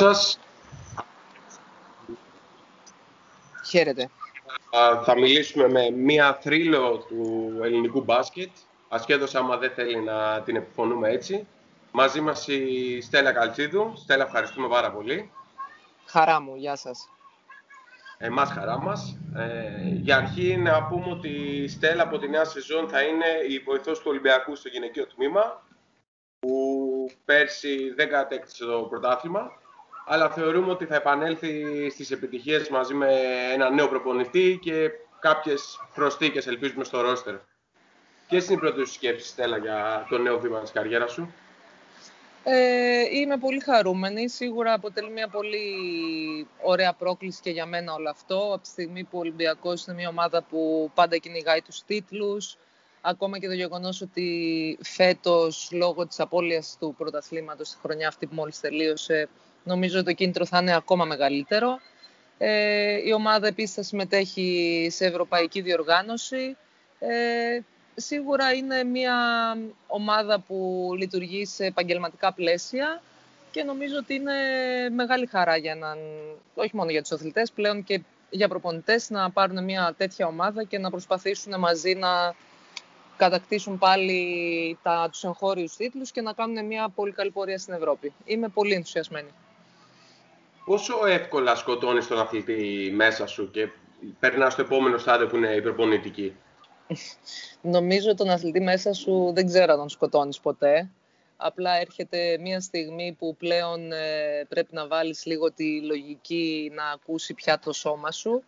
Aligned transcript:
σας. 0.00 0.38
Χαίρετε. 3.66 4.10
Θα 5.04 5.14
μιλήσουμε 5.14 5.68
με 5.68 5.90
μία 5.90 6.38
θρύλο 6.42 6.98
του 6.98 7.52
ελληνικού 7.62 8.00
μπάσκετ, 8.04 8.50
ασχέτως 8.88 9.34
άμα 9.34 9.56
δεν 9.56 9.70
θέλει 9.70 10.00
να 10.00 10.42
την 10.42 10.56
επιφωνούμε 10.56 11.08
έτσι. 11.08 11.46
Μαζί 11.92 12.20
μας 12.20 12.48
η 12.48 13.00
Στέλλα 13.00 13.32
Καλτσίδου. 13.32 13.92
Στέλλα, 13.96 14.24
ευχαριστούμε 14.24 14.68
πάρα 14.68 14.92
πολύ. 14.92 15.30
Χαρά 16.06 16.40
μου, 16.40 16.56
γεια 16.56 16.76
σας. 16.76 17.08
Εμάς 18.18 18.50
χαρά 18.50 18.78
μας. 18.78 19.18
Ε, 19.36 19.88
για 20.02 20.16
αρχή 20.16 20.56
να 20.56 20.84
πούμε 20.86 21.10
ότι 21.10 21.28
η 21.28 21.68
Στέλλα 21.68 22.02
από 22.02 22.18
τη 22.18 22.28
νέα 22.28 22.44
σεζόν 22.44 22.88
θα 22.88 23.02
είναι 23.02 23.26
η 23.48 23.58
βοηθός 23.58 23.98
του 23.98 24.04
Ολυμπιακού 24.08 24.56
στο 24.56 24.68
γυναικείο 24.68 25.06
τμήμα, 25.06 25.62
που 26.38 27.10
πέρσι 27.24 27.92
δεν 27.96 28.08
κατέκτησε 28.08 28.64
το 28.64 28.86
πρωτάθλημα 28.90 29.59
αλλά 30.12 30.30
θεωρούμε 30.30 30.70
ότι 30.70 30.84
θα 30.84 30.94
επανέλθει 30.94 31.90
στις 31.90 32.10
επιτυχίες 32.10 32.68
μαζί 32.68 32.94
με 32.94 33.08
ένα 33.52 33.70
νέο 33.70 33.88
προπονητή 33.88 34.58
και 34.62 34.90
κάποιες 35.20 35.78
προσθήκες 35.94 36.46
ελπίζουμε 36.46 36.84
στο 36.84 37.00
ρόστερ. 37.00 37.34
Ποιες 38.28 38.44
είναι 38.44 38.54
οι 38.54 38.58
πρώτες 38.58 38.88
σου 38.88 38.94
σκέψεις, 38.94 39.30
Στέλλα, 39.30 39.56
για 39.56 40.06
το 40.08 40.18
νέο 40.18 40.38
βήμα 40.38 40.60
της 40.60 40.70
καριέρας 40.70 41.12
σου; 41.12 41.34
Ε, 42.44 43.02
είμαι 43.12 43.36
πολύ 43.36 43.60
χαρούμενη. 43.60 44.28
Σίγουρα 44.28 44.72
αποτελεί 44.72 45.10
μια 45.10 45.28
πολύ 45.28 45.66
ωραία 46.62 46.92
πρόκληση 46.92 47.40
και 47.40 47.50
για 47.50 47.66
μένα 47.66 47.92
όλο 47.92 48.10
αυτό. 48.10 48.36
Από 48.52 48.62
τη 48.62 48.68
στιγμή 48.68 49.04
που 49.04 49.16
ο 49.16 49.20
Ολυμπιακός 49.20 49.86
είναι 49.86 49.96
μια 49.96 50.08
ομάδα 50.08 50.42
που 50.42 50.90
πάντα 50.94 51.16
κυνηγάει 51.16 51.62
τους 51.62 51.82
τίτλους, 51.84 52.56
ακόμα 53.00 53.38
και 53.38 53.46
το 53.46 53.54
γεγονός 53.54 54.00
ότι 54.00 54.78
φέτος, 54.82 55.68
λόγω 55.72 56.06
της 56.06 56.20
απώλειας 56.20 56.76
του 56.80 56.94
πρωταθλήματος 56.98 57.68
στη 57.68 57.78
χρονιά 57.82 58.08
αυτή 58.08 58.26
που 58.26 58.34
μόλις 58.34 58.60
τελείωσε, 58.60 59.28
Νομίζω 59.64 59.96
ότι 59.98 60.06
το 60.06 60.12
κίνητρο 60.12 60.44
θα 60.44 60.58
είναι 60.58 60.74
ακόμα 60.74 61.04
μεγαλύτερο. 61.04 61.78
Ε, 62.38 63.08
η 63.08 63.12
ομάδα 63.12 63.46
επίσης 63.46 63.74
θα 63.74 63.82
συμμετέχει 63.82 64.88
σε 64.90 65.06
ευρωπαϊκή 65.06 65.60
διοργάνωση. 65.60 66.56
Ε, 66.98 67.60
σίγουρα 67.94 68.52
είναι 68.52 68.84
μια 68.84 69.16
ομάδα 69.86 70.40
που 70.40 70.88
λειτουργεί 70.98 71.46
σε 71.46 71.64
επαγγελματικά 71.64 72.32
πλαίσια 72.32 73.02
και 73.50 73.62
νομίζω 73.62 73.96
ότι 73.98 74.14
είναι 74.14 74.32
μεγάλη 74.94 75.26
χαρά 75.26 75.56
για 75.56 75.72
έναν, 75.72 75.98
όχι 76.54 76.76
μόνο 76.76 76.90
για 76.90 77.00
τους 77.00 77.12
αθλητές, 77.12 77.50
πλέον 77.50 77.84
και 77.84 78.00
για 78.30 78.48
προπονητές 78.48 79.10
να 79.10 79.30
πάρουν 79.30 79.64
μια 79.64 79.94
τέτοια 79.96 80.26
ομάδα 80.26 80.64
και 80.64 80.78
να 80.78 80.90
προσπαθήσουν 80.90 81.58
μαζί 81.58 81.94
να 81.94 82.34
κατακτήσουν 83.16 83.78
πάλι 83.78 84.78
τα, 84.82 85.08
τους 85.10 85.24
εγχώριους 85.24 85.76
τίτλους 85.76 86.10
και 86.10 86.20
να 86.20 86.32
κάνουν 86.32 86.66
μια 86.66 86.88
πολύ 86.88 87.12
καλή 87.12 87.30
πορεία 87.30 87.58
στην 87.58 87.74
Ευρώπη. 87.74 88.12
Είμαι 88.24 88.48
πολύ 88.48 88.72
ενθουσιασμένη 88.74 89.28
πόσο 90.64 91.06
εύκολα 91.06 91.54
σκοτώνεις 91.54 92.06
τον 92.06 92.18
αθλητή 92.18 92.90
μέσα 92.94 93.26
σου 93.26 93.50
και 93.50 93.68
περνάς 94.20 94.52
στο 94.52 94.62
επόμενο 94.62 94.98
στάδιο 94.98 95.26
που 95.26 95.36
είναι 95.36 95.54
η 95.54 95.62
προπονητική. 95.62 96.36
Νομίζω 97.60 98.14
τον 98.14 98.30
αθλητή 98.30 98.60
μέσα 98.60 98.92
σου 98.92 99.32
δεν 99.34 99.46
ξέρω 99.46 99.72
αν 99.72 99.78
τον 99.78 99.88
σκοτώνεις 99.88 100.40
ποτέ. 100.40 100.90
Απλά 101.36 101.80
έρχεται 101.80 102.38
μια 102.40 102.60
στιγμή 102.60 103.16
που 103.18 103.36
πλέον 103.36 103.92
ε, 103.92 104.46
πρέπει 104.48 104.74
να 104.74 104.86
βάλεις 104.86 105.26
λίγο 105.26 105.52
τη 105.52 105.82
λογική 105.82 106.72
να 106.74 106.90
ακούσει 106.90 107.34
πια 107.34 107.58
το 107.58 107.72
σώμα 107.72 108.12
σου 108.12 108.44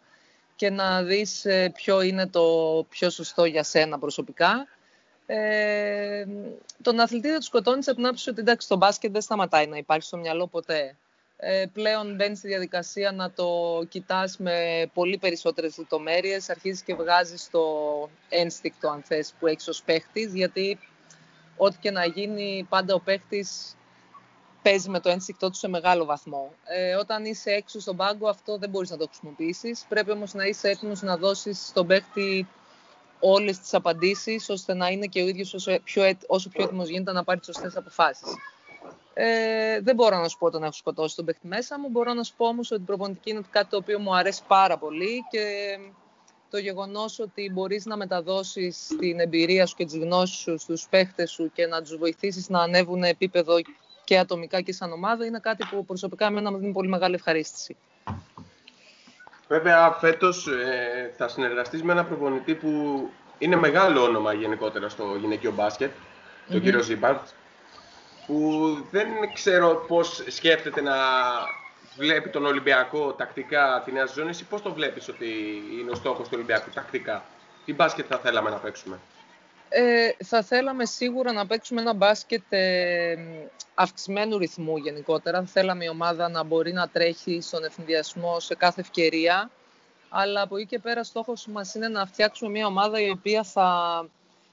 και 0.57 0.71
να 0.71 1.03
δεις 1.03 1.45
ε, 1.45 1.71
ποιο 1.75 2.01
είναι 2.01 2.27
το 2.27 2.47
πιο 2.89 3.11
σωστό 3.11 3.45
για 3.45 3.63
σένα 3.63 3.99
προσωπικά. 3.99 4.67
Ε, 5.27 6.25
τον 6.83 7.01
αθλητή 7.01 7.29
δεν 7.29 7.39
του 7.39 7.45
σκοτώνεις 7.45 7.89
από 7.89 7.97
την 7.97 8.07
άποψη 8.07 8.31
ότι 8.31 8.41
εντάξει, 8.41 8.69
το 8.69 8.77
μπάσκετ 8.77 9.12
δεν 9.12 9.21
σταματάει 9.21 9.67
να 9.67 9.77
υπάρχει 9.77 10.06
στο 10.06 10.17
μυαλό 10.17 10.47
ποτέ. 10.47 10.97
Ε, 11.44 11.66
πλέον 11.72 12.14
μπαίνει 12.14 12.36
στη 12.36 12.48
διαδικασία 12.48 13.12
να 13.12 13.30
το 13.30 13.48
κοιτάς 13.88 14.36
με 14.38 14.86
πολύ 14.94 15.19
περισσότερες 15.19 15.78
λεπτομέρειες, 15.78 16.50
αρχίζεις 16.50 16.82
και 16.82 16.94
βγάζεις 16.94 17.50
το 17.50 17.62
ένστικτο, 18.28 18.88
αν 18.88 19.03
θες, 19.03 19.34
που 19.38 19.47
έχεις 19.47 19.69
ως 19.69 19.82
παίχτης, 19.82 20.34
γιατί 20.34 20.78
ό,τι 21.56 21.76
και 21.80 21.91
να 21.91 22.04
γίνει, 22.04 22.66
πάντα 22.69 22.94
ο 22.94 23.00
παίχτης 23.00 23.76
παίζει 24.62 24.88
με 24.88 25.00
το 25.00 25.08
ένστικτό 25.10 25.50
του 25.50 25.56
σε 25.56 25.69
μεγάλο 25.69 26.04
βαθμό. 26.04 26.53
Ε, 26.64 26.94
όταν 26.94 27.25
είσαι 27.25 27.50
έξω 27.50 27.80
στον 27.80 27.97
πάγκο, 27.97 28.28
αυτό 28.28 28.59
δεν 28.59 28.70
μπορείς 28.70 28.91
να 28.91 28.97
το 28.97 29.06
χρησιμοποιήσεις. 29.06 29.84
Πρέπει 29.88 30.10
όμως 30.10 30.34
να 30.34 30.44
είσαι 30.44 30.69
έτοιμος 30.69 31.03
να 31.03 31.16
δώσεις 31.16 31.66
στον 31.66 31.86
παίχτη 31.86 32.48
όλες 33.20 33.59
τις 33.59 33.74
απαντήσεις, 33.74 34.48
ώστε 34.48 34.74
να 34.74 34.88
είναι 34.88 35.06
και 35.06 35.22
ο 35.22 35.26
ίδιος 35.26 35.54
όσο 35.54 35.78
πιο, 35.84 36.12
όσο 36.26 36.48
πιο 36.48 36.64
έτοιμος 36.64 36.88
γίνεται 36.88 37.12
να 37.12 37.24
πάρει 37.24 37.38
τις 37.38 37.54
σωστές 37.54 37.76
αποφάσεις. 37.76 38.34
Ε, 39.15 39.81
δεν 39.81 39.95
μπορώ 39.95 40.19
να 40.19 40.28
σου 40.28 40.39
πω 40.39 40.47
ότι 40.47 40.59
έχω 40.62 40.73
σκοτώσει 40.73 41.17
τον 41.17 41.25
παίχτη 41.25 41.47
μέσα 41.47 41.78
μου. 41.78 41.89
Μπορώ 41.89 42.15
να 42.15 42.23
σου 42.23 42.34
πω 42.37 42.47
όμως 42.47 42.71
ότι 42.71 42.81
η 42.83 42.84
προπονητική 42.84 43.31
είναι 43.31 43.43
κάτι 43.50 43.69
το 43.69 43.77
οποίο 43.77 43.99
μου 43.99 44.17
αρέσει 44.17 44.43
πάρα 44.47 44.78
πολύ 44.78 45.25
και 45.31 45.45
το 46.50 46.59
γεγονός 46.59 47.19
ότι 47.19 47.51
μπορείς 47.53 47.87
να 47.87 47.97
μεταδώσεις 47.97 48.97
την 48.99 49.21
εμπειρία 49.21 49.67
σου 49.67 49.77
και 49.77 49.84
τις 49.84 49.97
γνώσεις 49.97 50.37
σου 50.37 50.59
στους 50.59 50.87
παίχτε 50.91 51.27
σου 51.27 51.53
και 51.53 51.67
να 51.67 51.83
τους 51.83 51.97
βοηθήσεις 51.97 52.49
να 52.49 52.61
ανέβουν 52.61 53.03
επίπεδο 53.03 53.55
και 54.05 54.19
ατομικά 54.19 54.61
και 54.61 54.72
σαν 54.72 54.93
ομάδα 54.93 55.27
είναι 55.27 55.39
κάτι 55.39 55.67
που 55.71 55.84
προσωπικά 55.84 56.27
εμένα 56.27 56.51
μου 56.51 56.59
δίνει 56.59 56.72
πολύ 56.72 56.89
μεγάλη 56.89 57.15
ευχαρίστηση. 57.15 57.77
Βέβαια, 59.49 59.91
φέτος 59.91 60.47
ε, 60.47 61.12
θα 61.17 61.28
συνεργαστείς 61.28 61.83
με 61.83 61.93
ένα 61.93 62.05
προπονητή 62.05 62.55
που 62.55 62.71
είναι 63.39 63.56
μεγάλο 63.56 64.03
όνομα 64.03 64.33
γενικότερα 64.33 64.89
στο 64.89 65.17
γυναικείο 65.21 65.53
μπάσκετ, 65.53 65.91
τον 66.49 66.59
mm-hmm. 66.59 66.62
κύριο 66.62 66.81
Ζήμπαρτ 66.81 67.27
που 68.32 68.87
δεν 68.91 69.06
ξέρω 69.34 69.84
πώς 69.88 70.25
σκέφτεται 70.28 70.81
να 70.81 70.94
βλέπει 71.97 72.28
τον 72.28 72.47
Ολυμπιακό 72.47 73.12
τακτικά 73.12 73.82
τη 73.84 73.93
νέα 73.93 74.06
σεζόν. 74.06 74.28
Εσύ 74.28 74.44
πώς 74.44 74.62
το 74.62 74.72
βλέπεις 74.72 75.09
ότι 75.09 75.26
είναι 75.81 75.91
ο 75.91 75.94
στόχος 75.94 76.25
του 76.28 76.32
Ολυμπιακού 76.34 76.71
τακτικά; 76.75 77.25
Τι 77.65 77.75
μπάσκετ 77.75 78.06
θα 78.09 78.19
θέλαμε 78.19 78.50
να 78.50 78.56
παίξουμε; 78.56 78.98
Ε, 79.69 80.10
θα 80.25 80.42
θέλαμε 80.42 80.84
σίγουρα 80.84 81.32
να 81.32 81.47
παίξουμε 81.47 81.81
ένα 81.81 81.92
μπάσκετ 81.92 82.42
ε, 82.48 83.16
αυξημένου 83.75 84.38
ρυθμού 84.38 84.76
γενικότερα. 84.76 85.38
Θα 85.41 85.47
θέλαμε 85.47 85.84
η 85.84 85.88
ομάδα 85.88 86.28
να 86.28 86.42
μπορεί 86.42 86.72
να 86.72 86.88
τρέχει 86.88 87.41
στον 87.41 87.65
ευθυνδιασμό 87.65 88.41
σε 88.41 88.54
κάθε 88.54 88.81
ευκαιρία. 88.81 89.50
Αλλά 90.09 90.42
από 90.42 90.56
εκεί 90.56 90.66
και 90.66 90.78
πέρα 90.78 91.04
στόχος 91.04 91.47
μας 91.47 91.75
είναι 91.75 91.88
να 91.88 92.06
φτιάξουμε 92.06 92.50
μια 92.50 92.66
ομάδα 92.66 93.00
η 93.00 93.10
οποία 93.10 93.42
θα 93.42 94.06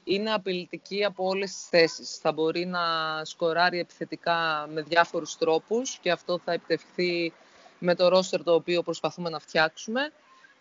είναι 0.10 0.34
απειλητική 0.34 1.06
από 1.06 1.28
όλες 1.28 1.52
τις 1.52 1.68
θέσεις. 1.70 2.18
Θα 2.18 2.32
μπορεί 2.32 2.66
να 2.66 2.80
σκοράρει 3.26 3.80
επιθετικά 3.80 4.68
με 4.74 4.82
διάφορους 4.82 5.38
τρόπους 5.38 5.98
και 6.02 6.12
αυτό 6.12 6.40
θα 6.46 6.52
επιτευχθεί 6.52 7.34
με 7.80 7.96
το 7.96 8.08
ρόστερ 8.08 8.44
το 8.44 8.54
οποίο 8.54 8.82
προσπαθούμε 8.82 9.30
να 9.30 9.40
φτιάξουμε. 9.40 10.12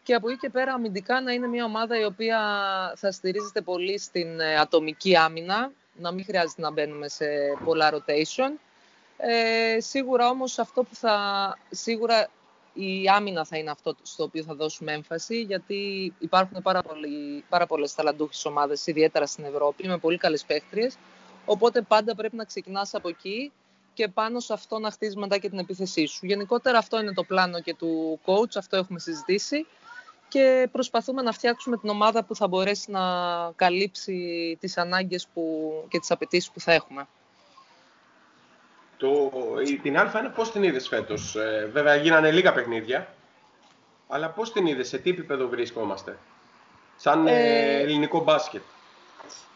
Και 0.02 0.14
από 0.14 0.28
εκεί 0.28 0.38
και 0.38 0.50
πέρα 0.50 0.72
αμυντικά 0.72 1.20
να 1.20 1.32
είναι 1.32 1.46
μια 1.46 1.64
ομάδα 1.64 2.00
η 2.00 2.04
οποία 2.04 2.38
θα 2.96 3.12
στηρίζεται 3.12 3.60
πολύ 3.60 3.98
στην 3.98 4.40
ε, 4.40 4.58
ατομική 4.58 5.16
άμυνα, 5.16 5.70
να 5.96 6.12
μην 6.12 6.24
χρειάζεται 6.24 6.60
να 6.60 6.70
μπαίνουμε 6.70 7.08
σε 7.08 7.26
πολλά 7.64 7.92
rotation. 7.92 8.50
Ε, 9.16 9.80
σίγουρα 9.80 10.28
όμως 10.28 10.58
αυτό 10.58 10.82
που 10.82 10.94
θα... 10.94 11.58
Σίγουρα 11.70 12.28
η 12.78 13.08
άμυνα 13.08 13.44
θα 13.44 13.56
είναι 13.58 13.70
αυτό 13.70 13.96
στο 14.02 14.24
οποίο 14.24 14.42
θα 14.42 14.54
δώσουμε 14.54 14.92
έμφαση, 14.92 15.40
γιατί 15.40 16.12
υπάρχουν 16.18 16.62
πάρα, 16.62 16.82
πολλοί, 16.82 17.44
πάρα 17.48 17.66
πολλές 17.66 17.94
ταλαντούχες 17.94 18.44
ομάδες, 18.44 18.86
ιδιαίτερα 18.86 19.26
στην 19.26 19.44
Ευρώπη, 19.44 19.88
με 19.88 19.98
πολύ 19.98 20.16
καλές 20.16 20.44
παίχτριες. 20.44 20.96
Οπότε 21.44 21.82
πάντα 21.82 22.14
πρέπει 22.14 22.36
να 22.36 22.44
ξεκινάς 22.44 22.94
από 22.94 23.08
εκεί 23.08 23.52
και 23.94 24.08
πάνω 24.08 24.40
σε 24.40 24.52
αυτό 24.52 24.78
να 24.78 24.90
χτίζεις 24.90 25.16
μετά 25.16 25.38
και 25.38 25.48
την 25.48 25.58
επίθεσή 25.58 26.06
σου. 26.06 26.26
Γενικότερα 26.26 26.78
αυτό 26.78 27.00
είναι 27.00 27.12
το 27.12 27.24
πλάνο 27.24 27.60
και 27.60 27.74
του 27.74 28.20
coach, 28.24 28.56
αυτό 28.56 28.76
έχουμε 28.76 28.98
συζητήσει 28.98 29.66
και 30.28 30.68
προσπαθούμε 30.72 31.22
να 31.22 31.32
φτιάξουμε 31.32 31.76
την 31.76 31.88
ομάδα 31.88 32.24
που 32.24 32.34
θα 32.34 32.48
μπορέσει 32.48 32.90
να 32.90 33.00
καλύψει 33.56 34.56
τις 34.60 34.78
ανάγκες 34.78 35.28
που, 35.34 35.72
και 35.88 35.98
τις 35.98 36.10
απαιτήσεις 36.10 36.50
που 36.50 36.60
θα 36.60 36.72
έχουμε. 36.72 37.08
Το, 38.98 39.30
την 39.82 39.96
Α1 39.96 40.30
πώς 40.34 40.50
την 40.50 40.62
είδες 40.62 40.88
φέτος. 40.88 41.36
Ε, 41.36 41.70
βέβαια 41.72 41.94
γίνανε 41.94 42.30
λίγα 42.30 42.52
παιχνίδια. 42.52 43.14
Αλλά 44.08 44.28
πώς 44.28 44.52
την 44.52 44.66
είδες, 44.66 44.88
σε 44.88 44.98
τι 44.98 45.10
επίπεδο 45.10 45.48
βρισκόμαστε. 45.48 46.18
Σαν 46.96 47.26
ε, 47.26 47.32
ε 47.32 47.80
ελληνικό 47.80 48.22
μπάσκετ; 48.22 48.62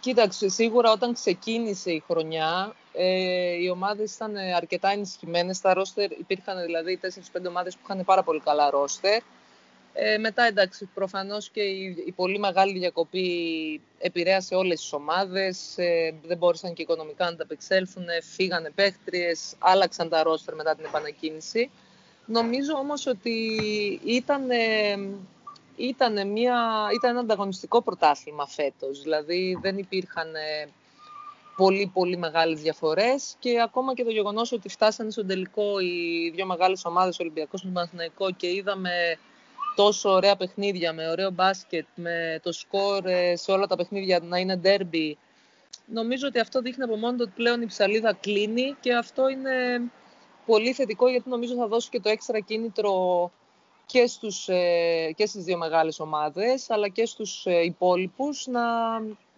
Κοίταξε, 0.00 0.48
σίγουρα 0.48 0.92
όταν 0.92 1.12
ξεκίνησε 1.12 1.90
η 1.90 2.04
χρονιά, 2.06 2.74
ε, 2.92 3.52
οι 3.52 3.68
ομάδες 3.68 4.14
ήταν 4.14 4.36
αρκετά 4.36 4.88
ενισχυμένες. 4.88 5.56
Στα 5.56 5.74
ρόστερ 5.74 6.10
υπήρχαν 6.10 6.62
δηλαδή 6.64 7.00
4-5 7.02 7.48
ομάδες 7.48 7.74
που 7.74 7.80
είχαν 7.84 8.04
πάρα 8.04 8.22
πολύ 8.22 8.40
καλά 8.40 8.70
ρόστερ. 8.70 9.22
Ε, 9.94 10.18
μετά 10.18 10.42
εντάξει, 10.42 10.88
προφανώς 10.94 11.50
και 11.50 11.60
η, 11.60 12.04
η, 12.06 12.12
πολύ 12.12 12.38
μεγάλη 12.38 12.78
διακοπή 12.78 13.80
επηρέασε 13.98 14.54
όλες 14.54 14.80
τις 14.80 14.92
ομάδες, 14.92 15.78
ε, 15.78 16.14
δεν 16.26 16.36
μπόρεσαν 16.36 16.72
και 16.74 16.82
οικονομικά 16.82 17.30
να 17.30 17.36
τα 17.36 17.42
απεξέλθουν, 17.42 18.04
φύγανε 18.22 18.70
παίχτριες, 18.70 19.54
άλλαξαν 19.58 20.08
τα 20.08 20.22
ρόστερ 20.22 20.54
μετά 20.54 20.74
την 20.74 20.84
επανακίνηση. 20.84 21.70
Νομίζω 22.26 22.72
όμως 22.72 23.06
ότι 23.06 23.60
ήταν, 24.04 24.42
ήταν, 25.76 26.28
μια, 26.28 26.88
ήταν 26.94 27.10
ένα 27.10 27.20
ανταγωνιστικό 27.20 27.82
πρωτάθλημα 27.82 28.46
φέτος, 28.46 29.02
δηλαδή 29.02 29.58
δεν 29.60 29.78
υπήρχαν 29.78 30.32
πολύ 31.56 31.90
πολύ 31.94 32.16
μεγάλες 32.16 32.60
διαφορές 32.60 33.36
και 33.38 33.60
ακόμα 33.62 33.94
και 33.94 34.04
το 34.04 34.10
γεγονός 34.10 34.52
ότι 34.52 34.68
φτάσανε 34.68 35.10
στον 35.10 35.26
τελικό 35.26 35.80
οι 35.80 36.30
δύο 36.34 36.46
μεγάλες 36.46 36.84
ομάδες, 36.84 37.18
Ολυμπιακός 37.18 37.62
και 37.62 37.68
Παναθηναϊκό 37.72 38.30
και 38.30 38.46
είδαμε 38.46 38.90
τόσο 39.75 40.11
ωραία 40.11 40.37
παιχνίδια 40.37 40.93
με 40.93 41.09
ωραίο 41.09 41.31
μπάσκετ, 41.31 41.87
με 41.94 42.41
το 42.43 42.53
σκορ 42.53 43.06
ε, 43.06 43.37
σε 43.37 43.50
όλα 43.53 43.67
τα 43.67 43.76
παιχνίδια 43.76 44.20
να 44.23 44.38
είναι 44.38 44.56
ντέρμπι. 44.56 45.19
Νομίζω 45.87 46.26
ότι 46.26 46.38
αυτό 46.38 46.61
δείχνει 46.61 46.85
από 46.85 46.97
μόνο 46.97 47.17
ότι 47.20 47.32
πλέον 47.35 47.62
η 47.62 47.67
ψαλίδα 47.67 48.12
κλείνει 48.20 48.76
και 48.81 48.94
αυτό 48.94 49.29
είναι 49.29 49.81
πολύ 50.47 50.73
θετικό 50.73 51.09
γιατί 51.09 51.29
νομίζω 51.29 51.55
θα 51.55 51.67
δώσει 51.67 51.88
και 51.88 52.00
το 52.00 52.09
έξτρα 52.09 52.41
κίνητρο 52.41 53.31
και, 53.87 54.06
στους, 54.06 54.49
ε, 54.49 55.12
και 55.17 55.26
στις 55.26 55.44
δύο 55.44 55.56
μεγάλες 55.56 56.00
ομάδες 56.00 56.70
αλλά 56.70 56.88
και 56.88 57.06
στους 57.06 57.47
ε, 57.47 57.61
υπόλοιπους 57.62 58.47
να 58.47 58.61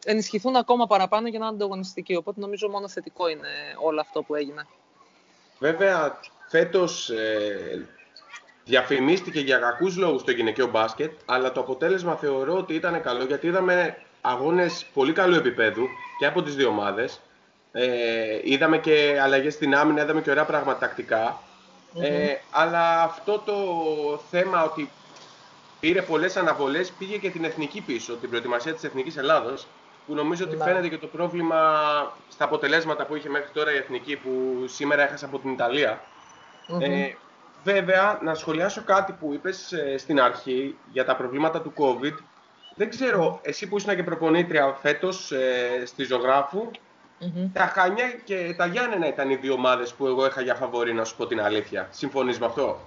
ενισχυθούν 0.04 0.56
ακόμα 0.56 0.86
παραπάνω 0.86 1.28
για 1.28 1.38
να 1.38 1.46
είναι 1.46 1.54
ανταγωνιστικοί. 1.54 2.14
Οπότε 2.14 2.40
νομίζω 2.40 2.68
μόνο 2.68 2.88
θετικό 2.88 3.28
είναι 3.28 3.48
όλο 3.82 4.00
αυτό 4.00 4.22
που 4.22 4.34
έγινε. 4.34 4.66
Βέβαια, 5.58 6.20
φέτος 6.48 7.10
ε, 7.10 7.88
διαφημίστηκε 8.64 9.40
για 9.40 9.58
κακούς 9.58 9.96
λόγους 9.96 10.24
το 10.24 10.30
γυναικείο 10.30 10.66
μπάσκετ, 10.66 11.12
αλλά 11.24 11.52
το 11.52 11.60
αποτέλεσμα 11.60 12.14
θεωρώ 12.14 12.56
ότι 12.56 12.74
ήταν 12.74 13.02
καλό 13.02 13.24
γιατί 13.24 13.46
είδαμε 13.46 13.96
αγώνες 14.20 14.86
πολύ 14.94 15.12
καλού 15.12 15.34
επίπεδου 15.34 15.86
και 16.18 16.26
από 16.26 16.42
τις 16.42 16.54
δύο 16.54 16.68
ομάδες. 16.68 17.20
Ε, 17.72 18.40
είδαμε 18.42 18.78
και 18.78 19.18
αλλαγές 19.22 19.54
στην 19.54 19.74
άμυνα, 19.74 20.02
είδαμε 20.02 20.20
και 20.20 20.30
ωραία 20.30 20.44
πράγματα 20.44 20.78
τακτικά. 20.78 21.42
Ε, 22.00 22.34
αλλά 22.50 23.02
αυτό 23.02 23.42
το 23.44 23.54
θέμα 24.30 24.64
ότι 24.64 24.90
πήρε 25.80 26.02
πολλές 26.02 26.36
αναβολές 26.36 26.90
πήγε 26.90 27.16
και 27.16 27.30
την 27.30 27.44
εθνική 27.44 27.80
πίσω, 27.80 28.14
την 28.14 28.28
προετοιμασία 28.28 28.72
της 28.74 28.84
Εθνικής 28.84 29.16
Ελλάδος 29.16 29.66
που 30.06 30.14
νομίζω 30.14 30.44
ότι 30.44 30.56
ναι. 30.56 30.64
φαίνεται 30.64 30.88
και 30.88 30.98
το 30.98 31.06
πρόβλημα 31.06 31.82
στα 32.28 32.44
αποτελέσματα 32.44 33.06
που 33.06 33.16
είχε 33.16 33.28
μέχρι 33.28 33.48
τώρα 33.52 33.72
η 33.72 33.76
Εθνική 33.76 34.16
που 34.16 34.64
σήμερα 34.66 35.02
έχασε 35.02 35.24
από 35.24 35.38
την 35.38 35.50
ιταλια 35.50 36.00
Ε, 36.80 37.10
βέβαια, 37.64 38.18
να 38.22 38.34
σχολιάσω 38.34 38.82
κάτι 38.82 39.12
που 39.12 39.32
είπες 39.32 39.72
ε, 39.72 39.98
στην 39.98 40.20
αρχή 40.20 40.76
για 40.92 41.04
τα 41.04 41.16
προβλήματα 41.16 41.60
του 41.60 41.72
COVID. 41.76 42.14
Δεν 42.76 42.88
ξέρω, 42.88 43.40
εσύ 43.42 43.68
που 43.68 43.76
ήσουν 43.76 43.96
και 43.96 44.02
προπονήτρια 44.02 44.78
φέτος 44.80 45.32
ε, 45.32 45.82
στη 45.86 46.04
ζωγραφου 46.04 46.70
τα 47.52 47.66
Χανιά 47.66 48.12
και 48.24 48.54
τα 48.56 48.66
Γιάννενα 48.66 49.08
ήταν 49.08 49.30
οι 49.30 49.36
δύο 49.36 49.52
ομάδες 49.52 49.92
που 49.94 50.06
εγώ 50.06 50.26
είχα 50.26 50.40
για 50.40 50.54
φαβορή, 50.54 50.92
να 50.92 51.04
σου 51.04 51.16
πω 51.16 51.26
την 51.26 51.40
αλήθεια. 51.40 51.88
Συμφωνείς 51.90 52.38
με 52.38 52.46
αυτό; 52.46 52.80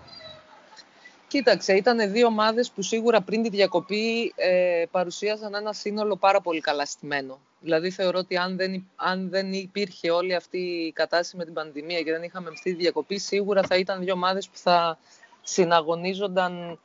Κοίταξε, 1.27 1.74
ήταν 1.74 2.12
δύο 2.12 2.27
ομάδες 2.27 2.71
που 2.71 2.81
σίγουρα 2.81 3.21
πριν 3.21 3.44
τη 3.44 3.50
διακοπή 3.50 4.33
ε, 4.35 4.83
παρουσίαζαν 4.91 5.53
ένα 5.53 5.74
σύνολο 5.74 6.15
πάρα 6.15 6.41
πολύ 6.41 6.59
καλά 6.59 6.85
στημένο. 6.85 7.39
Δηλαδή 7.59 7.89
θεωρώ 7.89 8.19
ότι 8.19 8.38
αν 8.38 8.57
δεν, 8.57 8.89
αν 8.95 9.29
δεν 9.29 9.53
υπήρχε 9.53 10.12
όλη 10.12 10.35
αυτή 10.35 10.57
η 10.57 10.91
κατάσταση 10.91 11.38
με 11.38 11.45
την 11.45 11.53
πανδημία 11.53 12.01
και 12.01 12.12
δεν 12.12 12.24
είχαμε 12.24 12.50
αυτή 12.50 12.71
τη 12.71 12.77
διακοπή, 12.77 13.18
σίγουρα 13.18 13.63
θα 13.63 13.75
ήταν 13.75 14.03
δύο 14.03 14.13
ομάδες 14.13 14.47
που 14.50 14.57
θα 14.57 14.97
συναγωνίζονταν 15.41 16.79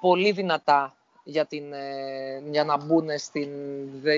πολύ 0.00 0.32
δυνατά 0.32 0.94
για, 1.24 1.46
την, 1.46 1.72
ε, 1.72 2.42
για 2.50 2.64
να 2.64 2.84
μπουν 2.84 3.18
στην 3.18 3.50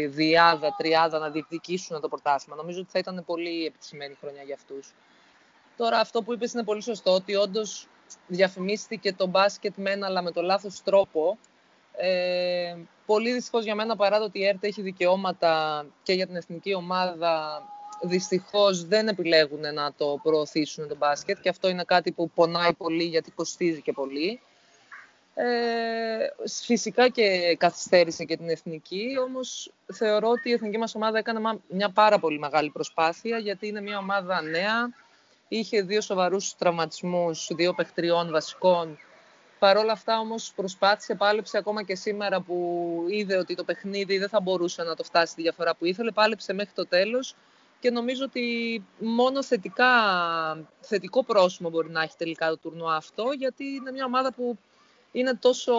διάδα, 0.09 0.75
τριάδα, 0.77 1.19
να 1.19 1.31
διεκδικήσουν 1.31 2.01
το 2.01 2.09
πρωτάθλημα. 2.09 2.57
Νομίζω 2.57 2.81
ότι 2.81 2.91
θα 2.91 2.99
ήταν 2.99 3.23
πολύ 3.27 3.67
επιτυχημένη 3.67 4.17
χρονιά 4.21 4.43
για 4.43 4.55
αυτούς. 4.55 4.93
Τώρα 5.77 5.99
αυτό 5.99 6.23
που 6.23 6.33
είπες 6.33 6.53
είναι 6.53 6.65
πολύ 6.65 6.83
σωστό, 6.83 7.11
ότι 7.11 7.35
όντως 7.35 7.89
διαφημίστηκε 8.27 9.13
το 9.13 9.27
μπάσκετ 9.27 9.73
μεν, 9.77 10.05
αλλά 10.05 10.23
με 10.23 10.31
το 10.31 10.43
λάθος 10.43 10.83
τρόπο. 10.83 11.39
Ε, 11.97 12.77
πολύ 13.07 13.33
δυστυχώς 13.33 13.65
για 13.65 13.75
μένα, 13.75 13.97
παρά 13.97 14.19
το 14.19 14.25
ότι 14.25 14.39
η 14.39 14.47
ΕΡΤ 14.47 14.65
έχει 14.65 14.83
δικαιώματα 14.83 15.85
και 16.03 16.13
για 16.13 16.27
την 16.27 16.37
εθνική 16.37 16.75
ομάδα, 16.75 17.63
δυστυχώς 18.03 18.85
δεν 18.85 19.09
επιλέγουν 19.09 19.75
να 19.75 19.93
το 19.97 20.21
προωθήσουν 20.23 20.89
το 20.89 20.97
μπάσκετ 20.97 21.41
και 21.41 21.49
αυτό 21.49 21.69
είναι 21.69 21.85
κάτι 21.85 22.13
που 22.13 22.31
πονάει 22.31 22.73
πολύ 22.73 23.05
γιατί 23.05 23.31
κοστίζει 23.31 23.81
και 23.81 23.93
πολύ. 23.93 24.41
Ε, 25.39 26.47
φυσικά 26.65 27.09
και 27.09 27.57
καθυστέρησε 27.59 28.25
και 28.25 28.37
την 28.37 28.49
εθνική, 28.49 29.07
όμως 29.27 29.73
θεωρώ 29.93 30.29
ότι 30.29 30.49
η 30.49 30.53
εθνική 30.53 30.79
μας 30.79 30.95
ομάδα 30.95 31.19
έκανε 31.19 31.61
μια 31.69 31.91
πάρα 31.91 32.19
πολύ 32.19 32.39
μεγάλη 32.39 32.71
προσπάθεια 32.71 33.39
γιατί 33.39 33.67
είναι 33.67 33.81
μια 33.81 33.99
ομάδα 33.99 34.43
νέα, 34.43 34.91
Είχε 35.49 35.83
δύο 35.83 36.01
σοβαρούς 36.01 36.57
τραυματισμούς, 36.57 37.49
δύο 37.55 37.75
παιχτριών 37.75 38.31
βασικών. 38.31 38.99
Παρ' 39.59 39.77
όλα 39.77 39.93
αυτά 39.93 40.19
όμως 40.19 40.53
προσπάθησε, 40.57 41.15
πάλεψε 41.15 41.59
ακόμα 41.59 41.83
και 41.83 41.95
σήμερα 41.95 42.41
που 42.41 43.05
είδε 43.09 43.37
ότι 43.37 43.55
το 43.55 43.65
παιχνίδι 43.65 44.19
δεν 44.19 44.29
θα 44.29 44.41
μπορούσε 44.41 44.83
να 44.83 44.95
το 44.95 45.05
φτάσει 45.05 45.35
τη 45.35 45.43
διαφορά 45.43 45.75
που 45.75 45.85
ήθελε. 45.85 46.11
Πάλεψε 46.11 46.53
μέχρι 46.53 46.73
το 46.75 46.87
τέλος 46.87 47.35
και 47.81 47.91
νομίζω 47.91 48.25
ότι 48.25 48.85
μόνο 48.99 49.43
θετικά, 49.43 49.91
θετικό 50.81 51.25
πρόσημο 51.25 51.71
μπορεί 51.71 51.91
να 51.91 52.03
έχει 52.03 52.17
τελικά 52.17 52.49
το 52.49 52.57
τουρνουά 52.57 52.97
αυτό 52.97 53.33
γιατί 53.39 53.65
είναι 53.65 53.93
μια 53.93 54.05
ομάδα 54.05 54.33
που 54.33 54.59
είναι 55.13 55.35
τόσο, 55.35 55.75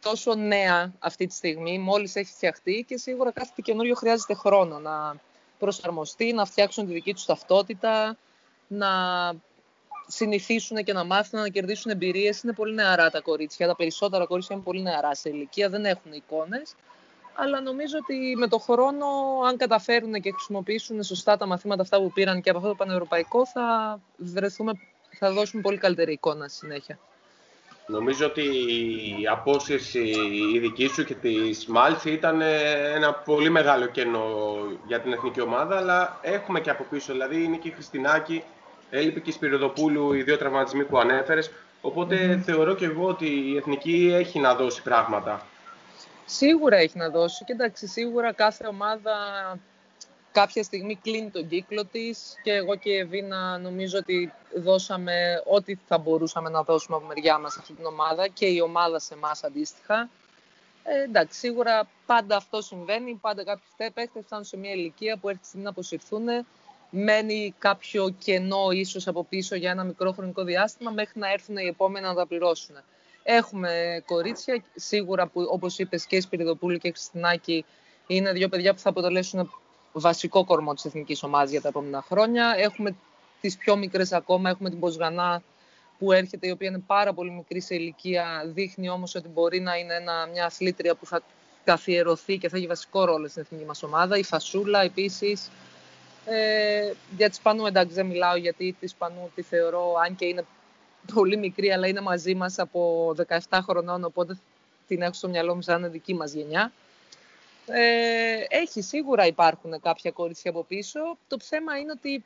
τόσο 0.00 0.34
νέα 0.34 0.92
αυτή 0.98 1.26
τη 1.26 1.34
στιγμή, 1.34 1.78
μόλις 1.78 2.16
έχει 2.16 2.32
φτιαχτεί 2.32 2.84
και 2.88 2.96
σίγουρα 2.96 3.32
κάθε 3.32 3.52
καινούριο 3.62 3.94
χρειάζεται 3.94 4.34
χρόνο 4.34 4.78
να 4.78 5.16
προσαρμοστεί, 5.58 6.32
να 6.32 6.44
φτιάξουν 6.44 6.86
τη 6.86 6.92
δική 6.92 7.14
τους 7.14 7.24
ταυτότητα, 7.24 8.16
να 8.72 8.88
συνηθίσουν 10.06 10.84
και 10.84 10.92
να 10.92 11.04
μάθουν 11.04 11.40
να 11.40 11.48
κερδίσουν 11.48 11.90
εμπειρίες. 11.90 12.42
Είναι 12.42 12.52
πολύ 12.52 12.74
νεαρά 12.74 13.10
τα 13.10 13.20
κορίτσια. 13.20 13.66
Τα 13.66 13.76
περισσότερα 13.76 14.26
κορίτσια 14.26 14.54
είναι 14.54 14.64
πολύ 14.64 14.82
νεαρά 14.82 15.14
σε 15.14 15.28
ηλικία, 15.28 15.68
δεν 15.68 15.84
έχουν 15.84 16.12
εικόνες. 16.12 16.74
Αλλά 17.34 17.60
νομίζω 17.60 17.96
ότι 18.02 18.36
με 18.36 18.48
το 18.48 18.58
χρόνο, 18.58 19.06
αν 19.46 19.56
καταφέρουν 19.56 20.12
και 20.12 20.30
χρησιμοποιήσουν 20.30 21.02
σωστά 21.02 21.36
τα 21.36 21.46
μαθήματα 21.46 21.82
αυτά 21.82 22.00
που 22.00 22.12
πήραν 22.12 22.40
και 22.40 22.50
από 22.50 22.58
αυτό 22.58 22.70
το 22.70 22.76
πανευρωπαϊκό, 22.76 23.46
θα, 23.46 24.00
βρεθούμε, 24.16 24.72
θα 25.18 25.32
δώσουμε 25.32 25.62
πολύ 25.62 25.78
καλύτερη 25.78 26.12
εικόνα 26.12 26.48
στη 26.48 26.56
συνέχεια. 26.56 26.98
Νομίζω 27.86 28.26
ότι 28.26 28.42
η 29.20 29.26
απόσυρση 29.30 30.14
η 30.54 30.58
δική 30.58 30.86
σου 30.86 31.04
και 31.04 31.14
της 31.14 31.66
Μάλση 31.66 32.10
ήταν 32.10 32.40
ένα 32.94 33.14
πολύ 33.14 33.50
μεγάλο 33.50 33.86
κενό 33.86 34.56
για 34.86 35.00
την 35.00 35.12
εθνική 35.12 35.40
ομάδα, 35.40 35.76
αλλά 35.76 36.18
έχουμε 36.22 36.60
και 36.60 36.70
από 36.70 36.84
πίσω, 36.90 37.12
δηλαδή 37.12 37.44
είναι 37.44 37.56
και 37.56 37.68
η 37.68 37.70
Χριστινάκη 37.70 38.42
Έλειπε 38.90 39.20
και 39.20 39.30
η 39.30 39.32
Σπυροδοπούλου 39.32 40.12
οι 40.12 40.22
δύο 40.22 40.38
τραυματισμοί 40.38 40.84
που 40.84 40.98
ανέφερες. 40.98 41.50
θεωρώ 42.44 42.74
και 42.74 42.84
εγώ 42.84 43.06
ότι 43.06 43.26
η 43.26 43.56
Εθνική 43.56 44.10
έχει 44.14 44.38
να 44.38 44.54
δώσει 44.54 44.82
πράγματα. 44.82 45.46
Σίγουρα 46.24 46.76
έχει 46.76 46.98
να 46.98 47.08
δώσει. 47.08 47.44
Και 47.44 47.52
εντάξει, 47.52 47.86
σίγουρα 47.86 48.32
κάθε 48.32 48.66
ομάδα 48.66 49.14
κάποια 50.32 50.62
στιγμή 50.62 50.96
κλείνει 50.96 51.30
τον 51.30 51.48
κύκλο 51.48 51.84
της 51.84 52.34
και 52.42 52.52
εγώ 52.52 52.76
και 52.76 52.90
η 52.90 52.96
Εβίνα 52.96 53.58
νομίζω 53.58 53.98
ότι 53.98 54.32
δώσαμε 54.56 55.42
ό,τι 55.46 55.76
θα 55.86 55.98
μπορούσαμε 55.98 56.48
να 56.50 56.62
δώσουμε 56.62 56.96
από 56.96 57.06
μεριά 57.06 57.38
μας 57.38 57.56
αυτή 57.56 57.72
την 57.72 57.84
ομάδα 57.84 58.28
και 58.28 58.46
η 58.46 58.60
ομάδα 58.60 58.98
σε 58.98 59.14
εμάς 59.14 59.44
αντίστοιχα. 59.44 60.08
Ε, 60.82 61.02
εντάξει, 61.02 61.38
σίγουρα 61.38 61.88
πάντα 62.06 62.36
αυτό 62.36 62.62
συμβαίνει. 62.62 63.18
Πάντα 63.20 63.44
κάποιοι 63.44 63.90
παίχτες 63.94 64.24
φτάνουν 64.24 64.44
σε 64.44 64.56
μια 64.56 64.72
ηλικία 64.72 65.16
που 65.16 65.28
έρχεται 65.28 65.58
να 65.58 65.68
αποσυρθούν 65.68 66.28
μένει 66.90 67.54
κάποιο 67.58 68.14
κενό 68.18 68.70
ίσως 68.70 69.06
από 69.06 69.24
πίσω 69.24 69.56
για 69.56 69.70
ένα 69.70 69.84
μικρό 69.84 70.12
χρονικό 70.12 70.44
διάστημα 70.44 70.90
μέχρι 70.90 71.18
να 71.18 71.32
έρθουν 71.32 71.56
οι 71.56 71.66
επόμενοι 71.66 72.06
να 72.06 72.14
τα 72.14 72.26
πληρώσουν. 72.26 72.76
Έχουμε 73.22 74.02
κορίτσια, 74.06 74.64
σίγουρα 74.74 75.26
που 75.26 75.46
όπως 75.50 75.78
είπες 75.78 76.06
και 76.06 76.16
η 76.16 76.20
Σπυριδοπούλου 76.20 76.78
και 76.78 76.88
η 76.88 76.90
Χριστινάκη 76.90 77.64
είναι 78.06 78.32
δύο 78.32 78.48
παιδιά 78.48 78.74
που 78.74 78.80
θα 78.80 78.88
αποτελέσουν 78.88 79.50
βασικό 79.92 80.44
κορμό 80.44 80.74
της 80.74 80.84
εθνικής 80.84 81.22
ομάδας 81.22 81.50
για 81.50 81.60
τα 81.60 81.68
επόμενα 81.68 82.02
χρόνια. 82.02 82.54
Έχουμε 82.56 82.94
τις 83.40 83.56
πιο 83.56 83.76
μικρές 83.76 84.12
ακόμα, 84.12 84.50
έχουμε 84.50 84.70
την 84.70 84.80
Ποσγανά 84.80 85.42
που 85.98 86.12
έρχεται, 86.12 86.46
η 86.46 86.50
οποία 86.50 86.68
είναι 86.68 86.82
πάρα 86.86 87.12
πολύ 87.12 87.30
μικρή 87.30 87.60
σε 87.60 87.74
ηλικία, 87.74 88.42
δείχνει 88.46 88.88
όμως 88.88 89.14
ότι 89.14 89.28
μπορεί 89.28 89.60
να 89.60 89.76
είναι 89.76 89.94
ένα, 89.94 90.28
μια 90.32 90.44
αθλήτρια 90.44 90.94
που 90.94 91.06
θα 91.06 91.22
καθιερωθεί 91.64 92.38
και 92.38 92.48
θα 92.48 92.56
έχει 92.56 92.66
βασικό 92.66 93.04
ρόλο 93.04 93.28
στην 93.28 93.42
εθνική 93.42 93.64
μας 93.64 93.82
ομάδα. 93.82 94.18
Η 94.18 94.22
Φασούλα 94.22 94.82
επίσης, 94.82 95.50
ε, 96.24 96.92
για 97.16 97.28
τη 97.28 97.34
Σπανού 97.34 97.66
εντάξει 97.66 97.94
δεν 97.94 98.06
μιλάω 98.06 98.36
γιατί 98.36 98.76
τη 98.80 98.86
Σπανού 98.86 99.30
τη 99.34 99.42
θεωρώ, 99.42 99.94
αν 100.04 100.16
και 100.16 100.24
είναι 100.24 100.44
πολύ 101.14 101.36
μικρή, 101.36 101.72
αλλά 101.72 101.86
είναι 101.86 102.00
μαζί 102.00 102.34
μας 102.34 102.58
από 102.58 103.14
17 103.48 103.58
χρονών, 103.62 104.04
οπότε 104.04 104.38
την 104.86 105.02
έχω 105.02 105.12
στο 105.12 105.28
μυαλό 105.28 105.54
μου 105.54 105.62
σαν 105.62 105.90
δική 105.90 106.14
μας 106.14 106.32
γενιά. 106.32 106.72
Ε, 107.66 108.44
έχει, 108.48 108.82
σίγουρα 108.82 109.26
υπάρχουν 109.26 109.80
κάποια 109.80 110.10
κορίτσια 110.10 110.50
από 110.50 110.64
πίσω. 110.64 111.00
Το 111.28 111.36
θέμα 111.40 111.78
είναι 111.78 111.90
ότι 111.90 112.24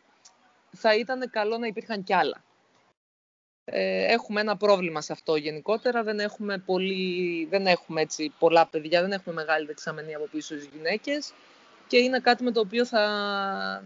θα 0.76 0.94
ήταν 0.94 1.30
καλό 1.30 1.58
να 1.58 1.66
υπήρχαν 1.66 2.04
κι 2.04 2.14
άλλα. 2.14 2.42
Ε, 3.64 4.12
έχουμε 4.12 4.40
ένα 4.40 4.56
πρόβλημα 4.56 5.00
σε 5.00 5.12
αυτό 5.12 5.36
γενικότερα. 5.36 6.02
Δεν 6.02 6.20
έχουμε, 6.20 6.58
πολύ, 6.58 7.46
δεν 7.50 7.66
έχουμε 7.66 8.00
έτσι 8.00 8.32
πολλά 8.38 8.66
παιδιά, 8.66 9.00
δεν 9.00 9.12
έχουμε 9.12 9.34
μεγάλη 9.34 9.66
δεξαμενή 9.66 10.14
από 10.14 10.28
πίσω 10.30 10.54
στις 10.54 10.68
γυναίκες 10.74 11.32
και 11.86 11.96
είναι 11.96 12.18
κάτι 12.18 12.42
με 12.44 12.50
το 12.50 12.60
οποίο 12.60 12.86
θα, 12.86 13.84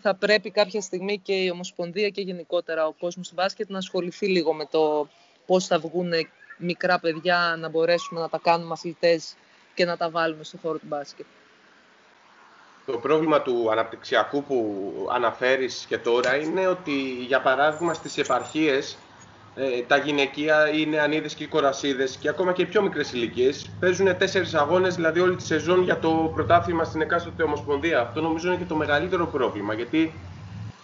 θα 0.00 0.14
πρέπει 0.14 0.50
κάποια 0.50 0.80
στιγμή 0.80 1.18
και 1.18 1.32
η 1.32 1.50
Ομοσπονδία 1.50 2.08
και 2.08 2.20
γενικότερα 2.20 2.86
ο 2.86 2.92
κόσμος 2.92 3.28
του 3.28 3.34
μπάσκετ 3.34 3.70
να 3.70 3.78
ασχοληθεί 3.78 4.26
λίγο 4.26 4.52
με 4.52 4.66
το 4.66 5.08
πώς 5.46 5.66
θα 5.66 5.78
βγουν 5.78 6.12
μικρά 6.58 6.98
παιδιά 6.98 7.56
να 7.58 7.68
μπορέσουμε 7.68 8.20
να 8.20 8.28
τα 8.28 8.40
κάνουμε 8.42 8.72
αθλητές 8.72 9.36
και 9.74 9.84
να 9.84 9.96
τα 9.96 10.10
βάλουμε 10.10 10.44
στο 10.44 10.58
χώρο 10.62 10.78
του 10.78 10.86
μπάσκετ. 10.86 11.26
το 12.86 12.98
πρόβλημα 12.98 13.42
του 13.42 13.70
αναπτυξιακού 13.70 14.44
που 14.44 14.92
αναφέρεις 15.12 15.84
και 15.88 15.98
τώρα 15.98 16.36
είναι 16.36 16.66
ότι 16.66 17.24
για 17.26 17.40
παράδειγμα 17.40 17.94
στις 17.94 18.18
επαρχίες 18.18 18.98
ε, 19.60 19.82
τα 19.82 19.96
γυναικεία, 19.96 20.70
οι 20.70 20.86
νεανίδες 20.86 21.34
και 21.34 21.44
οι 21.44 21.46
κορασίδες 21.46 22.16
και 22.16 22.28
ακόμα 22.28 22.52
και 22.52 22.62
οι 22.62 22.66
πιο 22.66 22.82
μικρές 22.82 23.12
ηλικίες 23.12 23.70
παίζουν 23.80 24.16
τέσσερις 24.16 24.54
αγώνες, 24.54 24.94
δηλαδή 24.94 25.20
όλη 25.20 25.36
τη 25.36 25.42
σεζόν 25.42 25.82
για 25.82 25.98
το 25.98 26.30
πρωτάθλημα 26.34 26.84
στην 26.84 27.00
εκάστοτε 27.00 27.42
ομοσπονδία. 27.42 28.00
Αυτό 28.00 28.20
νομίζω 28.20 28.48
είναι 28.48 28.56
και 28.56 28.64
το 28.64 28.74
μεγαλύτερο 28.74 29.26
πρόβλημα, 29.26 29.74
γιατί 29.74 30.12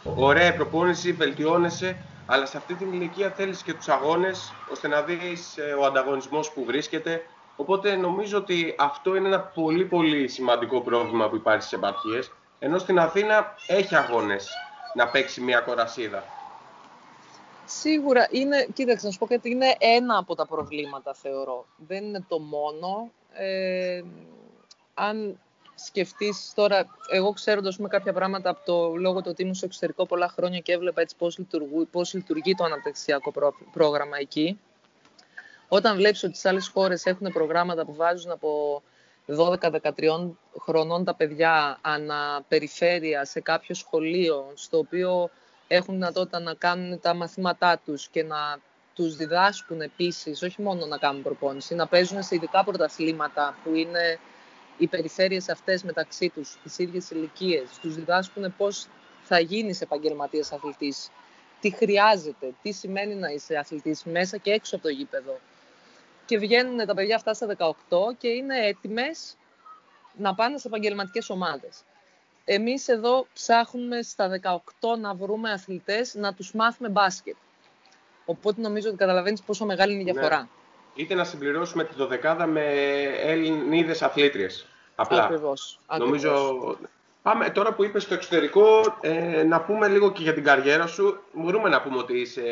ωραία 0.03 0.55
προπόνηση, 0.55 1.13
βελτιώνεσαι, 1.13 1.97
αλλά 2.27 2.47
σε 2.47 2.57
αυτή 2.57 2.75
την 2.75 2.93
ηλικία 2.93 3.31
θέλεις 3.31 3.63
και 3.63 3.75
τους 3.75 3.89
αγώνες, 3.89 4.53
ώστε 4.71 4.89
να 4.89 5.03
δεις 5.03 5.57
ε, 5.57 5.75
ο 5.81 5.85
ανταγωνισμός 5.85 6.53
που 6.53 6.65
βρίσκεται. 6.65 7.23
Οπότε 7.57 7.97
νομίζω 7.97 8.39
ότι 8.39 8.75
αυτό 8.79 9.17
είναι 9.17 9.29
ένα 9.29 9.41
πολύ 9.41 9.85
πολύ 9.85 10.29
σημαντικό 10.29 10.81
πρόβλημα 10.81 11.29
που 11.29 11.37
υπάρχει 11.37 11.63
στις 11.63 11.79
επαρχίες, 11.79 12.31
ενώ 12.59 12.79
στην 12.79 12.99
Αθήνα 12.99 13.55
έχει 13.67 13.97
αγώνες 13.97 14.49
να 14.95 15.09
παίξει 15.09 15.41
μια 15.41 15.61
κορασίδα. 15.61 16.34
Σίγουρα 17.65 18.29
είναι, 18.31 18.67
κοίταξε 18.73 19.07
να 19.07 19.13
σου 19.13 19.19
πω 19.19 19.27
κάτι, 19.27 19.51
είναι 19.51 19.75
ένα 19.79 20.17
από 20.17 20.35
τα 20.35 20.47
προβλήματα 20.47 21.15
θεωρώ. 21.15 21.67
Δεν 21.77 22.05
είναι 22.05 22.25
το 22.29 22.39
μόνο. 22.39 23.11
Ε, 23.33 24.03
αν 24.95 25.39
σκεφτείς 25.75 26.53
τώρα, 26.55 26.87
εγώ 27.11 27.33
ξέροντας 27.33 27.79
με 27.79 27.89
κάποια 27.89 28.13
πράγματα 28.13 28.51
από 28.51 28.65
το 28.65 28.97
λόγο 28.97 29.21
του 29.21 29.29
ότι 29.31 29.43
ήμουν 29.43 29.55
στο 29.55 29.67
εξωτερικό 29.67 30.07
πολλά 30.07 30.29
χρόνια 30.29 30.59
και 30.59 30.73
έβλεπα 30.73 31.01
έτσι 31.01 31.17
πώς, 31.17 31.39
λειτουργεί, 31.39 31.85
πώς 31.85 32.15
λειτουργεί 32.15 32.55
το 32.55 32.65
αναπτυξιακό 32.65 33.33
πρόγραμμα 33.73 34.17
εκεί. 34.19 34.61
Όταν 35.69 35.97
βλέπεις 35.97 36.23
ότι 36.23 36.33
στις 36.33 36.51
άλλες 36.51 36.69
χώρες 36.69 37.05
έχουν 37.07 37.33
προγράμματα 37.33 37.85
που 37.85 37.95
βάζουν 37.95 38.31
από 38.31 38.83
12-13 39.27 40.31
χρονών 40.61 41.05
τα 41.05 41.15
παιδιά 41.15 41.79
αναπεριφέρεια 41.81 43.25
σε 43.25 43.41
κάποιο 43.41 43.75
σχολείο, 43.75 44.53
στο 44.55 44.79
οποίο 44.79 45.31
έχουν 45.69 45.95
δυνατότητα 45.95 46.41
να 46.41 46.55
κάνουν 46.55 47.01
τα 47.01 47.15
μαθήματά 47.15 47.81
τους 47.85 48.09
και 48.09 48.23
να 48.23 48.59
τους 48.95 49.17
διδάσκουν 49.17 49.81
επίσης, 49.81 50.43
όχι 50.43 50.63
μόνο 50.63 50.87
να 50.87 50.99
κάνουν 50.99 51.23
προπόνηση, 51.23 51.75
να 51.75 51.87
παίζουν 51.87 52.23
σε 52.23 52.35
ειδικά 52.35 52.65
πρωταθλήματα 52.65 53.57
που 53.65 53.75
είναι 53.75 54.19
οι 54.79 54.87
περιφέρειες 54.87 55.49
αυτές 55.49 55.83
μεταξύ 55.83 56.29
τους, 56.29 56.57
τις 56.63 56.79
ίδιες 56.79 57.11
ηλικίες, 57.11 57.79
τους 57.81 57.95
διδάσκουν 57.95 58.55
πώς 58.57 58.89
θα 59.23 59.39
γίνεις 59.39 59.81
επαγγελματίας 59.81 60.53
αθλητής, 60.53 61.11
τι 61.61 61.71
χρειάζεται, 61.71 62.55
τι 62.63 62.73
σημαίνει 62.73 63.15
να 63.15 63.29
είσαι 63.29 63.57
αθλητής 63.57 64.05
μέσα 64.05 64.37
και 64.37 64.51
έξω 64.51 64.75
από 64.75 64.85
το 64.85 64.91
γήπεδο. 64.91 65.39
Και 66.27 66.39
βγαίνουν 66.39 66.87
τα 66.87 66.95
παιδιά 66.95 67.17
αυτά 67.17 67.35
στα 67.35 67.47
18 67.47 68.15
και 68.19 68.29
είναι 68.29 68.67
έτοιμες 68.67 69.37
να 70.17 70.35
πάνε 70.35 70.59
σε 70.59 70.69
επαγγελματικές 70.69 71.31
ομάδες. 71.31 71.83
Εμείς 72.45 72.89
εδώ 72.89 73.27
ψάχνουμε 73.33 74.03
στα 74.03 74.41
18 74.43 74.99
να 75.01 75.15
βρούμε 75.15 75.53
αθλητές 75.53 76.15
να 76.15 76.35
τους 76.35 76.53
μάθουμε 76.53 76.89
μπάσκετ. 76.89 77.37
Οπότε 78.25 78.61
νομίζω 78.61 78.89
ότι 78.89 78.97
καταλαβαίνεις 78.97 79.43
πόσο 79.43 79.65
μεγάλη 79.65 79.93
είναι 79.93 80.03
η 80.03 80.05
ναι. 80.05 80.13
διαφορά. 80.13 80.39
Ναι. 80.39 80.49
Είτε 80.95 81.15
να 81.15 81.25
συμπληρώσουμε 81.25 81.85
τη 81.85 81.95
δωδεκάδα 81.95 82.47
με 82.47 82.65
Ελληνίδες 83.23 84.03
αθλήτριες. 84.03 84.67
Απλά. 84.95 85.25
Ακριβώς. 85.25 85.81
Νομίζω... 85.99 86.61
Πάμε 87.23 87.51
τώρα 87.51 87.73
που 87.73 87.85
είπες 87.85 88.03
στο 88.03 88.15
εξωτερικό, 88.15 88.97
ε, 89.01 89.43
να 89.43 89.61
πούμε 89.61 89.89
λίγο 89.89 90.13
και 90.13 90.23
για 90.23 90.35
την 90.35 90.45
καριέρα 90.45 90.87
σου. 90.87 91.19
Μπορούμε 91.33 91.69
να 91.69 91.83
πούμε 91.83 91.99
ότι, 91.99 92.21
είσαι, 92.21 92.43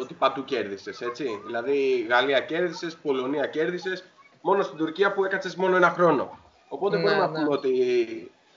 ότι 0.00 0.14
παντού 0.14 0.44
κέρδισες, 0.44 1.00
έτσι; 1.00 1.40
Δηλαδή 1.46 2.06
Γαλλία 2.08 2.40
κέρδισες, 2.40 2.96
Πολωνία 2.96 3.46
κέρδισες, 3.46 4.04
μόνο 4.40 4.62
στην 4.62 4.76
Τουρκία 4.76 5.12
που 5.12 5.24
έκατσες 5.24 5.54
μόνο 5.56 5.76
ένα 5.76 5.90
χρόνο. 5.90 6.38
Οπότε 6.68 6.96
ναι, 6.96 7.02
μπορούμε 7.02 7.20
να 7.20 7.30
ναι. 7.30 7.38
πούμε 7.38 7.54
ότι 7.54 7.70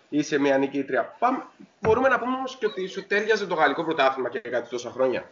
είσαι 0.09 0.37
μια 0.37 0.57
νικήτρια. 0.57 1.15
Πάμε, 1.19 1.45
μπορούμε 1.81 2.09
να 2.09 2.19
πούμε 2.19 2.35
όμως 2.35 2.57
και 2.57 2.65
ότι 2.65 2.87
σου 2.87 3.07
τέριαζε 3.07 3.45
το 3.45 3.55
γαλλικό 3.55 3.83
πρωτάθλημα 3.83 4.29
και 4.29 4.39
κάτι 4.39 4.69
τόσα 4.69 4.89
χρόνια. 4.89 5.31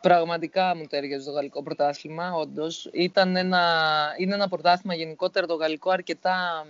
Πραγματικά 0.00 0.76
μου 0.76 0.84
τέριαζε 0.86 1.24
το 1.24 1.30
γαλλικό 1.30 1.62
πρωτάθλημα, 1.62 2.32
όντως. 2.32 2.90
Ένα, 3.12 4.14
είναι 4.16 4.34
ένα 4.34 4.48
πρωτάθλημα 4.48 4.94
γενικότερα 4.94 5.46
το 5.46 5.54
γαλλικό 5.54 5.90
αρκετά 5.90 6.66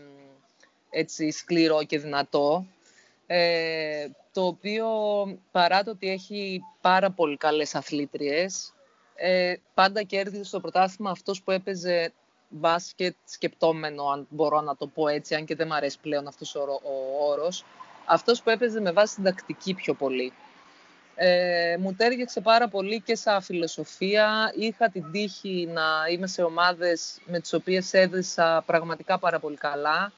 έτσι, 0.90 1.30
σκληρό 1.30 1.85
και 1.85 1.99
δυνατό. 1.99 2.66
Ε, 3.26 4.07
το 4.33 4.47
οποίο 4.47 4.87
παρά 5.50 5.83
το 5.83 5.90
ότι 5.90 6.11
έχει 6.11 6.61
πάρα 6.80 7.11
πολύ 7.11 7.37
καλές 7.37 7.75
αθλήτριες, 7.75 8.75
ε, 9.14 9.54
πάντα 9.75 10.02
κέρδιζε 10.02 10.45
στο 10.45 10.61
πρωτάθλημα 10.61 11.11
αυτός 11.11 11.42
που 11.42 11.50
έπαιζε 11.50 12.12
μπάσκετ 12.49 13.14
σκεπτόμενο, 13.25 14.05
αν 14.05 14.26
μπορώ 14.31 14.61
να 14.61 14.76
το 14.76 14.87
πω 14.87 15.09
έτσι, 15.09 15.35
αν 15.35 15.45
και 15.45 15.55
δεν 15.55 15.67
μου 15.71 15.75
αρέσει 15.75 15.99
πλέον 16.00 16.26
αυτός 16.26 16.55
ο, 16.55 16.61
ο 16.61 17.28
όρος, 17.31 17.64
αυτός 18.05 18.43
που 18.43 18.50
έπαιζε 18.50 18.81
με 18.81 18.93
βάση 18.93 19.14
την 19.14 19.25
τακτική 19.25 19.75
πιο 19.75 19.95
πολύ. 19.95 20.33
Ε, 21.21 21.76
μου 21.81 21.95
τέριαξε 21.95 22.40
πάρα 22.40 22.69
πολύ 22.69 23.00
και 23.00 23.14
σαν 23.14 23.43
φιλοσοφία. 23.43 24.52
Είχα 24.57 24.88
την 24.88 25.11
τύχη 25.11 25.69
να 25.73 25.83
είμαι 26.11 26.26
σε 26.26 26.43
ομάδες 26.43 27.21
με 27.25 27.40
τις 27.40 27.52
οποίες 27.52 27.93
έδεσα 27.93 28.62
πραγματικά 28.67 29.19
πάρα 29.19 29.38
πολύ 29.38 29.57
καλά. 29.57 30.12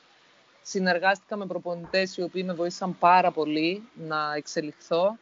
Συνεργάστηκα 0.62 1.36
με 1.36 1.46
προπονητές 1.46 2.16
οι 2.16 2.22
οποίοι 2.22 2.42
με 2.46 2.52
βοήθησαν 2.52 2.98
πάρα 2.98 3.30
πολύ 3.30 3.88
να 3.94 4.34
εξελιχθώ. 4.36 5.18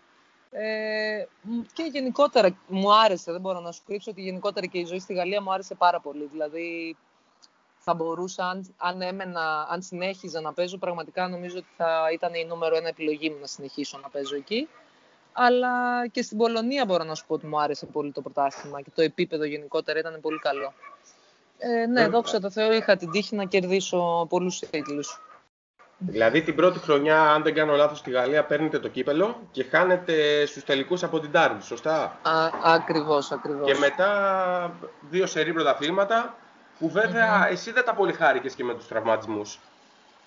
Ε, 0.51 1.27
και 1.73 1.83
γενικότερα 1.93 2.59
μου 2.67 2.95
άρεσε, 2.95 3.33
δεν 3.33 3.41
μπορώ 3.41 3.61
να 3.61 3.73
σου 3.73 3.83
κρύψω 3.87 4.11
ότι 4.11 4.21
γενικότερα 4.21 4.67
και 4.67 4.79
η 4.79 4.85
ζωή 4.85 4.99
στη 4.99 5.15
Γαλλία 5.15 5.43
μου 5.43 5.53
άρεσε 5.53 5.75
πάρα 5.75 6.01
πολύ. 6.01 6.29
Δηλαδή 6.33 6.97
θα 7.79 7.95
μπορούσα, 7.95 8.49
αν, 8.49 8.75
αν, 8.77 9.03
έμενα, 9.03 9.67
αν 9.71 9.83
συνέχιζα 9.83 10.41
να 10.41 10.53
παίζω, 10.53 10.79
πραγματικά 10.79 11.29
νομίζω 11.29 11.57
ότι 11.57 11.69
θα 11.77 12.09
ήταν 12.13 12.35
η 12.35 12.45
νούμερο 12.45 12.77
ένα 12.77 12.89
επιλογή 12.89 13.31
μου 13.31 13.37
να 13.41 13.47
συνεχίσω 13.47 13.99
να 14.03 14.09
παίζω 14.09 14.37
εκεί. 14.37 14.69
Αλλά 15.33 16.07
και 16.07 16.23
στην 16.23 16.39
Πολωνία 16.39 16.85
μπορώ 16.85 17.05
να 17.05 17.15
σου 17.15 17.27
πω 17.27 17.35
ότι 17.35 17.47
μου 17.47 17.61
άρεσε 17.61 17.87
πολύ 17.87 18.13
το 18.13 18.21
πρωτάθλημα 18.21 18.81
και 18.81 18.91
το 18.95 19.03
επίπεδο 19.03 19.45
γενικότερα 19.45 19.99
ήταν 19.99 20.21
πολύ 20.21 20.39
καλό. 20.39 20.73
Ε, 21.59 21.87
ναι, 21.87 22.03
ε, 22.03 22.09
δόξα 22.09 22.41
τω 22.41 22.51
Θεώ, 22.51 22.73
είχα 22.73 22.97
την 22.97 23.11
τύχη 23.11 23.35
να 23.37 23.45
κερδίσω 23.45 24.27
πολλούς 24.29 24.59
τίτλους. 24.59 25.21
Δηλαδή 25.99 26.43
την 26.43 26.55
πρώτη 26.55 26.79
χρονιά, 26.79 27.23
αν 27.23 27.43
δεν 27.43 27.55
κάνω 27.55 27.75
λάθος, 27.75 27.99
στη 27.99 28.11
Γαλλία 28.11 28.45
παίρνετε 28.45 28.79
το 28.79 28.89
κύπελο 28.89 29.49
και 29.51 29.65
χάνετε 29.65 30.47
στους 30.47 30.65
τελικούς 30.65 31.03
από 31.03 31.21
την 31.21 31.31
Τάρνη, 31.31 31.63
σωστά; 31.63 32.03
Α, 32.23 32.51
ακριβώς, 32.65 33.33
ακριβώς. 33.33 33.73
Και 33.73 33.79
μετά 33.79 34.73
δύο 35.11 35.27
σερή 35.27 35.53
πρωταθλήματα, 35.53 36.35
που 36.79 36.91
βεβαια 36.91 37.49
εσύ 37.51 37.73
δεν 37.73 37.85
τα 37.85 37.95
πολύ 37.95 38.13
χάρηκες 38.13 38.55
και 38.55 38.65
με 38.65 38.75
τους 38.75 38.87
τραυματισμούς. 38.89 39.59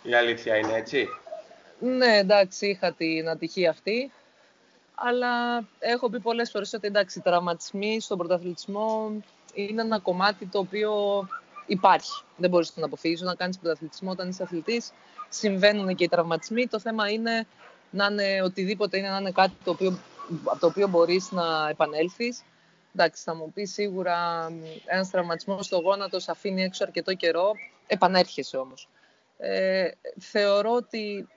Η 0.03 0.13
αλήθεια 0.13 0.55
είναι 0.55 0.73
έτσι; 0.73 1.07
Ναι, 1.79 2.17
εντάξει, 2.17 2.67
είχα 2.67 2.93
την 2.93 3.29
ατυχία 3.29 3.69
αυτή. 3.69 4.11
Αλλά 4.95 5.63
έχω 5.79 6.09
πει 6.09 6.19
πολλές 6.19 6.51
φορές 6.51 6.73
ότι 6.73 6.87
εντάξει, 6.87 7.19
οι 7.19 7.21
τραυματισμοί 7.21 7.99
στον 8.01 8.17
πρωταθλητισμό 8.17 9.11
είναι 9.53 9.81
ένα 9.81 9.99
κομμάτι 9.99 10.45
το 10.45 10.59
οποίο 10.59 10.91
υπάρχει. 11.71 12.23
Δεν 12.37 12.49
μπορείς 12.49 12.75
να 12.75 12.85
αποφύγεις. 12.85 13.21
να 13.21 13.35
κάνεις 13.35 13.59
πρωταθλητισμό 13.59 14.11
όταν 14.11 14.29
είσαι 14.29 14.43
αθλητής 14.43 14.91
συμβαίνουν 15.29 15.95
και 15.95 16.03
οι 16.03 16.07
τραυματισμοί. 16.07 16.67
Το 16.67 16.79
θέμα 16.79 17.09
είναι 17.09 17.47
να 17.89 18.05
είναι 18.05 18.41
οτιδήποτε 18.43 18.97
είναι, 18.97 19.09
να 19.09 19.17
είναι 19.17 19.31
κάτι 19.31 19.53
το 19.63 19.71
οποίο, 19.71 19.99
από 20.45 20.59
το 20.59 20.67
οποίο 20.67 20.87
μπορείς 20.87 21.31
να 21.31 21.69
επανέλθεις. 21.69 22.43
Εντάξει, 22.95 23.23
θα 23.23 23.35
μου 23.35 23.51
πεις 23.53 23.73
σίγουρα 23.73 24.47
ένας 24.85 25.09
τραυματισμός 25.09 25.65
στο 25.65 25.79
γόνατο 25.79 26.19
σε 26.19 26.31
αφήνει 26.31 26.63
έξω 26.63 26.83
αρκετό 26.83 27.13
καιρό, 27.13 27.51
επανέρχεσαι 27.87 28.57
όμως. 28.57 28.89
Ε, 29.37 29.89
θεωρώ 30.19 30.71
ότι 30.71 31.27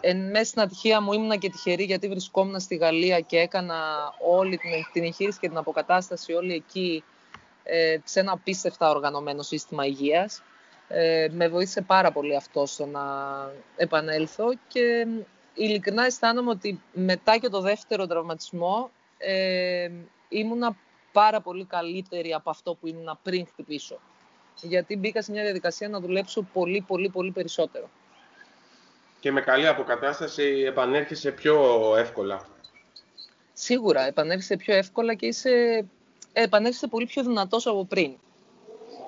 εν 0.00 0.30
μέσα 0.30 0.44
στην 0.44 0.60
ατυχία 0.60 1.00
μου 1.00 1.12
ήμουνα 1.12 1.36
και 1.36 1.50
τυχερή 1.50 1.84
γιατί 1.84 2.08
βρισκόμουν 2.08 2.60
στη 2.60 2.76
Γαλλία 2.76 3.20
και 3.20 3.38
έκανα 3.38 3.76
όλη 4.20 4.56
την, 4.56 4.70
την 4.92 5.04
εγχείρηση 5.04 5.38
και 5.38 5.48
την 5.48 5.56
αποκατάσταση 5.56 6.32
όλη 6.32 6.54
εκεί 6.54 7.04
ε, 7.04 7.13
σε 8.04 8.20
ένα 8.20 8.32
απίστευτα 8.32 8.90
οργανωμένο 8.90 9.42
σύστημα 9.42 9.86
υγείας. 9.86 10.42
Ε, 10.88 11.28
με 11.30 11.48
βοήθησε 11.48 11.80
πάρα 11.80 12.12
πολύ 12.12 12.36
αυτό 12.36 12.66
στο 12.66 12.86
να 12.86 13.02
επανέλθω 13.76 14.44
και 14.68 15.06
ειλικρινά 15.54 16.04
αισθάνομαι 16.04 16.50
ότι 16.50 16.80
μετά 16.92 17.38
και 17.38 17.48
το 17.48 17.60
δεύτερο 17.60 18.06
τραυματισμό 18.06 18.90
ε, 19.18 19.90
ήμουνα 20.28 20.76
πάρα 21.12 21.40
πολύ 21.40 21.64
καλύτερη 21.64 22.32
από 22.32 22.50
αυτό 22.50 22.74
που 22.74 22.86
ήμουνα 22.86 23.18
πριν 23.22 23.46
χτυπήσω. 23.46 24.00
Γιατί 24.62 24.96
μπήκα 24.96 25.22
σε 25.22 25.32
μια 25.32 25.42
διαδικασία 25.42 25.88
να 25.88 26.00
δουλέψω 26.00 26.42
πολύ, 26.52 26.84
πολύ, 26.86 27.08
πολύ 27.08 27.30
περισσότερο. 27.30 27.90
Και 29.20 29.32
με 29.32 29.40
καλή 29.40 29.66
αποκατάσταση 29.66 30.64
επανέρχεσαι 30.66 31.30
πιο 31.30 31.56
εύκολα. 31.96 32.46
Σίγουρα, 33.52 34.06
επανέρχεσαι 34.06 34.56
πιο 34.56 34.74
εύκολα 34.74 35.14
και 35.14 35.26
είσαι, 35.26 35.84
επανέρχεσαι 36.42 36.86
πολύ 36.86 37.06
πιο 37.06 37.22
δυνατός 37.22 37.66
από 37.66 37.84
πριν. 37.84 38.16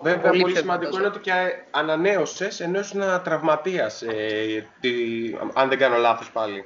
Βέβαια, 0.02 0.30
πολύ, 0.30 0.40
πολύ 0.40 0.56
σημαντικό 0.56 0.96
είναι 0.96 1.06
ότι 1.06 1.18
και 1.18 1.32
ανανέωσες 1.70 2.60
ενώ 2.60 2.78
ήσουν 2.78 3.02
τραυματίας. 3.24 4.02
Ε, 4.02 4.68
αν 5.54 5.68
δεν 5.68 5.78
κάνω 5.78 5.96
λάθος 5.96 6.30
πάλι. 6.30 6.64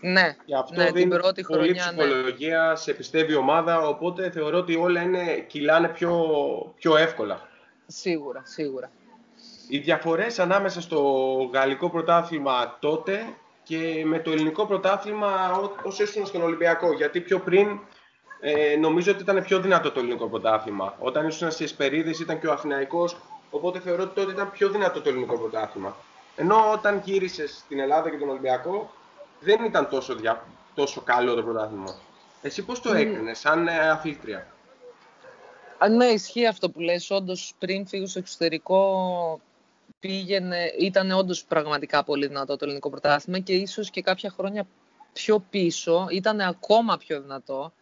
Ναι, 0.00 0.36
και 0.44 0.54
αυτό 0.54 0.80
ναι, 0.80 0.90
δίνει 0.90 1.08
την 1.08 1.18
πρώτη 1.18 1.42
πολλή 1.42 1.62
χρονιά, 1.62 1.92
ναι. 1.92 2.02
ψυχολογία, 2.02 2.68
ναι. 2.68 2.76
σε 2.76 2.92
πιστεύει 2.92 3.32
η 3.32 3.36
ομάδα, 3.36 3.88
οπότε 3.88 4.30
θεωρώ 4.30 4.58
ότι 4.58 4.76
όλα 4.76 5.02
είναι, 5.02 5.44
κυλάνε 5.46 5.88
πιο, 5.88 6.24
πιο 6.76 6.96
εύκολα. 6.96 7.48
Σίγουρα, 7.86 8.42
σίγουρα. 8.44 8.90
Οι 9.68 9.78
διαφορές 9.78 10.38
ανάμεσα 10.38 10.80
στο 10.80 11.02
γαλλικό 11.52 11.90
πρωτάθλημα 11.90 12.76
τότε 12.80 13.24
και 13.62 14.02
με 14.04 14.18
το 14.18 14.30
ελληνικό 14.30 14.66
πρωτάθλημα 14.66 15.60
όσο 15.82 16.02
ήσουν 16.02 16.26
στον 16.26 16.42
Ολυμπιακό. 16.42 16.92
Γιατί 16.92 17.20
πιο 17.20 17.38
πριν 17.38 17.80
ε, 18.40 18.76
νομίζω 18.76 19.12
ότι 19.12 19.22
ήταν 19.22 19.42
πιο 19.42 19.60
δυνατό 19.60 19.90
το 19.90 20.00
ελληνικό 20.00 20.26
πρωτάθλημα. 20.26 20.94
Όταν 20.98 21.26
ήσουν 21.26 21.50
στι 21.50 21.64
Εσπερίδες 21.64 22.18
ήταν 22.18 22.40
και 22.40 22.46
ο 22.46 22.52
Αθηναϊκός, 22.52 23.16
οπότε 23.50 23.80
θεωρώ 23.80 24.02
ότι 24.02 24.14
τότε 24.14 24.32
ήταν 24.32 24.50
πιο 24.50 24.68
δυνατό 24.68 25.00
το 25.00 25.08
ελληνικό 25.08 25.38
πρωτάθλημα. 25.38 25.96
Ενώ 26.36 26.70
όταν 26.72 27.02
γύρισες 27.04 27.50
στην 27.50 27.78
Ελλάδα 27.78 28.10
και 28.10 28.16
τον 28.16 28.28
Ολυμπιακό, 28.28 28.90
δεν 29.40 29.64
ήταν 29.64 29.88
τόσο, 29.88 30.14
δια... 30.14 30.44
τόσο 30.74 31.00
καλό 31.00 31.34
το 31.34 31.42
πρωτάθλημα. 31.42 31.94
Εσύ 32.42 32.64
πώς 32.64 32.80
το 32.80 32.94
έκρινες, 32.94 33.38
σαν 33.38 33.68
ε, 33.68 33.88
αθλήτρια; 33.88 34.46
Ναι, 35.90 36.04
ισχύει 36.04 36.46
αυτό 36.46 36.70
που 36.70 36.80
λες. 36.80 37.10
Όντως, 37.10 37.54
πριν 37.58 37.86
φύγω 37.86 38.06
στο 38.06 38.18
εξωτερικό, 38.18 39.40
πήγαινε, 40.00 40.72
ήταν 40.78 41.10
όντως 41.10 41.44
πραγματικά 41.44 42.04
πολύ 42.04 42.26
δυνατό 42.26 42.56
το 42.56 42.64
ελληνικό 42.64 42.90
πρωτάθλημα 42.90 43.38
και 43.38 43.52
ίσως 43.52 43.90
και 43.90 44.02
κάποια 44.02 44.30
χρόνια 44.30 44.66
πιο 45.12 45.44
πίσω 45.50 46.06
ήταν 46.10 46.40
ακόμα 46.40 46.96
πιο 46.96 47.20
δυνατό 47.20 47.72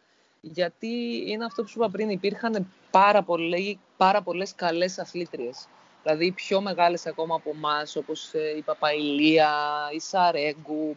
γιατί 0.53 1.23
είναι 1.27 1.45
αυτό 1.45 1.63
που 1.63 1.69
σου 1.69 1.79
είπα 1.79 1.91
πριν, 1.91 2.11
υπήρχαν 2.11 2.73
πάρα, 2.91 3.23
πολλοί, 3.23 3.79
πάρα 3.97 4.23
πολλές 4.23 4.55
καλές 4.55 4.99
αθλήτριες. 4.99 5.69
Δηλαδή 6.03 6.33
πιο 6.33 6.61
μεγάλες 6.61 7.07
ακόμα 7.07 7.35
από 7.35 7.51
εμάς, 7.55 7.97
όπως 7.97 8.35
ε, 8.35 8.57
η 8.57 8.63
Παπαϊλία, 8.63 9.51
η 9.93 10.01
Σαρέγκου, 10.01 10.97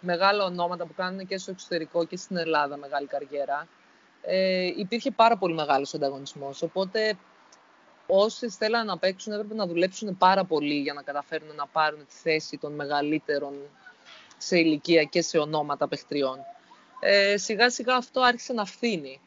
μεγάλα 0.00 0.44
ονόματα 0.44 0.86
που 0.86 0.94
κάνουν 0.94 1.26
και 1.26 1.38
στο 1.38 1.50
εξωτερικό 1.50 2.04
και 2.04 2.16
στην 2.16 2.36
Ελλάδα 2.36 2.76
μεγάλη 2.76 3.06
καριέρα. 3.06 3.68
Ε, 4.22 4.64
υπήρχε 4.64 5.10
πάρα 5.10 5.36
πολύ 5.36 5.54
μεγάλος 5.54 5.94
ανταγωνισμός, 5.94 6.62
οπότε 6.62 7.16
όσοι 8.06 8.48
θέλαν 8.48 8.86
να 8.86 8.98
παίξουν 8.98 9.32
έπρεπε 9.32 9.54
να 9.54 9.66
δουλέψουν 9.66 10.16
πάρα 10.16 10.44
πολύ 10.44 10.74
για 10.74 10.92
να 10.92 11.02
καταφέρουν 11.02 11.54
να 11.54 11.66
πάρουν 11.66 11.98
τη 11.98 12.14
θέση 12.14 12.58
των 12.58 12.74
μεγαλύτερων 12.74 13.54
σε 14.36 14.58
ηλικία 14.58 15.02
και 15.02 15.22
σε 15.22 15.38
ονόματα 15.38 15.88
παιχτριών. 15.88 16.38
Ε, 17.00 17.36
σιγά 17.36 17.70
σιγά 17.70 17.94
αυτό 17.94 18.20
άρχισε 18.20 18.52
να 18.52 18.64
φθήνει. 18.64 19.20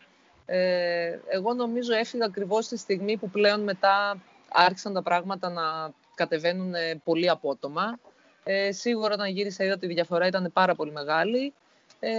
Ε, 0.45 1.19
εγώ 1.27 1.53
νομίζω 1.53 1.93
έφυγα 1.93 2.25
ακριβώς 2.25 2.65
στη 2.65 2.77
στιγμή 2.77 3.17
που 3.17 3.29
πλέον 3.29 3.63
μετά 3.63 4.21
άρχισαν 4.49 4.93
τα 4.93 5.01
πράγματα 5.01 5.49
να 5.49 5.91
κατεβαίνουν 6.15 6.73
πολύ 7.03 7.29
απότομα. 7.29 7.99
Ε, 8.43 8.71
σίγουρα 8.71 9.13
όταν 9.13 9.29
γύρισα 9.29 9.63
είδα 9.63 9.73
ότι 9.73 9.85
η 9.85 9.93
διαφορά 9.93 10.27
ήταν 10.27 10.49
πάρα 10.53 10.75
πολύ 10.75 10.91
μεγάλη, 10.91 11.53
ε, 11.99 12.11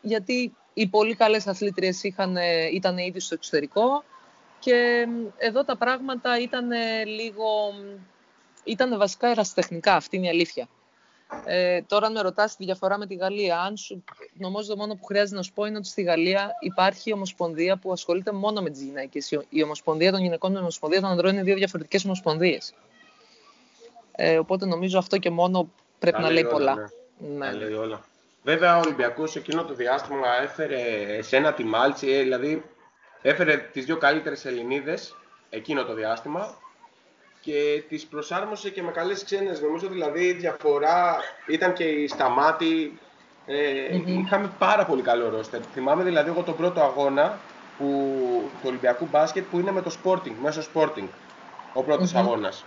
γιατί 0.00 0.54
οι 0.74 0.86
πολύ 0.86 1.14
καλές 1.14 1.46
αθλήτριες 1.46 2.02
είχαν, 2.02 2.36
ήταν 2.72 2.98
ήδη 2.98 3.20
στο 3.20 3.34
εξωτερικό 3.34 4.04
και 4.58 5.06
εδώ 5.36 5.64
τα 5.64 5.76
πράγματα 5.76 6.38
ήταν 6.40 6.70
λίγο... 7.06 7.74
Ήταν 8.64 8.98
βασικά 8.98 9.28
ερασιτεχνικά, 9.28 9.94
αυτή 9.94 10.16
είναι 10.16 10.26
η 10.26 10.28
αλήθεια. 10.28 10.68
Ε, 11.44 11.82
τώρα, 11.82 12.06
αν 12.06 12.12
με 12.12 12.20
ρωτάς 12.20 12.56
τη 12.56 12.64
διαφορά 12.64 12.98
με 12.98 13.06
τη 13.06 13.14
Γαλλία, 13.14 13.60
αν 13.60 13.76
σου, 13.76 14.04
νομίζω 14.34 14.68
το 14.68 14.76
μόνο 14.76 14.94
που 14.94 15.04
χρειάζεται 15.04 15.36
να 15.36 15.42
σου 15.42 15.52
πω 15.52 15.64
είναι 15.64 15.76
ότι 15.76 15.86
στη 15.86 16.02
Γαλλία 16.02 16.50
υπάρχει 16.60 17.12
ομοσπονδία 17.12 17.76
που 17.76 17.92
ασχολείται 17.92 18.32
μόνο 18.32 18.60
με 18.60 18.70
τις 18.70 18.82
γυναίκες. 18.82 19.38
Η 19.48 19.62
ομοσπονδία 19.62 20.10
των 20.12 20.20
γυναικών 20.20 20.52
με 20.52 20.58
η 20.58 20.60
ομοσπονδία 20.60 21.00
των 21.00 21.10
ανδρών 21.10 21.32
είναι 21.32 21.42
δύο 21.42 21.54
διαφορετικές 21.54 22.04
ομοσπονδίες. 22.04 22.74
Ε, 24.12 24.38
οπότε 24.38 24.66
νομίζω 24.66 24.98
αυτό 24.98 25.18
και 25.18 25.30
μόνο 25.30 25.70
πρέπει 25.98 26.20
να 26.20 26.30
λέει 26.30 26.44
πολλά. 26.44 26.92
Ναι. 27.18 27.46
ναι. 27.46 27.52
λέει 27.52 27.72
όλα. 27.72 28.04
Βέβαια, 28.42 28.76
ο 28.76 28.80
Ολυμπιακός 28.80 29.36
εκείνο 29.36 29.64
το 29.64 29.74
διάστημα 29.74 30.26
έφερε 30.42 30.82
σε 31.22 31.36
ένα 31.36 31.52
τη 31.52 31.64
Μάλτσι, 31.64 32.10
ε, 32.10 32.22
δηλαδή 32.22 32.64
έφερε 33.22 33.56
τις 33.72 33.84
δύο 33.84 33.96
καλύτερες 33.96 34.44
Ελληνίδες 34.44 35.16
εκείνο 35.50 35.84
το 35.84 35.94
διάστημα 35.94 36.56
και 37.44 37.82
τις 37.88 38.06
προσάρμοσε 38.06 38.70
και 38.70 38.82
με 38.82 38.90
καλές 38.90 39.24
ξένες. 39.24 39.60
Νομίζω 39.60 39.88
δηλαδή 39.88 40.24
η 40.24 40.32
διαφορά 40.32 41.16
ήταν 41.46 41.72
και 41.72 41.84
η 41.84 42.08
Σταμάτη. 42.08 42.98
Ε, 43.46 43.54
mm 43.92 44.06
Είχαμε 44.06 44.50
πάρα 44.58 44.84
πολύ 44.84 45.02
καλό 45.02 45.28
ρόστερ. 45.28 45.60
Θυμάμαι 45.72 46.02
δηλαδή 46.02 46.30
εγώ 46.30 46.42
τον 46.42 46.56
πρώτο 46.56 46.80
αγώνα 46.80 47.38
που, 47.78 47.86
του 48.52 48.68
Ολυμπιακού 48.68 49.08
μπάσκετ 49.10 49.44
που 49.50 49.58
είναι 49.58 49.72
με 49.72 49.82
το 49.82 49.96
Sporting, 50.04 50.32
μέσω 50.42 50.62
Sporting, 50.74 51.08
ο 51.72 51.82
πρώτος 51.82 52.14
αγώνας. 52.14 52.64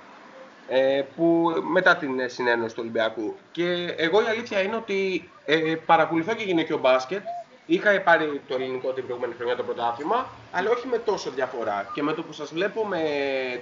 Ε, 0.70 1.02
που 1.16 1.54
μετά 1.72 1.96
την 1.96 2.20
ε, 2.20 2.28
συνένωση 2.28 2.76
του 2.76 2.82
Ολυμπιακού. 2.82 3.36
Και 3.52 3.94
εγώ 3.98 4.22
η 4.22 4.26
αλήθεια 4.28 4.62
είναι 4.62 4.76
ότι 4.76 5.30
ε, 5.46 5.76
παρακολουθώ 5.86 6.34
και 6.34 6.44
γυναικείο 6.44 6.78
μπάσκετ 6.78 7.22
Είχα 7.70 8.02
πάρει 8.02 8.42
το 8.48 8.54
ελληνικό 8.54 8.92
την 8.92 9.06
προηγούμενη 9.06 9.34
χρονιά 9.34 9.56
το 9.56 9.64
πρωτάθλημα, 9.64 10.28
αλλά 10.52 10.70
όχι 10.70 10.88
με 10.88 10.98
τόσο 10.98 11.30
διαφορά. 11.30 11.90
Και 11.94 12.04
με 12.04 12.14
το 12.14 12.24
που 12.24 12.34
σας 12.34 12.54
βλέπω 12.54 12.86
με 12.86 13.02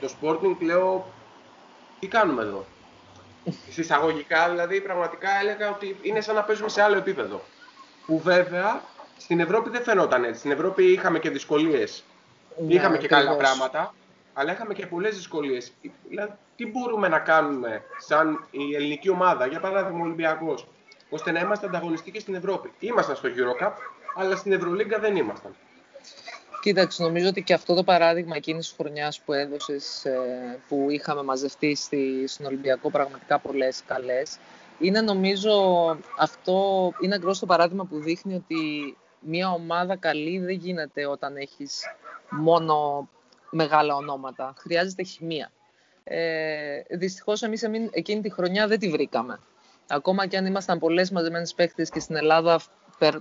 το 0.01 0.09
Sporting, 0.21 0.55
λέω, 0.59 1.07
τι 1.99 2.07
κάνουμε 2.07 2.41
εδώ; 2.41 2.65
Συσσαγωγικά, 3.69 4.49
δηλαδή, 4.49 4.81
πραγματικά 4.81 5.29
έλεγα 5.41 5.69
ότι 5.69 5.97
είναι 6.01 6.21
σαν 6.21 6.35
να 6.35 6.43
παίζουμε 6.43 6.69
σε 6.69 6.81
άλλο 6.81 6.97
επίπεδο. 6.97 7.41
Που 8.05 8.19
βέβαια 8.19 8.81
στην 9.17 9.39
Ευρώπη 9.39 9.69
δεν 9.69 9.83
φαινόταν 9.83 10.23
έτσι. 10.23 10.39
Στην 10.39 10.51
Ευρώπη 10.51 10.83
είχαμε 10.83 11.19
και 11.19 11.29
δυσκολίες. 11.29 12.03
Ναι, 12.67 12.73
είχαμε 12.73 12.97
και 12.97 13.07
καλά 13.07 13.35
πράγματα, 13.35 13.93
αλλά 14.33 14.51
είχαμε 14.51 14.73
και 14.73 14.85
πολλές 14.85 15.15
δυσκολίες. 15.15 15.71
Δηλαδή, 16.09 16.33
τι 16.55 16.67
μπορούμε 16.67 17.07
να 17.07 17.19
κάνουμε 17.19 17.83
σαν 17.97 18.45
η 18.51 18.75
ελληνική 18.75 19.09
ομάδα, 19.09 19.45
για 19.45 19.59
παράδειγμα 19.59 19.99
ο 19.99 20.03
Ολυμπιακός, 20.03 20.67
ώστε 21.09 21.31
να 21.31 21.39
είμαστε 21.39 21.65
ανταγωνιστικοί 21.65 22.19
στην 22.19 22.35
Ευρώπη; 22.35 22.71
Ήμασταν 22.79 23.15
στο 23.15 23.29
EuroCup, 23.29 23.71
αλλά 24.15 24.35
στην 24.35 24.51
Ευρωλίγκα 24.51 24.99
δεν 24.99 25.15
ήμασταν. 25.15 25.55
Κοίταξε, 26.61 27.03
νομίζω 27.03 27.27
ότι 27.27 27.43
και 27.43 27.53
αυτό 27.53 27.73
το 27.75 27.83
παράδειγμα 27.83 28.35
εκείνης 28.35 28.67
της 28.67 28.75
χρονιάς 28.77 29.19
που 29.19 29.33
έδωσες, 29.33 30.05
ε, 30.05 30.59
που 30.67 30.85
είχαμε 30.89 31.23
μαζευτεί 31.23 31.75
στη, 31.75 32.27
στον 32.27 32.45
Ολυμπιακό 32.45 32.89
πραγματικά 32.89 33.39
πολλές 33.39 33.83
καλές, 33.87 34.37
είναι 34.79 35.01
νομίζω 35.01 35.51
αυτό 36.17 36.91
είναι 36.99 37.15
ακριβώς 37.15 37.39
το 37.39 37.45
παράδειγμα 37.45 37.85
που 37.85 37.99
δείχνει 37.99 38.35
ότι 38.35 38.57
μια 39.19 39.49
ομάδα 39.49 39.95
καλή 39.95 40.39
δεν 40.39 40.55
γίνεται 40.55 41.05
όταν 41.07 41.35
έχεις 41.35 41.83
μόνο 42.29 43.07
μεγάλα 43.49 43.95
ονόματα. 43.95 44.53
Χρειάζεται 44.57 45.03
χημεία. 45.03 45.51
Ε, 46.03 46.81
Δυστυχώς 46.89 47.43
εμείς 47.43 47.63
εκείνη 47.91 48.21
τη 48.21 48.31
χρονιά 48.31 48.67
δεν 48.67 48.79
τη 48.79 48.89
βρήκαμε. 48.89 49.39
Ακόμα 49.87 50.27
και 50.27 50.37
αν 50.37 50.45
ήμασταν 50.45 50.79
πολλές 50.79 51.11
μαζεμένες 51.11 51.53
παίχτε 51.53 51.83
και 51.83 51.99
στην 51.99 52.15
Ελλάδα 52.15 52.59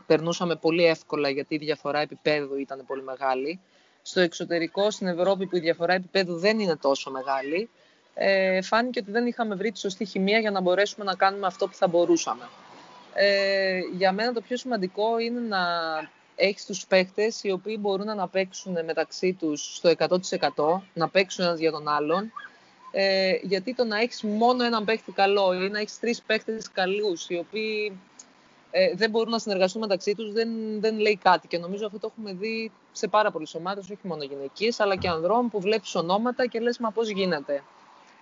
περνούσαμε 0.06 0.56
πολύ 0.56 0.84
εύκολα 0.84 1.28
γιατί 1.28 1.54
η 1.54 1.58
διαφορά 1.58 1.98
επίπεδου 1.98 2.56
ήταν 2.56 2.84
πολύ 2.87 3.02
μεγάλη. 3.02 3.60
Στο 4.02 4.20
εξωτερικό, 4.20 4.90
στην 4.90 5.06
Ευρώπη 5.06 5.46
που 5.46 5.56
η 5.56 5.60
διαφορά 5.60 5.92
επίπεδου 5.92 6.38
δεν 6.38 6.58
είναι 6.58 6.76
τόσο 6.76 7.10
μεγάλη, 7.10 7.70
ε, 8.14 8.62
φάνηκε 8.62 8.98
ότι 8.98 9.10
δεν 9.10 9.26
είχαμε 9.26 9.54
βρει 9.54 9.72
τη 9.72 9.78
σωστή 9.78 10.04
χημεία 10.04 10.38
για 10.38 10.50
να 10.50 10.60
μπορέσουμε 10.60 11.04
να 11.04 11.14
κάνουμε 11.14 11.46
αυτό 11.46 11.68
που 11.68 11.74
θα 11.74 11.87
μπορούσαμε. 11.87 12.48
Ε, 13.14 13.78
για 13.96 14.12
μένα 14.12 14.32
το 14.32 14.40
πιο 14.40 14.56
σημαντικό 14.56 15.18
είναι 15.18 15.40
να 15.40 15.58
έχεις 16.37 16.64
τους 16.66 16.87
παίχτες 16.87 17.42
οι 17.42 17.50
οποίοι 17.50 17.76
μπορούν 17.80 18.16
να 18.16 18.28
παίξουν 18.28 18.84
μεταξύ 18.84 19.32
τους 19.32 19.74
στο 19.76 19.88
100%, 19.88 20.82
να 20.94 21.08
παίξουν 21.08 21.44
ένας 21.44 21.58
για 21.58 21.70
τον 21.70 21.88
άλλον, 21.88 22.32
ε, 22.90 23.38
γιατί 23.42 23.74
το 23.74 23.84
να 23.84 23.98
έχεις 24.00 24.22
μόνο 24.22 24.64
έναν 24.64 24.84
παίχτη 24.84 25.12
καλό 25.12 25.54
ή 25.54 25.68
να 25.68 25.78
έχεις 25.78 25.98
τρεις 25.98 26.22
παίχτες 26.22 26.70
καλούς 26.70 27.28
οι 27.28 27.37
οποίοι 27.38 28.00
ε, 28.76 28.94
δεν 28.94 29.10
μπορούν 29.10 29.30
να 29.30 29.38
συνεργαστούν 29.38 29.80
μεταξύ 29.80 30.14
τους 30.14 30.32
δεν, 30.32 30.48
δεν 30.80 30.98
λέει 30.98 31.18
κάτι 31.22 31.46
και 31.48 31.58
νομίζω 31.58 31.87
αυτό 31.87 31.98
το 31.98 32.10
έχουμε 32.12 32.32
δει 32.32 32.72
σε 32.92 33.08
πάρα 33.08 33.30
πολλές 33.30 33.54
ομάδες, 33.54 33.84
όχι 33.84 34.00
μόνο 34.02 34.22
γυναικείες 34.22 34.80
αλλά 34.80 34.96
και 34.96 35.08
ανδρών 35.08 35.50
που 35.50 35.60
βλέπεις 35.60 35.94
ονόματα 35.94 36.46
και 36.46 36.60
λες 36.60 36.78
μα 36.78 36.90
πώς 36.90 37.08
γίνεται 37.08 37.62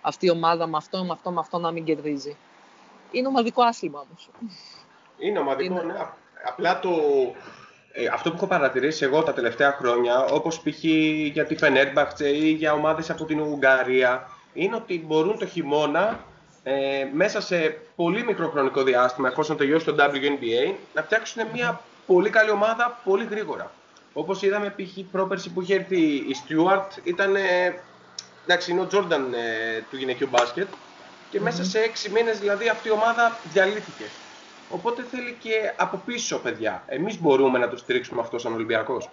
αυτή 0.01 0.25
η 0.25 0.29
ομάδα 0.29 0.67
με 0.67 0.77
αυτό, 0.77 1.03
με 1.03 1.11
αυτό, 1.11 1.31
με 1.31 1.39
αυτό 1.39 1.57
να 1.59 1.71
μην 1.71 1.83
κερδίζει. 1.83 2.35
Είναι 3.11 3.27
ομαδικό 3.27 3.63
άθλημα 3.63 4.05
όμως. 4.09 4.29
Είναι 5.17 5.39
ομαδικό, 5.39 5.73
είναι. 5.73 5.93
ναι. 5.93 5.99
Απλά 6.47 6.79
το, 6.79 6.89
ε, 7.91 8.05
αυτό 8.05 8.29
που 8.29 8.35
έχω 8.35 8.47
παρατηρήσει 8.47 9.05
εγώ 9.05 9.23
τα 9.23 9.33
τελευταία 9.33 9.71
χρόνια, 9.71 10.25
όπως 10.25 10.61
π.χ. 10.61 10.83
για 11.33 11.45
τη 11.45 11.55
Φενέρμπαχτσε 11.55 12.29
ή 12.29 12.51
για 12.51 12.73
ομάδες 12.73 13.09
από 13.09 13.25
την 13.25 13.39
Ουγγαρία, 13.39 14.27
είναι 14.53 14.75
ότι 14.75 15.03
μπορούν 15.05 15.37
το 15.37 15.45
χειμώνα 15.45 16.25
ε, 16.63 17.07
μέσα 17.13 17.41
σε 17.41 17.77
πολύ 17.95 18.23
μικρό 18.23 18.49
χρονικό 18.49 18.83
διάστημα, 18.83 19.27
εφόσον 19.27 19.57
τελειώσει 19.57 19.85
το 19.85 19.95
WNBA, 19.97 20.73
να 20.93 21.01
φτιάξουν 21.03 21.43
μια 21.53 21.81
πολύ 22.05 22.29
καλή 22.29 22.49
ομάδα 22.49 22.99
πολύ 23.03 23.25
γρήγορα. 23.25 23.71
Όπως 24.13 24.41
είδαμε 24.41 24.69
π.χ. 24.69 24.99
πρόπερση 25.11 25.49
που 25.49 25.61
είχε 25.61 25.75
έρθει 25.75 26.01
η 26.01 26.35
Stewart, 26.47 26.87
ήταν, 27.03 27.35
εντάξει, 28.45 28.71
είναι 28.71 28.81
ο 28.81 28.87
Τζόρνταν 28.87 29.33
ε, 29.33 29.85
του 29.89 29.97
γυναικείου 29.97 30.27
μπάσκετ 30.31 30.67
και 31.29 31.39
μέσα 31.39 31.63
σε 31.63 31.79
έξι 31.79 32.09
μήνες 32.09 32.39
δηλαδή 32.39 32.69
αυτή 32.69 32.87
η 32.87 32.91
ομάδα 32.91 33.37
διαλύθηκε. 33.53 34.03
Οπότε 34.69 35.03
θέλει 35.03 35.37
και 35.39 35.73
από 35.77 36.01
πίσω 36.05 36.39
παιδιά. 36.39 36.83
Εμείς 36.87 37.19
μπορούμε 37.21 37.59
να 37.59 37.69
το 37.69 37.77
στηρίξουμε 37.77 38.21
αυτό 38.21 38.37
σαν 38.37 38.53
Ολυμπιακός. 38.53 39.09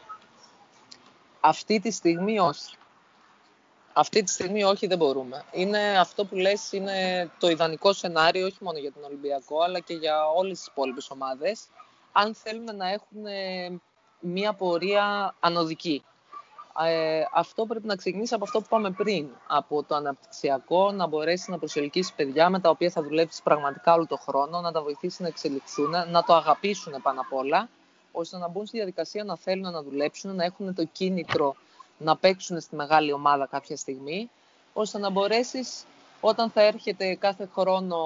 Αυτή 1.40 1.80
τη 1.80 1.90
στιγμή 1.90 2.38
όχι. 2.38 2.74
Αυτή 3.92 4.22
τη 4.22 4.30
στιγμή 4.30 4.64
όχι, 4.64 4.86
δεν 4.86 4.98
μπορούμε. 4.98 5.44
Είναι 5.52 5.98
αυτό 5.98 6.24
που 6.24 6.36
λες 6.36 6.72
είναι 6.72 7.30
το 7.38 7.48
ιδανικό 7.48 7.92
σενάριο, 7.92 8.46
όχι 8.46 8.58
μόνο 8.60 8.78
για 8.78 8.92
τον 8.92 9.04
Ολυμπιακό, 9.04 9.60
αλλά 9.60 9.80
και 9.80 9.94
για 9.94 10.26
όλες 10.28 10.58
τις 10.58 10.66
υπόλοιπες 10.66 11.10
ομάδες, 11.10 11.66
αν 12.12 12.34
θέλουν 12.34 12.76
να 12.76 12.88
έχουν 12.88 13.22
μία 14.20 14.52
πορεία 14.52 15.34
ανωδική. 15.40 16.04
Ε, 16.86 17.22
αυτό 17.32 17.66
πρέπει 17.66 17.86
να 17.86 17.96
ξεκινήσει 17.96 18.34
από 18.34 18.44
αυτό 18.44 18.60
που 18.60 18.66
πάμε 18.68 18.90
πριν. 18.90 19.28
Από 19.46 19.82
το 19.82 19.94
αναπτυξιακό, 19.94 20.92
να 20.92 21.06
μπορέσει 21.06 21.50
να 21.50 21.58
προσελκύσει 21.58 22.14
παιδιά 22.14 22.50
με 22.50 22.60
τα 22.60 22.70
οποία 22.70 22.90
θα 22.90 23.02
δουλέψεις 23.02 23.42
πραγματικά 23.42 23.94
όλο 23.94 24.06
το 24.06 24.16
χρόνο, 24.16 24.60
να 24.60 24.72
τα 24.72 24.82
βοηθήσεις 24.82 25.18
να 25.18 25.26
εξελιχθούν, 25.26 25.90
να 25.90 26.22
το 26.26 26.34
αγαπήσουν 26.34 27.02
πάνω 27.02 27.20
απ' 27.20 27.32
όλα, 27.32 27.68
ώστε 28.12 28.38
να 28.38 28.48
μπουν 28.48 28.66
στη 28.66 28.76
διαδικασία 28.76 29.24
να 29.24 29.36
θέλουν 29.36 29.72
να 29.72 29.82
δουλέψουν, 29.82 30.34
να 30.34 30.44
έχουν 30.44 30.74
το 30.74 30.84
κίνητρο 30.84 31.56
να 32.00 32.16
παίξουν 32.16 32.60
στη 32.60 32.76
μεγάλη 32.76 33.12
ομάδα 33.12 33.46
κάποια 33.46 33.76
στιγμή, 33.76 34.30
ώστε 34.72 34.98
να 34.98 35.10
μπορέσεις 35.10 35.84
όταν 36.20 36.50
θα 36.50 36.62
έρχεται 36.62 37.14
κάθε 37.14 37.48
χρόνο, 37.54 37.98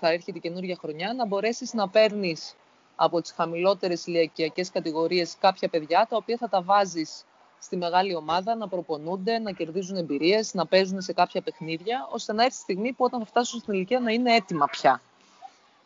θα 0.00 0.08
έρχεται 0.08 0.38
η 0.38 0.40
καινούργια 0.40 0.76
χρονιά, 0.80 1.14
να 1.14 1.26
μπορέσεις 1.26 1.72
να 1.72 1.88
παίρνεις 1.88 2.54
από 2.96 3.20
τις 3.20 3.32
χαμηλότερες 3.32 4.06
ηλιακιακέ 4.06 4.64
κατηγορίες 4.72 5.36
κάποια 5.40 5.68
παιδιά 5.68 6.06
τα 6.10 6.16
οποία 6.16 6.36
θα 6.36 6.48
τα 6.48 6.62
βάζεις 6.62 7.24
στη 7.58 7.76
μεγάλη 7.76 8.14
ομάδα 8.14 8.54
να 8.54 8.68
προπονούνται, 8.68 9.38
να 9.38 9.50
κερδίζουν 9.52 9.96
εμπειρίες, 9.96 10.54
να 10.54 10.66
παίζουν 10.66 11.00
σε 11.00 11.12
κάποια 11.12 11.42
παιχνίδια, 11.42 12.08
ώστε 12.10 12.32
να 12.32 12.42
έρθει 12.42 12.56
η 12.56 12.60
στιγμή 12.60 12.92
που 12.92 13.04
όταν 13.04 13.20
θα 13.20 13.26
φτάσουν 13.26 13.60
στην 13.60 13.74
ηλικία 13.74 14.00
να 14.00 14.10
είναι 14.10 14.34
έτοιμα 14.34 14.66
πια. 14.66 15.00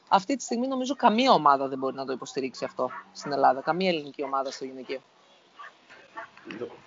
Αυτή 0.08 0.36
τη 0.36 0.42
στιγμή 0.42 0.66
νομίζω 0.66 0.94
καμία 0.94 1.32
ομάδα 1.32 1.68
δεν 1.68 1.78
μπορεί 1.78 1.94
να 1.94 2.04
το 2.04 2.12
υποστηρίξει 2.12 2.64
αυτό 2.64 2.90
στην 3.12 3.32
Ελλάδα. 3.32 3.60
Καμία 3.60 3.88
ελληνική 3.88 4.22
ομάδα 4.22 4.50
στο 4.50 4.64
γυναικείο. 4.64 5.00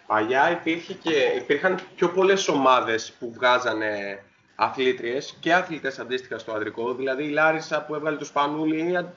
Παλιά 0.08 0.52
υπήρχε 0.52 0.94
και, 0.94 1.16
υπήρχαν 1.38 1.80
πιο 1.96 2.10
πολλές 2.10 2.48
ομάδες 2.48 3.14
που 3.20 3.32
βγάζανε 3.34 4.24
αθλήτριες 4.56 5.38
και 5.40 5.54
αθλητές 5.54 6.00
αντίστοιχα 6.00 6.38
στο 6.38 6.52
αντρικό. 6.52 6.94
Δηλαδή 6.94 7.24
η 7.24 7.30
Λάρισα 7.30 7.82
που 7.82 7.96
έβγαλε 7.96 8.18
το 8.18 8.26
Σπανούλη, 8.26 9.08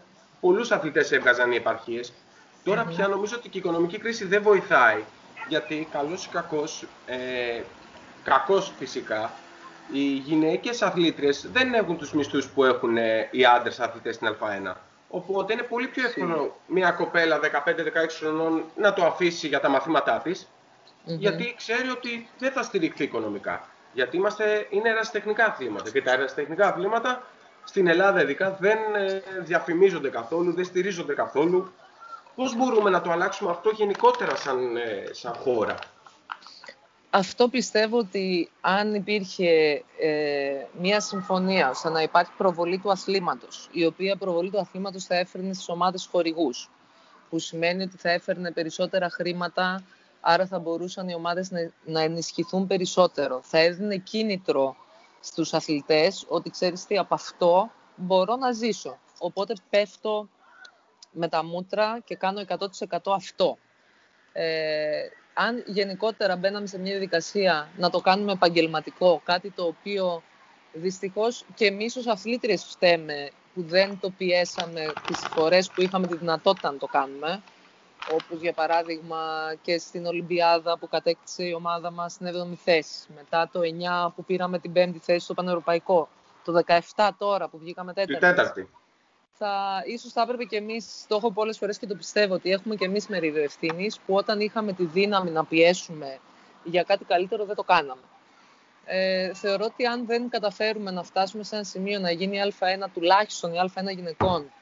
πολλούς 0.40 0.70
αθλητές 0.70 1.12
έβγαζαν 1.12 1.52
οι 1.52 1.56
επαρχίες. 1.56 2.12
Τώρα 2.64 2.84
πια 2.84 3.08
νομίζω 3.08 3.36
ότι 3.36 3.48
και 3.48 3.58
η 3.58 3.60
οικονομική 3.60 3.98
κρίση 3.98 4.24
δεν 4.24 4.42
βοηθάει 4.42 5.02
γιατί 5.48 5.88
καλός 5.92 6.24
ή 6.24 6.28
κακός, 6.28 6.86
ε, 7.06 7.62
κακός 8.24 8.72
φυσικά, 8.78 9.32
οι 9.92 10.02
γυναίκες 10.02 10.82
αθλήτριες 10.82 11.48
δεν 11.52 11.74
έχουν 11.74 11.98
τους 11.98 12.12
μισθούς 12.12 12.46
που 12.46 12.64
έχουν 12.64 12.96
ε, 12.96 13.28
οι 13.30 13.44
άντρες 13.44 13.80
αθλητές 13.80 14.14
στην 14.14 14.28
Α1. 14.28 14.74
Οπότε 15.14 15.52
είναι 15.52 15.62
πολύ 15.62 15.88
πιο 15.88 16.06
εύκολο 16.06 16.56
μια 16.66 16.90
κοπέλα 16.90 17.40
15-16 17.42 17.42
χρονών 18.18 18.64
να 18.76 18.92
το 18.92 19.04
αφήσει 19.04 19.48
για 19.48 19.60
τα 19.60 19.68
μαθήματά 19.68 20.20
της, 20.24 20.48
γιατί 21.04 21.54
ξέρει 21.56 21.88
ότι 21.88 22.28
δεν 22.38 22.52
θα 22.52 22.62
στηριχθεί 22.62 23.04
οικονομικά. 23.04 23.68
Γιατί 23.92 24.16
είμαστε, 24.16 24.66
είναι 24.70 24.88
ερασιτεχνικά 24.88 25.44
αθλήματα 25.44 25.90
και 25.90 26.02
τα 26.02 26.12
ερασιτεχνικά 26.12 26.66
αθλήματα 26.68 27.26
στην 27.64 27.86
Ελλάδα 27.86 28.22
ειδικά 28.22 28.56
δεν 28.60 28.78
ε, 28.94 29.22
διαφημίζονται 29.40 30.08
καθόλου, 30.08 30.52
δεν 30.54 30.64
στηρίζονται 30.64 31.14
καθόλου. 31.14 31.72
Πώς 32.34 32.56
μπορούμε 32.56 32.90
να 32.90 33.00
το 33.00 33.10
αλλάξουμε 33.10 33.50
αυτό 33.50 33.70
γενικότερα 33.70 34.36
σαν, 34.36 34.76
ε, 34.76 35.04
σαν 35.10 35.32
χώρα; 35.34 35.74
Αυτό 37.14 37.48
πιστεύω 37.48 37.98
ότι 37.98 38.50
αν 38.60 38.94
υπήρχε 38.94 39.82
ε, 39.98 40.66
μια 40.78 41.00
συμφωνία 41.00 41.70
ώστε 41.70 41.90
να 41.90 42.02
υπάρχει 42.02 42.32
προβολή 42.36 42.78
του 42.78 42.90
αθλήματος, 42.90 43.68
η 43.72 43.84
οποία 43.86 44.16
προβολή 44.16 44.50
του 44.50 44.58
αθλήματος 44.58 45.04
θα 45.04 45.14
έφερνε 45.16 45.52
στις 45.52 45.68
ομάδες 45.68 46.08
χορηγούς, 46.10 46.70
που 47.30 47.38
σημαίνει 47.38 47.82
ότι 47.82 47.96
θα 47.96 48.10
έφερνε 48.10 48.50
περισσότερα 48.52 49.10
χρήματα, 49.10 49.84
άρα 50.20 50.46
θα 50.46 50.58
μπορούσαν 50.58 51.08
οι 51.08 51.14
ομάδες 51.14 51.50
να, 51.50 51.70
να 51.84 52.00
ενισχυθούν 52.00 52.66
περισσότερο. 52.66 53.40
Θα 53.42 53.58
έδινε 53.58 53.96
κίνητρο 53.96 54.76
στους 55.20 55.54
αθλητές 55.54 56.24
ότι 56.28 56.50
ξέρεις 56.50 56.86
τι, 56.86 56.98
από 56.98 57.14
αυτό 57.14 57.70
μπορώ 57.96 58.36
να 58.36 58.52
ζήσω. 58.52 58.98
Οπότε 59.18 59.54
πέφτω 59.70 60.28
με 61.10 61.28
τα 61.28 61.44
μούτρα 61.44 62.00
και 62.04 62.16
κάνω 62.16 62.44
100% 62.48 62.96
αυτό. 63.04 63.58
Ε, 64.32 65.06
αν 65.34 65.62
γενικότερα 65.66 66.36
μπαίναμε 66.36 66.66
σε 66.66 66.78
μια 66.78 66.90
διαδικασία 66.90 67.68
να 67.76 67.90
το 67.90 68.00
κάνουμε 68.00 68.32
επαγγελματικό, 68.32 69.20
κάτι 69.24 69.50
το 69.50 69.64
οποίο 69.64 70.22
δυστυχώς 70.72 71.44
και 71.54 71.66
εμείς 71.66 71.96
ως 71.96 72.06
αθλήτριες 72.06 72.64
φταίμε 72.64 73.30
που 73.54 73.62
δεν 73.62 73.98
το 74.00 74.10
πιέσαμε 74.10 74.92
τις 75.06 75.18
φορές 75.18 75.70
που 75.70 75.82
είχαμε 75.82 76.06
τη 76.06 76.16
δυνατότητα 76.16 76.72
να 76.72 76.78
το 76.78 76.86
κάνουμε, 76.86 77.42
όπως 78.12 78.40
για 78.40 78.52
παράδειγμα 78.52 79.18
και 79.62 79.78
στην 79.78 80.06
Ολυμπιάδα 80.06 80.78
που 80.78 80.88
κατέκτησε 80.88 81.44
η 81.44 81.52
ομάδα 81.52 81.90
μας 81.90 82.12
στην 82.12 82.26
7η 82.26 82.54
θέση, 82.64 83.06
μετά 83.16 83.48
το 83.52 83.60
9 84.08 84.12
που 84.16 84.24
πήραμε 84.24 84.58
την 84.58 84.72
5η 84.74 84.96
θέση 85.00 85.24
στο 85.24 85.34
Πανευρωπαϊκό, 85.34 86.08
το 86.44 86.62
17 86.94 87.08
τώρα 87.18 87.48
που 87.48 87.58
βγήκαμε 87.58 87.92
τέταρτη. 87.92 88.26
τέταρτη 88.26 88.68
θα, 89.42 89.82
ίσως 89.86 90.12
θα 90.12 90.22
έπρεπε 90.22 90.44
και 90.44 90.56
εμείς, 90.56 91.04
το 91.08 91.16
έχω 91.16 91.32
πολλές 91.32 91.58
φορές 91.58 91.78
και 91.78 91.86
το 91.86 91.94
πιστεύω, 91.94 92.34
ότι 92.34 92.50
έχουμε 92.50 92.74
και 92.74 92.84
εμείς 92.84 93.06
μερίδιο 93.06 93.42
ευθύνης 93.42 94.00
που 94.06 94.14
όταν 94.14 94.40
είχαμε 94.40 94.72
τη 94.72 94.84
δύναμη 94.84 95.30
να 95.30 95.44
πιέσουμε 95.44 96.18
για 96.64 96.82
κάτι 96.82 97.04
καλύτερο 97.04 97.44
δεν 97.44 97.56
το 97.56 97.62
κάναμε. 97.62 98.02
Ε, 98.84 99.34
θεωρώ 99.34 99.64
ότι 99.64 99.86
αν 99.86 100.06
δεν 100.06 100.28
καταφέρουμε 100.28 100.90
να 100.90 101.02
φτάσουμε 101.02 101.44
σε 101.44 101.54
ένα 101.54 101.64
σημείο 101.64 101.98
να 101.98 102.10
γίνει 102.10 102.36
η 102.36 102.52
Α1 102.58 102.86
τουλάχιστον 102.94 103.52
η 103.52 103.56
Α1 103.74 103.94
γυναικών 103.94 104.52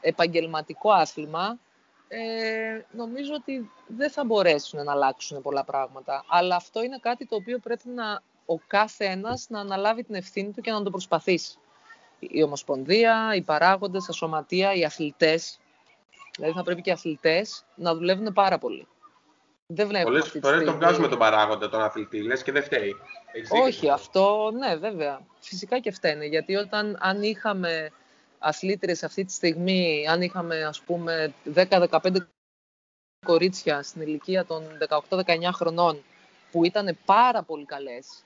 επαγγελματικό 0.00 0.90
άθλημα, 0.90 1.58
ε, 2.08 2.18
νομίζω 2.90 3.34
ότι 3.34 3.70
δεν 3.86 4.10
θα 4.10 4.24
μπορέσουν 4.24 4.84
να 4.84 4.92
αλλάξουν 4.92 5.42
πολλά 5.42 5.64
πράγματα. 5.64 6.24
Αλλά 6.28 6.56
αυτό 6.56 6.82
είναι 6.82 6.98
κάτι 7.00 7.26
το 7.26 7.36
οποίο 7.36 7.58
πρέπει 7.58 7.88
να 7.88 8.22
ο 8.46 8.58
κάθε 8.66 9.04
ένας 9.04 9.46
να 9.48 9.60
αναλάβει 9.60 10.04
την 10.04 10.14
ευθύνη 10.14 10.52
του 10.52 10.60
και 10.60 10.70
να 10.70 10.82
το 10.82 10.90
προσπαθήσει 10.90 11.58
η 12.20 12.42
Ομοσπονδία, 12.42 13.32
οι 13.34 13.42
παράγοντες, 13.42 14.04
τα 14.04 14.12
σωματεία, 14.12 14.74
οι 14.74 14.84
αθλητές. 14.84 15.58
Δηλαδή 16.36 16.54
θα 16.54 16.62
πρέπει 16.62 16.82
και 16.82 16.90
οι 16.90 16.92
αθλητές 16.92 17.64
να 17.74 17.94
δουλεύουν 17.94 18.32
πάρα 18.32 18.58
πολύ. 18.58 18.86
Δεν 19.66 19.88
βλέπουμε 19.88 20.18
Πολλές 20.18 20.38
φορές 20.42 20.64
τον 20.64 20.74
βγάζουμε 20.74 21.08
τον 21.08 21.18
παράγοντα, 21.18 21.68
τον 21.68 21.80
αθλητή, 21.82 22.22
λες 22.22 22.42
και 22.42 22.52
δεν 22.52 22.62
φταίει. 22.62 22.96
Όχι, 23.48 23.90
αυτό, 23.90 24.50
ναι, 24.58 24.76
βέβαια. 24.76 25.20
Φυσικά 25.40 25.78
και 25.78 25.90
φταίνε, 25.90 26.24
γιατί 26.24 26.56
όταν 26.56 26.96
αν 27.00 27.22
είχαμε 27.22 27.90
αθλήτρες 28.38 29.02
αυτή 29.02 29.24
τη 29.24 29.32
στιγμή, 29.32 30.06
αν 30.08 30.22
είχαμε 30.22 30.64
ας 30.64 30.80
πούμε 30.80 31.34
10-15 31.54 32.16
κορίτσια 33.26 33.82
στην 33.82 34.02
ηλικία 34.02 34.44
των 34.44 34.64
18-19 35.08 35.24
χρονών 35.52 36.02
που 36.50 36.64
ήταν 36.64 36.96
πάρα 37.04 37.42
πολύ 37.42 37.64
καλές, 37.64 38.24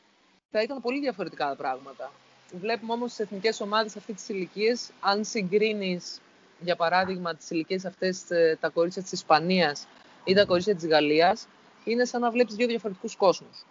θα 0.50 0.62
ήταν 0.62 0.80
πολύ 0.80 1.00
διαφορετικά 1.00 1.48
τα 1.48 1.56
πράγματα. 1.56 2.12
Βλέπουμε 2.52 2.92
όμως 2.92 3.12
στις 3.12 3.24
εθνικές 3.24 3.60
ομάδες 3.60 3.96
αυτής 3.96 4.14
της 4.14 4.28
ηλικίας, 4.28 4.90
αν 5.00 5.24
συγκρίνεις, 5.24 6.20
για 6.60 6.76
παράδειγμα, 6.76 7.34
τις 7.34 7.50
ηλικίες 7.50 7.84
αυτές, 7.84 8.30
ε, 8.30 8.58
τα 8.60 8.68
κορίτσια 8.68 9.02
της 9.02 9.12
Ισπανίας 9.12 9.86
ή 10.24 10.34
τα 10.34 10.44
κορίτσια 10.44 10.74
της 10.74 10.86
Γαλλίας, 10.86 11.46
είναι 11.84 12.04
σαν 12.04 12.20
να 12.20 12.30
βλέπεις 12.30 12.54
δύο 12.54 12.66
διαφορετικούς 12.66 13.16
κόσμους. 13.16 13.66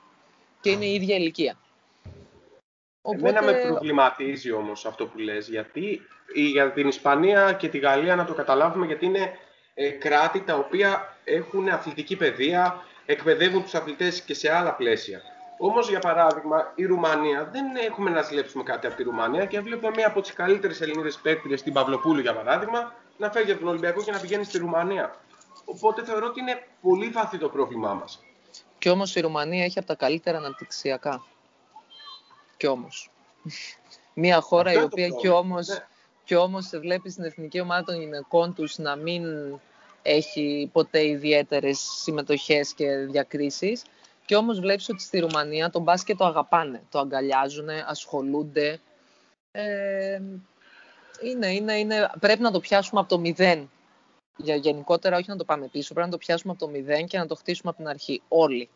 Και 0.61 0.69
είναι 0.69 0.85
η 0.85 0.93
ίδια 0.93 1.15
ηλικία. 1.15 1.57
Οπότε... 3.01 3.29
Εμένα 3.29 3.45
με 3.45 3.53
προβληματίζει 3.67 4.51
όμως 4.51 4.85
αυτό 4.85 5.05
που 5.07 5.17
λες, 5.17 5.47
γιατί 5.47 6.01
για 6.33 6.71
την 6.71 6.87
Ισπανία 6.87 7.53
και 7.53 7.67
τη 7.67 7.77
Γαλλία 7.77 8.15
να 8.15 8.25
το 8.25 8.33
καταλάβουμε, 8.33 8.85
γιατί 8.85 9.05
είναι 9.05 9.31
ε, 9.73 9.89
κράτη 9.89 10.41
τα 10.41 10.55
οποία 10.55 11.17
έχουν 11.23 11.69
αθλητική 11.69 12.15
παιδεία, 12.15 12.83
εκπαιδεύουν 13.05 13.63
τους 13.63 13.73
αθλητές 13.73 14.21
και 14.21 14.33
σε 14.33 14.51
άλλα 14.51 14.75
πλαίσια. 14.75 15.21
Όμως, 15.65 15.89
για 15.89 15.99
παράδειγμα, 15.99 16.71
η 16.75 16.85
Ρουμανία 16.85 17.49
δεν 17.51 17.75
έχουμε 17.75 18.09
να 18.09 18.21
ζηλέψουμε 18.21 18.63
κάτι 18.63 18.87
από 18.87 18.95
τη 18.95 19.03
Ρουμανία 19.03 19.45
και 19.45 19.59
βλέπουμε 19.59 19.91
μία 19.95 20.07
από 20.07 20.21
τις 20.21 20.33
καλύτερες 20.33 20.81
Ελληνίδες 20.81 21.19
παίκτριε, 21.21 21.55
την 21.55 21.73
Παυλοπούλου 21.73 22.19
για 22.19 22.35
παράδειγμα, 22.35 22.95
να 23.17 23.31
φεύγει 23.31 23.51
από 23.51 23.59
τον 23.59 23.69
Ολυμπιακό 23.69 24.03
και 24.03 24.11
να 24.11 24.19
πηγαίνει 24.19 24.43
στη 24.43 24.57
Ρουμανία. 24.57 25.15
Οπότε 25.65 26.03
θεωρώ 26.03 26.25
ότι 26.25 26.39
είναι 26.39 26.67
πολύ 26.81 27.07
βαθύ 27.07 27.37
το 27.37 27.49
πρόβλημά 27.49 27.93
μας. 27.93 28.23
Κι 28.77 28.89
όμως 28.89 29.15
η 29.15 29.19
Ρουμανία 29.19 29.63
έχει 29.63 29.77
από 29.77 29.87
τα 29.87 29.95
καλύτερα 29.95 30.37
αναπτυξιακά. 30.37 31.23
Κι 32.57 32.67
όμως. 32.67 33.09
Μία 34.13 34.41
χώρα 34.41 34.73
η 34.73 34.83
οποία 34.83 35.07
κι 35.09 35.27
όμω 35.27 35.55
ναι. 36.27 36.37
όμως 36.37 36.65
σε 36.65 36.79
βλέπει 36.79 37.09
στην 37.09 37.23
εθνική 37.23 37.59
ομάδα 37.59 37.83
των 37.83 37.99
γυναικών 37.99 38.53
τους 38.53 38.77
να 38.77 38.95
μην 38.95 39.23
έχει 40.01 40.69
ποτέ 40.73 41.07
ιδιαίτερες 41.07 41.79
συμμετοχές 41.79 42.73
και 42.73 42.95
διακρίσεις. 42.95 43.83
Και 44.25 44.35
όμως 44.35 44.59
βλέπεις 44.59 44.89
ότι 44.89 45.01
στη 45.01 45.19
Ρουμανία 45.19 45.69
το 45.69 45.79
μπάσκετ 45.79 46.17
το 46.17 46.25
αγαπάνε, 46.25 46.83
το 46.89 46.99
αγκαλιάζουν, 46.99 47.69
ασχολούνται. 47.69 48.79
Ε, 49.51 50.21
είναι, 51.23 51.53
είναι, 51.53 51.73
είναι, 51.73 52.11
πρέπει 52.19 52.41
να 52.41 52.51
το 52.51 52.59
πιάσουμε 52.59 52.99
από 52.99 53.09
το 53.09 53.19
μηδέν. 53.19 53.69
Για 54.37 54.55
γενικότερα 54.55 55.17
όχι 55.17 55.29
να 55.29 55.35
το 55.35 55.45
πάμε 55.45 55.67
πίσω, 55.67 55.93
πρέπει 55.93 56.09
να 56.09 56.17
το 56.17 56.25
πιάσουμε 56.25 56.51
από 56.51 56.65
το 56.65 56.71
μηδέν 56.71 57.07
και 57.07 57.17
να 57.17 57.25
το 57.25 57.35
χτίσουμε 57.35 57.69
από 57.69 57.77
την 57.77 57.87
αρχή. 57.87 58.21
Όλοι. 58.27 58.69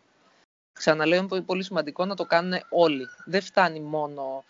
Ξαναλέω, 0.73 1.27
είναι 1.31 1.41
πολύ 1.41 1.63
σημαντικό 1.63 2.05
να 2.05 2.15
το 2.15 2.25
κάνουν 2.25 2.59
όλοι. 2.69 3.07
Δεν 3.25 3.41
φτάνει 3.41 3.79
μόνο 3.79 4.43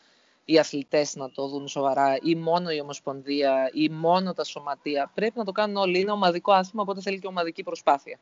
οι 0.45 0.59
αθλητές 0.59 1.15
να 1.15 1.31
το 1.31 1.47
δουν 1.47 1.67
σοβαρά 1.67 2.17
ή 2.21 2.35
μόνο 2.35 2.69
η 2.69 2.79
Ομοσπονδία 2.79 3.69
ή 3.73 3.89
μόνο 3.89 4.33
τα 4.33 4.43
σωματεία. 4.43 5.11
Πρέπει 5.13 5.37
να 5.37 5.45
το 5.45 5.51
κάνουν 5.51 5.75
όλοι. 5.75 5.99
Είναι 5.99 6.11
ομαδικό 6.11 6.51
άθλημα, 6.51 6.81
οπότε 6.81 7.01
θέλει 7.01 7.19
και 7.19 7.27
ομαδική 7.27 7.63
προσπάθεια 7.63 8.19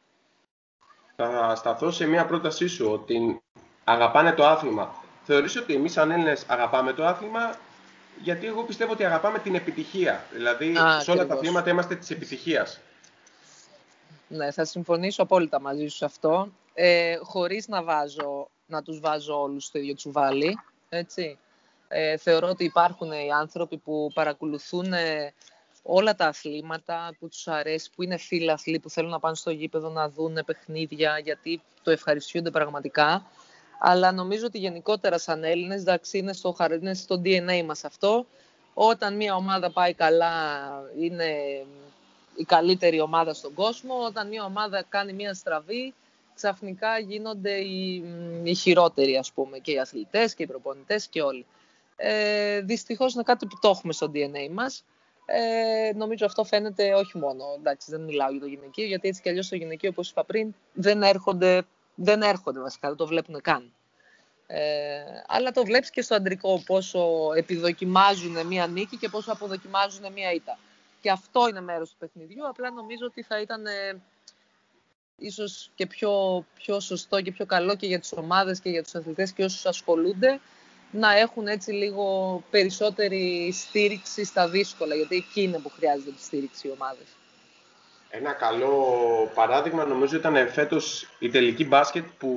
θα 1.15 1.55
σταθώ 1.55 1.91
σε 1.91 2.05
μια 2.05 2.25
πρότασή 2.25 2.67
σου 2.67 2.89
ότι 2.91 3.41
αγαπάνε 3.83 4.31
το 4.31 4.45
άθλημα. 4.45 4.95
Θεωρείς 5.23 5.55
ότι 5.55 5.73
εμείς 5.73 5.91
σαν 5.91 6.11
Έλληνες 6.11 6.45
αγαπάμε 6.47 6.93
το 6.93 7.05
άθλημα; 7.05 7.55
Γιατί 8.21 8.45
εγώ 8.47 8.63
πιστεύω 8.63 8.91
ότι 8.91 9.05
αγαπάμε 9.05 9.39
την 9.39 9.55
επιτυχία. 9.55 10.23
Δηλαδή 10.31 10.77
Α, 10.77 10.99
σε 11.01 11.11
όλα 11.11 11.27
τα 11.27 11.33
αθλήματα 11.33 11.69
είμαστε 11.69 11.95
της 11.95 12.09
επιτυχίας. 12.09 12.79
Ναι, 14.27 14.51
θα 14.51 14.65
συμφωνήσω 14.65 15.23
απόλυτα 15.23 15.61
μαζί 15.61 15.87
σου 15.87 15.97
σε 15.97 16.05
αυτό. 16.05 16.51
ε, 16.73 17.15
χωρίς 17.21 17.67
να, 17.67 17.83
βάζω, 17.83 18.47
να 18.65 18.81
τους 18.81 18.99
βάζω 18.99 19.41
όλους 19.41 19.65
στο 19.65 19.77
ίδιο 19.77 19.95
τσουβάλι. 19.95 20.59
Έτσι. 20.89 21.37
Ε, 21.87 22.17
θεωρώ 22.17 22.47
ότι 22.47 22.63
υπάρχουν 22.63 23.11
οι 23.11 23.31
άνθρωποι 23.31 23.77
που 23.77 24.11
παρακολουθούν 24.13 24.93
ε, 24.93 25.33
όλα 25.87 26.15
τα 26.15 26.25
αθλήματα 26.25 27.15
που 27.19 27.27
τους 27.27 27.47
αρέσει, 27.47 27.89
που 27.95 28.03
είναι 28.03 28.17
φίλαθλοι, 28.17 28.79
που 28.79 28.89
θέλουν 28.89 29.09
να 29.09 29.19
πάνε 29.19 29.35
στο 29.35 29.51
γήπεδο 29.51 29.89
να 29.89 30.09
δουν 30.09 30.37
παιχνίδια, 30.45 31.19
γιατί 31.23 31.61
το 31.83 31.91
ευχαριστούνται 31.91 32.51
πραγματικά. 32.51 33.25
Αλλά 33.79 34.11
νομίζω 34.11 34.45
ότι 34.45 34.57
γενικότερα 34.57 35.17
σαν 35.17 35.43
Έλληνες, 35.43 35.81
εντάξει, 35.81 36.17
είναι 36.17 36.33
στο, 36.33 36.55
είναι 36.71 36.93
στο 36.93 37.21
DNA 37.23 37.63
μας 37.65 37.83
αυτό. 37.83 38.25
Όταν 38.73 39.15
μια 39.15 39.35
ομάδα 39.35 39.71
πάει 39.71 39.93
καλά, 39.93 40.33
είναι 40.99 41.25
η 42.35 42.43
καλύτερη 42.43 43.01
ομάδα 43.01 43.33
στον 43.33 43.53
κόσμο. 43.53 44.03
Όταν 44.05 44.27
μια 44.27 44.43
ομάδα 44.43 44.85
κάνει 44.89 45.13
μια 45.13 45.33
στραβή, 45.33 45.93
ξαφνικά 46.35 46.99
γίνονται 46.99 47.53
οι, 47.53 48.03
οι 48.43 48.53
χειρότεροι, 48.53 49.17
ας 49.17 49.31
πούμε, 49.31 49.57
και 49.57 49.71
οι 49.71 49.79
αθλητές 49.79 50.33
και 50.33 50.43
οι 50.43 50.47
προπονητές 50.47 51.07
και 51.07 51.21
όλοι. 51.21 51.45
Ε, 51.95 52.59
δυστυχώς 52.59 53.13
είναι 53.13 53.23
κάτι 53.23 53.45
που 53.45 53.57
το 53.61 53.69
έχουμε 53.69 53.93
στο 53.93 54.11
DNA 54.13 54.49
μας. 54.51 54.83
Ε, 55.25 55.91
νομίζω 55.95 56.25
αυτό 56.25 56.43
φαίνεται 56.43 56.93
όχι 56.93 57.17
μόνο, 57.17 57.43
εντάξει 57.57 57.91
δεν 57.91 58.01
μιλάω 58.01 58.31
για 58.31 58.39
το 58.39 58.45
γυναικείο, 58.45 58.85
γιατί 58.85 59.07
έτσι 59.07 59.21
κι 59.21 59.29
αλλιώς 59.29 59.47
το 59.47 59.55
γυναικείο, 59.55 59.89
όπως 59.89 60.09
είπα 60.09 60.23
πριν, 60.23 60.55
δεν 60.73 61.03
έρχονται, 61.03 61.61
δεν 61.95 62.21
έρχονται 62.21 62.59
βασικά, 62.59 62.87
δεν 62.87 62.97
το 62.97 63.07
βλέπουν 63.07 63.41
καν. 63.41 63.73
Ε, 64.47 65.01
αλλά 65.27 65.51
το 65.51 65.63
βλέπεις 65.63 65.89
και 65.89 66.01
στο 66.01 66.15
αντρικό 66.15 66.63
πόσο 66.65 67.31
επιδοκιμάζουν 67.35 68.47
μία 68.47 68.67
νίκη 68.67 68.97
και 68.97 69.09
πόσο 69.09 69.31
αποδοκιμάζουν 69.31 70.11
μία 70.13 70.31
ήττα. 70.31 70.57
Και 71.01 71.11
αυτό 71.11 71.47
είναι 71.47 71.61
μέρος 71.61 71.89
του 71.89 71.95
παιχνιδιού, 71.99 72.47
απλά 72.47 72.71
νομίζω 72.71 73.05
ότι 73.05 73.23
θα 73.23 73.41
ήταν 73.41 73.65
ε, 73.65 74.01
ίσως 75.17 75.71
και 75.75 75.85
πιο, 75.85 76.45
πιο 76.55 76.79
σωστό 76.79 77.21
και 77.21 77.31
πιο 77.31 77.45
καλό 77.45 77.75
και 77.75 77.87
για 77.87 77.99
τις 77.99 78.13
ομάδες 78.13 78.59
και 78.59 78.69
για 78.69 78.83
τους 78.83 78.95
αθλητές 78.95 79.31
και 79.31 79.43
όσους 79.43 79.65
ασχολούνται 79.65 80.39
να 80.95 81.17
έχουν 81.17 81.47
έτσι 81.47 81.71
λίγο 81.71 82.43
περισσότερη 82.49 83.51
στήριξη 83.53 84.25
στα 84.25 84.49
δύσκολα, 84.49 84.95
γιατί 84.95 85.15
εκεί 85.15 85.41
είναι 85.41 85.59
που 85.59 85.69
χρειάζεται 85.69 86.11
τη 86.11 86.23
στήριξη 86.23 86.67
οι 86.67 86.71
ομάδες. 86.71 87.05
Ένα 88.09 88.31
καλό 88.31 88.85
παράδειγμα 89.33 89.85
νομίζω 89.85 90.17
ήταν 90.17 90.49
φέτος 90.49 91.07
η 91.19 91.29
τελική 91.29 91.65
μπάσκετ 91.65 92.05
που 92.17 92.29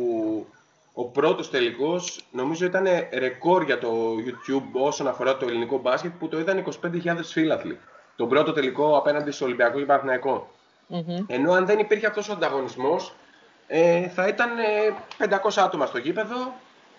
ο 0.92 1.04
πρώτος 1.04 1.50
τελικός 1.50 2.20
νομίζω 2.30 2.64
ήταν 2.64 2.86
ρεκόρ 3.12 3.62
για 3.62 3.78
το 3.78 4.14
YouTube 4.26 4.70
όσον 4.72 5.06
αφορά 5.06 5.36
το 5.36 5.46
ελληνικό 5.46 5.78
μπάσκετ 5.78 6.12
που 6.18 6.28
το 6.28 6.38
είδαν 6.38 6.64
25.000 6.82 7.16
φίλαθλοι. 7.22 7.78
Τον 8.16 8.28
πρώτο 8.28 8.52
τελικό 8.52 8.96
απέναντι 8.96 9.30
στο 9.30 9.44
Ολυμπιακό 9.44 9.78
και 9.78 9.84
Παναθηναϊκό. 9.84 10.50
Mm-hmm. 10.90 11.24
Ενώ 11.26 11.52
αν 11.52 11.66
δεν 11.66 11.78
υπήρχε 11.78 12.06
αυτός 12.06 12.28
ο 12.28 12.32
ανταγωνισμός 12.32 13.14
ε, 13.66 14.08
θα 14.08 14.28
ήταν 14.28 14.50
500 15.18 15.56
ε, 15.56 15.60
άτομα 15.60 15.86
στο 15.86 15.98
γήπεδο 15.98 16.54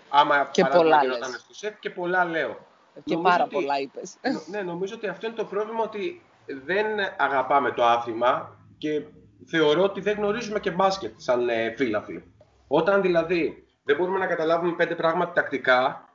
Άμα 0.10 0.50
και 0.52 0.65
πολλά 0.65 1.00
στο 1.39 1.54
σετ 1.54 1.74
και 1.80 1.89
πολλά 1.89 2.26
λέω. 2.26 2.58
Και 3.04 3.13
νομίζω 3.13 3.30
πάρα 3.30 3.43
ότι, 3.43 3.54
πολλά 3.54 3.80
είπες. 3.80 4.15
Ναι, 4.52 4.62
νομίζω 4.62 4.95
ότι 4.95 5.08
αυτό 5.08 5.28
είναι 5.28 5.36
το 5.36 5.45
πρόβλημα 5.45 5.84
ότι 5.84 6.22
δεν 6.65 6.86
αγαπάμε 7.17 7.72
το 7.72 7.86
άθλημα 7.86 8.58
και 8.78 9.04
θεωρώ 9.45 9.84
ότι 9.84 10.02
δεν 10.02 10.17
γνωρίζουμε 10.17 10.60
και 10.60 10.72
μπάσκετ 10.72 11.13
σαν 11.17 11.50
ε, 11.50 11.74
φίλαθλοι. 11.78 12.34
Όταν 12.67 13.02
δηλαδή 13.02 13.67
δεν 13.84 13.95
μπορούμε 13.95 14.17
να 14.17 14.26
καταλάβουμε 14.26 14.74
πέντε 14.76 14.95
πράγματα 14.95 15.34
τακτικά 15.34 16.10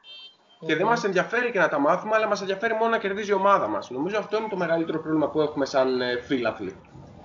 και 0.67 0.77
δεν 0.77 0.87
μας 0.87 1.05
ενδιαφέρει 1.05 1.51
και 1.51 1.59
να 1.59 1.69
τα 1.69 1.79
μάθουμε, 1.79 2.15
αλλά 2.15 2.27
μας 2.27 2.41
ενδιαφέρει 2.41 2.75
μόνο 2.75 2.91
να 2.91 2.99
κερδίζει 2.99 3.31
η 3.31 3.35
ομάδα 3.35 3.67
μας. 3.69 3.91
Νομίζω 3.91 4.19
αυτό 4.19 4.37
είναι 4.37 4.49
το 4.49 4.57
μεγαλύτερο 4.57 5.01
πρόβλημα 5.01 5.31
που 5.31 5.41
έχουμε 5.41 5.65
σαν 5.65 6.01
ε, 6.01 6.21
φίλαθλοι. 6.21 6.77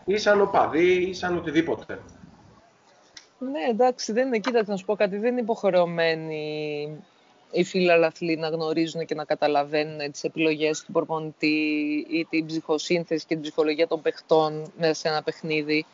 Ή 0.06 0.18
σαν 0.18 0.42
οπαδοί 0.42 0.94
ή 0.94 1.14
σαν 1.14 1.38
οτιδήποτε. 1.38 2.00
Ναι, 3.40 3.60
εντάξει, 3.70 4.12
δεν 4.12 4.28
είναι. 4.28 4.40
Κοίταξε 4.40 4.72
να 4.72 4.78
σου 4.78 4.86
πω 4.86 4.96
κάτι. 4.96 5.18
Δεν 5.18 5.32
είναι 5.32 5.42
υποχρεωμένοι 5.42 7.04
οι 7.52 7.64
φιλαλαθλοί 7.64 8.38
να 8.38 8.48
γνωρίζουν 8.48 9.06
και 9.06 9.16
να 9.16 9.26
καταλαβαίνουν 9.26 10.12
τις 10.12 10.24
επιλογές 10.24 10.84
του 10.84 10.92
προπονητή 10.92 12.06
ή 12.10 12.26
την 12.26 12.46
ψυχοσύνθεση 12.46 13.26
και 13.26 13.34
την 13.34 13.44
ψυχολογία 13.44 13.88
των 13.88 14.02
παιχτών 14.02 14.72
μέσα 14.78 14.94
σε 14.94 15.08
ένα 15.08 15.24
παιχνίδι. 15.24 15.86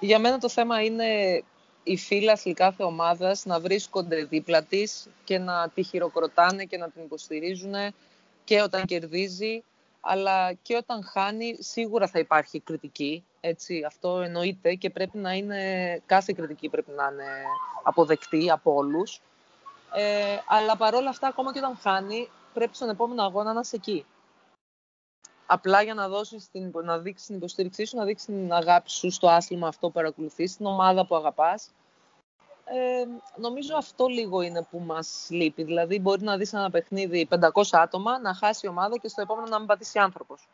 Για 0.00 0.18
μένα 0.18 0.38
το 0.38 0.48
θέμα 0.48 0.82
είναι 0.82 1.42
οι 1.82 1.96
φίλαθλοι 1.96 2.54
κάθε 2.54 2.82
ομάδας 2.82 3.44
να 3.44 3.60
βρίσκονται 3.60 4.24
δίπλα 4.24 4.62
της 4.62 5.06
και 5.24 5.38
να 5.38 5.70
τη 5.74 5.82
χειροκροτάνε 5.82 6.64
και 6.64 6.76
να 6.76 6.90
την 6.90 7.02
υποστηρίζουν 7.02 7.74
και 8.44 8.62
όταν 8.62 8.84
κερδίζει 8.84 9.62
αλλά 10.00 10.52
και 10.52 10.76
όταν 10.76 11.04
χάνει 11.04 11.56
σίγουρα 11.60 12.06
θα 12.06 12.18
υπάρχει 12.18 12.60
κριτική. 12.60 13.24
Έτσι, 13.46 13.84
αυτό 13.86 14.20
εννοείται 14.20 14.74
και 14.74 14.90
πρέπει 14.90 15.18
να 15.18 15.32
είναι, 15.32 16.02
κάθε 16.06 16.32
κριτική 16.32 16.68
πρέπει 16.68 16.90
να 16.90 17.08
είναι 17.12 17.24
αποδεκτή 17.82 18.50
από 18.50 18.74
όλους. 18.74 19.20
Ε, 19.94 20.36
αλλά 20.46 20.76
παρόλα 20.76 21.08
αυτά, 21.08 21.26
ακόμα 21.26 21.52
και 21.52 21.58
όταν 21.58 21.76
χάνει, 21.76 22.30
πρέπει 22.54 22.76
στον 22.76 22.88
επόμενο 22.88 23.22
αγώνα 23.22 23.52
να 23.52 23.60
είσαι 23.60 23.76
εκεί. 23.76 24.06
Απλά 25.46 25.82
για 25.82 25.94
να, 25.94 26.08
δώσεις 26.08 26.50
την, 26.50 26.72
να 26.82 26.98
δείξεις 26.98 27.26
την 27.26 27.36
υποστήριξή 27.36 27.84
σου, 27.84 27.96
να 27.96 28.04
δείξεις 28.04 28.26
την 28.26 28.52
αγάπη 28.52 28.90
σου 28.90 29.10
στο 29.10 29.28
άθλημα 29.28 29.68
αυτό 29.68 29.86
που 29.86 29.92
παρακολουθείς, 29.92 30.56
την 30.56 30.66
ομάδα 30.66 31.06
που 31.06 31.16
αγαπάς 31.16 31.70
ε, 32.64 33.04
νομίζω 33.36 33.76
αυτό 33.76 34.06
λίγο 34.06 34.40
είναι 34.40 34.66
που 34.70 34.78
μας 34.78 35.26
λείπει. 35.30 35.62
Δηλαδή 35.62 35.98
μπορεί 36.00 36.22
να 36.22 36.36
δεις 36.36 36.52
ένα 36.52 36.70
παιχνίδι 36.70 37.28
500 37.30 37.62
άτομα, 37.70 38.18
να 38.18 38.34
χάσει 38.34 38.66
η 38.66 38.68
ομάδα 38.68 38.98
και 38.98 39.08
στο 39.08 39.20
επόμενο 39.20 39.46
να 39.48 39.58
μην 39.58 39.66
πατήσει 39.66 39.98
άνθρωπος. 39.98 40.48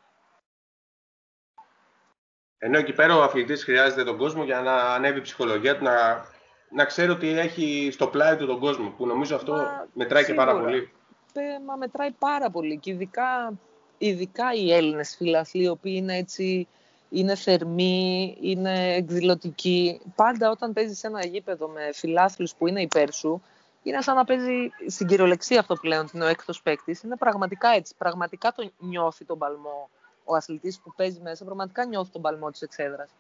Ενώ 2.63 2.79
εκεί 2.79 2.93
πέρα 2.93 3.17
ο 3.17 3.23
αθλητής 3.23 3.65
χρειάζεται 3.65 4.05
τον 4.05 4.17
κόσμο 4.17 4.45
για 4.45 4.61
να 4.61 4.75
ανέβει 4.75 5.19
η 5.19 5.23
ψυχολογία 5.23 5.77
του, 5.77 5.85
να, 5.85 6.25
να 6.71 6.85
ξέρει 6.85 7.11
ότι 7.11 7.39
έχει 7.39 7.89
στο 7.93 8.07
πλάι 8.07 8.37
του 8.37 8.47
τον 8.47 8.59
κόσμο, 8.59 8.89
που 8.97 9.07
νομίζω 9.07 9.37
αυτό 9.37 9.53
μα, 9.53 9.87
μετράει 9.93 10.25
και 10.25 10.35
πάρα 10.35 10.61
πολύ. 10.61 10.93
Ε, 11.33 11.43
μα 11.67 11.77
μετράει 11.77 12.11
πάρα 12.11 12.51
πολύ 12.51 12.79
και 12.79 12.91
ειδικά, 12.91 13.53
ειδικά 13.99 14.53
οι 14.55 14.73
Έλληνες 14.73 15.15
φιλαθλοί, 15.17 15.63
οι 15.63 15.69
οποίοι 15.69 15.95
είναι 15.97 16.17
έτσι 16.17 16.69
είναι 17.11 17.35
θερμή, 17.35 18.37
είναι 18.41 18.95
εκδηλωτική. 18.95 20.01
Πάντα 20.15 20.51
όταν 20.51 20.73
παίζεις 20.73 20.99
σε 20.99 21.07
ένα 21.07 21.27
γήπεδο 21.27 21.69
με 21.69 21.91
φιλάθλους 21.93 22.55
που 22.55 22.67
είναι 22.67 22.81
υπέρ 22.81 23.13
σου, 23.13 23.43
είναι 23.83 24.03
σαν 24.03 24.17
να 24.17 24.25
παίζει 24.25 24.71
στην 24.87 25.07
κυριολεξία 25.07 25.61
αυτό 25.61 25.75
πλέον, 25.75 26.07
την 26.07 26.23
ο 26.23 26.27
έκτος 26.27 26.63
παίκτης. 26.63 27.03
Είναι 27.03 27.17
πραγματικά 27.17 27.69
έτσι. 27.69 27.95
Πραγματικά 27.99 28.53
το 28.53 28.71
νιώθει 28.79 29.25
τον 29.25 29.39
παλμό 29.39 29.91
ο 30.31 30.35
αθλητής 30.35 30.81
που 30.81 30.93
παίζει 30.97 31.21
μέσα, 31.23 31.45
πραγματικά 31.45 31.85
νιώθει 31.85 32.11
τον 32.11 32.23
παλμό 32.23 32.51
της 32.51 32.63
εξέδρας. 32.63 33.11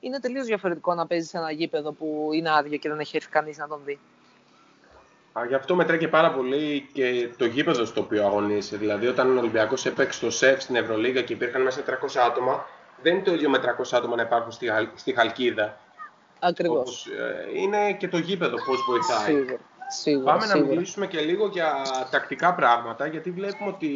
Είναι 0.00 0.18
τελείως 0.18 0.46
διαφορετικό 0.46 0.94
να 0.94 1.06
παίζεις 1.06 1.28
σε 1.28 1.36
ένα 1.36 1.50
γήπεδο 1.50 1.92
που 1.92 2.30
είναι 2.32 2.50
άδειο 2.50 2.78
και 2.78 2.88
δεν 2.88 2.98
έχει 2.98 3.16
έρθει 3.16 3.28
κανείς 3.28 3.58
να 3.58 3.68
τον 3.68 3.80
δει. 3.84 3.98
Α, 5.32 5.46
γι' 5.46 5.54
αυτό 5.54 5.74
μετράει 5.74 5.98
και 5.98 6.08
πάρα 6.08 6.32
πολύ 6.32 6.88
και 6.92 7.28
το 7.36 7.44
γήπεδο 7.44 7.84
στο 7.84 8.00
οποίο 8.00 8.26
αγωνίζει. 8.26 8.76
Δηλαδή, 8.76 9.06
όταν 9.06 9.36
ο 9.36 9.40
Ολυμπιακός 9.40 9.86
έπαιξε 9.86 10.18
στο 10.18 10.30
ΣΕΦ 10.30 10.62
στην 10.62 10.76
Ευρωλίγα 10.76 11.22
και 11.22 11.32
υπήρχαν 11.32 11.62
μέσα 11.62 11.82
300 11.86 12.18
άτομα, 12.26 12.66
δεν 13.02 13.14
είναι 13.14 13.22
το 13.22 13.32
ίδιο 13.32 13.50
με 13.50 13.58
300 13.58 13.84
άτομα 13.92 14.16
να 14.16 14.22
υπάρχουν 14.22 14.52
στη, 14.52 14.68
στη 14.94 15.12
Χαλκίδα. 15.12 15.78
Ακριβώς. 16.40 17.06
Ε, 17.06 17.58
είναι 17.58 17.92
και 17.92 18.08
το 18.08 18.18
γήπεδο 18.18 18.56
πώς 18.64 18.84
βοηθάει. 18.88 19.34
Σίγουρα. 19.34 19.58
Σίγουρα, 19.88 20.32
Πάμε 20.32 20.46
σίγουρα. 20.46 20.66
να 20.66 20.72
μιλήσουμε 20.74 21.06
και 21.06 21.20
λίγο 21.20 21.46
για 21.46 21.72
τακτικά 22.10 22.54
πράγματα, 22.54 23.06
γιατί 23.06 23.30
βλέπουμε 23.30 23.70
ότι 23.70 23.90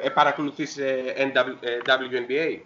ε, 0.00 0.08
παρακολουθείς 0.08 0.76
ε, 0.78 1.32
WNBA. 1.86 2.58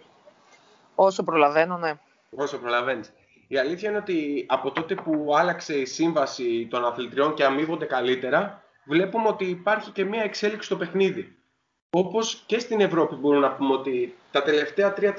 Όσο 0.95 1.23
προλαβαίνω, 1.23 1.77
ναι. 1.77 1.93
Όσο 2.29 2.57
προλαβαίνεις. 2.57 3.13
Η 3.47 3.57
αλήθεια 3.57 3.89
είναι 3.89 3.97
ότι 3.97 4.45
από 4.49 4.71
τότε 4.71 4.95
που 4.95 5.33
άλλαξε 5.37 5.73
η 5.73 5.85
σύμβαση 5.85 6.67
των 6.69 6.85
αθλητριών 6.85 7.33
και 7.33 7.43
αμείβονται 7.43 7.85
καλύτερα, 7.85 8.63
βλέπουμε 8.85 9.27
ότι 9.27 9.45
υπάρχει 9.45 9.91
και 9.91 10.05
μια 10.05 10.23
εξέλιξη 10.23 10.65
στο 10.65 10.77
παιχνίδι. 10.77 11.35
Όπως 11.89 12.43
και 12.45 12.59
στην 12.59 12.81
Ευρώπη 12.81 13.15
μπορούμε 13.15 13.47
να 13.47 13.53
πούμε 13.53 13.73
ότι 13.73 14.15
τα 14.31 14.43
τελευταία 14.43 14.93
3-4 14.97 15.11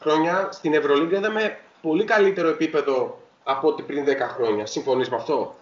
χρόνια 0.00 0.48
στην 0.52 0.74
Ευρωλίγκα 0.74 1.16
είδαμε 1.16 1.58
πολύ 1.82 2.04
καλύτερο 2.04 2.48
επίπεδο 2.48 3.18
από 3.44 3.68
ό,τι 3.68 3.82
πριν 3.82 4.04
10 4.04 4.08
χρόνια. 4.20 4.66
Συμφωνείς 4.66 5.10
με 5.10 5.16
αυτό; 5.16 5.56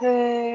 Ε, 0.00 0.49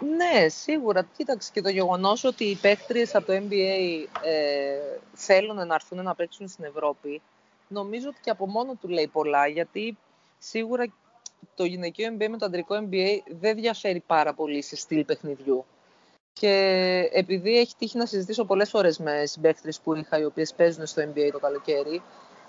ναι, 0.00 0.48
σίγουρα. 0.48 1.08
Κοίταξε 1.16 1.50
και 1.52 1.60
το 1.60 1.68
γεγονός 1.68 2.24
ότι 2.24 2.44
οι 2.44 2.54
παίχτριες 2.56 3.14
από 3.14 3.26
το 3.26 3.32
NBA 3.32 4.04
ε, 4.22 4.98
θέλουν 5.12 5.66
να 5.66 5.74
έρθουν 5.74 6.02
να 6.02 6.14
παίξουν 6.14 6.48
στην 6.48 6.64
Ευρώπη, 6.64 7.22
νομίζω 7.68 8.08
ότι 8.08 8.18
και 8.22 8.30
από 8.30 8.46
μόνο 8.46 8.74
του 8.80 8.88
λέει 8.88 9.06
πολλά, 9.06 9.46
γιατί 9.46 9.98
σίγουρα 10.38 10.84
το 11.54 11.64
γυναικείο 11.64 12.14
NBA 12.16 12.28
με 12.28 12.38
το 12.38 12.44
αντρικό 12.44 12.88
NBA 12.90 13.18
δεν 13.40 13.56
διαφέρει 13.56 14.00
πάρα 14.06 14.34
πολύ 14.34 14.62
σε 14.62 14.76
στυλ 14.76 15.04
παιχνιδιού. 15.04 15.64
Και 16.32 17.08
επειδή 17.12 17.58
έχει 17.58 17.74
τύχει 17.78 17.96
να 17.98 18.06
συζητήσω 18.06 18.44
πολλές 18.44 18.70
φορές 18.70 18.98
με 18.98 19.26
συμπαίχτρες 19.26 19.80
που 19.80 19.94
είχα, 19.94 20.18
οι 20.18 20.24
οποίες 20.24 20.54
παίζουν 20.54 20.86
στο 20.86 21.02
NBA 21.02 21.28
το 21.32 21.38
καλοκαίρι, 21.38 22.02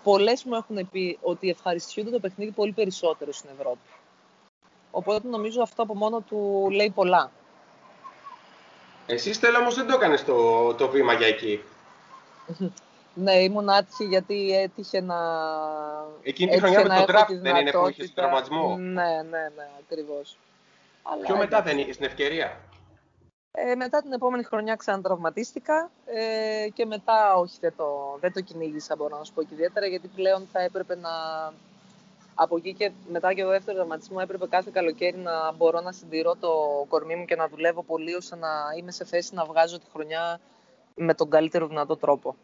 πολλές 0.04 0.44
μου 0.44 0.54
έχουν 0.54 0.90
πει 0.90 1.18
ότι 1.22 1.50
ευχαριστούνται 1.50 2.10
το 2.10 2.20
παιχνίδι 2.20 2.52
πολύ 2.52 2.72
περισσότερο 2.72 3.32
στην 3.32 3.50
Ευρώπη. 3.58 3.80
Οπότε 4.96 5.28
νομίζω 5.28 5.62
αυτό 5.62 5.82
από 5.82 5.96
μόνο 5.96 6.20
του 6.20 6.68
λέει 6.72 6.90
πολλά. 6.90 7.32
Εσύ 9.06 9.34
Στέλλα 9.34 9.60
όμως 9.60 9.76
δεν 9.76 9.88
το 9.88 9.94
έκανες 9.94 10.26
το, 10.26 10.74
το 10.74 10.90
βήμα 10.90 11.14
για 11.14 11.28
εκεί. 11.28 11.62
Ναι, 13.16 13.34
ήμουν 13.34 13.70
άτυχη 13.70 14.04
γιατί 14.04 14.52
έτυχε 14.62 15.02
να. 15.02 15.16
Εκείνη 16.24 16.52
τη 16.52 16.60
χρονιά 16.60 16.84
με 16.84 16.88
το 16.88 17.14
draft 17.14 17.40
δεν 17.42 17.56
είναι 17.56 17.72
που 17.72 17.88
είχες 17.88 18.14
τραυματισμό. 18.14 18.78
Ναι, 18.78 19.22
ναι, 19.30 19.50
ναι, 19.56 19.70
ακριβώς. 19.80 20.38
Πιο 21.26 21.38
μετά 21.38 21.62
δεν 21.62 21.78
είχες 21.78 21.98
την 21.98 22.06
ευκαιρία. 22.06 22.58
Ε, 23.52 23.76
μετά 23.76 24.02
την 24.02 24.14
επόμενη 24.14 24.44
χρονιά 24.44 24.76
ξανατραυματίστηκα 24.76 25.92
ε, 26.06 26.70
και 26.74 26.86
μετά 26.86 27.36
όχι 27.36 27.58
δεν 27.60 27.74
το, 27.78 28.18
δεν 28.20 28.34
το 28.34 28.42
κυνήγησα 28.42 28.96
μπορώ 28.96 29.18
να 29.18 29.24
σου 29.24 29.34
πω 29.34 29.42
και 29.42 29.54
ιδιαίτερα 29.54 29.86
γιατί 29.86 30.08
πλέον 30.08 30.48
θα 30.52 30.62
έπρεπε 30.62 30.96
να 30.96 31.10
από 32.36 32.58
εκεί 32.58 32.74
και 32.74 32.92
μετά 33.08 33.34
και 33.34 33.42
το 33.44 33.50
δεύτερο 33.50 33.78
τραυματισμό 33.78 34.18
έπρεπε 34.22 34.48
κάθε 34.48 34.70
καλοκαίρι 34.74 35.18
να 35.18 35.52
μπορώ 35.52 35.82
να 35.82 35.92
συντηρώ 35.92 36.36
το 36.36 36.86
κορμί 36.90 37.16
μου 37.16 37.26
και 37.26 37.36
να 37.36 37.48
δουλεύω 37.48 37.84
πολύ 37.84 38.16
ώστε 38.16 38.36
να 38.36 38.50
είμαι 38.78 38.92
σε 38.92 39.06
θέση 39.06 39.34
να 39.34 39.46
βγάζω 39.46 39.80
τη 39.80 39.86
χρονιά 39.94 40.40
με 40.96 41.14
τον 41.14 41.30
καλύτερο 41.30 41.68
δυνατό 41.68 41.98
τρόπο. 41.98 42.36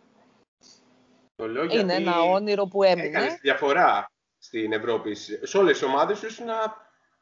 Το 1.35 1.47
λέω 1.47 1.63
Είναι 1.63 1.93
ένα 1.93 2.21
όνειρο 2.21 2.65
που 2.65 2.83
έμεινε. 2.83 3.07
Έκανες 3.07 3.39
διαφορά 3.41 4.11
στην 4.37 4.71
Ευρώπη. 4.73 5.15
Σε 5.15 5.57
όλες 5.57 5.79
τις 5.79 5.87
ομάδες 5.87 6.17
σου 6.17 6.25
ήσουν 6.25 6.47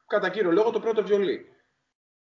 κατά 0.07 0.29
κύριο 0.29 0.51
λόγο 0.51 0.71
το 0.71 0.79
πρώτο 0.79 1.03
βιολί. 1.03 1.51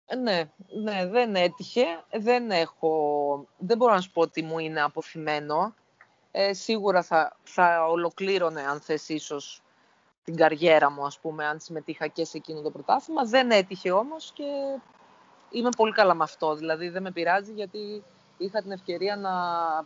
Ε, 0.06 0.16
ναι, 0.16 0.50
ναι, 0.82 1.06
δεν 1.06 1.34
έτυχε. 1.34 1.84
Δεν 2.10 2.50
έχω... 2.50 3.48
Δεν 3.58 3.76
μπορώ 3.76 3.94
να 3.94 4.00
σου 4.00 4.10
πω 4.10 4.20
ότι 4.20 4.42
μου 4.42 4.58
είναι 4.58 4.82
αποθυμένο. 4.82 5.74
Ε, 6.30 6.52
σίγουρα 6.52 7.02
θα, 7.02 7.36
θα 7.42 7.86
ολοκλήρωνε, 7.86 8.62
αν 8.62 8.80
θες 8.80 9.08
ίσως, 9.08 9.62
την 10.26 10.36
καριέρα 10.36 10.90
μου, 10.90 11.04
ας 11.04 11.18
πούμε, 11.18 11.46
αν 11.46 11.60
συμμετείχα 11.60 12.06
και 12.06 12.24
σε 12.24 12.36
εκείνο 12.36 12.60
το 12.60 12.70
πρωτάθλημα. 12.70 13.24
Δεν 13.24 13.50
έτυχε 13.50 13.90
όμως 13.90 14.32
και 14.34 14.44
είμαι 15.50 15.68
πολύ 15.76 15.92
καλά 15.92 16.14
με 16.14 16.24
αυτό. 16.24 16.54
Δηλαδή 16.54 16.88
δεν 16.88 17.02
με 17.02 17.10
πειράζει 17.10 17.52
γιατί 17.52 18.02
είχα 18.38 18.62
την 18.62 18.70
ευκαιρία 18.70 19.16
να 19.16 19.32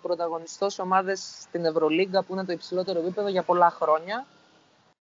πρωταγωνιστώ 0.03 0.68
σε 0.68 0.83
ομάδες 0.83 1.37
στην 1.40 1.64
Ευρωλίγκα 1.64 2.22
που 2.22 2.33
είναι 2.33 2.44
το 2.44 2.53
υψηλότερο 2.53 2.98
επίπεδο 2.98 3.29
για 3.29 3.42
πολλά 3.42 3.70
χρόνια. 3.70 4.26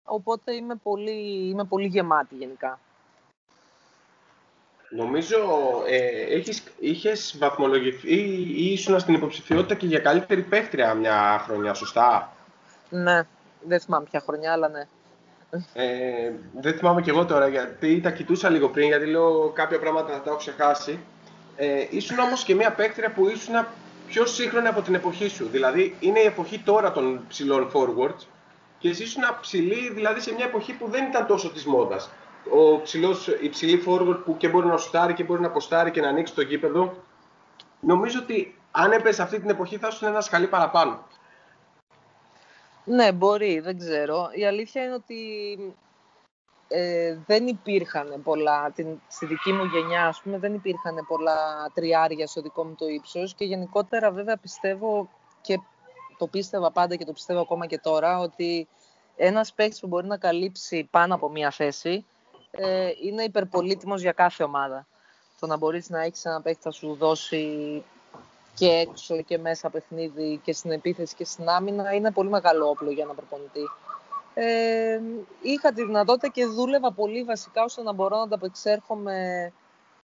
Οπότε 0.04 0.54
είμαι 0.56 0.76
πολύ, 0.76 1.50
είμαι 1.50 1.64
πολύ 1.64 1.88
γεμάτη 1.88 2.36
γενικά. 2.36 2.80
Νομίζω 4.90 5.38
ε, 5.88 6.36
έχεις, 6.36 6.64
είχες 6.80 7.38
βαθμολογηθεί 7.40 8.16
ή 8.16 8.72
ήσουν 8.72 9.00
στην 9.00 9.14
υποψηφιότητα 9.14 9.76
και 9.76 9.86
για 9.86 10.00
καλύτερη 10.00 10.42
παίχτρια 10.42 10.94
μια 10.94 11.42
χρονιά, 11.44 11.74
σωστά; 11.74 12.34
Ναι, 12.90 13.28
δεν 13.62 13.80
θυμάμαι 13.80 14.06
ποια 14.12 14.20
χρονιά, 14.20 14.52
αλλά 14.54 14.70
ναι. 14.70 14.88
Ε, 15.74 16.32
δεν 16.62 16.74
θυμάμαι 16.74 17.02
και 17.02 17.10
εγώ 17.10 17.26
τώρα 17.26 17.48
γιατί 17.48 18.02
τα 18.02 18.12
κοιτούσα 18.12 18.50
λίγο 18.50 18.70
πριν, 18.70 18.88
γιατί 18.88 19.06
λέω 19.06 19.50
κάποια 19.50 19.80
πράγματα 19.80 20.14
θα 20.14 20.22
τα 20.22 20.30
έχω 20.30 20.38
ξεχάσει. 20.38 21.00
Ε, 21.56 21.86
ήσουν 21.90 22.20
όμως 22.20 22.44
και 22.44 22.56
μια 22.56 22.72
παίχτρια 22.72 23.12
που 23.12 23.30
ήσουν 23.30 23.66
πιο 24.08 24.26
σύγχρονη 24.26 24.68
από 24.68 24.82
την 24.82 24.96
εποχή 24.96 25.28
σου. 25.28 25.48
Δηλαδή 25.52 25.96
είναι 26.00 26.20
η 26.20 26.26
εποχή 26.26 26.60
τώρα 26.60 26.92
των 26.92 27.26
ψηλών 27.28 27.72
forwards 27.74 28.26
και 28.78 28.90
εσύ 28.90 29.04
ήσουν 29.04 29.24
ψηλή 29.42 29.92
δηλαδή 29.94 30.20
σε 30.20 30.34
μια 30.34 30.46
εποχή 30.46 30.74
που 30.74 30.90
δεν 30.90 31.06
ήταν 31.06 31.26
τόσο 31.26 31.50
της 31.50 31.66
μόδας 31.66 32.10
ο 32.52 32.82
ψηλός, 32.82 33.28
η 33.28 33.50
ψηλή 33.50 33.84
forward 33.88 34.22
που 34.26 34.38
και 34.38 34.48
μπορεί 34.48 34.68
να 34.68 34.78
σουτάρει 34.78 35.14
και 35.14 35.24
μπορεί 35.24 35.42
να 35.42 35.48
αποστάρει 35.48 35.92
και 35.92 36.02
να 36.02 36.08
ανοίξει 36.08 36.34
το 36.34 36.42
γήπεδο. 36.42 36.94
Νομίζω 37.80 38.20
ότι 38.20 38.58
αν 38.72 38.92
έπαιζε 38.92 39.22
αυτή 39.22 39.40
την 39.40 39.50
εποχή 39.50 39.78
θα 39.78 39.88
ήσουν 39.88 40.08
ένας 40.08 40.26
σκαλί 40.26 40.48
παραπάνω. 40.48 41.08
Ναι, 42.90 43.12
μπορεί, 43.12 43.60
δεν 43.60 43.78
ξέρω. 43.78 44.30
Η 44.34 44.46
αλήθεια 44.46 44.84
είναι 44.84 44.94
ότι 44.94 45.16
ε, 46.68 47.18
δεν 47.26 47.48
υπήρχαν 47.48 48.22
πολλά, 48.24 48.72
την, 48.72 49.02
στη 49.08 49.26
δική 49.26 49.52
μου 49.52 49.64
γενιά 49.64 50.06
ας 50.06 50.22
πούμε, 50.22 50.38
δεν 50.38 50.54
υπήρχαν 50.54 51.06
πολλά 51.08 51.72
τριάρια 51.74 52.28
στο 52.28 52.42
δικό 52.42 52.64
μου 52.64 52.76
το 52.76 52.88
ύψος 52.88 53.36
και 53.36 53.46
γενικότερα 53.46 54.12
βέβαια 54.12 54.38
πιστεύω 54.38 55.10
και 55.42 55.60
το 56.18 56.28
πίστευα 56.28 56.72
πάντα 56.72 56.96
και 56.96 57.06
το 57.06 57.14
πιστεύω 57.14 57.42
ακόμα 57.42 57.66
και 57.66 57.80
τώρα 57.80 58.20
ότι 58.20 58.68
ένας 59.16 59.54
παίκτης 59.54 59.80
που 59.80 59.88
μπορεί 59.88 60.08
να 60.08 60.18
καλύψει 60.18 60.88
πάνω 60.92 61.16
από 61.16 61.30
μία 61.30 61.52
θέση 61.52 62.06
ε, 62.52 62.90
είναι 63.04 63.24
υπερπολίτημος 63.24 64.02
για 64.02 64.12
κάθε 64.12 64.44
ομάδα. 64.44 64.88
Το 65.40 65.48
να 65.48 65.58
μπορείς 65.58 65.90
να 65.90 66.02
έχεις 66.02 66.26
ένα 66.26 66.42
παίκτη 66.42 66.62
θα 66.62 66.72
σου 66.72 66.96
δώσει 66.96 67.84
και 68.60 68.68
έξω 68.68 69.22
και 69.22 69.38
μέσα 69.38 69.70
παιχνίδι 69.70 70.40
και 70.44 70.54
στην 70.54 70.72
επίθεση 70.72 71.16
και 71.16 71.26
στην 71.26 71.50
άμυνα 71.50 71.94
είναι 71.94 72.12
πολύ 72.12 72.30
μεγάλο 72.30 72.70
όπλο 72.70 72.92
για 72.92 73.04
ένα 73.04 73.14
προπονητή. 73.14 73.70
Ε, 74.34 75.00
είχα 75.42 75.72
τη 75.74 75.86
δυνατότητα 75.86 76.28
και 76.28 76.46
δούλευα 76.46 76.92
πολύ 76.92 77.24
βασικά 77.24 77.64
ώστε 77.64 77.82
να 77.82 77.92
μπορώ 77.92 78.18
να 78.18 78.24
ανταπεξέρχομαι 78.24 79.52